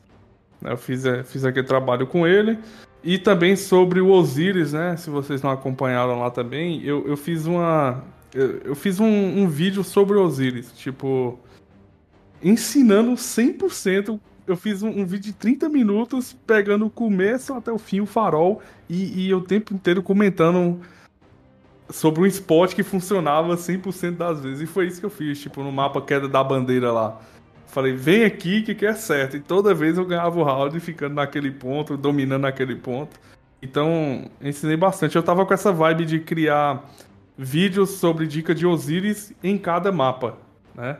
Eu 0.63 0.77
fiz, 0.77 1.05
eh, 1.05 1.23
fiz 1.23 1.45
aquele 1.45 1.67
trabalho 1.67 2.07
com 2.07 2.27
ele. 2.27 2.59
E 3.03 3.19
também 3.19 3.55
sobre 3.55 4.01
o 4.01 4.09
Osiris, 4.09 4.73
né? 4.73 4.97
Se 4.97 5.11
vocês 5.11 5.43
não 5.43 5.51
acompanharam 5.51 6.21
lá 6.21 6.31
também, 6.31 6.83
eu, 6.83 7.07
eu 7.07 7.17
fiz 7.17 7.45
uma. 7.47 8.03
Eu, 8.33 8.59
eu 8.65 8.75
fiz 8.75 8.99
um, 8.99 9.07
um 9.07 9.49
vídeo 9.49 9.85
sobre 9.85 10.17
o 10.17 10.23
Osiris, 10.23 10.73
tipo. 10.73 11.39
Ensinando 12.43 13.13
100%. 13.13 14.19
Eu 14.47 14.57
fiz 14.57 14.83
um, 14.83 14.89
um 14.89 15.07
vídeo 15.07 15.33
de 15.33 15.33
30 15.33 15.69
minutos, 15.69 16.35
pegando 16.47 16.87
o 16.87 16.91
começo 16.91 17.55
até 17.55 17.73
o 17.73 17.79
fim, 17.79 18.01
o 18.01 18.07
farol, 18.07 18.61
e, 18.89 19.27
e 19.27 19.35
o 19.35 19.41
tempo 19.41 19.73
inteiro 19.73 20.03
comentando 20.03 20.81
sobre 21.91 22.23
um 22.23 22.27
spot 22.27 22.75
que 22.75 22.83
funcionava 22.83 23.57
100% 23.57 24.17
das 24.17 24.41
vezes. 24.41 24.63
E 24.63 24.67
foi 24.67 24.87
isso 24.87 25.01
que 25.01 25.07
eu 25.07 25.11
fiz, 25.11 25.41
tipo, 25.41 25.63
no 25.63 25.73
mapa 25.73 26.01
queda 26.01 26.29
da 26.29 26.43
bandeira 26.43 26.93
lá. 26.93 27.21
Falei, 27.75 27.93
vem 27.93 28.25
aqui 28.25 28.63
que 28.63 28.73
que 28.73 28.87
é 28.87 28.95
certo. 28.95 29.37
E 29.37 29.41
toda 29.41 29.75
vez 29.75 29.99
eu 29.99 30.05
ganhava 30.07 30.39
o 30.39 30.45
round 30.45 30.79
ficando 30.79 31.17
naquele 31.17 31.51
ponto, 31.51 31.97
dominando 31.97 32.45
aquele 32.45 32.77
ponto. 32.77 33.19
Então, 33.61 34.31
ensinei 34.41 34.77
bastante. 34.77 35.17
Eu 35.17 35.23
tava 35.25 35.45
com 35.45 35.53
essa 35.53 35.73
vibe 35.73 36.05
de 36.05 36.21
criar 36.21 36.89
vídeos 37.37 37.91
sobre 37.91 38.29
dica 38.29 38.55
de 38.55 38.65
Osiris 38.65 39.33
em 39.43 39.59
cada 39.59 39.91
mapa, 39.91 40.39
né? 40.73 40.99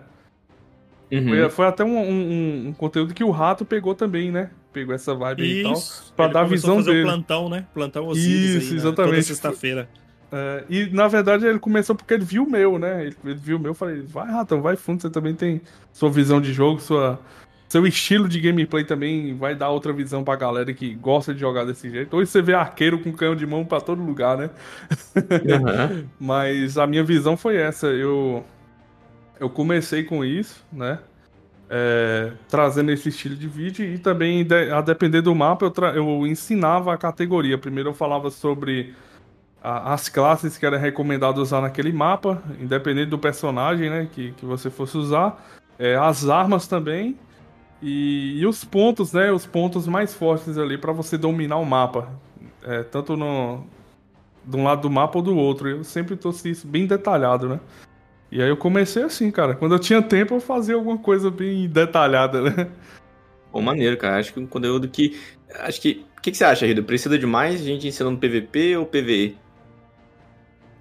Uhum. 1.13 1.29
Foi, 1.29 1.51
foi 1.51 1.67
até 1.67 1.85
um, 1.85 1.97
um- 1.97 2.69
um 2.69 2.73
conteúdo 2.73 3.15
que 3.15 3.23
o 3.23 3.31
Rato 3.31 3.65
pegou 3.65 3.95
também, 3.95 4.33
né? 4.33 4.51
Pegou 4.73 4.93
essa 4.93 5.15
vibe 5.15 5.43
aí 5.45 5.61
e 5.61 5.63
tal. 5.63 5.73
Isso. 5.75 6.13
pra 6.17 6.25
Ele 6.25 6.35
dar 6.35 6.41
a 6.41 6.45
visão 6.45 6.77
fazer 6.77 6.91
dele. 6.91 7.03
o 7.03 7.07
plantão, 7.07 7.49
né? 7.49 7.67
Plantão 7.73 8.07
Osiris 8.09 8.33
Isso, 8.57 8.67
aí, 8.67 8.71
né? 8.73 8.77
exatamente. 8.79 9.11
Toda 9.13 9.23
sexta-feira. 9.23 9.89
É, 10.37 10.65
e 10.69 10.87
na 10.87 11.07
verdade 11.07 11.47
ele 11.47 11.61
começou 11.61 11.95
porque 11.95 12.13
ele 12.13 12.25
viu 12.25 12.43
o 12.43 12.51
meu, 12.51 12.77
né? 12.77 13.07
Ele, 13.07 13.17
ele 13.25 13.35
viu 13.37 13.57
o 13.57 13.61
meu, 13.61 13.71
eu 13.71 13.75
falei, 13.75 14.03
vai 14.03 14.27
Ratão, 14.27 14.61
vai 14.61 14.75
fundo, 14.75 15.01
você 15.01 15.09
também 15.09 15.33
tem 15.33 15.61
sua 15.93 16.11
visão 16.11 16.41
de 16.41 16.53
jogo, 16.53 16.81
sua, 16.81 17.21
seu 17.69 17.87
estilo 17.87 18.29
de 18.29 18.41
gameplay 18.41 18.83
também 18.83 19.37
vai 19.37 19.55
dar 19.55 19.71
outra 19.71 19.93
visão 19.93 20.25
pra 20.25 20.35
galera 20.35 20.75
que 20.75 20.93
gosta 20.97 21.33
de 21.33 21.39
jogar 21.39 21.65
desse 21.65 21.89
jeito. 21.89 22.17
Hoje 22.17 22.33
você 22.33 22.43
vê 22.43 22.53
arqueiro 22.53 22.99
com 22.99 23.13
canhão 23.13 23.37
de 23.37 23.47
mão 23.47 23.65
pra 23.65 23.81
todo 23.81 24.03
lugar, 24.03 24.37
né? 24.37 24.51
Aham. 25.17 26.05
Mas 26.19 26.77
a 26.77 26.87
minha 26.87 27.05
visão 27.05 27.37
foi 27.37 27.57
essa. 27.57 27.87
Eu, 27.87 28.45
eu 29.39 29.49
comecei 29.49 30.03
com 30.03 30.25
isso, 30.25 30.65
né? 30.73 30.99
É, 31.71 32.33
trazendo 32.49 32.91
esse 32.91 33.09
estilo 33.09 33.37
de 33.37 33.47
vídeo 33.47 33.85
e 33.85 33.99
também, 33.99 34.47
a 34.73 34.81
depender 34.81 35.23
do 35.23 35.35
mapa, 35.35 35.65
eu, 35.65 35.95
eu 35.95 36.27
ensinava 36.27 36.93
a 36.93 36.99
categoria. 36.99 37.57
Primeiro 37.57 37.91
eu 37.91 37.95
falava 37.95 38.31
sobre 38.31 38.95
a- 39.65 39.95
as 39.95 40.09
classes 40.11 40.59
que 40.59 40.67
era 40.67 40.79
recomendado 40.79 41.39
usar 41.39 41.63
naquele 41.63 41.93
mapa, 41.93 42.43
independente 42.61 43.11
do 43.11 43.19
personagem 43.19 43.91
né, 43.91 44.09
que, 44.13 44.33
que 44.33 44.47
você 44.47 44.71
fosse 44.71 44.97
usar. 44.99 45.45
É, 45.79 45.97
as 45.97 46.29
armas 46.29 46.69
também. 46.69 47.19
E, 47.83 48.39
e 48.41 48.47
os 48.47 48.65
pontos, 48.65 49.13
né? 49.13 49.33
Os 49.33 49.47
pontos 49.47 49.87
mais 49.89 50.15
fortes 50.15 50.59
ali 50.59 50.79
para 50.79 50.93
você 50.93 51.19
dominar 51.19 51.57
o 51.59 51.67
mapa. 51.67 52.09
É, 52.65 52.83
tanto 52.85 53.17
no, 53.17 53.65
de 54.45 54.57
um 54.57 54.65
lado 54.65 54.83
do 54.83 54.91
mapa 54.91 55.19
ou 55.19 55.23
do 55.25 55.37
outro. 55.37 55.69
Eu 55.69 55.85
sempre 55.85 56.17
trouxe 56.17 56.51
isso 56.51 56.67
bem 56.67 56.87
detalhado, 56.87 57.49
né? 57.49 57.61
E 58.33 58.43
aí 58.43 58.49
eu 58.49 58.57
comecei 58.57 59.03
assim, 59.05 59.31
cara. 59.31 59.55
Quando 59.57 59.75
eu 59.75 59.79
tinha 59.79 60.03
tempo, 60.03 60.35
eu 60.35 60.41
fazia 60.41 60.75
alguma 60.77 60.99
coisa 60.99 61.31
bem 61.31 61.69
detalhada, 61.69 62.43
né? 62.43 62.71
Pô, 63.53 63.61
maneiro, 63.63 63.97
cara. 63.97 64.19
Acho 64.19 64.33
que 64.35 64.41
um 64.41 64.47
conteúdo 64.47 64.89
que. 64.89 65.19
Acho 65.61 65.81
que. 65.81 66.05
O 66.19 66.23
que, 66.23 66.31
que 66.33 66.37
você 66.39 66.45
acha, 66.45 66.67
Rido? 66.67 66.85
Precisa 66.85 67.19
de 67.19 67.27
mais 67.27 67.61
gente 67.61 67.87
ensinando 67.87 68.19
PVP 68.19 68.77
ou 68.77 68.87
PVE? 68.87 69.44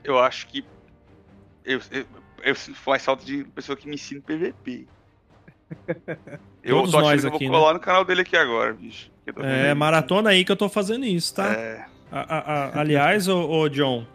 Eu 0.04 0.20
acho 0.20 0.48
que. 0.48 0.64
Eu, 1.66 1.80
eu, 1.92 2.06
eu 2.44 2.56
sinto 2.56 2.78
mais 2.86 3.04
falta 3.04 3.24
de 3.26 3.44
pessoa 3.46 3.76
que 3.76 3.88
me 3.88 3.96
ensine 3.96 4.22
PVP. 4.22 4.86
Eu 6.64 6.78
Todos 6.78 6.92
tô 6.92 6.98
achando 7.00 7.20
que 7.20 7.26
eu 7.26 7.30
vou 7.30 7.36
aqui, 7.38 7.46
né? 7.46 7.52
colar 7.52 7.74
no 7.74 7.80
canal 7.80 8.06
dele 8.06 8.22
aqui 8.22 8.38
agora, 8.38 8.74
bicho. 8.74 9.12
Vendo 9.26 9.44
É, 9.44 9.70
aí. 9.70 9.76
maratona 9.76 10.30
aí 10.30 10.46
que 10.46 10.52
eu 10.52 10.56
tô 10.56 10.70
fazendo 10.70 11.04
isso, 11.06 11.36
tá? 11.36 11.52
É, 11.52 11.86
A- 12.10 12.20
a- 12.22 12.40
a- 12.78 12.80
aliás, 12.80 13.28
ô, 13.28 13.50
ô, 13.50 13.68
John, 13.68 14.06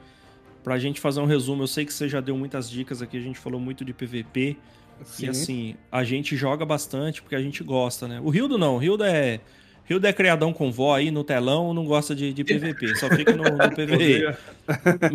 pra 0.65 0.79
gente 0.79 0.99
fazer 1.01 1.21
um 1.21 1.27
resumo, 1.27 1.65
eu 1.65 1.67
sei 1.67 1.85
que 1.85 1.93
você 1.93 2.09
já 2.09 2.21
deu 2.21 2.37
muitas 2.39 2.71
dicas 2.71 3.03
aqui, 3.03 3.19
a 3.19 3.21
gente 3.21 3.39
falou 3.39 3.61
muito 3.61 3.85
de 3.85 3.93
PVP. 3.93 4.57
E 5.19 5.29
assim, 5.29 5.77
a 5.93 6.03
gente 6.05 6.37
joga 6.37 6.65
bastante 6.65 7.21
porque 7.21 7.35
a 7.37 7.41
gente 7.43 7.63
gosta, 7.63 8.09
né? 8.09 8.19
O 8.23 8.31
Rildo 8.31 8.57
não, 8.57 8.77
o 8.77 8.79
Rildo 8.79 9.05
é. 9.05 9.41
Rildo 9.89 10.07
é 10.07 10.13
criadão 10.13 10.53
com 10.53 10.71
vó 10.71 10.95
aí 10.95 11.11
no 11.11 11.25
telão, 11.25 11.73
não 11.73 11.87
gosta 11.87 12.15
de, 12.15 12.33
de 12.35 12.45
PVP, 12.45 12.95
só 12.97 13.09
fica 13.09 13.35
no, 13.35 13.45
no 13.45 13.71
PVE. 13.75 14.37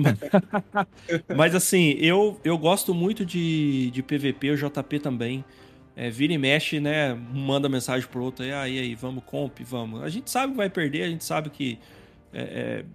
Mas 1.36 1.54
assim, 1.54 1.92
eu, 2.00 2.40
eu 2.44 2.58
gosto 2.58 2.92
muito 2.92 3.24
de, 3.24 3.92
de 3.92 4.02
PVP, 4.02 4.50
o 4.50 4.58
JP 4.58 5.00
também. 5.00 5.46
é, 5.96 6.10
vira 6.10 6.34
e 6.34 6.38
mexe, 6.40 6.80
né? 6.80 7.14
Manda 7.14 7.70
mensagem 7.70 8.08
pro 8.08 8.24
outro 8.24 8.44
aí, 8.44 8.52
aí, 8.52 8.80
aí, 8.80 8.96
vamos, 8.96 9.24
comp, 9.26 9.60
vamos. 9.62 10.02
A 10.02 10.10
gente 10.10 10.32
sabe 10.32 10.54
que 10.54 10.58
vai 10.58 10.70
perder, 10.70 11.04
a 11.04 11.10
gente 11.10 11.24
sabe 11.24 11.52
que 11.52 11.78
é, 12.34 12.42
é, 12.42 12.86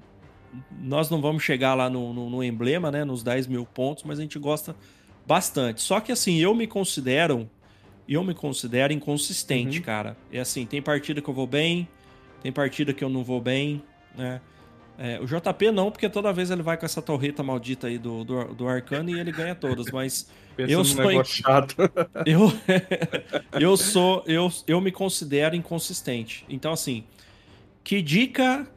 nós 0.81 1.09
não 1.09 1.21
vamos 1.21 1.45
chegar 1.45 1.75
lá 1.75 1.89
no, 1.89 2.13
no, 2.13 2.29
no, 2.29 2.43
emblema, 2.43 2.91
né? 2.91 3.05
Nos 3.05 3.23
10 3.23 3.47
mil 3.47 3.65
pontos, 3.65 4.03
mas 4.03 4.19
a 4.19 4.23
gente 4.23 4.37
gosta 4.37 4.75
bastante. 5.25 5.81
Só 5.81 6.01
que 6.01 6.11
assim, 6.11 6.39
eu 6.39 6.53
me 6.55 6.67
considero. 6.67 7.49
Eu 8.09 8.25
me 8.25 8.35
considero 8.35 8.93
inconsistente, 8.93 9.79
uhum. 9.79 9.85
cara. 9.85 10.17
É 10.33 10.41
assim, 10.41 10.65
tem 10.65 10.81
partida 10.81 11.21
que 11.21 11.29
eu 11.29 11.35
vou 11.35 11.47
bem, 11.47 11.87
tem 12.43 12.51
partida 12.51 12.93
que 12.93 13.05
eu 13.05 13.09
não 13.09 13.23
vou 13.23 13.41
bem, 13.41 13.83
né? 14.17 14.41
É, 15.01 15.21
o 15.21 15.27
JP 15.27 15.71
não, 15.71 15.93
porque 15.93 16.09
toda 16.09 16.33
vez 16.33 16.51
ele 16.51 16.61
vai 16.61 16.77
com 16.77 16.85
essa 16.85 17.01
torreta 17.01 17.41
maldita 17.41 17.87
aí 17.87 17.99
do, 17.99 18.25
do, 18.25 18.45
do 18.53 18.67
Arcano 18.67 19.09
e 19.09 19.19
ele 19.19 19.31
ganha 19.31 19.55
todas, 19.55 19.87
mas 19.93 20.29
eu 20.59 20.85
sou 20.85 21.13
in... 21.13 21.23
chato. 21.23 21.77
eu 22.27 22.53
eu 23.61 23.77
sou 23.77 24.25
eu, 24.27 24.51
eu 24.67 24.81
me 24.81 24.91
considero 24.91 25.55
inconsistente. 25.55 26.45
Então 26.49 26.73
assim, 26.73 27.05
que 27.85 28.03
dica 28.03 28.69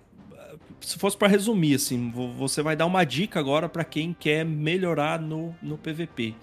se 0.80 0.98
fosse 0.98 1.18
para 1.18 1.28
resumir 1.28 1.76
assim, 1.76 2.12
você 2.38 2.62
vai 2.62 2.76
dar 2.76 2.86
uma 2.86 3.04
dica 3.04 3.40
agora 3.40 3.68
para 3.68 3.84
quem 3.84 4.16
quer 4.18 4.46
melhorar 4.46 5.20
no, 5.20 5.56
no 5.62 5.78
PVP. 5.78 6.36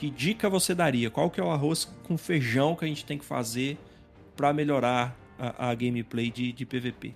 Que 0.00 0.08
dica 0.08 0.48
você 0.48 0.74
daria? 0.74 1.10
Qual 1.10 1.28
que 1.28 1.38
é 1.38 1.44
o 1.44 1.50
arroz 1.50 1.84
com 2.04 2.16
feijão 2.16 2.74
que 2.74 2.86
a 2.86 2.88
gente 2.88 3.04
tem 3.04 3.18
que 3.18 3.24
fazer 3.24 3.76
para 4.34 4.50
melhorar 4.50 5.14
a, 5.38 5.68
a 5.68 5.74
gameplay 5.74 6.30
de, 6.30 6.52
de 6.52 6.64
PVP? 6.64 7.14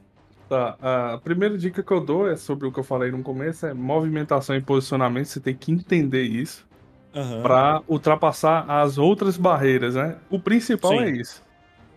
Tá, 0.51 0.77
a 1.15 1.17
primeira 1.17 1.57
dica 1.57 1.83
que 1.83 1.91
eu 1.91 2.05
dou 2.05 2.29
é 2.29 2.37
sobre 2.37 2.69
o 2.69 2.71
que 2.71 2.79
eu 2.79 2.85
falei 2.85 3.11
no 3.11 3.23
começo, 3.23 3.65
é 3.65 3.73
movimentação 3.73 4.55
e 4.55 4.61
posicionamento, 4.61 5.25
você 5.25 5.41
tem 5.41 5.55
que 5.57 5.73
entender 5.73 6.25
isso 6.25 6.67
uhum. 7.15 7.41
para 7.41 7.81
ultrapassar 7.89 8.71
as 8.71 8.99
outras 8.99 9.39
barreiras, 9.39 9.95
né? 9.95 10.19
O 10.29 10.39
principal 10.39 10.91
Sim. 10.91 10.99
é 10.99 11.11
isso, 11.11 11.43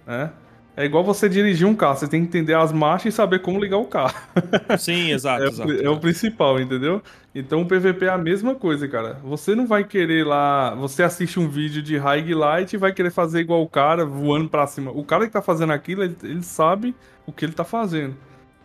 né? 0.05 0.31
É 0.77 0.85
igual 0.85 1.03
você 1.03 1.27
dirigir 1.27 1.65
um 1.65 1.75
carro, 1.75 1.97
você 1.97 2.07
tem 2.07 2.21
que 2.21 2.27
entender 2.27 2.53
as 2.53 2.71
marchas 2.71 3.11
e 3.11 3.17
saber 3.17 3.39
como 3.39 3.59
ligar 3.59 3.77
o 3.77 3.85
carro. 3.85 4.13
Sim, 4.77 5.09
exato. 5.09 5.43
é, 5.43 5.47
exato, 5.47 5.71
é 5.71 5.89
o 5.89 5.99
principal, 5.99 6.61
entendeu? 6.61 7.01
Então 7.33 7.63
o 7.63 7.65
PVP 7.65 8.05
é 8.05 8.09
a 8.09 8.17
mesma 8.17 8.53
coisa, 8.53 8.87
cara. 8.87 9.15
Você 9.23 9.55
não 9.55 9.65
vai 9.65 9.83
querer 9.83 10.23
lá. 10.23 10.75
Você 10.75 11.01
assiste 11.01 11.39
um 11.39 11.49
vídeo 11.49 11.81
de 11.81 11.97
high 11.97 12.31
light 12.31 12.73
e 12.73 12.77
vai 12.77 12.93
querer 12.93 13.09
fazer 13.09 13.39
igual 13.39 13.63
o 13.63 13.67
cara 13.67 14.05
voando 14.05 14.49
pra 14.49 14.67
cima. 14.67 14.91
O 14.91 15.03
cara 15.03 15.25
que 15.25 15.33
tá 15.33 15.41
fazendo 15.41 15.73
aquilo, 15.73 16.03
ele, 16.03 16.15
ele 16.21 16.43
sabe 16.43 16.95
o 17.25 17.33
que 17.33 17.43
ele 17.43 17.53
tá 17.53 17.63
fazendo. 17.63 18.15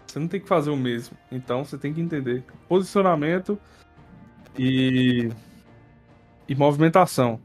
Você 0.06 0.18
não 0.18 0.28
tem 0.28 0.38
que 0.38 0.46
fazer 0.46 0.68
o 0.68 0.76
mesmo. 0.76 1.16
Então 1.30 1.64
você 1.64 1.78
tem 1.78 1.94
que 1.94 2.00
entender 2.02 2.44
posicionamento 2.68 3.58
e, 4.58 5.30
e 6.46 6.54
movimentação. 6.54 7.40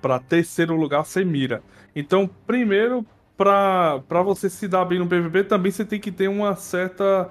Para 0.00 0.18
terceiro 0.18 0.74
lugar, 0.74 1.04
você 1.04 1.24
mira. 1.24 1.62
Então, 1.94 2.28
primeiro, 2.44 3.06
para 3.36 4.22
você 4.24 4.48
se 4.48 4.68
dar 4.68 4.84
bem 4.84 4.98
no 4.98 5.06
PVP, 5.06 5.44
também 5.44 5.72
você 5.72 5.84
tem 5.84 5.98
que 5.98 6.12
ter 6.12 6.28
uma 6.28 6.54
certa 6.54 7.30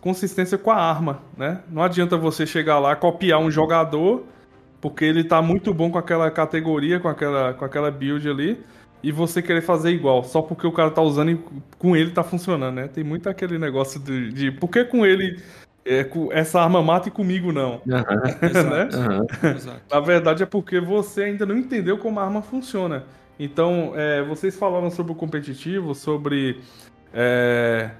consistência 0.00 0.56
com 0.56 0.70
a 0.70 0.76
arma, 0.76 1.20
né? 1.36 1.60
Não 1.68 1.82
adianta 1.82 2.16
você 2.16 2.46
chegar 2.46 2.78
lá, 2.78 2.94
copiar 2.94 3.40
um 3.40 3.50
jogador, 3.50 4.24
porque 4.80 5.04
ele 5.04 5.24
tá 5.24 5.42
muito 5.42 5.74
bom 5.74 5.90
com 5.90 5.98
aquela 5.98 6.30
categoria, 6.30 7.00
com 7.00 7.08
aquela, 7.08 7.54
com 7.54 7.64
aquela 7.64 7.90
build 7.90 8.28
ali 8.28 8.64
e 9.02 9.12
você 9.12 9.40
querer 9.40 9.62
fazer 9.62 9.90
igual, 9.90 10.24
só 10.24 10.42
porque 10.42 10.66
o 10.66 10.72
cara 10.72 10.90
tá 10.90 11.00
usando 11.00 11.30
e 11.30 11.40
com 11.78 11.96
ele 11.96 12.10
tá 12.10 12.24
funcionando, 12.24 12.74
né? 12.74 12.88
Tem 12.88 13.04
muito 13.04 13.28
aquele 13.28 13.58
negócio 13.58 14.00
de, 14.00 14.32
de 14.32 14.50
por 14.50 14.68
que 14.68 14.84
com 14.84 15.06
ele 15.06 15.40
é, 15.84 16.04
com 16.04 16.32
essa 16.32 16.60
arma 16.60 16.82
mata 16.82 17.08
e 17.08 17.10
comigo 17.10 17.52
não? 17.52 17.80
Uhum. 17.86 17.86
né? 18.70 18.88
Uhum. 18.92 19.76
Na 19.90 20.00
verdade 20.00 20.42
é 20.42 20.46
porque 20.46 20.80
você 20.80 21.24
ainda 21.24 21.46
não 21.46 21.56
entendeu 21.56 21.98
como 21.98 22.18
a 22.18 22.24
arma 22.24 22.42
funciona. 22.42 23.04
Então, 23.38 23.92
é, 23.94 24.22
vocês 24.22 24.56
falaram 24.56 24.90
sobre 24.90 25.12
o 25.12 25.14
competitivo, 25.14 25.94
sobre. 25.94 26.60
É, 27.12 27.90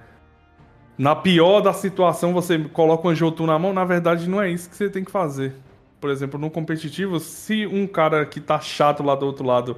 na 0.97 1.15
pior 1.15 1.61
da 1.61 1.73
situação, 1.73 2.33
você 2.33 2.59
coloca 2.59 3.07
um 3.07 3.15
Jotun 3.15 3.47
na 3.47 3.59
mão. 3.59 3.73
Na 3.73 3.85
verdade, 3.85 4.29
não 4.29 4.43
é 4.43 4.51
isso 4.51 4.69
que 4.69 4.77
você 4.77 4.91
tem 4.91 5.05
que 5.05 5.11
fazer. 5.11 5.55
Por 6.01 6.11
exemplo, 6.11 6.39
no 6.39 6.51
competitivo, 6.51 7.21
se 7.21 7.67
um 7.67 7.87
cara 7.87 8.27
que 8.27 8.41
tá 8.41 8.61
chato 8.61 9.03
lá 9.03 9.15
do 9.15 9.27
outro 9.27 9.47
lado 9.47 9.77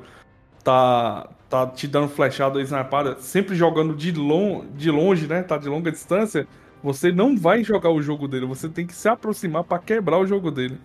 tá, 0.64 1.28
tá 1.48 1.66
te 1.66 1.86
dando 1.86 2.08
flechada 2.08 2.58
ou 2.58 2.64
snipada, 2.64 3.16
sempre 3.18 3.54
jogando 3.54 3.94
de, 3.94 4.12
long, 4.12 4.64
de 4.74 4.90
longe, 4.90 5.26
né? 5.26 5.42
Tá 5.42 5.58
de 5.58 5.68
longa 5.68 5.90
distância, 5.90 6.46
você 6.82 7.12
não 7.12 7.36
vai 7.36 7.62
jogar 7.62 7.90
o 7.90 8.00
jogo 8.00 8.26
dele. 8.26 8.46
Você 8.46 8.68
tem 8.68 8.86
que 8.86 8.94
se 8.94 9.08
aproximar 9.08 9.64
para 9.64 9.78
quebrar 9.78 10.18
o 10.18 10.26
jogo 10.26 10.50
dele. 10.50 10.78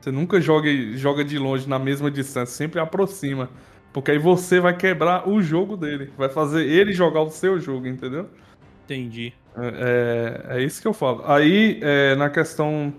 Você 0.00 0.10
nunca 0.10 0.40
joga, 0.40 0.68
joga 0.96 1.24
de 1.24 1.38
longe 1.38 1.68
na 1.68 1.78
mesma 1.78 2.10
distância, 2.10 2.54
sempre 2.54 2.80
aproxima. 2.80 3.48
Porque 3.96 4.10
aí 4.10 4.18
você 4.18 4.60
vai 4.60 4.76
quebrar 4.76 5.26
o 5.26 5.40
jogo 5.40 5.74
dele. 5.74 6.12
Vai 6.18 6.28
fazer 6.28 6.66
ele 6.66 6.92
jogar 6.92 7.22
o 7.22 7.30
seu 7.30 7.58
jogo, 7.58 7.86
entendeu? 7.86 8.28
Entendi. 8.84 9.32
É, 9.56 10.50
é, 10.50 10.58
é 10.58 10.62
isso 10.62 10.82
que 10.82 10.86
eu 10.86 10.92
falo. 10.92 11.22
Aí, 11.24 11.80
é, 11.80 12.14
na 12.14 12.28
questão 12.28 12.92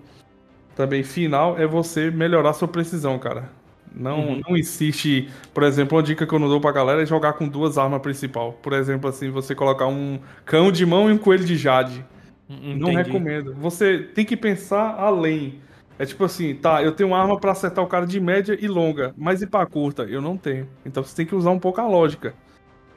também 0.75 1.03
final, 1.03 1.55
é 1.55 1.67
você 1.67 2.09
melhorar 2.09 2.53
sua 2.53 2.67
precisão, 2.67 3.19
cara. 3.19 3.51
Não, 3.93 4.21
uhum. 4.21 4.41
não 4.49 4.57
insiste. 4.57 5.29
Por 5.53 5.61
exemplo, 5.61 5.95
uma 5.95 6.03
dica 6.03 6.25
que 6.25 6.33
eu 6.33 6.39
não 6.39 6.49
dou 6.49 6.59
pra 6.59 6.71
galera 6.71 7.03
é 7.03 7.05
jogar 7.05 7.33
com 7.33 7.47
duas 7.47 7.77
armas 7.77 8.01
principal. 8.01 8.53
Por 8.53 8.73
exemplo, 8.73 9.07
assim, 9.07 9.29
você 9.29 9.53
colocar 9.53 9.85
um 9.85 10.19
cão 10.45 10.71
de 10.71 10.83
mão 10.83 11.11
e 11.11 11.13
um 11.13 11.17
coelho 11.19 11.45
de 11.45 11.57
jade. 11.57 12.03
Hum, 12.49 12.55
entendi. 12.55 12.79
Não 12.79 12.95
recomendo. 12.95 13.53
Você 13.53 13.99
tem 13.99 14.25
que 14.25 14.35
pensar 14.35 14.95
além. 14.95 15.61
É 15.99 16.05
tipo 16.05 16.23
assim, 16.23 16.53
tá, 16.53 16.83
eu 16.83 16.91
tenho 16.91 17.09
uma 17.09 17.19
arma 17.19 17.39
para 17.39 17.51
acertar 17.51 17.83
o 17.83 17.87
cara 17.87 18.05
de 18.05 18.19
média 18.19 18.57
e 18.59 18.67
longa, 18.67 19.13
mas 19.17 19.41
e 19.41 19.47
pra 19.47 19.65
curta? 19.65 20.03
Eu 20.03 20.21
não 20.21 20.37
tenho. 20.37 20.69
Então 20.85 21.03
você 21.03 21.15
tem 21.15 21.25
que 21.25 21.35
usar 21.35 21.49
um 21.51 21.59
pouco 21.59 21.81
a 21.81 21.87
lógica. 21.87 22.35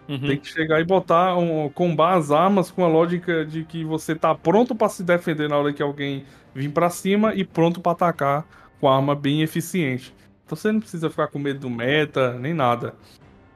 Uhum. 0.09 0.19
Tem 0.19 0.37
que 0.39 0.49
chegar 0.49 0.81
e 0.81 0.85
botar, 0.85 1.37
um, 1.37 1.69
combar 1.71 2.15
as 2.15 2.31
armas 2.31 2.71
com 2.71 2.85
a 2.85 2.89
lógica 2.89 3.45
de 3.45 3.65
que 3.65 3.85
você 3.85 4.15
tá 4.15 4.35
pronto 4.35 4.75
para 4.75 4.89
se 4.89 5.03
defender 5.03 5.49
na 5.49 5.57
hora 5.57 5.73
que 5.73 5.83
alguém 5.83 6.25
vir 6.55 6.71
para 6.71 6.91
cima 6.91 7.35
e 7.35 7.45
pronto 7.45 7.81
para 7.81 7.93
atacar 7.93 8.45
com 8.81 8.89
a 8.89 8.97
arma 8.97 9.15
bem 9.15 9.43
eficiente. 9.43 10.15
Então 10.45 10.57
você 10.57 10.73
não 10.73 10.81
precisa 10.81 11.09
ficar 11.09 11.29
com 11.29 11.39
medo 11.39 11.61
do 11.61 11.71
meta, 11.71 12.35
nem 12.35 12.53
nada. 12.53 12.95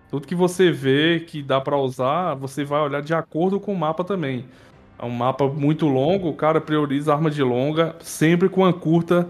Tudo 0.08 0.28
que 0.28 0.34
você 0.34 0.70
vê 0.70 1.20
que 1.20 1.42
dá 1.42 1.60
para 1.60 1.76
usar, 1.76 2.34
você 2.34 2.64
vai 2.64 2.80
olhar 2.80 3.02
de 3.02 3.12
acordo 3.12 3.58
com 3.58 3.72
o 3.72 3.76
mapa 3.76 4.04
também. 4.04 4.46
É 4.98 5.04
um 5.04 5.10
mapa 5.10 5.46
muito 5.48 5.86
longo, 5.86 6.28
o 6.28 6.34
cara 6.34 6.60
prioriza 6.60 7.12
arma 7.12 7.30
de 7.30 7.42
longa, 7.42 7.96
sempre 8.00 8.48
com 8.48 8.64
a 8.64 8.72
curta, 8.72 9.28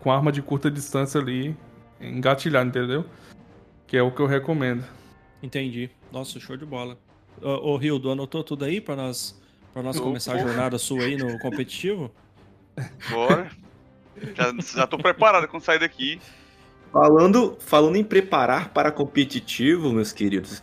com 0.00 0.10
arma 0.12 0.30
de 0.30 0.42
curta 0.42 0.70
distância 0.70 1.20
ali, 1.20 1.56
engatilhado, 2.00 2.68
entendeu? 2.68 3.04
Que 3.86 3.96
é 3.96 4.02
o 4.02 4.10
que 4.10 4.20
eu 4.20 4.26
recomendo. 4.26 4.84
Entendi. 5.42 5.90
Nossa, 6.12 6.38
show 6.38 6.56
de 6.56 6.66
bola. 6.66 6.98
Ô, 7.42 7.72
ô 7.72 7.76
Rildo, 7.76 8.10
anotou 8.10 8.44
tudo 8.44 8.64
aí 8.64 8.80
para 8.80 8.96
nós, 8.96 9.40
pra 9.72 9.82
nós 9.82 9.98
começar 9.98 10.34
a 10.34 10.38
jornada 10.38 10.78
sua 10.78 11.02
aí 11.02 11.16
no 11.16 11.38
competitivo? 11.38 12.10
Bora. 13.10 13.50
Já, 14.36 14.54
já 14.78 14.86
tô 14.86 14.96
preparado 14.96 15.48
quando 15.48 15.62
sair 15.62 15.78
daqui. 15.78 16.20
Falando, 16.92 17.56
falando 17.58 17.96
em 17.96 18.04
preparar 18.04 18.68
para 18.68 18.92
competitivo, 18.92 19.92
meus 19.92 20.12
queridos, 20.12 20.62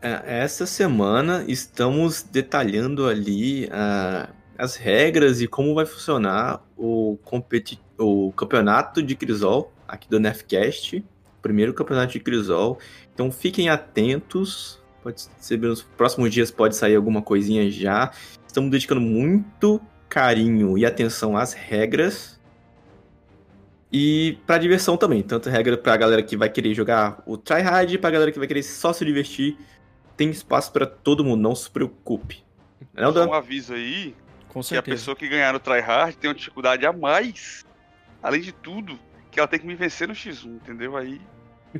essa 0.00 0.66
semana 0.66 1.44
estamos 1.48 2.22
detalhando 2.22 3.06
ali 3.06 3.66
uh, 3.66 4.32
as 4.58 4.76
regras 4.76 5.40
e 5.40 5.46
como 5.46 5.74
vai 5.74 5.86
funcionar 5.86 6.62
o, 6.76 7.18
competi 7.24 7.80
o 7.98 8.32
campeonato 8.32 9.02
de 9.02 9.14
Crisol 9.14 9.72
aqui 9.88 10.08
do 10.08 10.20
Nefcast, 10.20 11.04
primeiro 11.40 11.72
campeonato 11.74 12.12
de 12.12 12.20
Crisol. 12.20 12.78
Então 13.14 13.30
fiquem 13.30 13.68
atentos, 13.68 14.82
pode 15.02 15.22
ser 15.38 15.58
nos 15.58 15.82
próximos 15.82 16.32
dias 16.32 16.50
pode 16.50 16.76
sair 16.76 16.96
alguma 16.96 17.22
coisinha 17.22 17.70
já. 17.70 18.10
Estamos 18.46 18.70
dedicando 18.70 19.00
muito 19.00 19.80
carinho 20.08 20.78
e 20.78 20.86
atenção 20.86 21.36
às 21.36 21.52
regras 21.52 22.36
e 23.92 24.38
para 24.46 24.58
diversão 24.58 24.96
também, 24.96 25.22
tanto 25.22 25.48
regra 25.48 25.76
pra 25.76 25.96
galera 25.96 26.22
que 26.22 26.36
vai 26.36 26.48
querer 26.48 26.74
jogar 26.74 27.22
o 27.24 27.36
tryhard, 27.36 27.96
pra 27.98 28.10
galera 28.10 28.32
que 28.32 28.38
vai 28.38 28.48
querer 28.48 28.62
só 28.62 28.92
se 28.92 29.04
divertir, 29.04 29.56
tem 30.16 30.30
espaço 30.30 30.72
para 30.72 30.86
todo 30.86 31.24
mundo, 31.24 31.40
não 31.40 31.54
se 31.54 31.70
preocupe. 31.70 32.44
Não, 32.94 33.12
Só 33.12 33.26
um 33.26 33.34
aviso 33.34 33.74
aí, 33.74 34.14
Com 34.48 34.60
que 34.60 34.76
a 34.76 34.82
pessoa 34.82 35.16
que 35.16 35.28
ganhar 35.28 35.52
no 35.52 35.60
tryhard 35.60 36.16
tem 36.16 36.28
uma 36.28 36.34
dificuldade 36.34 36.86
a 36.86 36.92
mais, 36.92 37.64
além 38.22 38.40
de 38.40 38.52
tudo, 38.52 38.98
que 39.30 39.38
ela 39.38 39.48
tem 39.48 39.60
que 39.60 39.66
me 39.66 39.74
vencer 39.74 40.08
no 40.08 40.14
X1, 40.14 40.46
entendeu? 40.46 40.96
Aí 40.96 41.20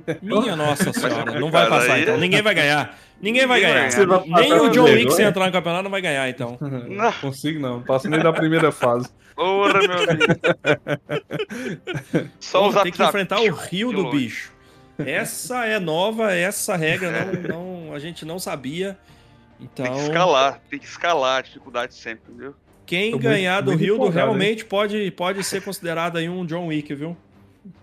minha 0.23 0.57
nossa 0.57 0.93
senhora, 0.93 1.39
não 1.39 1.51
vai 1.51 1.69
passar 1.69 2.01
então. 2.01 2.17
Ninguém 2.19 2.43
vai 2.43 2.55
ganhar. 2.55 2.99
Ninguém 3.21 3.47
vai 3.47 3.61
ganhar. 3.61 3.89
Nem 4.27 4.53
o 4.53 4.69
John 4.69 4.85
Wick 4.85 5.13
se 5.13 5.23
entrar 5.23 5.47
no 5.47 5.53
campeonato 5.53 5.85
não 5.85 5.91
vai 5.91 6.03
ganhar, 6.03 6.29
então. 6.29 6.59
Não 6.61 7.13
consigo 7.13 7.59
não, 7.59 7.79
não 7.79 7.83
passo 7.83 8.09
nem 8.09 8.21
da 8.21 8.33
primeira 8.33 8.71
fase. 8.71 9.09
Ora, 9.37 9.81
meu 9.81 9.97
amigo. 10.11 10.25
Só 12.41 12.61
Pô, 12.61 12.69
usar 12.69 12.83
Tem 12.83 12.93
que 12.93 13.03
enfrentar 13.03 13.41
o 13.41 13.51
rio 13.51 13.93
do 13.93 14.11
bicho. 14.11 14.53
Essa 14.99 15.67
é 15.67 15.79
nova, 15.79 16.33
essa 16.33 16.77
regra 16.77 17.25
não, 17.25 17.87
não, 17.87 17.95
a 17.95 17.99
gente 17.99 18.25
não 18.25 18.39
sabia. 18.39 18.99
Então... 19.61 19.85
Tem 19.85 19.95
que 19.95 20.01
escalar, 20.01 20.61
tem 20.71 20.79
que 20.79 20.87
escalar 20.87 21.39
a 21.39 21.43
dificuldade 21.43 21.95
sempre, 21.95 22.31
entendeu? 22.31 22.55
Quem 22.85 23.11
Tô 23.13 23.19
ganhar 23.19 23.63
muito, 23.63 23.77
do 23.77 23.85
Rio 23.85 24.09
realmente 24.09 24.65
pode, 24.65 25.11
pode 25.11 25.43
ser 25.43 25.63
considerado 25.63 26.19
aí 26.19 26.29
um 26.29 26.47
John 26.47 26.67
Wick, 26.69 26.95
viu? 26.95 27.17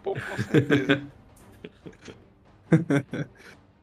Pô, 0.01 0.13
com 0.13 0.43
certeza. 0.43 1.03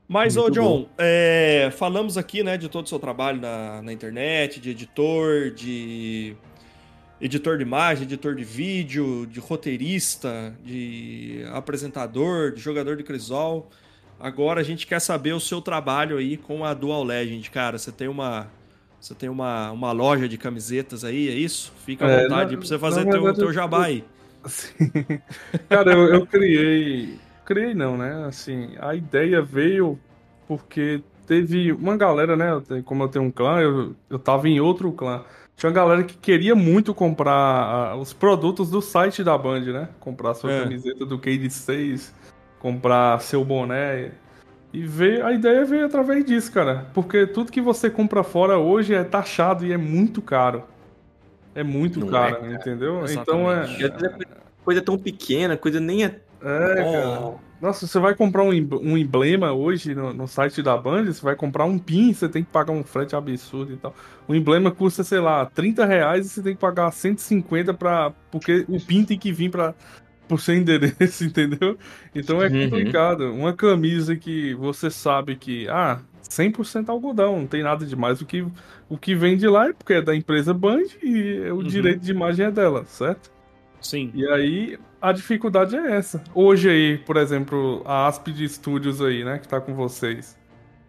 Mas, 0.09 0.36
ô 0.36 0.51
John, 0.51 0.89
é, 0.98 1.70
falamos 1.77 2.19
aqui, 2.19 2.43
né, 2.43 2.57
de 2.57 2.69
todo 2.69 2.85
o 2.85 2.89
seu 2.89 2.98
trabalho 2.98 3.40
na, 3.40 3.81
na 3.81 3.93
internet, 3.93 4.59
de 4.59 4.70
editor, 4.70 5.51
de 5.51 6.35
editor 7.20 7.56
de 7.59 7.62
imagem, 7.62 8.05
editor 8.05 8.34
de 8.34 8.44
vídeo, 8.44 9.26
de 9.26 9.40
roteirista, 9.40 10.55
de 10.64 11.44
apresentador, 11.52 12.52
de 12.52 12.60
jogador 12.60 12.97
de 12.97 13.02
Crisol. 13.02 13.68
Agora 14.18 14.60
a 14.60 14.64
gente 14.64 14.86
quer 14.86 15.01
saber 15.01 15.32
o 15.32 15.40
seu 15.40 15.60
trabalho 15.60 16.18
aí 16.18 16.36
com 16.36 16.64
a 16.64 16.74
Dual 16.74 17.05
Legend, 17.05 17.51
cara. 17.51 17.78
Você 17.78 17.92
tem 17.92 18.09
uma 18.09 18.48
você 19.01 19.14
tem 19.14 19.30
uma, 19.30 19.70
uma 19.70 19.92
loja 19.92 20.28
de 20.28 20.36
camisetas 20.36 21.05
aí, 21.05 21.28
é 21.28 21.32
isso? 21.32 21.72
Fica 21.86 22.06
à 22.06 22.10
é, 22.10 22.22
vontade 22.22 22.56
para 22.56 22.66
você 22.66 22.78
fazer 22.78 23.02
teu, 23.05 23.12
verdade, 23.12 23.38
teu 23.38 23.52
jabá 23.52 23.86
aí. 23.86 24.05
Assim, 24.44 24.90
cara, 25.68 25.92
eu, 25.92 26.14
eu 26.14 26.26
criei. 26.26 27.18
Criei 27.44 27.74
não, 27.74 27.97
né? 27.97 28.26
Assim, 28.26 28.74
a 28.78 28.94
ideia 28.94 29.42
veio 29.42 29.98
porque 30.47 31.02
teve 31.26 31.72
uma 31.72 31.97
galera, 31.97 32.36
né? 32.36 32.62
Como 32.84 33.02
eu 33.02 33.09
tenho 33.09 33.24
um 33.24 33.30
clã, 33.30 33.60
eu, 33.60 33.94
eu 34.09 34.18
tava 34.18 34.48
em 34.48 34.60
outro 34.60 34.92
clã. 34.92 35.24
Tinha 35.60 35.68
uma 35.68 35.76
galera 35.76 36.02
que 36.02 36.16
queria 36.16 36.54
muito 36.54 36.94
comprar 36.94 37.94
uh, 37.94 38.00
os 38.00 38.14
produtos 38.14 38.70
do 38.70 38.80
site 38.80 39.22
da 39.22 39.36
Band, 39.36 39.60
né? 39.60 39.88
Comprar 40.00 40.32
sua 40.32 40.50
é. 40.50 40.62
camiseta 40.62 41.04
do 41.04 41.18
Cade 41.18 41.50
6, 41.50 42.14
comprar 42.58 43.20
seu 43.20 43.44
boné. 43.44 44.12
E 44.72 44.80
veio, 44.80 45.26
a 45.26 45.34
ideia 45.34 45.62
veio 45.66 45.84
através 45.84 46.24
disso, 46.24 46.50
cara. 46.50 46.86
Porque 46.94 47.26
tudo 47.26 47.52
que 47.52 47.60
você 47.60 47.90
compra 47.90 48.22
fora 48.22 48.56
hoje 48.56 48.94
é 48.94 49.04
taxado 49.04 49.66
e 49.66 49.70
é 49.70 49.76
muito 49.76 50.22
caro. 50.22 50.64
É 51.54 51.62
muito 51.62 52.06
caro, 52.06 52.46
é, 52.46 52.54
entendeu? 52.54 53.04
Então 53.10 53.52
é. 53.52 53.66
Coisa 54.64 54.80
tão 54.80 54.96
pequena, 54.96 55.58
coisa 55.58 55.78
nem 55.78 56.06
é. 56.06 56.20
É, 56.40 56.74
cara. 56.74 57.34
Nossa, 57.60 57.86
você 57.86 57.98
vai 57.98 58.14
comprar 58.14 58.42
um, 58.42 58.50
um 58.82 58.96
emblema 58.96 59.52
hoje 59.52 59.94
no, 59.94 60.14
no, 60.14 60.26
site 60.26 60.62
da 60.62 60.76
Band, 60.76 61.04
você 61.04 61.20
vai 61.20 61.36
comprar 61.36 61.66
um 61.66 61.78
pin, 61.78 62.12
você 62.12 62.28
tem 62.28 62.42
que 62.42 62.50
pagar 62.50 62.72
um 62.72 62.82
frete 62.82 63.14
absurdo 63.14 63.74
e 63.74 63.76
tal. 63.76 63.94
O 64.26 64.34
emblema 64.34 64.70
custa, 64.70 65.04
sei 65.04 65.20
lá, 65.20 65.44
30 65.44 65.84
reais 65.84 66.26
e 66.26 66.28
você 66.30 66.42
tem 66.42 66.54
que 66.54 66.60
pagar 66.60 66.90
150 66.90 67.74
pra, 67.74 68.12
porque 68.30 68.64
o 68.66 68.80
pin 68.80 69.04
tem 69.04 69.18
que 69.18 69.30
vir 69.30 69.50
pra, 69.50 69.74
por 70.26 70.40
seu 70.40 70.54
endereço, 70.54 71.24
entendeu? 71.26 71.76
Então 72.14 72.42
é 72.42 72.48
uhum. 72.48 72.70
complicado. 72.70 73.24
Uhum. 73.24 73.40
Uma 73.40 73.52
camisa 73.52 74.16
que 74.16 74.54
você 74.54 74.90
sabe 74.90 75.36
que, 75.36 75.68
ah, 75.68 76.00
100% 76.22 76.88
algodão, 76.88 77.40
não 77.40 77.46
tem 77.46 77.62
nada 77.62 77.84
demais. 77.84 78.22
O 78.22 78.26
que, 78.26 78.46
o 78.88 78.96
que 78.96 79.14
vem 79.14 79.36
de 79.36 79.46
lá 79.46 79.68
é 79.68 79.72
porque 79.74 79.94
é 79.94 80.02
da 80.02 80.16
empresa 80.16 80.54
Band 80.54 80.84
e 81.02 81.50
o 81.50 81.56
uhum. 81.56 81.62
direito 81.62 82.00
de 82.00 82.10
imagem 82.10 82.46
é 82.46 82.50
dela, 82.50 82.86
certo? 82.86 83.30
Sim. 83.82 84.10
E 84.14 84.26
aí 84.26 84.78
a 85.01 85.12
dificuldade 85.12 85.77
é 85.77 85.97
essa. 85.97 86.22
Hoje 86.35 86.68
aí, 86.68 86.98
por 86.98 87.16
exemplo, 87.16 87.82
a 87.85 88.06
Aspid 88.06 88.47
Studios 88.48 89.01
aí, 89.01 89.24
né, 89.24 89.39
que 89.39 89.48
tá 89.48 89.60
com 89.60 89.74
vocês, 89.74 90.36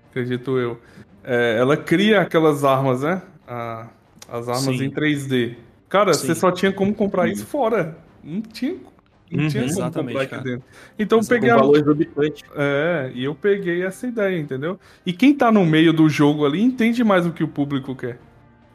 acredito 0.10 0.58
eu, 0.58 0.80
é, 1.24 1.58
ela 1.58 1.78
cria 1.78 2.22
aquelas 2.22 2.64
armas, 2.64 3.02
né? 3.02 3.22
A, 3.48 3.88
as 4.28 4.48
armas 4.48 4.78
Sim. 4.78 4.86
em 4.86 4.92
3D. 4.92 5.56
Cara, 5.88 6.14
Sim. 6.14 6.28
você 6.28 6.36
só 6.36 6.52
tinha 6.52 6.72
como 6.72 6.94
comprar 6.94 7.28
isso 7.28 7.46
fora. 7.46 7.98
Não 8.24 8.42
tinha, 8.42 8.76
não 9.32 9.44
uhum, 9.44 9.50
tinha 9.50 9.74
como 9.74 9.92
comprar 9.92 10.22
aqui 10.22 10.44
dentro. 10.44 10.64
Então 10.98 11.20
eu 11.20 11.28
peguei. 11.28 11.52
Um 11.52 11.58
valor 11.58 11.78
exorbitante. 11.78 12.44
É, 12.56 13.12
e 13.14 13.24
eu 13.24 13.36
peguei 13.36 13.84
essa 13.84 14.08
ideia, 14.08 14.38
entendeu? 14.38 14.80
E 15.06 15.14
quem 15.14 15.34
tá 15.34 15.52
no 15.52 15.66
meio 15.66 15.94
do 15.94 16.08
jogo 16.10 16.46
ali 16.46 16.62
entende 16.62 17.04
mais 17.04 17.26
o 17.26 17.32
que 17.32 17.44
o 17.44 17.48
público 17.48 17.96
quer. 17.96 18.20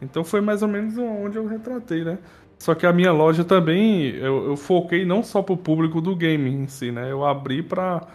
Então 0.01 0.23
foi 0.25 0.41
mais 0.41 0.63
ou 0.63 0.69
menos 0.69 0.97
onde 0.99 1.37
eu 1.37 1.47
retratei, 1.47 2.05
né? 2.05 2.19
Só 2.59 2.75
que 2.75 2.87
a 2.87 2.93
minha 2.93 3.13
loja 3.13 3.45
também, 3.45 4.07
eu, 4.17 4.47
eu 4.47 4.57
foquei 4.57 5.05
não 5.05 5.23
só 5.23 5.43
pro 5.43 5.57
público 5.57 6.01
do 6.01 6.17
game 6.17 6.51
em 6.51 6.67
si, 6.67 6.91
né? 6.91 7.11
Eu 7.11 7.25
abri 7.25 7.63
para 7.63 8.07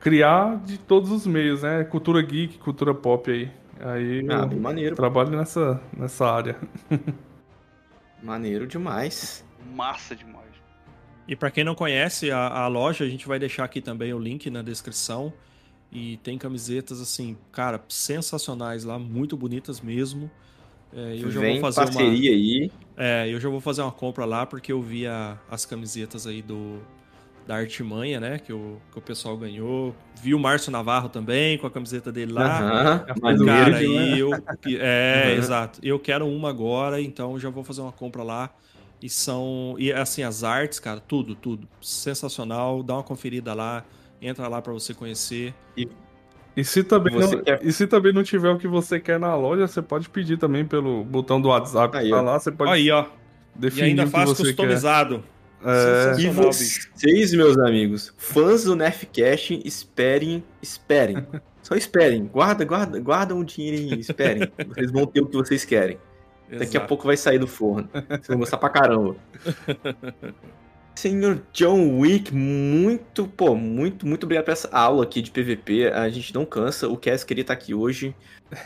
criar 0.00 0.56
de 0.64 0.78
todos 0.78 1.10
os 1.10 1.26
meios, 1.26 1.62
né? 1.62 1.84
Cultura 1.84 2.20
geek, 2.22 2.58
cultura 2.58 2.94
pop 2.94 3.30
aí. 3.30 3.50
Aí 3.80 4.26
ah, 4.28 4.48
eu 4.50 4.60
maneiro. 4.60 4.96
trabalho 4.96 5.30
nessa, 5.30 5.80
nessa 5.96 6.26
área. 6.26 6.56
maneiro 8.22 8.66
demais. 8.66 9.44
Massa 9.74 10.14
demais. 10.14 10.40
E 11.26 11.36
para 11.36 11.50
quem 11.50 11.62
não 11.62 11.74
conhece 11.74 12.30
a, 12.30 12.48
a 12.48 12.66
loja, 12.66 13.04
a 13.04 13.08
gente 13.08 13.26
vai 13.26 13.38
deixar 13.38 13.64
aqui 13.64 13.80
também 13.80 14.12
o 14.12 14.18
link 14.18 14.50
na 14.50 14.62
descrição. 14.62 15.32
E 15.92 16.18
tem 16.18 16.38
camisetas 16.38 17.00
assim, 17.00 17.36
cara, 17.50 17.82
sensacionais 17.88 18.84
lá, 18.84 18.98
muito 18.98 19.36
bonitas 19.36 19.80
mesmo. 19.80 20.30
É, 20.92 21.16
eu 21.20 21.30
já 21.30 21.40
Vem 21.40 21.60
vou 21.60 21.72
fazer 21.72 21.92
parceria 21.92 22.30
uma... 22.30 22.36
aí. 22.36 22.72
É, 22.96 23.28
eu 23.32 23.40
já 23.40 23.48
vou 23.48 23.60
fazer 23.60 23.82
uma 23.82 23.92
compra 23.92 24.24
lá 24.24 24.44
porque 24.44 24.72
eu 24.72 24.82
vi 24.82 25.06
a, 25.06 25.38
as 25.50 25.64
camisetas 25.64 26.26
aí 26.26 26.42
do 26.42 26.80
da 27.46 27.56
Artimanha, 27.56 28.20
né? 28.20 28.38
Que 28.38 28.52
o, 28.52 28.80
que 28.92 28.98
o 28.98 29.02
pessoal 29.02 29.36
ganhou. 29.36 29.94
Vi 30.22 30.34
o 30.34 30.38
Márcio 30.38 30.70
Navarro 30.70 31.08
também 31.08 31.58
com 31.58 31.66
a 31.66 31.70
camiseta 31.70 32.12
dele 32.12 32.32
lá. 32.32 33.04
Uhum, 33.08 33.14
mas 33.20 33.42
cara, 33.42 33.76
aí 33.76 33.88
né? 33.88 34.18
eu. 34.18 34.30
É, 34.80 35.34
exato. 35.36 35.80
Eu 35.82 35.98
quero 35.98 36.28
uma 36.28 36.48
agora, 36.48 37.00
então 37.00 37.38
já 37.40 37.50
vou 37.50 37.64
fazer 37.64 37.80
uma 37.80 37.90
compra 37.90 38.22
lá. 38.22 38.50
E 39.02 39.08
são. 39.08 39.74
E 39.78 39.92
assim, 39.92 40.22
as 40.22 40.44
artes, 40.44 40.78
cara, 40.78 41.00
tudo, 41.00 41.34
tudo. 41.34 41.66
Sensacional. 41.80 42.82
Dá 42.82 42.94
uma 42.94 43.02
conferida 43.02 43.52
lá. 43.52 43.84
Entra 44.22 44.46
lá 44.46 44.62
para 44.62 44.72
você 44.72 44.94
conhecer. 44.94 45.54
E 45.76 45.88
e 46.56 46.64
se, 46.64 46.82
também 46.82 47.16
não, 47.16 47.42
quer... 47.42 47.60
e 47.62 47.72
se 47.72 47.86
também 47.86 48.12
não 48.12 48.22
tiver 48.22 48.50
o 48.50 48.58
que 48.58 48.66
você 48.66 48.98
quer 48.98 49.18
na 49.18 49.34
loja, 49.34 49.66
você 49.66 49.80
pode 49.80 50.08
pedir 50.08 50.36
também 50.36 50.64
pelo 50.64 51.04
botão 51.04 51.40
do 51.40 51.48
WhatsApp 51.48 51.96
aí, 51.96 52.04
que 52.06 52.10
tá 52.10 52.20
lá. 52.20 52.38
Você 52.38 52.50
pode 52.50 52.70
aí, 52.70 52.90
ó. 52.90 53.06
definir 53.54 53.82
e 53.82 53.90
ainda 53.90 54.06
faz 54.06 54.32
customizado. 54.32 55.22
É... 55.62 56.20
E 56.20 56.28
vocês, 56.28 57.34
meus 57.34 57.58
amigos, 57.58 58.12
fãs 58.16 58.64
do 58.64 58.74
Nerfcast, 58.74 59.60
esperem, 59.64 60.42
esperem. 60.62 61.26
Só 61.62 61.74
esperem. 61.74 62.26
Guarda, 62.26 62.64
guarda, 62.64 62.98
guarda 62.98 63.34
um 63.34 63.44
dinheiro 63.44 63.94
e 63.94 64.00
esperem. 64.00 64.50
Vocês 64.66 64.90
vão 64.90 65.06
ter 65.06 65.20
o 65.20 65.26
que 65.26 65.36
vocês 65.36 65.64
querem. 65.64 65.98
Exato. 66.48 66.64
Daqui 66.64 66.76
a 66.76 66.80
pouco 66.80 67.06
vai 67.06 67.16
sair 67.16 67.38
do 67.38 67.46
forno. 67.46 67.88
Vocês 67.92 68.26
vão 68.26 68.38
gostar 68.38 68.56
pra 68.56 68.70
caramba. 68.70 69.14
Senhor 71.00 71.40
John 71.50 71.98
Wick, 71.98 72.34
muito, 72.34 73.26
pô, 73.26 73.54
muito, 73.54 74.06
muito 74.06 74.24
obrigado 74.24 74.44
por 74.44 74.50
essa 74.50 74.68
aula 74.70 75.02
aqui 75.02 75.22
de 75.22 75.30
PVP. 75.30 75.86
A 75.86 76.10
gente 76.10 76.34
não 76.34 76.44
cansa. 76.44 76.88
O 76.88 76.96
Cass 76.98 77.24
queria 77.24 77.40
estar 77.40 77.54
aqui 77.54 77.72
hoje 77.72 78.14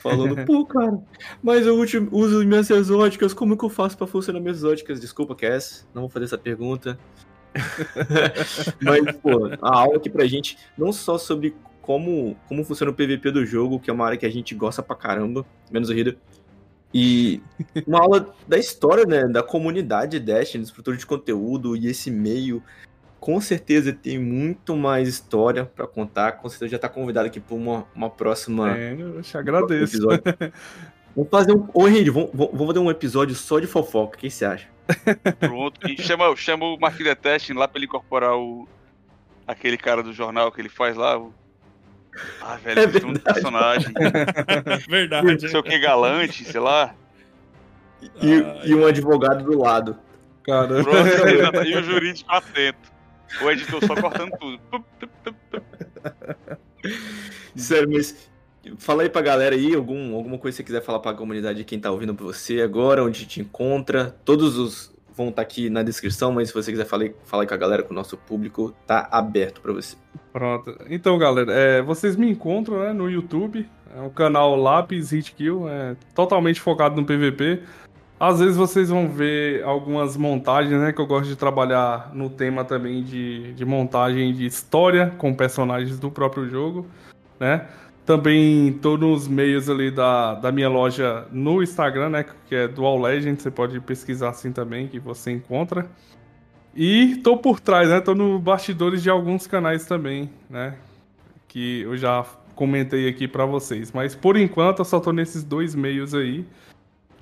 falando, 0.03 0.35
pô, 0.45 0.67
cara, 0.67 0.99
mas 1.41 1.65
eu 1.65 1.77
uso 2.11 2.45
minhas 2.45 2.69
exóticas, 2.69 3.33
como 3.33 3.57
que 3.57 3.65
eu 3.65 3.69
faço 3.69 3.97
para 3.97 4.09
funcionar 4.09 4.41
minhas 4.41 4.57
exóticas? 4.57 5.01
Desculpa, 5.01 5.37
Cass, 5.37 5.87
não 5.95 6.03
vou 6.03 6.09
fazer 6.09 6.25
essa 6.25 6.37
pergunta. 6.37 6.99
mas, 8.83 9.17
pô, 9.19 9.47
a 9.63 9.79
aula 9.79 9.99
aqui 9.99 10.11
pra 10.11 10.27
gente, 10.27 10.59
não 10.77 10.93
só 10.93 11.17
sobre 11.17 11.55
como, 11.81 12.37
como 12.49 12.65
funciona 12.65 12.91
o 12.91 12.95
PVP 12.95 13.31
do 13.31 13.47
jogo, 13.47 13.79
que 13.79 13.91
é 13.91 13.93
uma 13.93 14.07
área 14.07 14.19
que 14.19 14.27
a 14.27 14.31
gente 14.31 14.57
gosta 14.57 14.83
pra 14.83 14.97
caramba, 14.97 15.47
menos 15.71 15.89
o 15.89 15.93
Rida, 15.93 16.17
e 16.95 17.43
uma 17.89 17.99
aula 17.99 18.33
da 18.47 18.57
história, 18.57 19.05
né, 19.05 19.25
da 19.25 19.43
comunidade 19.43 20.21
Destiny, 20.21 20.63
dos 20.63 20.71
produtores 20.71 21.01
de 21.01 21.07
conteúdo 21.07 21.77
e 21.77 21.89
esse 21.89 22.09
meio. 22.09 22.63
Com 23.19 23.41
certeza 23.41 23.93
tem 23.93 24.17
muito 24.17 24.77
mais 24.77 25.09
história 25.09 25.65
para 25.65 25.89
contar. 25.89 26.33
Com 26.33 26.49
certeza 26.49 26.71
já 26.71 26.79
tá 26.79 26.89
convidado 26.89 27.27
aqui 27.27 27.41
para 27.41 27.57
uma, 27.57 27.85
uma 27.97 28.09
próxima. 28.09 28.79
É, 28.79 28.95
eu 28.97 29.21
te 29.23 29.37
agradeço. 29.37 29.99
vamos 31.17 31.31
fazer 31.31 31.53
um. 31.53 31.67
Ô, 31.75 31.89
Henrique, 31.89 32.11
vamos, 32.11 32.31
vamos 32.33 32.67
fazer 32.67 32.79
um 32.79 32.91
episódio 32.91 33.35
só 33.35 33.59
de 33.59 33.67
fofoca. 33.67 34.17
O 34.17 34.21
que 34.21 34.31
você 34.31 34.45
acha? 34.45 34.69
Pronto. 35.41 35.89
E 35.89 36.01
chama, 36.01 36.37
chama 36.37 36.67
o 36.67 36.79
Marquinhos 36.79 37.17
Testing 37.21 37.55
lá 37.55 37.67
para 37.67 37.79
ele 37.79 37.87
incorporar 37.87 38.37
o. 38.37 38.69
aquele 39.47 39.79
cara 39.79 40.03
do 40.03 40.13
jornal 40.13 40.53
que 40.53 40.61
ele 40.61 40.69
faz 40.69 40.95
lá, 40.95 41.19
o 41.19 41.33
ah, 42.41 42.57
velho, 42.57 42.81
é 42.81 43.07
um 43.07 43.15
personagem. 43.15 43.93
verdade. 44.89 45.27
Não 45.27 45.39
sei 45.39 45.59
o 45.59 45.63
que, 45.63 45.79
galante, 45.79 46.45
sei 46.45 46.61
lá. 46.61 46.95
E, 48.23 48.35
ah, 48.35 48.61
e 48.65 48.75
um 48.75 48.87
advogado 48.87 49.45
do 49.45 49.59
lado. 49.59 49.99
Cara. 50.45 50.75
e 51.67 51.77
o 51.77 51.83
jurídico 51.83 52.31
atento. 52.31 52.93
O 53.43 53.51
editor 53.51 53.85
só 53.85 53.95
cortando 53.95 54.33
tudo. 54.39 54.61
Sério, 57.57 57.91
mas 57.91 58.31
fala 58.79 59.03
aí 59.03 59.09
pra 59.09 59.23
galera 59.23 59.55
aí, 59.55 59.75
algum, 59.75 60.15
alguma 60.15 60.39
coisa 60.39 60.57
que 60.57 60.63
você 60.63 60.65
quiser 60.65 60.83
falar 60.83 61.01
pra 61.01 61.15
comunidade, 61.15 61.65
quem 61.65 61.81
tá 61.81 61.91
ouvindo 61.91 62.15
pra 62.15 62.25
você 62.25 62.61
agora, 62.61 63.03
onde 63.03 63.27
te 63.27 63.41
encontra, 63.41 64.17
todos 64.25 64.57
os 64.57 64.94
vão 65.17 65.29
estar 65.29 65.37
tá 65.37 65.43
aqui 65.43 65.71
na 65.71 65.83
descrição, 65.83 66.33
mas 66.33 66.49
se 66.49 66.55
você 66.55 66.71
quiser 66.71 66.85
falar, 66.85 67.11
falar 67.25 67.47
com 67.47 67.55
a 67.55 67.57
galera, 67.57 67.83
com 67.83 67.93
o 67.93 67.97
nosso 67.97 68.17
público, 68.17 68.75
tá 68.87 69.09
aberto 69.11 69.61
para 69.61 69.73
você. 69.73 69.97
Pronto. 70.33 70.77
Então, 70.89 71.17
galera, 71.19 71.53
é, 71.53 71.83
vocês 71.83 72.17
me 72.17 72.29
encontram 72.31 72.81
né, 72.81 72.93
no 72.93 73.09
YouTube, 73.09 73.69
é 73.97 74.01
o 74.01 74.11
canal 74.11 74.57
Lápis 74.57 75.13
Hitkill, 75.13 75.69
é 75.69 75.97
totalmente 76.15 76.61
focado 76.61 77.01
no 77.01 77.07
PVP. 77.07 77.63
Às 78.19 78.41
vezes 78.41 78.57
vocês 78.57 78.89
vão 78.89 79.09
ver 79.09 79.63
algumas 79.65 80.17
montagens, 80.17 80.81
né? 80.81 80.93
Que 80.93 81.01
eu 81.01 81.07
gosto 81.07 81.29
de 81.29 81.37
trabalhar 81.37 82.11
no 82.15 82.31
tema 82.31 82.65
também 82.65 83.03
de, 83.03 83.53
de 83.55 83.65
montagem 83.65 84.33
de 84.33 84.47
história 84.47 85.13
com 85.19 85.35
personagens 85.35 85.99
do 85.99 86.11
próprio 86.11 86.49
jogo, 86.49 86.87
né? 87.39 87.67
Também 88.05 88.73
tô 88.83 88.99
nos 88.99 89.27
meios 89.27 89.71
ali 89.71 89.91
da, 89.91 90.35
da 90.35 90.53
minha 90.53 90.69
loja 90.69 91.27
no 91.33 91.63
Instagram, 91.63 92.11
né? 92.11 92.25
Que 92.47 92.55
é 92.55 92.69
Dual 92.69 93.01
Legend, 93.01 93.41
você 93.41 93.51
pode 93.51 93.81
pesquisar 93.81 94.29
assim 94.29 94.53
também, 94.53 94.89
que 94.89 94.99
você 94.99 95.31
encontra. 95.31 95.89
E 96.77 97.17
tô 97.23 97.37
por 97.37 97.61
trás, 97.61 97.89
né? 97.89 98.01
Tô 98.01 98.15
no 98.15 98.39
bastidores 98.39 99.03
de 99.03 99.09
alguns 99.09 99.47
canais 99.47 99.87
também, 99.87 100.29
né? 100.51 100.75
Que 101.49 101.83
eu 101.83 101.97
já 101.97 102.27
comentei 102.55 103.09
aqui 103.09 103.27
para 103.27 103.47
vocês. 103.47 103.91
Mas 103.93 104.15
por 104.15 104.37
enquanto 104.37 104.81
eu 104.81 104.85
só 104.85 105.01
tô 105.01 105.11
nesses 105.11 105.43
dois 105.43 105.75
meios 105.75 106.15
aí 106.15 106.45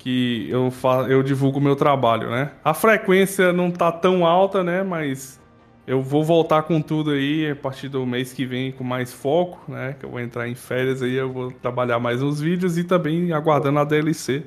que 0.03 0.49
eu, 0.49 0.69
fa 0.69 1.05
eu 1.07 1.23
divulgo 1.23 1.61
meu 1.61 1.77
trabalho, 1.77 2.29
né? 2.29 2.51
A 2.61 2.73
frequência 2.73 3.53
não 3.53 3.71
tá 3.71 3.89
tão 3.89 4.25
alta, 4.25 4.61
né? 4.61 4.83
Mas 4.83 5.39
eu 5.85 6.01
vou 6.01 6.23
voltar 6.23 6.63
com 6.63 6.81
tudo 6.81 7.11
aí 7.11 7.51
a 7.51 7.55
partir 7.55 7.89
do 7.89 8.05
mês 8.05 8.31
que 8.31 8.45
vem 8.45 8.71
com 8.71 8.83
mais 8.83 9.11
foco, 9.11 9.59
né? 9.69 9.95
Que 9.99 10.05
eu 10.05 10.09
vou 10.09 10.19
entrar 10.19 10.47
em 10.47 10.55
férias 10.55 11.01
aí, 11.01 11.13
eu 11.13 11.31
vou 11.31 11.51
trabalhar 11.51 11.99
mais 11.99 12.21
nos 12.21 12.39
vídeos 12.39 12.77
e 12.77 12.83
também 12.83 13.33
aguardando 13.33 13.79
a 13.79 13.83
DLC 13.83 14.43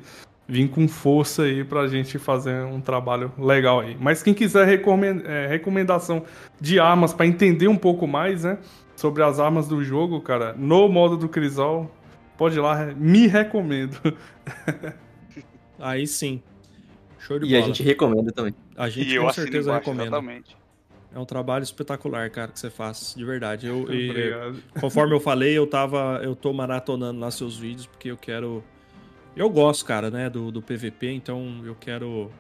vir 0.49 0.69
com 0.69 0.87
força 0.87 1.43
aí 1.43 1.65
pra 1.65 1.89
gente 1.89 2.19
fazer 2.19 2.65
um 2.65 2.81
trabalho 2.81 3.33
legal 3.37 3.81
aí. 3.81 3.97
Mas 4.01 4.23
quem 4.23 4.33
quiser 4.33 4.67
é, 4.69 5.47
recomendação 5.47 6.25
de 6.61 6.79
armas 6.79 7.13
para 7.13 7.27
entender 7.27 7.69
um 7.69 7.77
pouco 7.77 8.07
mais, 8.07 8.45
né? 8.45 8.59
Sobre 8.95 9.23
as 9.23 9.39
armas 9.39 9.69
do 9.69 9.83
jogo, 9.85 10.21
cara, 10.21 10.55
no 10.57 10.89
modo 10.89 11.17
do 11.17 11.29
Crisol, 11.29 11.91
pode 12.39 12.57
ir 12.57 12.61
lá, 12.61 12.87
me 12.97 13.27
recomendo. 13.27 13.99
Aí 15.79 16.07
sim. 16.07 16.43
Show 17.19 17.39
de 17.39 17.47
e 17.47 17.51
bola. 17.51 17.63
a 17.63 17.67
gente 17.67 17.83
recomenda 17.83 18.33
também. 18.33 18.55
A 18.77 18.89
gente 18.89 19.13
e 19.13 19.19
com 19.19 19.27
eu 19.27 19.33
certeza 19.33 19.71
embaixo, 19.71 19.91
recomenda. 19.91 20.17
Exatamente. 20.17 20.57
É 21.15 21.19
um 21.19 21.25
trabalho 21.25 21.63
espetacular, 21.63 22.31
cara, 22.31 22.53
que 22.53 22.61
você 22.61 22.69
faz, 22.69 23.15
de 23.17 23.25
verdade. 23.25 23.67
Eu, 23.67 23.87
e, 23.93 24.33
conforme 24.81 25.15
eu 25.15 25.21
falei, 25.21 25.57
eu 25.57 25.67
tava, 25.67 26.21
eu 26.23 26.37
tô 26.37 26.53
maratonando 26.53 27.21
lá 27.21 27.31
seus 27.31 27.57
vídeos 27.57 27.87
porque 27.87 28.11
eu 28.11 28.17
quero 28.17 28.63
eu 29.37 29.51
gosto, 29.51 29.85
cara, 29.85 30.11
né, 30.11 30.31
do, 30.31 30.51
do 30.51 30.63
PVP, 30.63 31.11
então 31.13 31.61
eu 31.63 31.75
quero 31.75 32.33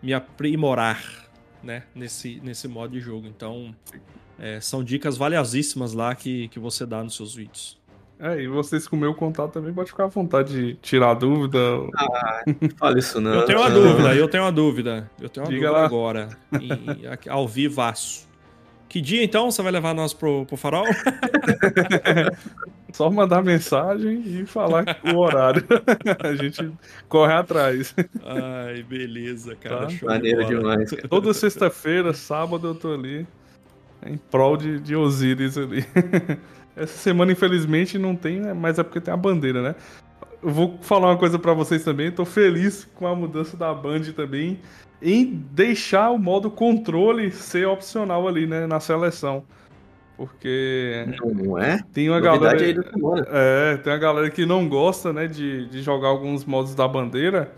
me 0.00 0.14
aprimorar, 0.14 1.28
né, 1.60 1.82
nesse, 1.92 2.40
nesse 2.44 2.68
modo 2.68 2.92
de 2.92 3.00
jogo. 3.00 3.26
Então, 3.26 3.74
é, 4.38 4.60
são 4.60 4.84
dicas 4.84 5.16
valiosíssimas 5.16 5.92
lá 5.92 6.14
que, 6.14 6.46
que 6.46 6.60
você 6.60 6.86
dá 6.86 7.02
nos 7.02 7.16
seus 7.16 7.34
vídeos. 7.34 7.75
É, 8.18 8.40
e 8.40 8.48
vocês 8.48 8.88
com 8.88 8.96
o 8.96 8.98
meu 8.98 9.14
contato 9.14 9.52
também 9.52 9.74
pode 9.74 9.90
ficar 9.90 10.04
à 10.04 10.08
vontade 10.08 10.54
de 10.54 10.74
tirar 10.76 11.12
dúvida. 11.14 11.58
Ah, 11.96 12.40
fala 12.78 12.98
isso 12.98 13.20
não. 13.20 13.34
Eu 13.34 13.44
tenho 13.44 13.58
uma 13.60 13.70
dúvida, 13.70 14.14
eu 14.14 14.28
tenho 14.28 14.44
uma 14.44 14.52
dúvida. 14.52 15.10
Eu 15.20 15.28
tenho 15.28 15.44
uma 15.44 15.52
Diga 15.52 15.66
dúvida 15.66 15.80
lá. 15.80 15.84
agora, 15.86 16.28
em, 16.58 17.28
ao 17.28 17.46
vivaço. 17.46 18.24
Que 18.88 19.00
dia 19.00 19.22
então 19.22 19.50
você 19.50 19.60
vai 19.62 19.72
levar 19.72 19.92
nós 19.94 20.14
pro, 20.14 20.46
pro 20.46 20.56
farol? 20.56 20.86
Só 22.92 23.10
mandar 23.10 23.42
mensagem 23.42 24.22
e 24.24 24.46
falar 24.46 24.84
o 25.12 25.18
horário. 25.18 25.62
a 26.24 26.34
gente 26.34 26.72
corre 27.08 27.34
atrás. 27.34 27.94
Ai, 28.24 28.82
beleza, 28.84 29.54
cara. 29.56 29.80
Tá. 29.82 29.88
show 29.90 29.98
de 29.98 30.04
Maneiro 30.06 30.42
bola. 30.46 30.56
demais. 30.56 30.90
cara. 30.90 31.08
Toda 31.08 31.34
sexta-feira, 31.34 32.14
sábado, 32.14 32.68
eu 32.68 32.74
tô 32.74 32.94
ali 32.94 33.26
em 34.06 34.16
prol 34.16 34.56
de, 34.56 34.80
de 34.80 34.96
Osiris 34.96 35.58
ali. 35.58 35.84
Essa 36.76 36.98
semana, 36.98 37.32
infelizmente, 37.32 37.98
não 37.98 38.14
tem, 38.14 38.40
né? 38.40 38.52
mas 38.52 38.78
é 38.78 38.82
porque 38.82 39.00
tem 39.00 39.12
a 39.12 39.16
bandeira, 39.16 39.62
né? 39.62 39.74
Eu 40.42 40.50
vou 40.50 40.78
falar 40.82 41.08
uma 41.08 41.16
coisa 41.16 41.38
pra 41.38 41.54
vocês 41.54 41.82
também. 41.82 42.10
Tô 42.12 42.24
feliz 42.24 42.86
com 42.94 43.06
a 43.06 43.14
mudança 43.14 43.56
da 43.56 43.72
Band 43.72 44.02
também 44.14 44.60
em 45.00 45.24
deixar 45.52 46.10
o 46.10 46.18
modo 46.18 46.50
controle 46.50 47.30
ser 47.30 47.66
opcional 47.66 48.28
ali, 48.28 48.46
né? 48.46 48.66
Na 48.66 48.78
seleção. 48.80 49.44
Porque 50.16 51.06
Não 51.20 51.58
é? 51.58 51.78
tem 51.92 52.08
uma 52.08 52.20
Novidade 52.20 52.72
galera. 52.72 53.28
É, 53.30 53.76
tem 53.76 53.92
uma 53.92 53.98
galera 53.98 54.30
que 54.30 54.46
não 54.46 54.66
gosta, 54.66 55.12
né, 55.12 55.26
de, 55.26 55.66
de 55.66 55.82
jogar 55.82 56.08
alguns 56.08 56.44
modos 56.44 56.74
da 56.74 56.88
bandeira. 56.88 57.52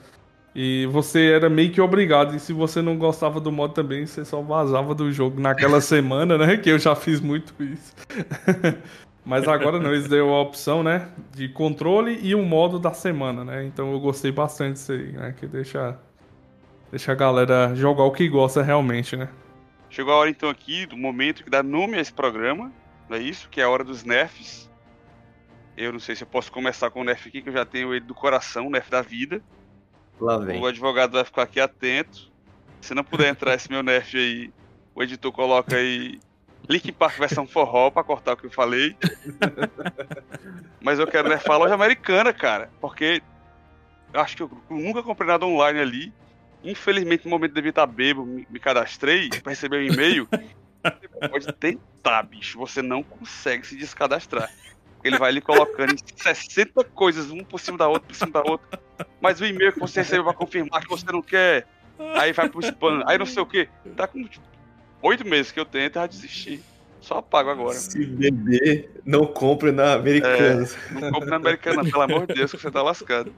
E 0.55 0.87
você 0.87 1.31
era 1.31 1.49
meio 1.49 1.71
que 1.71 1.81
obrigado. 1.81 2.35
E 2.35 2.41
se 2.41 2.53
você 2.53 2.83
não 2.83 2.97
gostava 2.97 3.39
do 3.39 3.53
modo 3.53 3.75
também, 3.75 4.05
você 4.07 4.25
só 4.25 4.43
vazava 4.43 4.93
do 4.93 5.13
jogo 5.13 5.41
naquela 5.41 5.79
semana, 5.83 6.37
né? 6.37 6.57
Que 6.57 6.71
eu 6.71 6.79
já 6.79 6.97
fiz 6.97 7.21
muito 7.21 7.55
isso. 7.63 7.95
Mas 9.29 9.47
agora 9.47 9.79
não, 9.79 9.93
eles 9.93 10.09
deu 10.09 10.35
a 10.35 10.41
opção, 10.41 10.83
né? 10.83 11.11
De 11.33 11.51
controle 11.51 12.19
e 12.23 12.35
um 12.35 12.47
modo 12.47 12.79
da 12.79 12.95
semana, 12.95 13.45
né? 13.45 13.63
Então 13.63 13.93
eu 13.93 14.01
gostei 14.01 14.33
bastante 14.33 14.73
disso 14.73 14.93
aí, 14.93 15.13
né? 15.13 15.35
Que 15.39 15.47
deixa, 15.47 15.99
deixa 16.91 17.13
a 17.13 17.15
galera 17.15 17.75
jogar 17.75 18.05
o 18.05 18.11
que 18.11 18.27
gosta 18.27 18.63
realmente, 18.63 19.19
né? 19.19 19.29
Chegou 19.91 20.15
a 20.15 20.17
hora 20.17 20.31
então 20.31 20.49
aqui 20.49 20.87
do 20.87 20.97
momento 20.97 21.45
que 21.45 21.51
dá 21.51 21.63
nome 21.63 21.99
a 21.99 22.01
esse 22.01 22.11
programa, 22.11 22.73
não 23.07 23.19
é 23.19 23.21
isso? 23.21 23.51
Que 23.51 23.61
é 23.61 23.65
a 23.65 23.69
hora 23.69 23.85
dos 23.85 24.03
nerfs. 24.03 24.71
Eu 25.77 25.93
não 25.93 26.01
sei 26.01 26.17
se 26.17 26.25
eu 26.25 26.29
posso 26.29 26.51
começar 26.51 26.91
com 26.91 27.03
o 27.03 27.05
nerf 27.05 27.29
aqui, 27.29 27.43
que 27.43 27.51
eu 27.51 27.53
já 27.53 27.67
tenho 27.67 27.93
ele 27.93 28.07
do 28.07 28.15
coração, 28.15 28.67
o 28.67 28.71
nerf 28.71 28.91
da 28.91 29.03
vida. 29.03 29.43
Lá 30.19 30.39
vem. 30.39 30.59
O 30.59 30.65
advogado 30.65 31.13
vai 31.13 31.25
ficar 31.27 31.43
aqui 31.43 31.61
atento. 31.61 32.33
Se 32.81 32.95
não 32.95 33.05
puder 33.05 33.29
entrar 33.29 33.55
esse 33.55 33.71
meu 33.71 33.83
nerf 33.83 34.17
aí, 34.17 34.51
o 34.95 35.03
editor 35.03 35.33
coloca 35.33 35.77
aí 35.77 36.19
Link 36.69 36.93
Park 36.93 37.19
versão 37.19 37.47
forró 37.47 37.91
pra 37.91 38.05
cortar 38.05 38.35
o 38.35 38.37
que 38.37 38.47
eu 38.47 38.51
falei. 38.51 38.95
Mas 40.81 40.99
eu 40.99 41.07
quero 41.07 41.29
nerfar 41.29 41.57
a 41.57 41.59
loja 41.59 41.75
americana, 41.75 42.33
cara. 42.33 42.71
Porque 42.81 43.23
acho 44.13 44.37
que 44.37 44.43
eu 44.43 44.51
nunca 44.69 45.03
comprei 45.03 45.29
nada 45.29 45.47
online 45.47 45.81
ali. 45.81 46.13
Infelizmente, 46.63 47.25
no 47.25 47.31
momento 47.31 47.55
devia 47.55 47.71
estar 47.71 47.87
bebo, 47.87 48.27
me, 48.27 48.45
cadastrei 48.59 49.31
pra 49.43 49.51
receber 49.51 49.79
um 49.79 49.93
e-mail. 49.93 50.29
Você 50.31 51.29
pode 51.29 51.53
tentar, 51.55 52.23
bicho. 52.23 52.59
Você 52.59 52.83
não 52.83 53.03
consegue 53.03 53.67
se 53.67 53.77
descadastrar. 53.77 54.51
Ele 55.03 55.17
vai 55.17 55.31
ali 55.31 55.41
colocando 55.41 55.95
em 55.95 55.99
60 56.17 56.85
coisas, 56.85 57.31
um 57.31 57.45
por 57.45 57.61
cima 57.61 57.79
da 57.79 57.89
outra, 57.89 58.09
por 58.09 58.15
cima 58.15 58.33
da 58.33 58.43
outra. 58.43 58.81
Mas 59.21 59.41
o 59.41 59.47
e-mail 59.47 59.73
que 59.73 59.81
você 59.81 60.01
recebeu 60.01 60.25
vai 60.25 60.35
confirmar 60.35 60.83
que 60.83 60.89
você 60.89 61.07
não 61.11 61.23
quer. 61.23 61.67
Aí 62.17 62.33
vai 62.33 62.49
pro 62.49 62.61
spam, 62.61 63.03
aí 63.07 63.17
não 63.19 63.27
sei 63.27 63.43
o 63.43 63.47
que. 63.47 63.69
Tá 63.97 64.07
com 64.07 64.23
tipo, 64.25 64.45
oito 65.03 65.27
meses 65.27 65.53
que 65.53 65.61
eu 65.61 65.65
tento 65.65 65.97
e 65.97 66.01
já 66.01 66.07
desisti. 66.07 66.61
Só 67.01 67.19
apago 67.19 67.51
agora. 67.51 67.75
Se 67.75 68.05
beber, 68.05 68.91
não 69.05 69.25
compre 69.25 69.73
na 69.73 69.95
Americanas. 69.95 70.77
Não 70.93 71.11
compre 71.11 71.31
na 71.31 71.37
americana, 71.37 71.83
pelo 71.83 72.03
amor 72.03 72.27
de 72.27 72.35
Deus, 72.35 72.51
que 72.51 72.59
você 72.59 72.71
tá 72.71 72.83
lascado. 72.83 73.33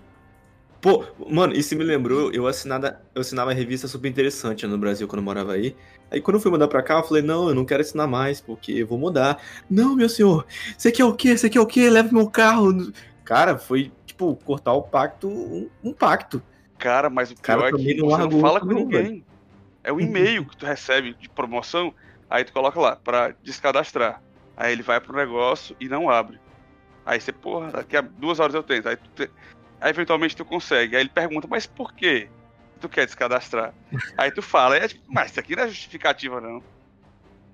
Pô, 0.80 1.04
mano, 1.28 1.52
isso 1.52 1.76
me 1.76 1.84
lembrou, 1.84 2.32
eu 2.32 2.46
assinava, 2.46 3.00
eu 3.14 3.20
assinava 3.20 3.52
revista 3.52 3.86
super 3.86 4.08
interessante 4.08 4.66
no 4.66 4.78
Brasil 4.78 5.06
quando 5.06 5.18
eu 5.18 5.24
morava 5.24 5.52
aí. 5.52 5.76
Aí 6.10 6.22
quando 6.22 6.36
eu 6.36 6.40
fui 6.40 6.50
mudar 6.50 6.68
pra 6.68 6.82
cá, 6.82 6.94
eu 6.94 7.04
falei, 7.04 7.22
não, 7.22 7.48
eu 7.48 7.54
não 7.54 7.66
quero 7.66 7.82
assinar 7.82 8.08
mais, 8.08 8.40
porque 8.40 8.72
eu 8.72 8.86
vou 8.86 8.98
mudar. 8.98 9.40
Não, 9.68 9.94
meu 9.94 10.08
senhor, 10.08 10.46
você 10.76 10.90
quer 10.90 11.04
o 11.04 11.14
quê? 11.14 11.36
Você 11.36 11.50
quer 11.50 11.60
o 11.60 11.66
quê? 11.66 11.90
Leva 11.90 12.08
meu 12.10 12.30
carro. 12.30 12.92
Cara, 13.24 13.58
foi, 13.58 13.92
tipo, 14.06 14.34
cortar 14.36 14.72
o 14.72 14.82
pacto, 14.82 15.28
um, 15.28 15.68
um 15.84 15.92
pacto. 15.92 16.42
Cara, 16.78 17.10
mas 17.10 17.30
o 17.30 17.36
Cara, 17.36 17.60
pior 17.60 17.68
é 17.68 17.70
também 17.72 17.94
que 17.94 18.00
não 18.00 18.08
você 18.08 18.22
não 18.22 18.40
fala 18.40 18.60
com 18.60 18.66
ninguém. 18.66 19.24
É 19.82 19.92
o 19.92 20.00
e-mail 20.00 20.44
que 20.44 20.56
tu 20.56 20.66
recebe 20.66 21.14
de 21.14 21.28
promoção, 21.28 21.94
aí 22.28 22.44
tu 22.44 22.52
coloca 22.52 22.78
lá, 22.78 22.96
pra 22.96 23.34
descadastrar. 23.42 24.20
Aí 24.56 24.72
ele 24.72 24.82
vai 24.82 25.00
pro 25.00 25.16
negócio 25.16 25.74
e 25.80 25.88
não 25.88 26.10
abre. 26.10 26.38
Aí 27.06 27.20
você, 27.20 27.32
porra, 27.32 27.70
daqui 27.72 27.96
a 27.96 28.02
duas 28.02 28.38
horas 28.40 28.54
eu 28.54 28.62
tento. 28.62 28.88
Aí, 28.88 28.96
tu 28.96 29.08
te- 29.16 29.30
aí 29.80 29.90
eventualmente 29.90 30.36
tu 30.36 30.44
consegue. 30.44 30.94
Aí 30.96 31.02
ele 31.02 31.08
pergunta, 31.08 31.48
mas 31.48 31.66
por 31.66 31.94
quê? 31.94 32.28
Tu 32.80 32.88
quer 32.88 33.06
descadastrar? 33.06 33.74
aí 34.18 34.30
tu 34.30 34.42
fala, 34.42 34.76
é 34.76 34.86
tipo, 34.86 35.02
mas 35.08 35.30
isso 35.30 35.40
aqui 35.40 35.56
não 35.56 35.62
é 35.64 35.68
justificativa, 35.68 36.40
não. 36.40 36.62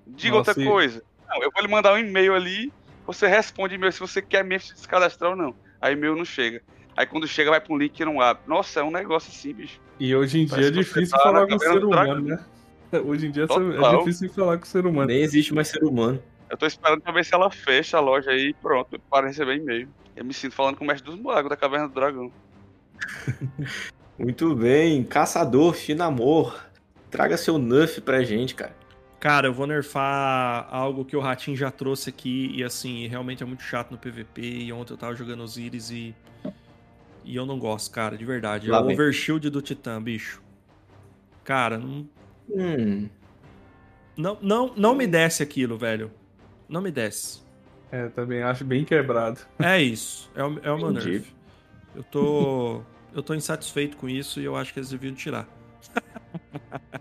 Diga 0.05 0.35
Nossa, 0.37 0.51
outra 0.51 0.63
e- 0.63 0.65
coisa. 0.65 1.03
Não, 1.29 1.41
eu 1.43 1.49
vou 1.53 1.61
lhe 1.61 1.71
mandar 1.71 1.93
um 1.93 1.97
e-mail 1.97 2.33
ali, 2.35 2.71
você 3.05 3.27
responde 3.27 3.75
e-mail 3.75 3.91
se 3.91 3.99
você 3.99 4.21
quer 4.21 4.43
mesmo 4.43 4.67
se 4.67 4.75
descadastrar 4.75 5.31
ou 5.31 5.35
não. 5.37 5.55
Aí 5.81 5.93
e-mail 5.93 6.15
não 6.15 6.25
chega. 6.25 6.61
Aí 6.95 7.05
quando 7.05 7.27
chega, 7.27 7.51
vai 7.51 7.61
pra 7.61 7.73
um 7.73 7.77
link 7.77 7.93
que 7.93 8.03
não 8.05 8.19
abre. 8.19 8.43
Nossa, 8.47 8.79
é 8.79 8.83
um 8.83 8.91
negócio 8.91 9.29
assim, 9.31 9.53
bicho. 9.53 9.79
E 9.99 10.15
hoje 10.15 10.41
em 10.41 10.45
dia 10.45 10.67
é 10.67 10.71
difícil 10.71 11.17
tá 11.17 11.23
falar 11.23 11.47
com 11.47 11.55
o 11.55 11.59
ser 11.59 11.83
humano, 11.83 12.21
né? 12.21 12.39
Hoje 13.03 13.27
em 13.27 13.31
dia 13.31 13.43
é 13.43 13.47
Total. 13.47 13.99
difícil 13.99 14.29
falar 14.29 14.57
com 14.57 14.63
o 14.63 14.67
ser 14.67 14.85
humano. 14.85 15.07
Nem 15.07 15.21
existe 15.21 15.53
mais 15.53 15.67
ser 15.67 15.83
humano. 15.83 16.21
Eu 16.49 16.55
tô 16.55 16.65
esperando 16.65 17.01
pra 17.01 17.11
ver 17.11 17.25
se 17.25 17.33
ela 17.33 17.51
fecha 17.51 17.97
a 17.97 17.99
loja 17.99 18.31
aí 18.31 18.49
e 18.49 18.53
pronto, 18.53 18.99
para 19.09 19.27
receber 19.27 19.57
e-mail. 19.57 19.89
Eu 20.15 20.23
me 20.23 20.33
sinto 20.33 20.55
falando 20.55 20.77
com 20.77 20.83
o 20.83 20.87
mestre 20.87 21.11
dos 21.11 21.19
magos 21.19 21.49
da 21.49 21.57
Caverna 21.57 21.87
do 21.87 21.93
Dragão. 21.93 22.31
Muito 24.17 24.55
bem, 24.55 25.03
caçador, 25.03 25.73
Finamor. 25.73 26.59
Traga 27.11 27.37
seu 27.37 27.57
Nuff 27.57 28.01
pra 28.01 28.23
gente, 28.23 28.55
cara. 28.55 28.75
Cara, 29.19 29.47
eu 29.47 29.53
vou 29.53 29.67
nerfar 29.67 30.67
algo 30.71 31.03
que 31.03 31.15
o 31.15 31.19
Ratinho 31.19 31.57
já 31.57 31.71
trouxe 31.71 32.09
aqui 32.09 32.51
e 32.53 32.63
assim, 32.63 33.07
realmente 33.07 33.43
é 33.43 33.45
muito 33.45 33.63
chato 33.63 33.91
no 33.91 33.97
PVP. 33.97 34.41
E 34.41 34.73
ontem 34.73 34.93
eu 34.93 34.97
tava 34.97 35.15
jogando 35.15 35.43
Osiris 35.43 35.89
e. 35.89 36.15
E 37.27 37.35
eu 37.35 37.45
não 37.45 37.59
gosto, 37.59 37.91
cara, 37.91 38.17
de 38.17 38.23
verdade. 38.23 38.69
É 38.69 38.71
Lá 38.71 38.79
o 38.81 38.85
vem. 38.85 38.95
overshield 38.95 39.49
do 39.49 39.61
Titã, 39.61 40.01
bicho. 40.01 40.41
Cara, 41.43 41.77
não, 41.77 42.07
Hum, 42.49 43.09
não, 44.15 44.37
não, 44.41 44.73
não 44.77 44.95
me 44.95 45.05
desce 45.05 45.43
aquilo, 45.43 45.77
velho. 45.77 46.09
Não 46.69 46.81
me 46.81 46.89
desce. 46.89 47.41
É, 47.91 48.07
também 48.07 48.41
acho 48.41 48.63
bem 48.63 48.85
quebrado. 48.85 49.41
É 49.59 49.81
isso. 49.81 50.31
É 50.35 50.43
o, 50.43 50.59
é 50.63 50.71
o 50.71 50.77
meu 50.77 50.91
nerf. 50.91 51.33
Eu 51.93 52.03
tô. 52.03 52.81
Eu 53.13 53.21
tô 53.23 53.33
insatisfeito 53.33 53.97
com 53.97 54.07
isso 54.07 54.39
e 54.39 54.45
eu 54.45 54.55
acho 54.55 54.71
que 54.73 54.79
eles 54.79 54.89
deviam 54.89 55.13
tirar. 55.13 55.47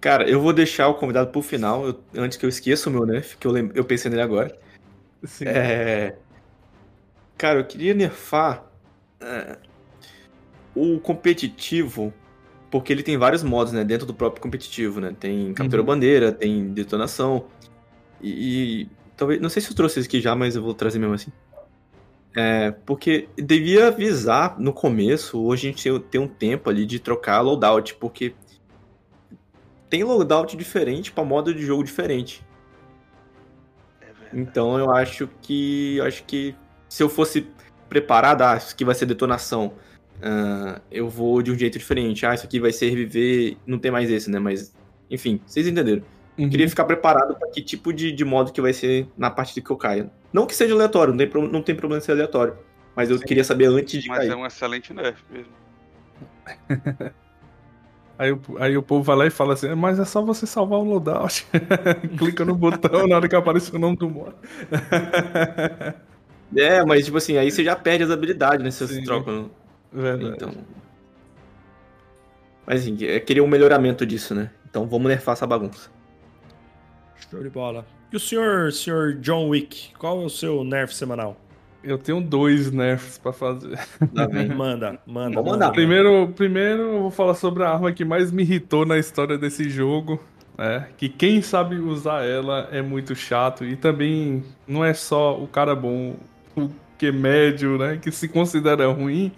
Cara, 0.00 0.28
eu 0.28 0.40
vou 0.40 0.52
deixar 0.52 0.88
o 0.88 0.94
convidado 0.94 1.30
pro 1.30 1.42
final, 1.42 1.86
eu- 1.86 2.00
antes 2.16 2.36
que 2.36 2.44
eu 2.44 2.48
esqueça 2.48 2.90
o 2.90 2.92
meu 2.92 3.06
Nuff, 3.06 3.36
que 3.36 3.46
eu, 3.46 3.52
lem- 3.52 3.70
eu 3.74 3.84
pensei 3.84 4.10
nele 4.10 4.22
agora. 4.22 4.56
Sim. 5.24 5.44
É... 5.46 6.16
Cara, 7.38 7.60
eu 7.60 7.64
queria 7.64 7.94
nerfar 7.94 8.64
é, 9.22 9.58
o 10.74 10.98
competitivo, 11.00 12.12
porque 12.70 12.92
ele 12.92 13.02
tem 13.02 13.16
vários 13.18 13.42
modos, 13.42 13.72
né? 13.72 13.84
Dentro 13.84 14.06
do 14.06 14.14
próprio 14.14 14.42
competitivo, 14.42 15.00
né? 15.00 15.14
Tem 15.18 15.52
captura 15.54 15.82
Uhum. 15.82 15.86
bandeira, 15.86 16.32
tem 16.32 16.72
detonação. 16.72 17.46
E, 18.20 18.82
e 18.82 18.90
talvez, 19.16 19.40
não 19.40 19.48
sei 19.48 19.62
se 19.62 19.70
eu 19.70 19.76
trouxe 19.76 20.00
isso 20.00 20.08
aqui 20.08 20.20
já, 20.20 20.34
mas 20.34 20.56
eu 20.56 20.62
vou 20.62 20.74
trazer 20.74 20.98
mesmo 20.98 21.14
assim. 21.14 21.32
É, 22.34 22.70
porque 22.86 23.28
devia 23.36 23.88
avisar 23.88 24.58
no 24.58 24.72
começo, 24.72 25.38
hoje 25.42 25.68
a 25.68 25.70
gente 25.70 26.00
tem 26.10 26.20
um 26.20 26.28
tempo 26.28 26.70
ali 26.70 26.86
de 26.86 26.98
trocar 26.98 27.40
loadout, 27.42 27.94
porque 27.96 28.34
tem 29.90 30.02
loadout 30.02 30.56
diferente 30.56 31.12
para 31.12 31.24
modo 31.24 31.52
de 31.52 31.62
jogo 31.62 31.84
diferente. 31.84 32.42
É 34.00 34.12
então 34.32 34.78
eu 34.78 34.90
acho 34.90 35.28
que 35.42 35.96
eu 35.98 36.04
acho 36.06 36.24
que 36.24 36.56
se 36.88 37.02
eu 37.02 37.08
fosse 37.10 37.46
preparado, 37.92 38.42
ah, 38.42 38.56
isso 38.56 38.72
aqui 38.72 38.86
vai 38.86 38.94
ser 38.94 39.04
detonação, 39.04 39.74
uh, 40.18 40.80
eu 40.90 41.10
vou 41.10 41.42
de 41.42 41.52
um 41.52 41.58
jeito 41.58 41.78
diferente. 41.78 42.24
Ah, 42.24 42.34
isso 42.34 42.46
aqui 42.46 42.58
vai 42.58 42.72
ser 42.72 42.88
reviver, 42.88 43.58
não 43.66 43.78
tem 43.78 43.90
mais 43.90 44.10
esse, 44.10 44.30
né? 44.30 44.38
Mas 44.38 44.74
enfim, 45.10 45.38
vocês 45.44 45.66
entenderam. 45.66 46.02
Uhum. 46.38 46.48
Queria 46.48 46.66
ficar 46.66 46.86
preparado 46.86 47.34
para 47.38 47.50
que 47.50 47.60
tipo 47.60 47.92
de, 47.92 48.10
de 48.10 48.24
modo 48.24 48.50
que 48.50 48.62
vai 48.62 48.72
ser 48.72 49.06
na 49.16 49.30
partida 49.30 49.64
que 49.64 49.70
eu 49.70 49.76
caia. 49.76 50.10
Não 50.32 50.46
que 50.46 50.54
seja 50.54 50.74
aleatório, 50.74 51.12
não 51.12 51.18
tem, 51.18 51.52
não 51.52 51.62
tem 51.62 51.74
problema 51.74 52.00
ser 52.00 52.12
aleatório. 52.12 52.56
Mas 52.96 53.10
eu 53.10 53.18
Sim. 53.18 53.24
queria 53.24 53.44
saber 53.44 53.66
antes 53.66 54.02
de 54.02 54.08
mas 54.08 54.18
cair. 54.18 54.28
Mas 54.30 54.38
é 54.38 54.40
um 54.40 54.46
excelente 54.46 54.94
nerf 54.94 55.22
mesmo. 55.30 55.52
Aí, 58.18 58.30
aí 58.60 58.76
o 58.76 58.82
povo 58.82 59.02
vai 59.02 59.16
lá 59.16 59.26
e 59.26 59.30
fala 59.30 59.54
assim, 59.54 59.74
mas 59.74 59.98
é 59.98 60.04
só 60.04 60.22
você 60.22 60.46
salvar 60.46 60.78
o 60.78 60.84
loadout. 60.84 61.44
Clica 62.18 62.44
no 62.44 62.54
botão 62.54 63.08
na 63.08 63.16
hora 63.16 63.28
que 63.28 63.34
aparece 63.34 63.74
o 63.74 63.78
nome 63.80 63.96
do 63.96 64.08
modo. 64.08 64.36
é, 66.56 66.84
mas 66.84 67.04
tipo 67.04 67.16
assim, 67.16 67.36
aí 67.36 67.50
você 67.50 67.64
já 67.64 67.76
perde 67.76 68.04
as 68.04 68.10
habilidades, 68.10 68.64
né? 68.64 68.70
Se 68.70 68.86
você 68.86 69.02
troca. 69.02 69.44
Verdade. 69.92 70.34
Então. 70.34 70.52
Mas 72.66 72.82
assim, 72.82 72.96
queria 72.96 73.42
um 73.42 73.48
melhoramento 73.48 74.06
disso, 74.06 74.34
né? 74.34 74.50
Então 74.68 74.86
vamos 74.86 75.08
nerfar 75.08 75.34
essa 75.34 75.46
bagunça. 75.46 75.90
Show 77.30 77.42
de 77.42 77.50
bola. 77.50 77.84
E 78.12 78.16
o 78.16 78.20
senhor, 78.20 78.72
senhor 78.72 79.14
John 79.14 79.48
Wick, 79.48 79.94
qual 79.98 80.22
é 80.22 80.24
o 80.24 80.28
seu 80.28 80.62
nerf 80.62 80.94
semanal? 80.94 81.36
Eu 81.82 81.98
tenho 81.98 82.20
dois 82.20 82.70
nerfs 82.70 83.18
pra 83.18 83.32
fazer. 83.32 83.76
Tá 84.14 84.28
manda, 84.54 84.98
manda. 85.06 85.34
Vou 85.34 85.52
mandar. 85.52 85.72
Primeiro, 85.72 86.28
primeiro 86.28 86.82
eu 86.82 87.00
vou 87.02 87.10
falar 87.10 87.34
sobre 87.34 87.64
a 87.64 87.70
arma 87.70 87.92
que 87.92 88.04
mais 88.04 88.30
me 88.30 88.42
irritou 88.42 88.86
na 88.86 88.98
história 88.98 89.36
desse 89.36 89.68
jogo. 89.68 90.22
É, 90.58 90.84
que 90.98 91.08
quem 91.08 91.40
sabe 91.40 91.76
usar 91.76 92.24
ela 92.24 92.68
é 92.70 92.82
muito 92.82 93.14
chato. 93.14 93.64
E 93.64 93.74
também 93.74 94.44
não 94.66 94.84
é 94.84 94.94
só 94.94 95.36
o 95.42 95.48
cara 95.48 95.74
bom, 95.74 96.14
que 96.98 97.06
é 97.06 97.12
médio, 97.12 97.78
né? 97.78 97.98
Que 98.00 98.10
se 98.10 98.28
considera 98.28 98.86
ruim. 98.88 99.32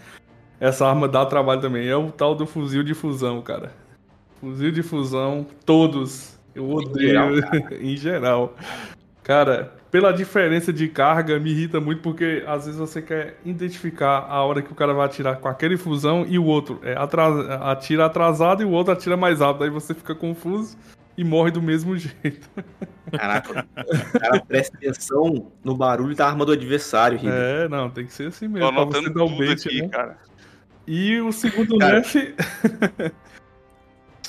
Essa 0.61 0.87
arma 0.87 1.09
dá 1.09 1.25
trabalho 1.27 1.61
também. 1.61 1.89
É 1.89 1.97
o 1.97 2.11
tal 2.11 2.35
do 2.35 2.47
fuzil 2.47 2.83
de 2.83 2.95
fusão, 2.95 3.41
cara. 3.43 3.73
Fuzil 4.41 4.71
de 4.71 4.83
fusão, 4.83 5.47
todos 5.65 6.39
eu 6.55 6.71
odeio 6.71 7.09
em 7.09 7.09
geral. 7.09 7.31
em 7.81 7.97
geral. 7.97 8.57
Cara, 9.23 9.73
pela 9.91 10.13
diferença 10.13 10.73
de 10.73 10.87
carga, 10.89 11.39
me 11.39 11.51
irrita 11.51 11.81
muito 11.81 12.03
porque 12.03 12.45
às 12.47 12.67
vezes 12.67 12.79
você 12.79 13.01
quer 13.01 13.39
identificar 13.45 14.27
a 14.29 14.43
hora 14.45 14.61
que 14.61 14.71
o 14.71 14.75
cara 14.75 14.93
vai 14.93 15.07
atirar 15.07 15.37
com 15.37 15.49
aquele 15.49 15.77
fusão 15.77 16.27
e 16.29 16.39
o 16.39 16.45
outro 16.45 16.79
é 16.83 16.95
atras... 16.97 17.49
atira 17.63 18.05
atrasado 18.05 18.63
e 18.63 18.67
o 18.67 18.71
outro 18.71 18.93
atira 18.93 19.17
mais 19.17 19.41
rápido. 19.41 19.65
Aí 19.65 19.71
você 19.71 19.95
fica 19.95 20.15
confuso 20.15 20.77
e 21.17 21.25
morre 21.25 21.51
do 21.51 21.63
mesmo 21.63 21.97
jeito. 21.97 22.49
Caraca, 23.11 23.67
cara, 24.19 24.41
presta 24.41 24.77
atenção 24.77 25.53
no 25.63 25.77
barulho 25.77 26.15
da 26.15 26.27
arma 26.27 26.45
do 26.45 26.53
adversário. 26.53 27.19
Rido. 27.19 27.33
É, 27.33 27.69
não, 27.69 27.91
tem 27.91 28.07
que 28.07 28.13
ser 28.13 28.29
assim 28.29 28.49
mesmo. 28.49 28.73
Tô 28.73 28.87
pra 28.87 29.01
você 29.01 29.11
dar 29.11 29.25
o 29.25 29.37
bait, 29.37 29.67
aqui, 29.67 29.83
né? 29.83 29.89
cara. 29.89 30.19
E 30.87 31.21
o 31.21 31.33
segundo 31.33 31.79
cara... 31.79 31.95
nerf 31.95 32.35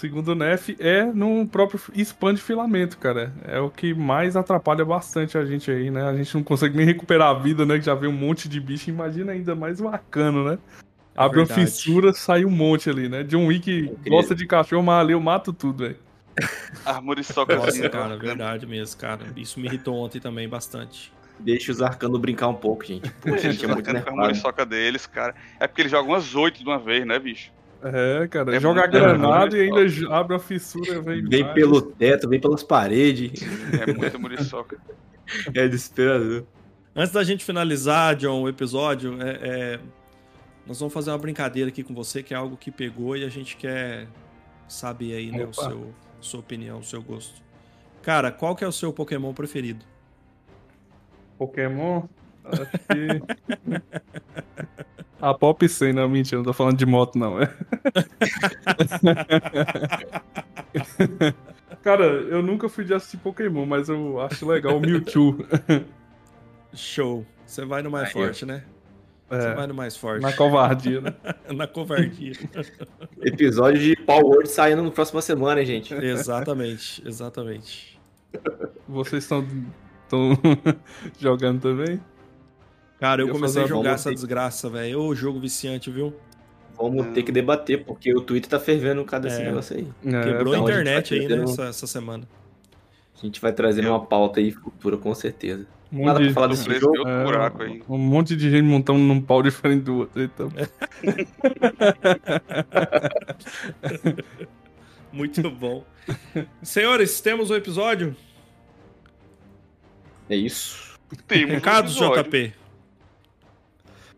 segundo 0.05 0.29
o 0.29 0.35
Nef, 0.35 0.75
é 0.79 1.03
no 1.05 1.47
próprio 1.47 1.79
spam 1.95 2.33
de 2.33 2.41
filamento, 2.41 2.97
cara. 2.97 3.33
É 3.43 3.59
o 3.59 3.69
que 3.69 3.93
mais 3.93 4.35
atrapalha 4.35 4.85
bastante 4.85 5.37
a 5.37 5.45
gente 5.45 5.71
aí, 5.71 5.89
né? 5.89 6.03
A 6.03 6.15
gente 6.15 6.35
não 6.35 6.43
consegue 6.43 6.77
nem 6.77 6.85
recuperar 6.85 7.29
a 7.29 7.39
vida, 7.39 7.65
né? 7.65 7.79
Que 7.79 7.85
já 7.85 7.95
vem 7.95 8.09
um 8.09 8.13
monte 8.13 8.47
de 8.47 8.59
bicho. 8.59 8.89
Imagina 8.89 9.31
ainda 9.31 9.55
mais 9.55 9.81
o 9.81 9.87
arcano, 9.87 10.43
né? 10.43 10.59
É 11.15 11.23
Abre 11.23 11.39
uma 11.39 11.47
fissura, 11.47 12.13
sai 12.13 12.45
um 12.45 12.51
monte 12.51 12.89
ali, 12.89 13.07
né? 13.07 13.23
John 13.23 13.47
Wick 13.47 13.91
gosta 14.07 14.35
de 14.35 14.45
cachorro, 14.45 14.83
mas 14.83 15.01
ali 15.01 15.13
eu 15.13 15.21
mato 15.21 15.53
tudo, 15.53 15.83
velho. 15.83 15.97
Armor 16.85 17.23
soca 17.23 17.55
Nossa, 17.55 17.69
assim, 17.69 17.89
cara, 17.89 18.17
verdade 18.17 18.65
mesmo, 18.65 18.99
cara. 18.99 19.25
Isso 19.35 19.59
me 19.59 19.67
irritou 19.67 19.95
ontem 19.95 20.19
também 20.19 20.47
bastante. 20.47 21.13
Deixa 21.39 21.71
os 21.71 21.81
arcanos 21.81 22.19
brincar 22.19 22.47
um 22.47 22.55
pouco, 22.55 22.85
gente. 22.85 23.09
Pô, 23.21 23.37
gente, 23.37 23.63
é 23.63 23.67
muito 23.67 23.91
nerfado. 23.91 24.21
A 24.21 24.33
soca 24.33 24.65
deles, 24.65 25.05
cara. 25.05 25.35
É 25.59 25.67
porque 25.67 25.81
eles 25.81 25.91
jogam 25.91 26.11
umas 26.11 26.33
oito 26.35 26.59
de 26.59 26.65
uma 26.65 26.79
vez, 26.79 27.05
né, 27.05 27.19
bicho? 27.19 27.51
É, 27.83 28.27
cara, 28.27 28.55
é 28.55 28.59
joga 28.59 28.87
granada 28.87 29.57
e 29.57 29.61
ainda 29.61 30.15
abre 30.15 30.35
a 30.35 30.39
fissura. 30.39 31.01
Vem, 31.01 31.23
vem 31.23 31.53
pelo 31.53 31.81
teto, 31.81 32.27
vem 32.27 32.39
pelas 32.39 32.63
paredes. 32.63 33.43
É 33.79 33.93
muito 33.93 34.19
muriçoca. 34.19 34.77
é 35.53 35.67
desesperador. 35.67 36.45
Antes 36.95 37.11
da 37.11 37.23
gente 37.23 37.43
finalizar, 37.43 38.15
John, 38.15 38.43
o 38.43 38.49
episódio, 38.49 39.21
é, 39.21 39.29
é, 39.41 39.79
nós 40.65 40.79
vamos 40.79 40.93
fazer 40.93 41.11
uma 41.11 41.17
brincadeira 41.17 41.69
aqui 41.69 41.83
com 41.83 41.93
você, 41.93 42.23
que 42.23 42.33
é 42.33 42.37
algo 42.37 42.55
que 42.55 42.71
pegou 42.71 43.17
e 43.17 43.25
a 43.25 43.29
gente 43.29 43.57
quer 43.57 44.07
saber 44.67 45.13
aí, 45.13 45.29
né, 45.29 45.45
o 45.45 45.53
seu, 45.53 45.93
sua 46.25 46.39
opinião, 46.39 46.79
o 46.79 46.83
seu 46.83 47.01
gosto. 47.01 47.41
Cara, 48.01 48.31
qual 48.31 48.55
que 48.55 48.63
é 48.63 48.67
o 48.67 48.71
seu 48.71 48.93
Pokémon 48.93 49.33
preferido? 49.33 49.83
Pokémon? 51.37 52.03
Acho 52.43 52.65
que... 52.65 53.21
A 55.21 55.33
Pop 55.33 55.67
100, 55.67 55.93
não, 55.93 56.09
mentira, 56.09 56.37
não 56.37 56.45
tô 56.45 56.53
falando 56.53 56.77
de 56.77 56.85
moto, 56.85 57.17
não. 57.17 57.41
É. 57.41 57.49
Cara, 61.81 62.03
eu 62.03 62.43
nunca 62.43 62.67
fui 62.67 62.83
de 62.83 62.93
assistir 62.93 63.17
Pokémon, 63.17 63.65
mas 63.65 63.89
eu 63.89 64.19
acho 64.21 64.45
legal 64.45 64.77
o 64.77 64.81
Mewtwo. 64.81 65.37
Show. 66.73 67.25
Você 67.45 67.65
vai 67.65 67.81
no 67.81 67.89
mais 67.89 68.07
Aí, 68.07 68.13
forte, 68.13 68.45
né? 68.45 68.63
É, 69.29 69.39
Você 69.39 69.53
vai 69.55 69.67
no 69.67 69.73
mais 69.73 69.97
forte. 69.97 70.21
Na 70.21 70.31
covardia, 70.31 71.01
né? 71.01 71.13
na 71.53 71.65
covardia. 71.65 72.33
Episódio 73.21 73.81
de 73.81 73.95
Power 73.95 74.23
Word 74.25 74.49
saindo 74.49 74.83
na 74.83 74.91
próxima 74.91 75.21
semana, 75.21 75.59
hein, 75.59 75.65
gente? 75.65 75.93
Exatamente, 75.93 77.01
exatamente. 77.05 77.99
Vocês 78.87 79.23
estão 79.23 79.43
jogando 81.17 81.61
também? 81.61 81.99
Cara, 82.99 83.21
eu, 83.21 83.27
eu 83.27 83.33
comecei 83.33 83.63
a 83.63 83.67
jogar 83.67 83.91
essa 83.91 84.09
ter... 84.09 84.15
desgraça, 84.15 84.69
velho. 84.69 85.01
Ô, 85.01 85.15
jogo 85.15 85.39
viciante, 85.39 85.89
viu? 85.89 86.13
Vamos 86.77 87.07
ter 87.13 87.23
que 87.23 87.31
debater, 87.31 87.83
porque 87.83 88.13
o 88.13 88.21
Twitter 88.21 88.49
tá 88.49 88.59
fervendo 88.59 89.03
cada 89.05 89.29
é. 89.29 89.45
negócio 89.45 89.77
aí. 89.77 89.87
É, 90.05 90.23
Quebrou 90.23 90.53
então 90.53 90.67
a 90.67 90.69
internet 90.69 91.13
a 91.13 91.17
aí, 91.17 91.27
né, 91.27 91.43
essa, 91.43 91.63
essa, 91.65 91.87
semana. 91.87 92.27
A 93.17 93.25
gente 93.25 93.39
vai 93.39 93.53
trazer 93.53 93.87
uma 93.87 94.05
pauta 94.05 94.39
aí 94.39 94.51
futura, 94.51 94.97
com 94.97 95.15
certeza. 95.15 95.65
Um 95.91 96.05
Nada 96.05 96.19
pra 96.19 96.33
falar 96.33 96.47
desse 96.47 96.79
jogo. 96.79 97.07
É, 97.07 97.23
buraco 97.23 97.63
aí. 97.63 97.81
Um 97.87 97.97
monte 97.97 98.35
de 98.35 98.49
gente 98.51 98.63
montando 98.63 98.99
num 98.99 99.21
pau 99.21 99.41
diferente 99.41 99.83
do 99.83 99.99
outro. 99.99 100.21
Então. 100.21 100.51
Muito 105.13 105.49
bom. 105.49 105.85
Senhores, 106.61 107.21
temos 107.21 107.49
o 107.49 107.53
um 107.53 107.55
episódio? 107.55 108.13
É 110.29 110.35
isso. 110.35 110.99
Tem 111.25 111.45
Recados, 111.45 112.01
um 112.01 112.11
JP. 112.11 112.53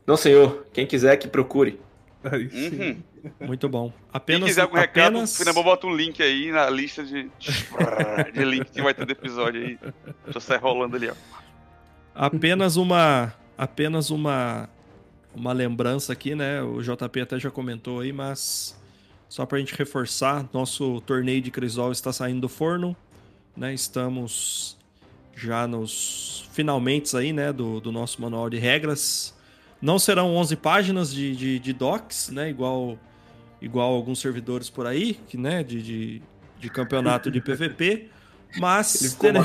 Não, 0.07 0.17
senhor. 0.17 0.65
Quem 0.73 0.87
quiser 0.87 1.15
que 1.17 1.27
procure. 1.27 1.79
Uhum. 2.27 2.97
Muito 3.41 3.67
bom. 3.67 3.91
Apenas, 4.11 4.41
Quem 4.41 4.47
quiser 4.49 4.61
algum 4.61 4.77
apenas... 4.77 5.31
recado, 5.31 5.37
Finabol 5.37 5.63
bota 5.63 5.87
um 5.87 5.95
link 5.95 6.21
aí 6.21 6.51
na 6.51 6.69
lista 6.69 7.03
de, 7.03 7.29
de 8.33 8.45
link 8.45 8.71
que 8.71 8.81
vai 8.81 8.93
ter 8.93 9.05
do 9.05 9.11
episódio 9.11 9.61
aí. 9.61 9.77
Deixa 10.23 10.37
eu 10.37 10.41
sair 10.41 10.59
rolando 10.59 10.95
ali, 10.95 11.09
ó. 11.09 11.13
Apenas 12.15 12.77
uma. 12.77 13.33
Apenas 13.57 14.09
uma. 14.09 14.69
Uma 15.35 15.53
lembrança 15.53 16.13
aqui, 16.13 16.33
né? 16.33 16.63
O 16.63 16.81
JP 16.81 17.21
até 17.21 17.39
já 17.39 17.51
comentou 17.51 17.99
aí, 17.99 18.11
mas. 18.11 18.75
Só 19.29 19.45
pra 19.45 19.59
gente 19.59 19.75
reforçar, 19.75 20.47
nosso 20.53 21.01
torneio 21.01 21.41
de 21.41 21.51
Crisol 21.51 21.91
está 21.91 22.13
saindo 22.13 22.41
do 22.41 22.49
forno. 22.49 22.95
Né? 23.55 23.73
Estamos 23.73 24.77
já 25.35 25.67
nos 25.67 26.49
finalmente 26.53 27.15
aí, 27.15 27.33
né? 27.33 27.53
Do, 27.53 27.79
do 27.79 27.91
nosso 27.91 28.21
manual 28.21 28.49
de 28.49 28.57
regras. 28.57 29.36
Não 29.81 29.99
serão 29.99 30.35
11 30.35 30.55
páginas 30.55 31.13
de, 31.13 31.35
de, 31.35 31.59
de 31.59 31.73
docs, 31.73 32.29
né? 32.29 32.49
Igual, 32.49 32.97
igual 33.61 33.93
alguns 33.93 34.19
servidores 34.19 34.69
por 34.69 34.87
aí, 34.87 35.13
que, 35.27 35.37
né? 35.37 35.63
De, 35.63 35.81
de, 35.81 36.21
de 36.59 36.69
campeonato 36.69 37.29
de 37.29 37.39
PVP. 37.39 38.09
Mas 38.57 39.15
tere... 39.19 39.39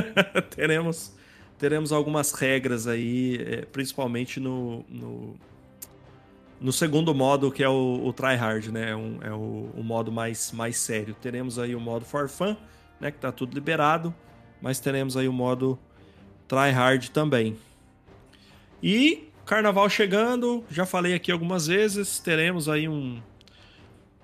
teremos, 0.54 1.14
teremos 1.58 1.92
algumas 1.92 2.32
regras 2.32 2.86
aí, 2.86 3.36
é, 3.40 3.64
principalmente 3.64 4.38
no, 4.38 4.84
no, 4.88 5.36
no, 6.60 6.72
segundo 6.72 7.14
modo, 7.14 7.50
que 7.50 7.62
é 7.62 7.68
o, 7.68 8.02
o 8.04 8.12
tryhard, 8.12 8.70
né? 8.70 8.90
É, 8.90 8.96
um, 8.96 9.18
é 9.22 9.32
o, 9.32 9.70
o, 9.74 9.82
modo 9.82 10.12
mais, 10.12 10.52
mais 10.52 10.76
sério. 10.76 11.14
Teremos 11.14 11.58
aí 11.58 11.74
o 11.74 11.80
modo 11.80 12.04
for 12.04 12.28
fun, 12.28 12.56
né? 13.00 13.10
Que 13.10 13.18
tá 13.18 13.32
tudo 13.32 13.54
liberado. 13.54 14.14
Mas 14.60 14.80
teremos 14.80 15.16
aí 15.16 15.28
o 15.28 15.32
modo 15.32 15.78
tryhard 16.46 17.10
também. 17.10 17.56
E 18.82 19.27
Carnaval 19.48 19.88
chegando, 19.88 20.62
já 20.70 20.84
falei 20.84 21.14
aqui 21.14 21.32
algumas 21.32 21.68
vezes, 21.68 22.18
teremos 22.18 22.68
aí 22.68 22.86
um 22.86 23.18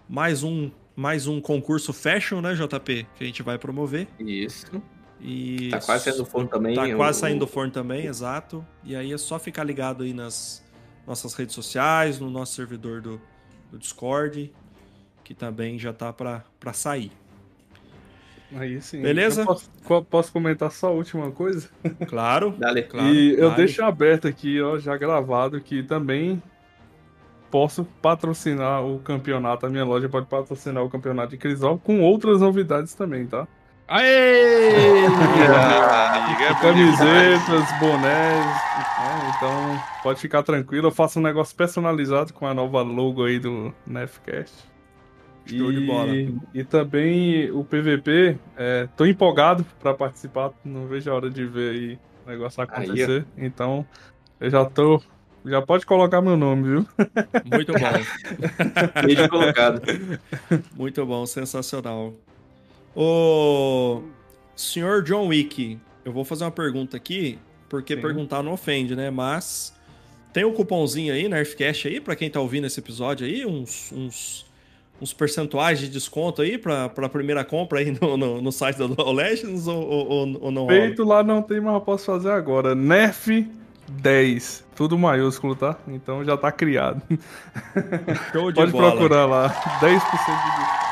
mais 0.07 0.43
um 0.43 0.71
mais 0.95 1.27
um 1.27 1.41
concurso 1.41 1.95
fashion, 1.95 2.43
né, 2.43 2.53
JP, 2.55 3.07
que 3.17 3.25
a 3.25 3.27
gente 3.27 3.43
vai 3.43 3.57
promover. 3.57 4.07
Isso. 4.21 4.83
E 5.19 5.71
Tá 5.71 5.81
quase 5.81 6.05
saindo 6.05 6.19
do 6.19 6.27
forno 6.27 6.51
também. 6.51 6.75
Tá 6.75 6.95
quase 6.95 7.21
saindo 7.21 7.39
do 7.39 7.47
forno 7.47 7.73
também, 7.73 8.05
exato. 8.05 8.63
E 8.85 8.95
aí 8.95 9.15
é 9.15 9.17
só 9.17 9.39
ficar 9.39 9.65
ligado 9.65 10.03
aí 10.05 10.13
nas 10.13 10.63
nossas 11.07 11.33
redes 11.33 11.55
sociais, 11.55 12.21
no 12.21 12.29
nosso 12.29 12.55
servidor 12.55 13.01
do, 13.01 13.19
do 13.73 13.79
Discord, 13.79 14.53
que 15.25 15.33
também 15.33 15.79
já 15.79 15.95
tá 15.95 16.13
pra 16.13 16.45
sair. 16.75 17.11
Aí 18.57 18.81
sim. 18.81 19.03
Beleza? 19.03 19.43
Eu 19.43 19.47
posso, 19.47 19.71
posso 20.11 20.33
comentar 20.33 20.71
só 20.71 20.89
a 20.89 20.91
última 20.91 21.31
coisa? 21.31 21.69
Claro. 22.07 22.55
Dale. 22.59 22.83
claro 22.83 23.09
e 23.09 23.33
eu 23.35 23.51
vale. 23.51 23.57
deixo 23.57 23.83
aberto 23.83 24.29
aqui, 24.29 24.61
ó, 24.61 24.79
já 24.79 24.97
gravado, 24.97 25.61
que 25.61 25.83
também 25.83 26.43
posso 27.51 27.85
patrocinar 28.03 28.85
o 28.85 28.99
campeonato. 28.99 29.67
A 29.67 29.71
minha 29.71 29.85
loja 29.85 30.09
pode 30.09 30.27
patrocinar 30.27 30.83
o 30.83 30.91
campeonato 30.91 31.31
de 31.31 31.37
Crisol 31.37 31.79
com 31.79 32.01
outras 32.01 32.41
novidades 32.41 32.95
também, 32.95 33.27
tá? 33.27 33.47
Aê! 33.87 35.05
Amiga, 35.05 36.45
é. 36.45 36.55
Camisetas, 36.61 37.79
bonés, 37.79 38.03
né? 38.03 39.35
então 39.37 39.83
pode 40.03 40.21
ficar 40.21 40.43
tranquilo. 40.43 40.89
Eu 40.89 40.93
faço 40.93 41.19
um 41.19 41.23
negócio 41.23 41.55
personalizado 41.55 42.33
com 42.33 42.47
a 42.47 42.55
nova 42.55 42.83
logo 42.83 43.25
aí 43.25 43.39
do 43.39 43.75
Nefcast. 43.87 44.74
Show 45.47 45.73
de 45.73 45.81
bola. 45.81 46.13
E 46.55 46.65
também 46.65 47.51
o 47.51 47.65
PVP, 47.65 48.39
é, 48.57 48.89
tô 48.97 49.05
empolgado 49.05 49.65
pra 49.81 49.93
participar, 49.93 50.53
não 50.65 50.87
vejo 50.87 51.11
a 51.11 51.15
hora 51.15 51.31
de 51.31 51.45
ver 51.45 51.75
aí 51.75 51.99
o 52.27 52.31
negócio 52.31 52.63
acontecer. 52.63 53.27
então 53.37 53.87
eu 54.41 54.51
já 54.51 54.65
tô. 54.65 55.03
Já 55.45 55.61
pode 55.61 55.85
colocar 55.85 56.23
meu 56.23 56.39
nome, 56.39 56.63
viu? 56.63 56.89
Muito 57.45 57.73
bom. 57.75 57.93
Beijo 59.05 59.29
colocado. 59.29 59.83
Muito 60.75 61.05
bom, 61.05 61.27
sensacional. 61.27 62.15
O 62.97 64.03
senhor 64.57 65.03
John 65.03 65.27
Wick, 65.27 65.79
eu 66.03 66.13
vou 66.13 66.25
fazer 66.25 66.45
uma 66.45 66.51
pergunta 66.51 66.97
aqui, 66.97 67.39
porque 67.69 67.95
Sim. 67.95 68.01
perguntar 68.01 68.43
não 68.43 68.53
ofende, 68.53 68.97
né? 68.97 69.11
Mas 69.11 69.75
tem 70.33 70.45
um 70.45 70.53
cupomzinho 70.53 71.13
aí, 71.13 71.29
Nerfcast 71.29 71.89
aí, 71.89 72.01
pra 72.01 72.17
quem 72.17 72.31
tá 72.31 72.41
ouvindo 72.41 72.67
esse 72.67 72.81
episódio 72.81 73.27
aí, 73.27 73.45
uns, 73.45 73.93
uns, 73.93 74.47
uns 75.01 75.13
percentuais 75.13 75.79
de 75.79 75.89
desconto 75.89 76.41
aí 76.43 76.57
pra, 76.57 76.89
pra 76.89 77.09
primeira 77.09 77.45
compra 77.45 77.81
aí 77.81 77.97
no, 78.01 78.17
no, 78.17 78.41
no 78.41 78.53
site 78.53 78.79
da 78.79 78.87
LoL 78.87 79.13
Legends 79.13 79.67
ou, 79.67 79.83
ou, 79.87 80.39
ou- 80.41 80.51
não? 80.51 80.67
Feito 80.69 81.05
lá 81.05 81.23
não 81.23 81.43
tem, 81.43 81.61
mas 81.61 81.75
eu 81.75 81.81
posso 81.81 82.07
fazer 82.07 82.31
agora. 82.31 82.75
Nerf 82.75 83.47
10. 83.89 84.65
Tudo 84.77 84.97
maiúsculo, 84.99 85.55
tá? 85.55 85.77
Então 85.89 86.25
já 86.25 86.37
tá 86.37 86.51
criado. 86.51 87.03
Show 88.33 88.51
de 88.51 88.57
Pode 88.57 88.73
bola. 88.73 88.91
procurar 88.93 89.27
lá. 89.27 89.51
10% 89.51 89.81
de 89.81 89.91
desconto. 89.91 90.85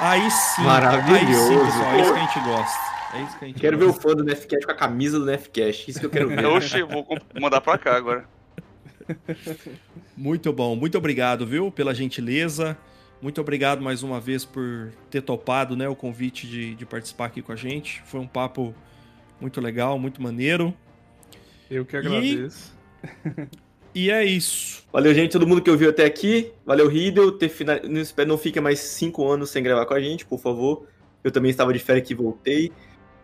Aí 0.00 0.30
sim. 0.30 0.62
Maravilhoso. 0.62 1.52
Aí 1.52 1.58
sim, 1.58 1.64
pessoal, 1.64 1.92
é 1.92 2.00
isso 2.00 2.12
que 2.12 2.18
a 2.18 2.22
gente 2.26 2.40
gosta. 2.40 2.86
É 3.14 3.22
isso 3.22 3.38
que 3.38 3.44
a 3.44 3.48
gente 3.48 3.60
Quero 3.60 3.78
ver 3.78 3.84
o 3.84 3.88
gosta. 3.88 4.02
fã 4.08 4.14
do 4.14 4.24
Nefcast 4.24 4.66
com 4.66 4.72
a 4.72 4.74
camisa 4.74 5.18
do 5.18 5.24
Nefcast. 5.26 5.90
Isso 5.90 6.00
que 6.00 6.06
eu 6.06 6.10
quero 6.10 6.28
ver. 6.28 6.44
Oxe, 6.46 6.82
vou 6.82 7.06
mandar 7.40 7.60
pra 7.60 7.76
cá 7.78 7.96
agora. 7.96 8.24
Muito 10.16 10.52
bom, 10.52 10.74
muito 10.74 10.98
obrigado, 10.98 11.46
viu, 11.46 11.70
pela 11.70 11.94
gentileza. 11.94 12.76
Muito 13.20 13.40
obrigado 13.40 13.82
mais 13.82 14.02
uma 14.02 14.20
vez 14.20 14.44
por 14.44 14.92
ter 15.10 15.22
topado 15.22 15.76
né, 15.76 15.88
o 15.88 15.96
convite 15.96 16.46
de, 16.46 16.74
de 16.74 16.86
participar 16.86 17.26
aqui 17.26 17.42
com 17.42 17.52
a 17.52 17.56
gente. 17.56 18.02
Foi 18.06 18.20
um 18.20 18.26
papo 18.26 18.74
muito 19.40 19.60
legal, 19.60 19.98
muito 19.98 20.22
maneiro. 20.22 20.74
Eu 21.70 21.84
que 21.84 21.96
agradeço. 21.96 22.74
E 23.98 24.10
é 24.10 24.22
isso. 24.22 24.84
Valeu, 24.92 25.14
gente, 25.14 25.32
todo 25.32 25.46
mundo 25.46 25.62
que 25.62 25.70
ouviu 25.70 25.88
até 25.88 26.04
aqui. 26.04 26.52
Valeu, 26.66 26.86
Riddle. 26.86 27.32
Ter 27.32 27.48
fina... 27.48 27.80
não, 28.26 28.36
fique 28.36 28.60
mais 28.60 28.78
cinco 28.78 29.26
anos 29.26 29.48
sem 29.48 29.62
gravar 29.62 29.86
com 29.86 29.94
a 29.94 30.00
gente, 30.00 30.26
por 30.26 30.38
favor. 30.38 30.86
Eu 31.24 31.30
também 31.30 31.50
estava 31.50 31.72
de 31.72 31.78
férias 31.78 32.04
aqui 32.04 32.12
e 32.12 32.16
voltei. 32.16 32.72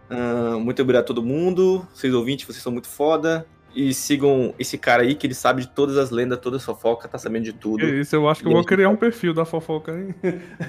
Ah, 0.09 0.57
muito 0.59 0.81
obrigado 0.81 1.03
a 1.03 1.07
todo 1.07 1.23
mundo. 1.23 1.87
Vocês 1.93 2.15
ouvintes, 2.15 2.47
vocês 2.47 2.63
são 2.63 2.73
muito 2.73 2.89
foda. 2.89 3.47
E 3.75 3.95
sigam 3.95 4.55
esse 4.59 4.77
cara 4.77 5.03
aí, 5.03 5.15
que 5.15 5.27
ele 5.27 5.35
sabe 5.35 5.63
de 5.63 5.69
todas 5.69 5.97
as 5.97 6.11
lendas, 6.11 6.39
toda 6.39 6.57
a 6.57 6.61
fofoca, 6.61 7.09
tá 7.09 7.19
sabendo 7.19 7.45
de 7.45 7.53
tudo. 7.53 7.85
Isso, 7.85 8.15
eu 8.15 8.29
acho 8.29 8.43
que 8.43 8.49
eu 8.49 8.53
vou 8.53 8.65
criar 8.65 8.89
um 8.89 8.97
perfil 8.97 9.33
da 9.33 9.45
fofoca 9.45 9.93
aí. 9.93 10.15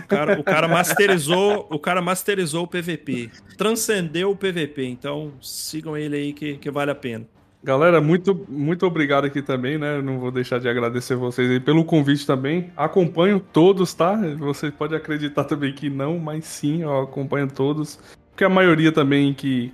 O 0.04 0.08
cara, 0.08 0.40
o 0.40 0.44
cara 0.44 0.68
masterizou, 0.68 1.68
o 1.70 1.80
cara 1.80 2.02
masterizou 2.02 2.64
o 2.64 2.68
PVP. 2.68 3.30
Transcendeu 3.58 4.32
o 4.32 4.36
PVP. 4.36 4.86
Então 4.86 5.34
sigam 5.42 5.98
ele 5.98 6.16
aí 6.16 6.34
que, 6.34 6.58
que 6.58 6.72
vale 6.72 6.92
a 6.92 6.96
pena. 6.96 7.26
Galera, 7.64 8.02
muito, 8.02 8.46
muito 8.50 8.86
obrigado 8.86 9.24
aqui 9.24 9.42
também, 9.42 9.78
né? 9.78 10.02
Não 10.02 10.20
vou 10.20 10.32
deixar 10.32 10.60
de 10.60 10.68
agradecer 10.68 11.16
vocês 11.16 11.50
aí 11.50 11.62
pelo 11.62 11.86
convite 11.86 12.28
também. 12.28 12.70
Acompanho 12.76 13.40
todos, 13.40 13.94
tá? 13.94 14.16
Você 14.38 14.70
pode 14.70 14.94
acreditar 14.94 15.46
também 15.46 15.74
que 15.74 15.90
não, 15.90 16.20
mas 16.20 16.44
sim, 16.44 16.82
eu 16.82 17.04
acompanho 17.04 17.48
todos. 17.48 17.98
Porque 18.32 18.44
a 18.44 18.50
maioria 18.50 18.92
também 18.92 19.34
que 19.34 19.74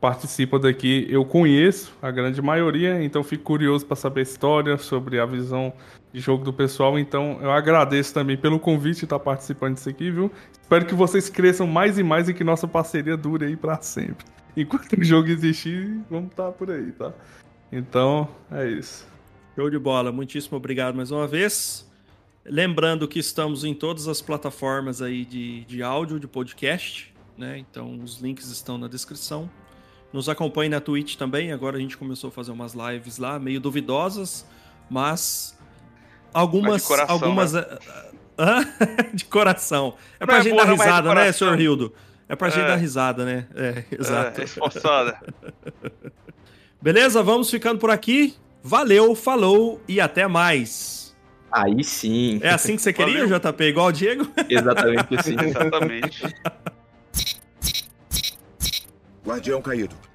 participa 0.00 0.58
daqui 0.58 1.06
eu 1.10 1.24
conheço, 1.24 1.92
a 2.00 2.10
grande 2.10 2.40
maioria, 2.40 3.02
então 3.02 3.22
fico 3.22 3.44
curioso 3.44 3.84
para 3.84 3.96
saber 3.96 4.20
a 4.20 4.22
história, 4.22 4.78
sobre 4.78 5.20
a 5.20 5.26
visão 5.26 5.72
de 6.12 6.20
jogo 6.20 6.42
do 6.42 6.52
pessoal. 6.52 6.98
Então 6.98 7.38
eu 7.42 7.50
agradeço 7.50 8.14
também 8.14 8.36
pelo 8.36 8.58
convite 8.58 9.00
de 9.00 9.04
estar 9.04 9.18
participando 9.18 9.74
disso 9.74 9.88
aqui, 9.88 10.10
viu? 10.10 10.32
Espero 10.60 10.86
que 10.86 10.94
vocês 10.94 11.28
cresçam 11.28 11.66
mais 11.66 11.98
e 11.98 12.02
mais 12.02 12.28
e 12.28 12.34
que 12.34 12.42
nossa 12.42 12.66
parceria 12.66 13.16
dure 13.16 13.44
aí 13.44 13.56
para 13.56 13.80
sempre. 13.82 14.24
Enquanto 14.56 14.98
o 14.98 15.04
jogo 15.04 15.28
existir, 15.28 16.00
vamos 16.10 16.30
estar 16.30 16.50
por 16.52 16.70
aí, 16.70 16.90
tá? 16.92 17.12
Então, 17.70 18.28
é 18.50 18.66
isso. 18.68 19.06
Show 19.54 19.70
de 19.70 19.78
bola. 19.78 20.10
Muitíssimo 20.10 20.56
obrigado 20.56 20.94
mais 20.94 21.10
uma 21.10 21.26
vez. 21.26 21.88
Lembrando 22.44 23.06
que 23.06 23.18
estamos 23.18 23.64
em 23.64 23.74
todas 23.74 24.08
as 24.08 24.22
plataformas 24.22 25.02
aí 25.02 25.24
de, 25.24 25.64
de 25.66 25.82
áudio, 25.82 26.18
de 26.18 26.26
podcast, 26.26 27.14
né? 27.36 27.58
Então 27.58 28.00
os 28.02 28.18
links 28.18 28.50
estão 28.50 28.78
na 28.78 28.88
descrição. 28.88 29.48
Nos 30.12 30.28
acompanhe 30.28 30.68
na 30.68 30.80
Twitch 30.80 31.16
também. 31.16 31.52
Agora 31.52 31.76
a 31.76 31.80
gente 31.80 31.96
começou 31.96 32.28
a 32.28 32.30
fazer 32.32 32.50
umas 32.50 32.74
lives 32.74 33.18
lá, 33.18 33.38
meio 33.38 33.60
duvidosas, 33.60 34.44
mas 34.88 35.56
algumas. 36.34 36.72
Mas 36.72 36.82
de 36.82 36.88
coração, 36.88 37.14
algumas 37.14 37.52
né? 37.52 37.64
De 39.14 39.24
coração. 39.26 39.94
É 40.18 40.20
Não 40.20 40.26
pra 40.26 40.38
é 40.38 40.42
gente 40.42 40.52
boa, 40.52 40.64
dar 40.64 40.70
é 40.72 40.74
risada, 40.76 41.08
né, 41.08 41.14
coração. 41.14 41.32
senhor 41.48 41.60
Hildo? 41.60 41.94
É 42.28 42.34
pra 42.36 42.48
gente 42.48 42.64
É. 42.64 42.68
dar 42.68 42.76
risada, 42.76 43.24
né? 43.24 43.46
É, 43.54 43.84
exato. 43.92 44.40
É, 44.40 44.44
esforçada. 44.44 45.18
Beleza? 46.80 47.22
Vamos 47.22 47.50
ficando 47.50 47.78
por 47.78 47.90
aqui. 47.90 48.34
Valeu, 48.62 49.14
falou 49.14 49.80
e 49.88 50.00
até 50.00 50.26
mais. 50.26 51.14
Aí 51.52 51.82
sim. 51.82 52.38
É 52.42 52.50
assim 52.50 52.76
que 52.76 52.82
você 52.82 52.92
queria, 52.92 53.26
Valeu. 53.26 53.40
JP? 53.40 53.64
Igual 53.64 53.86
o 53.88 53.92
Diego? 53.92 54.26
Exatamente 54.48 55.14
assim. 55.18 55.34
Exatamente. 55.44 56.22
Guardião 59.24 59.60
caído. 59.60 60.09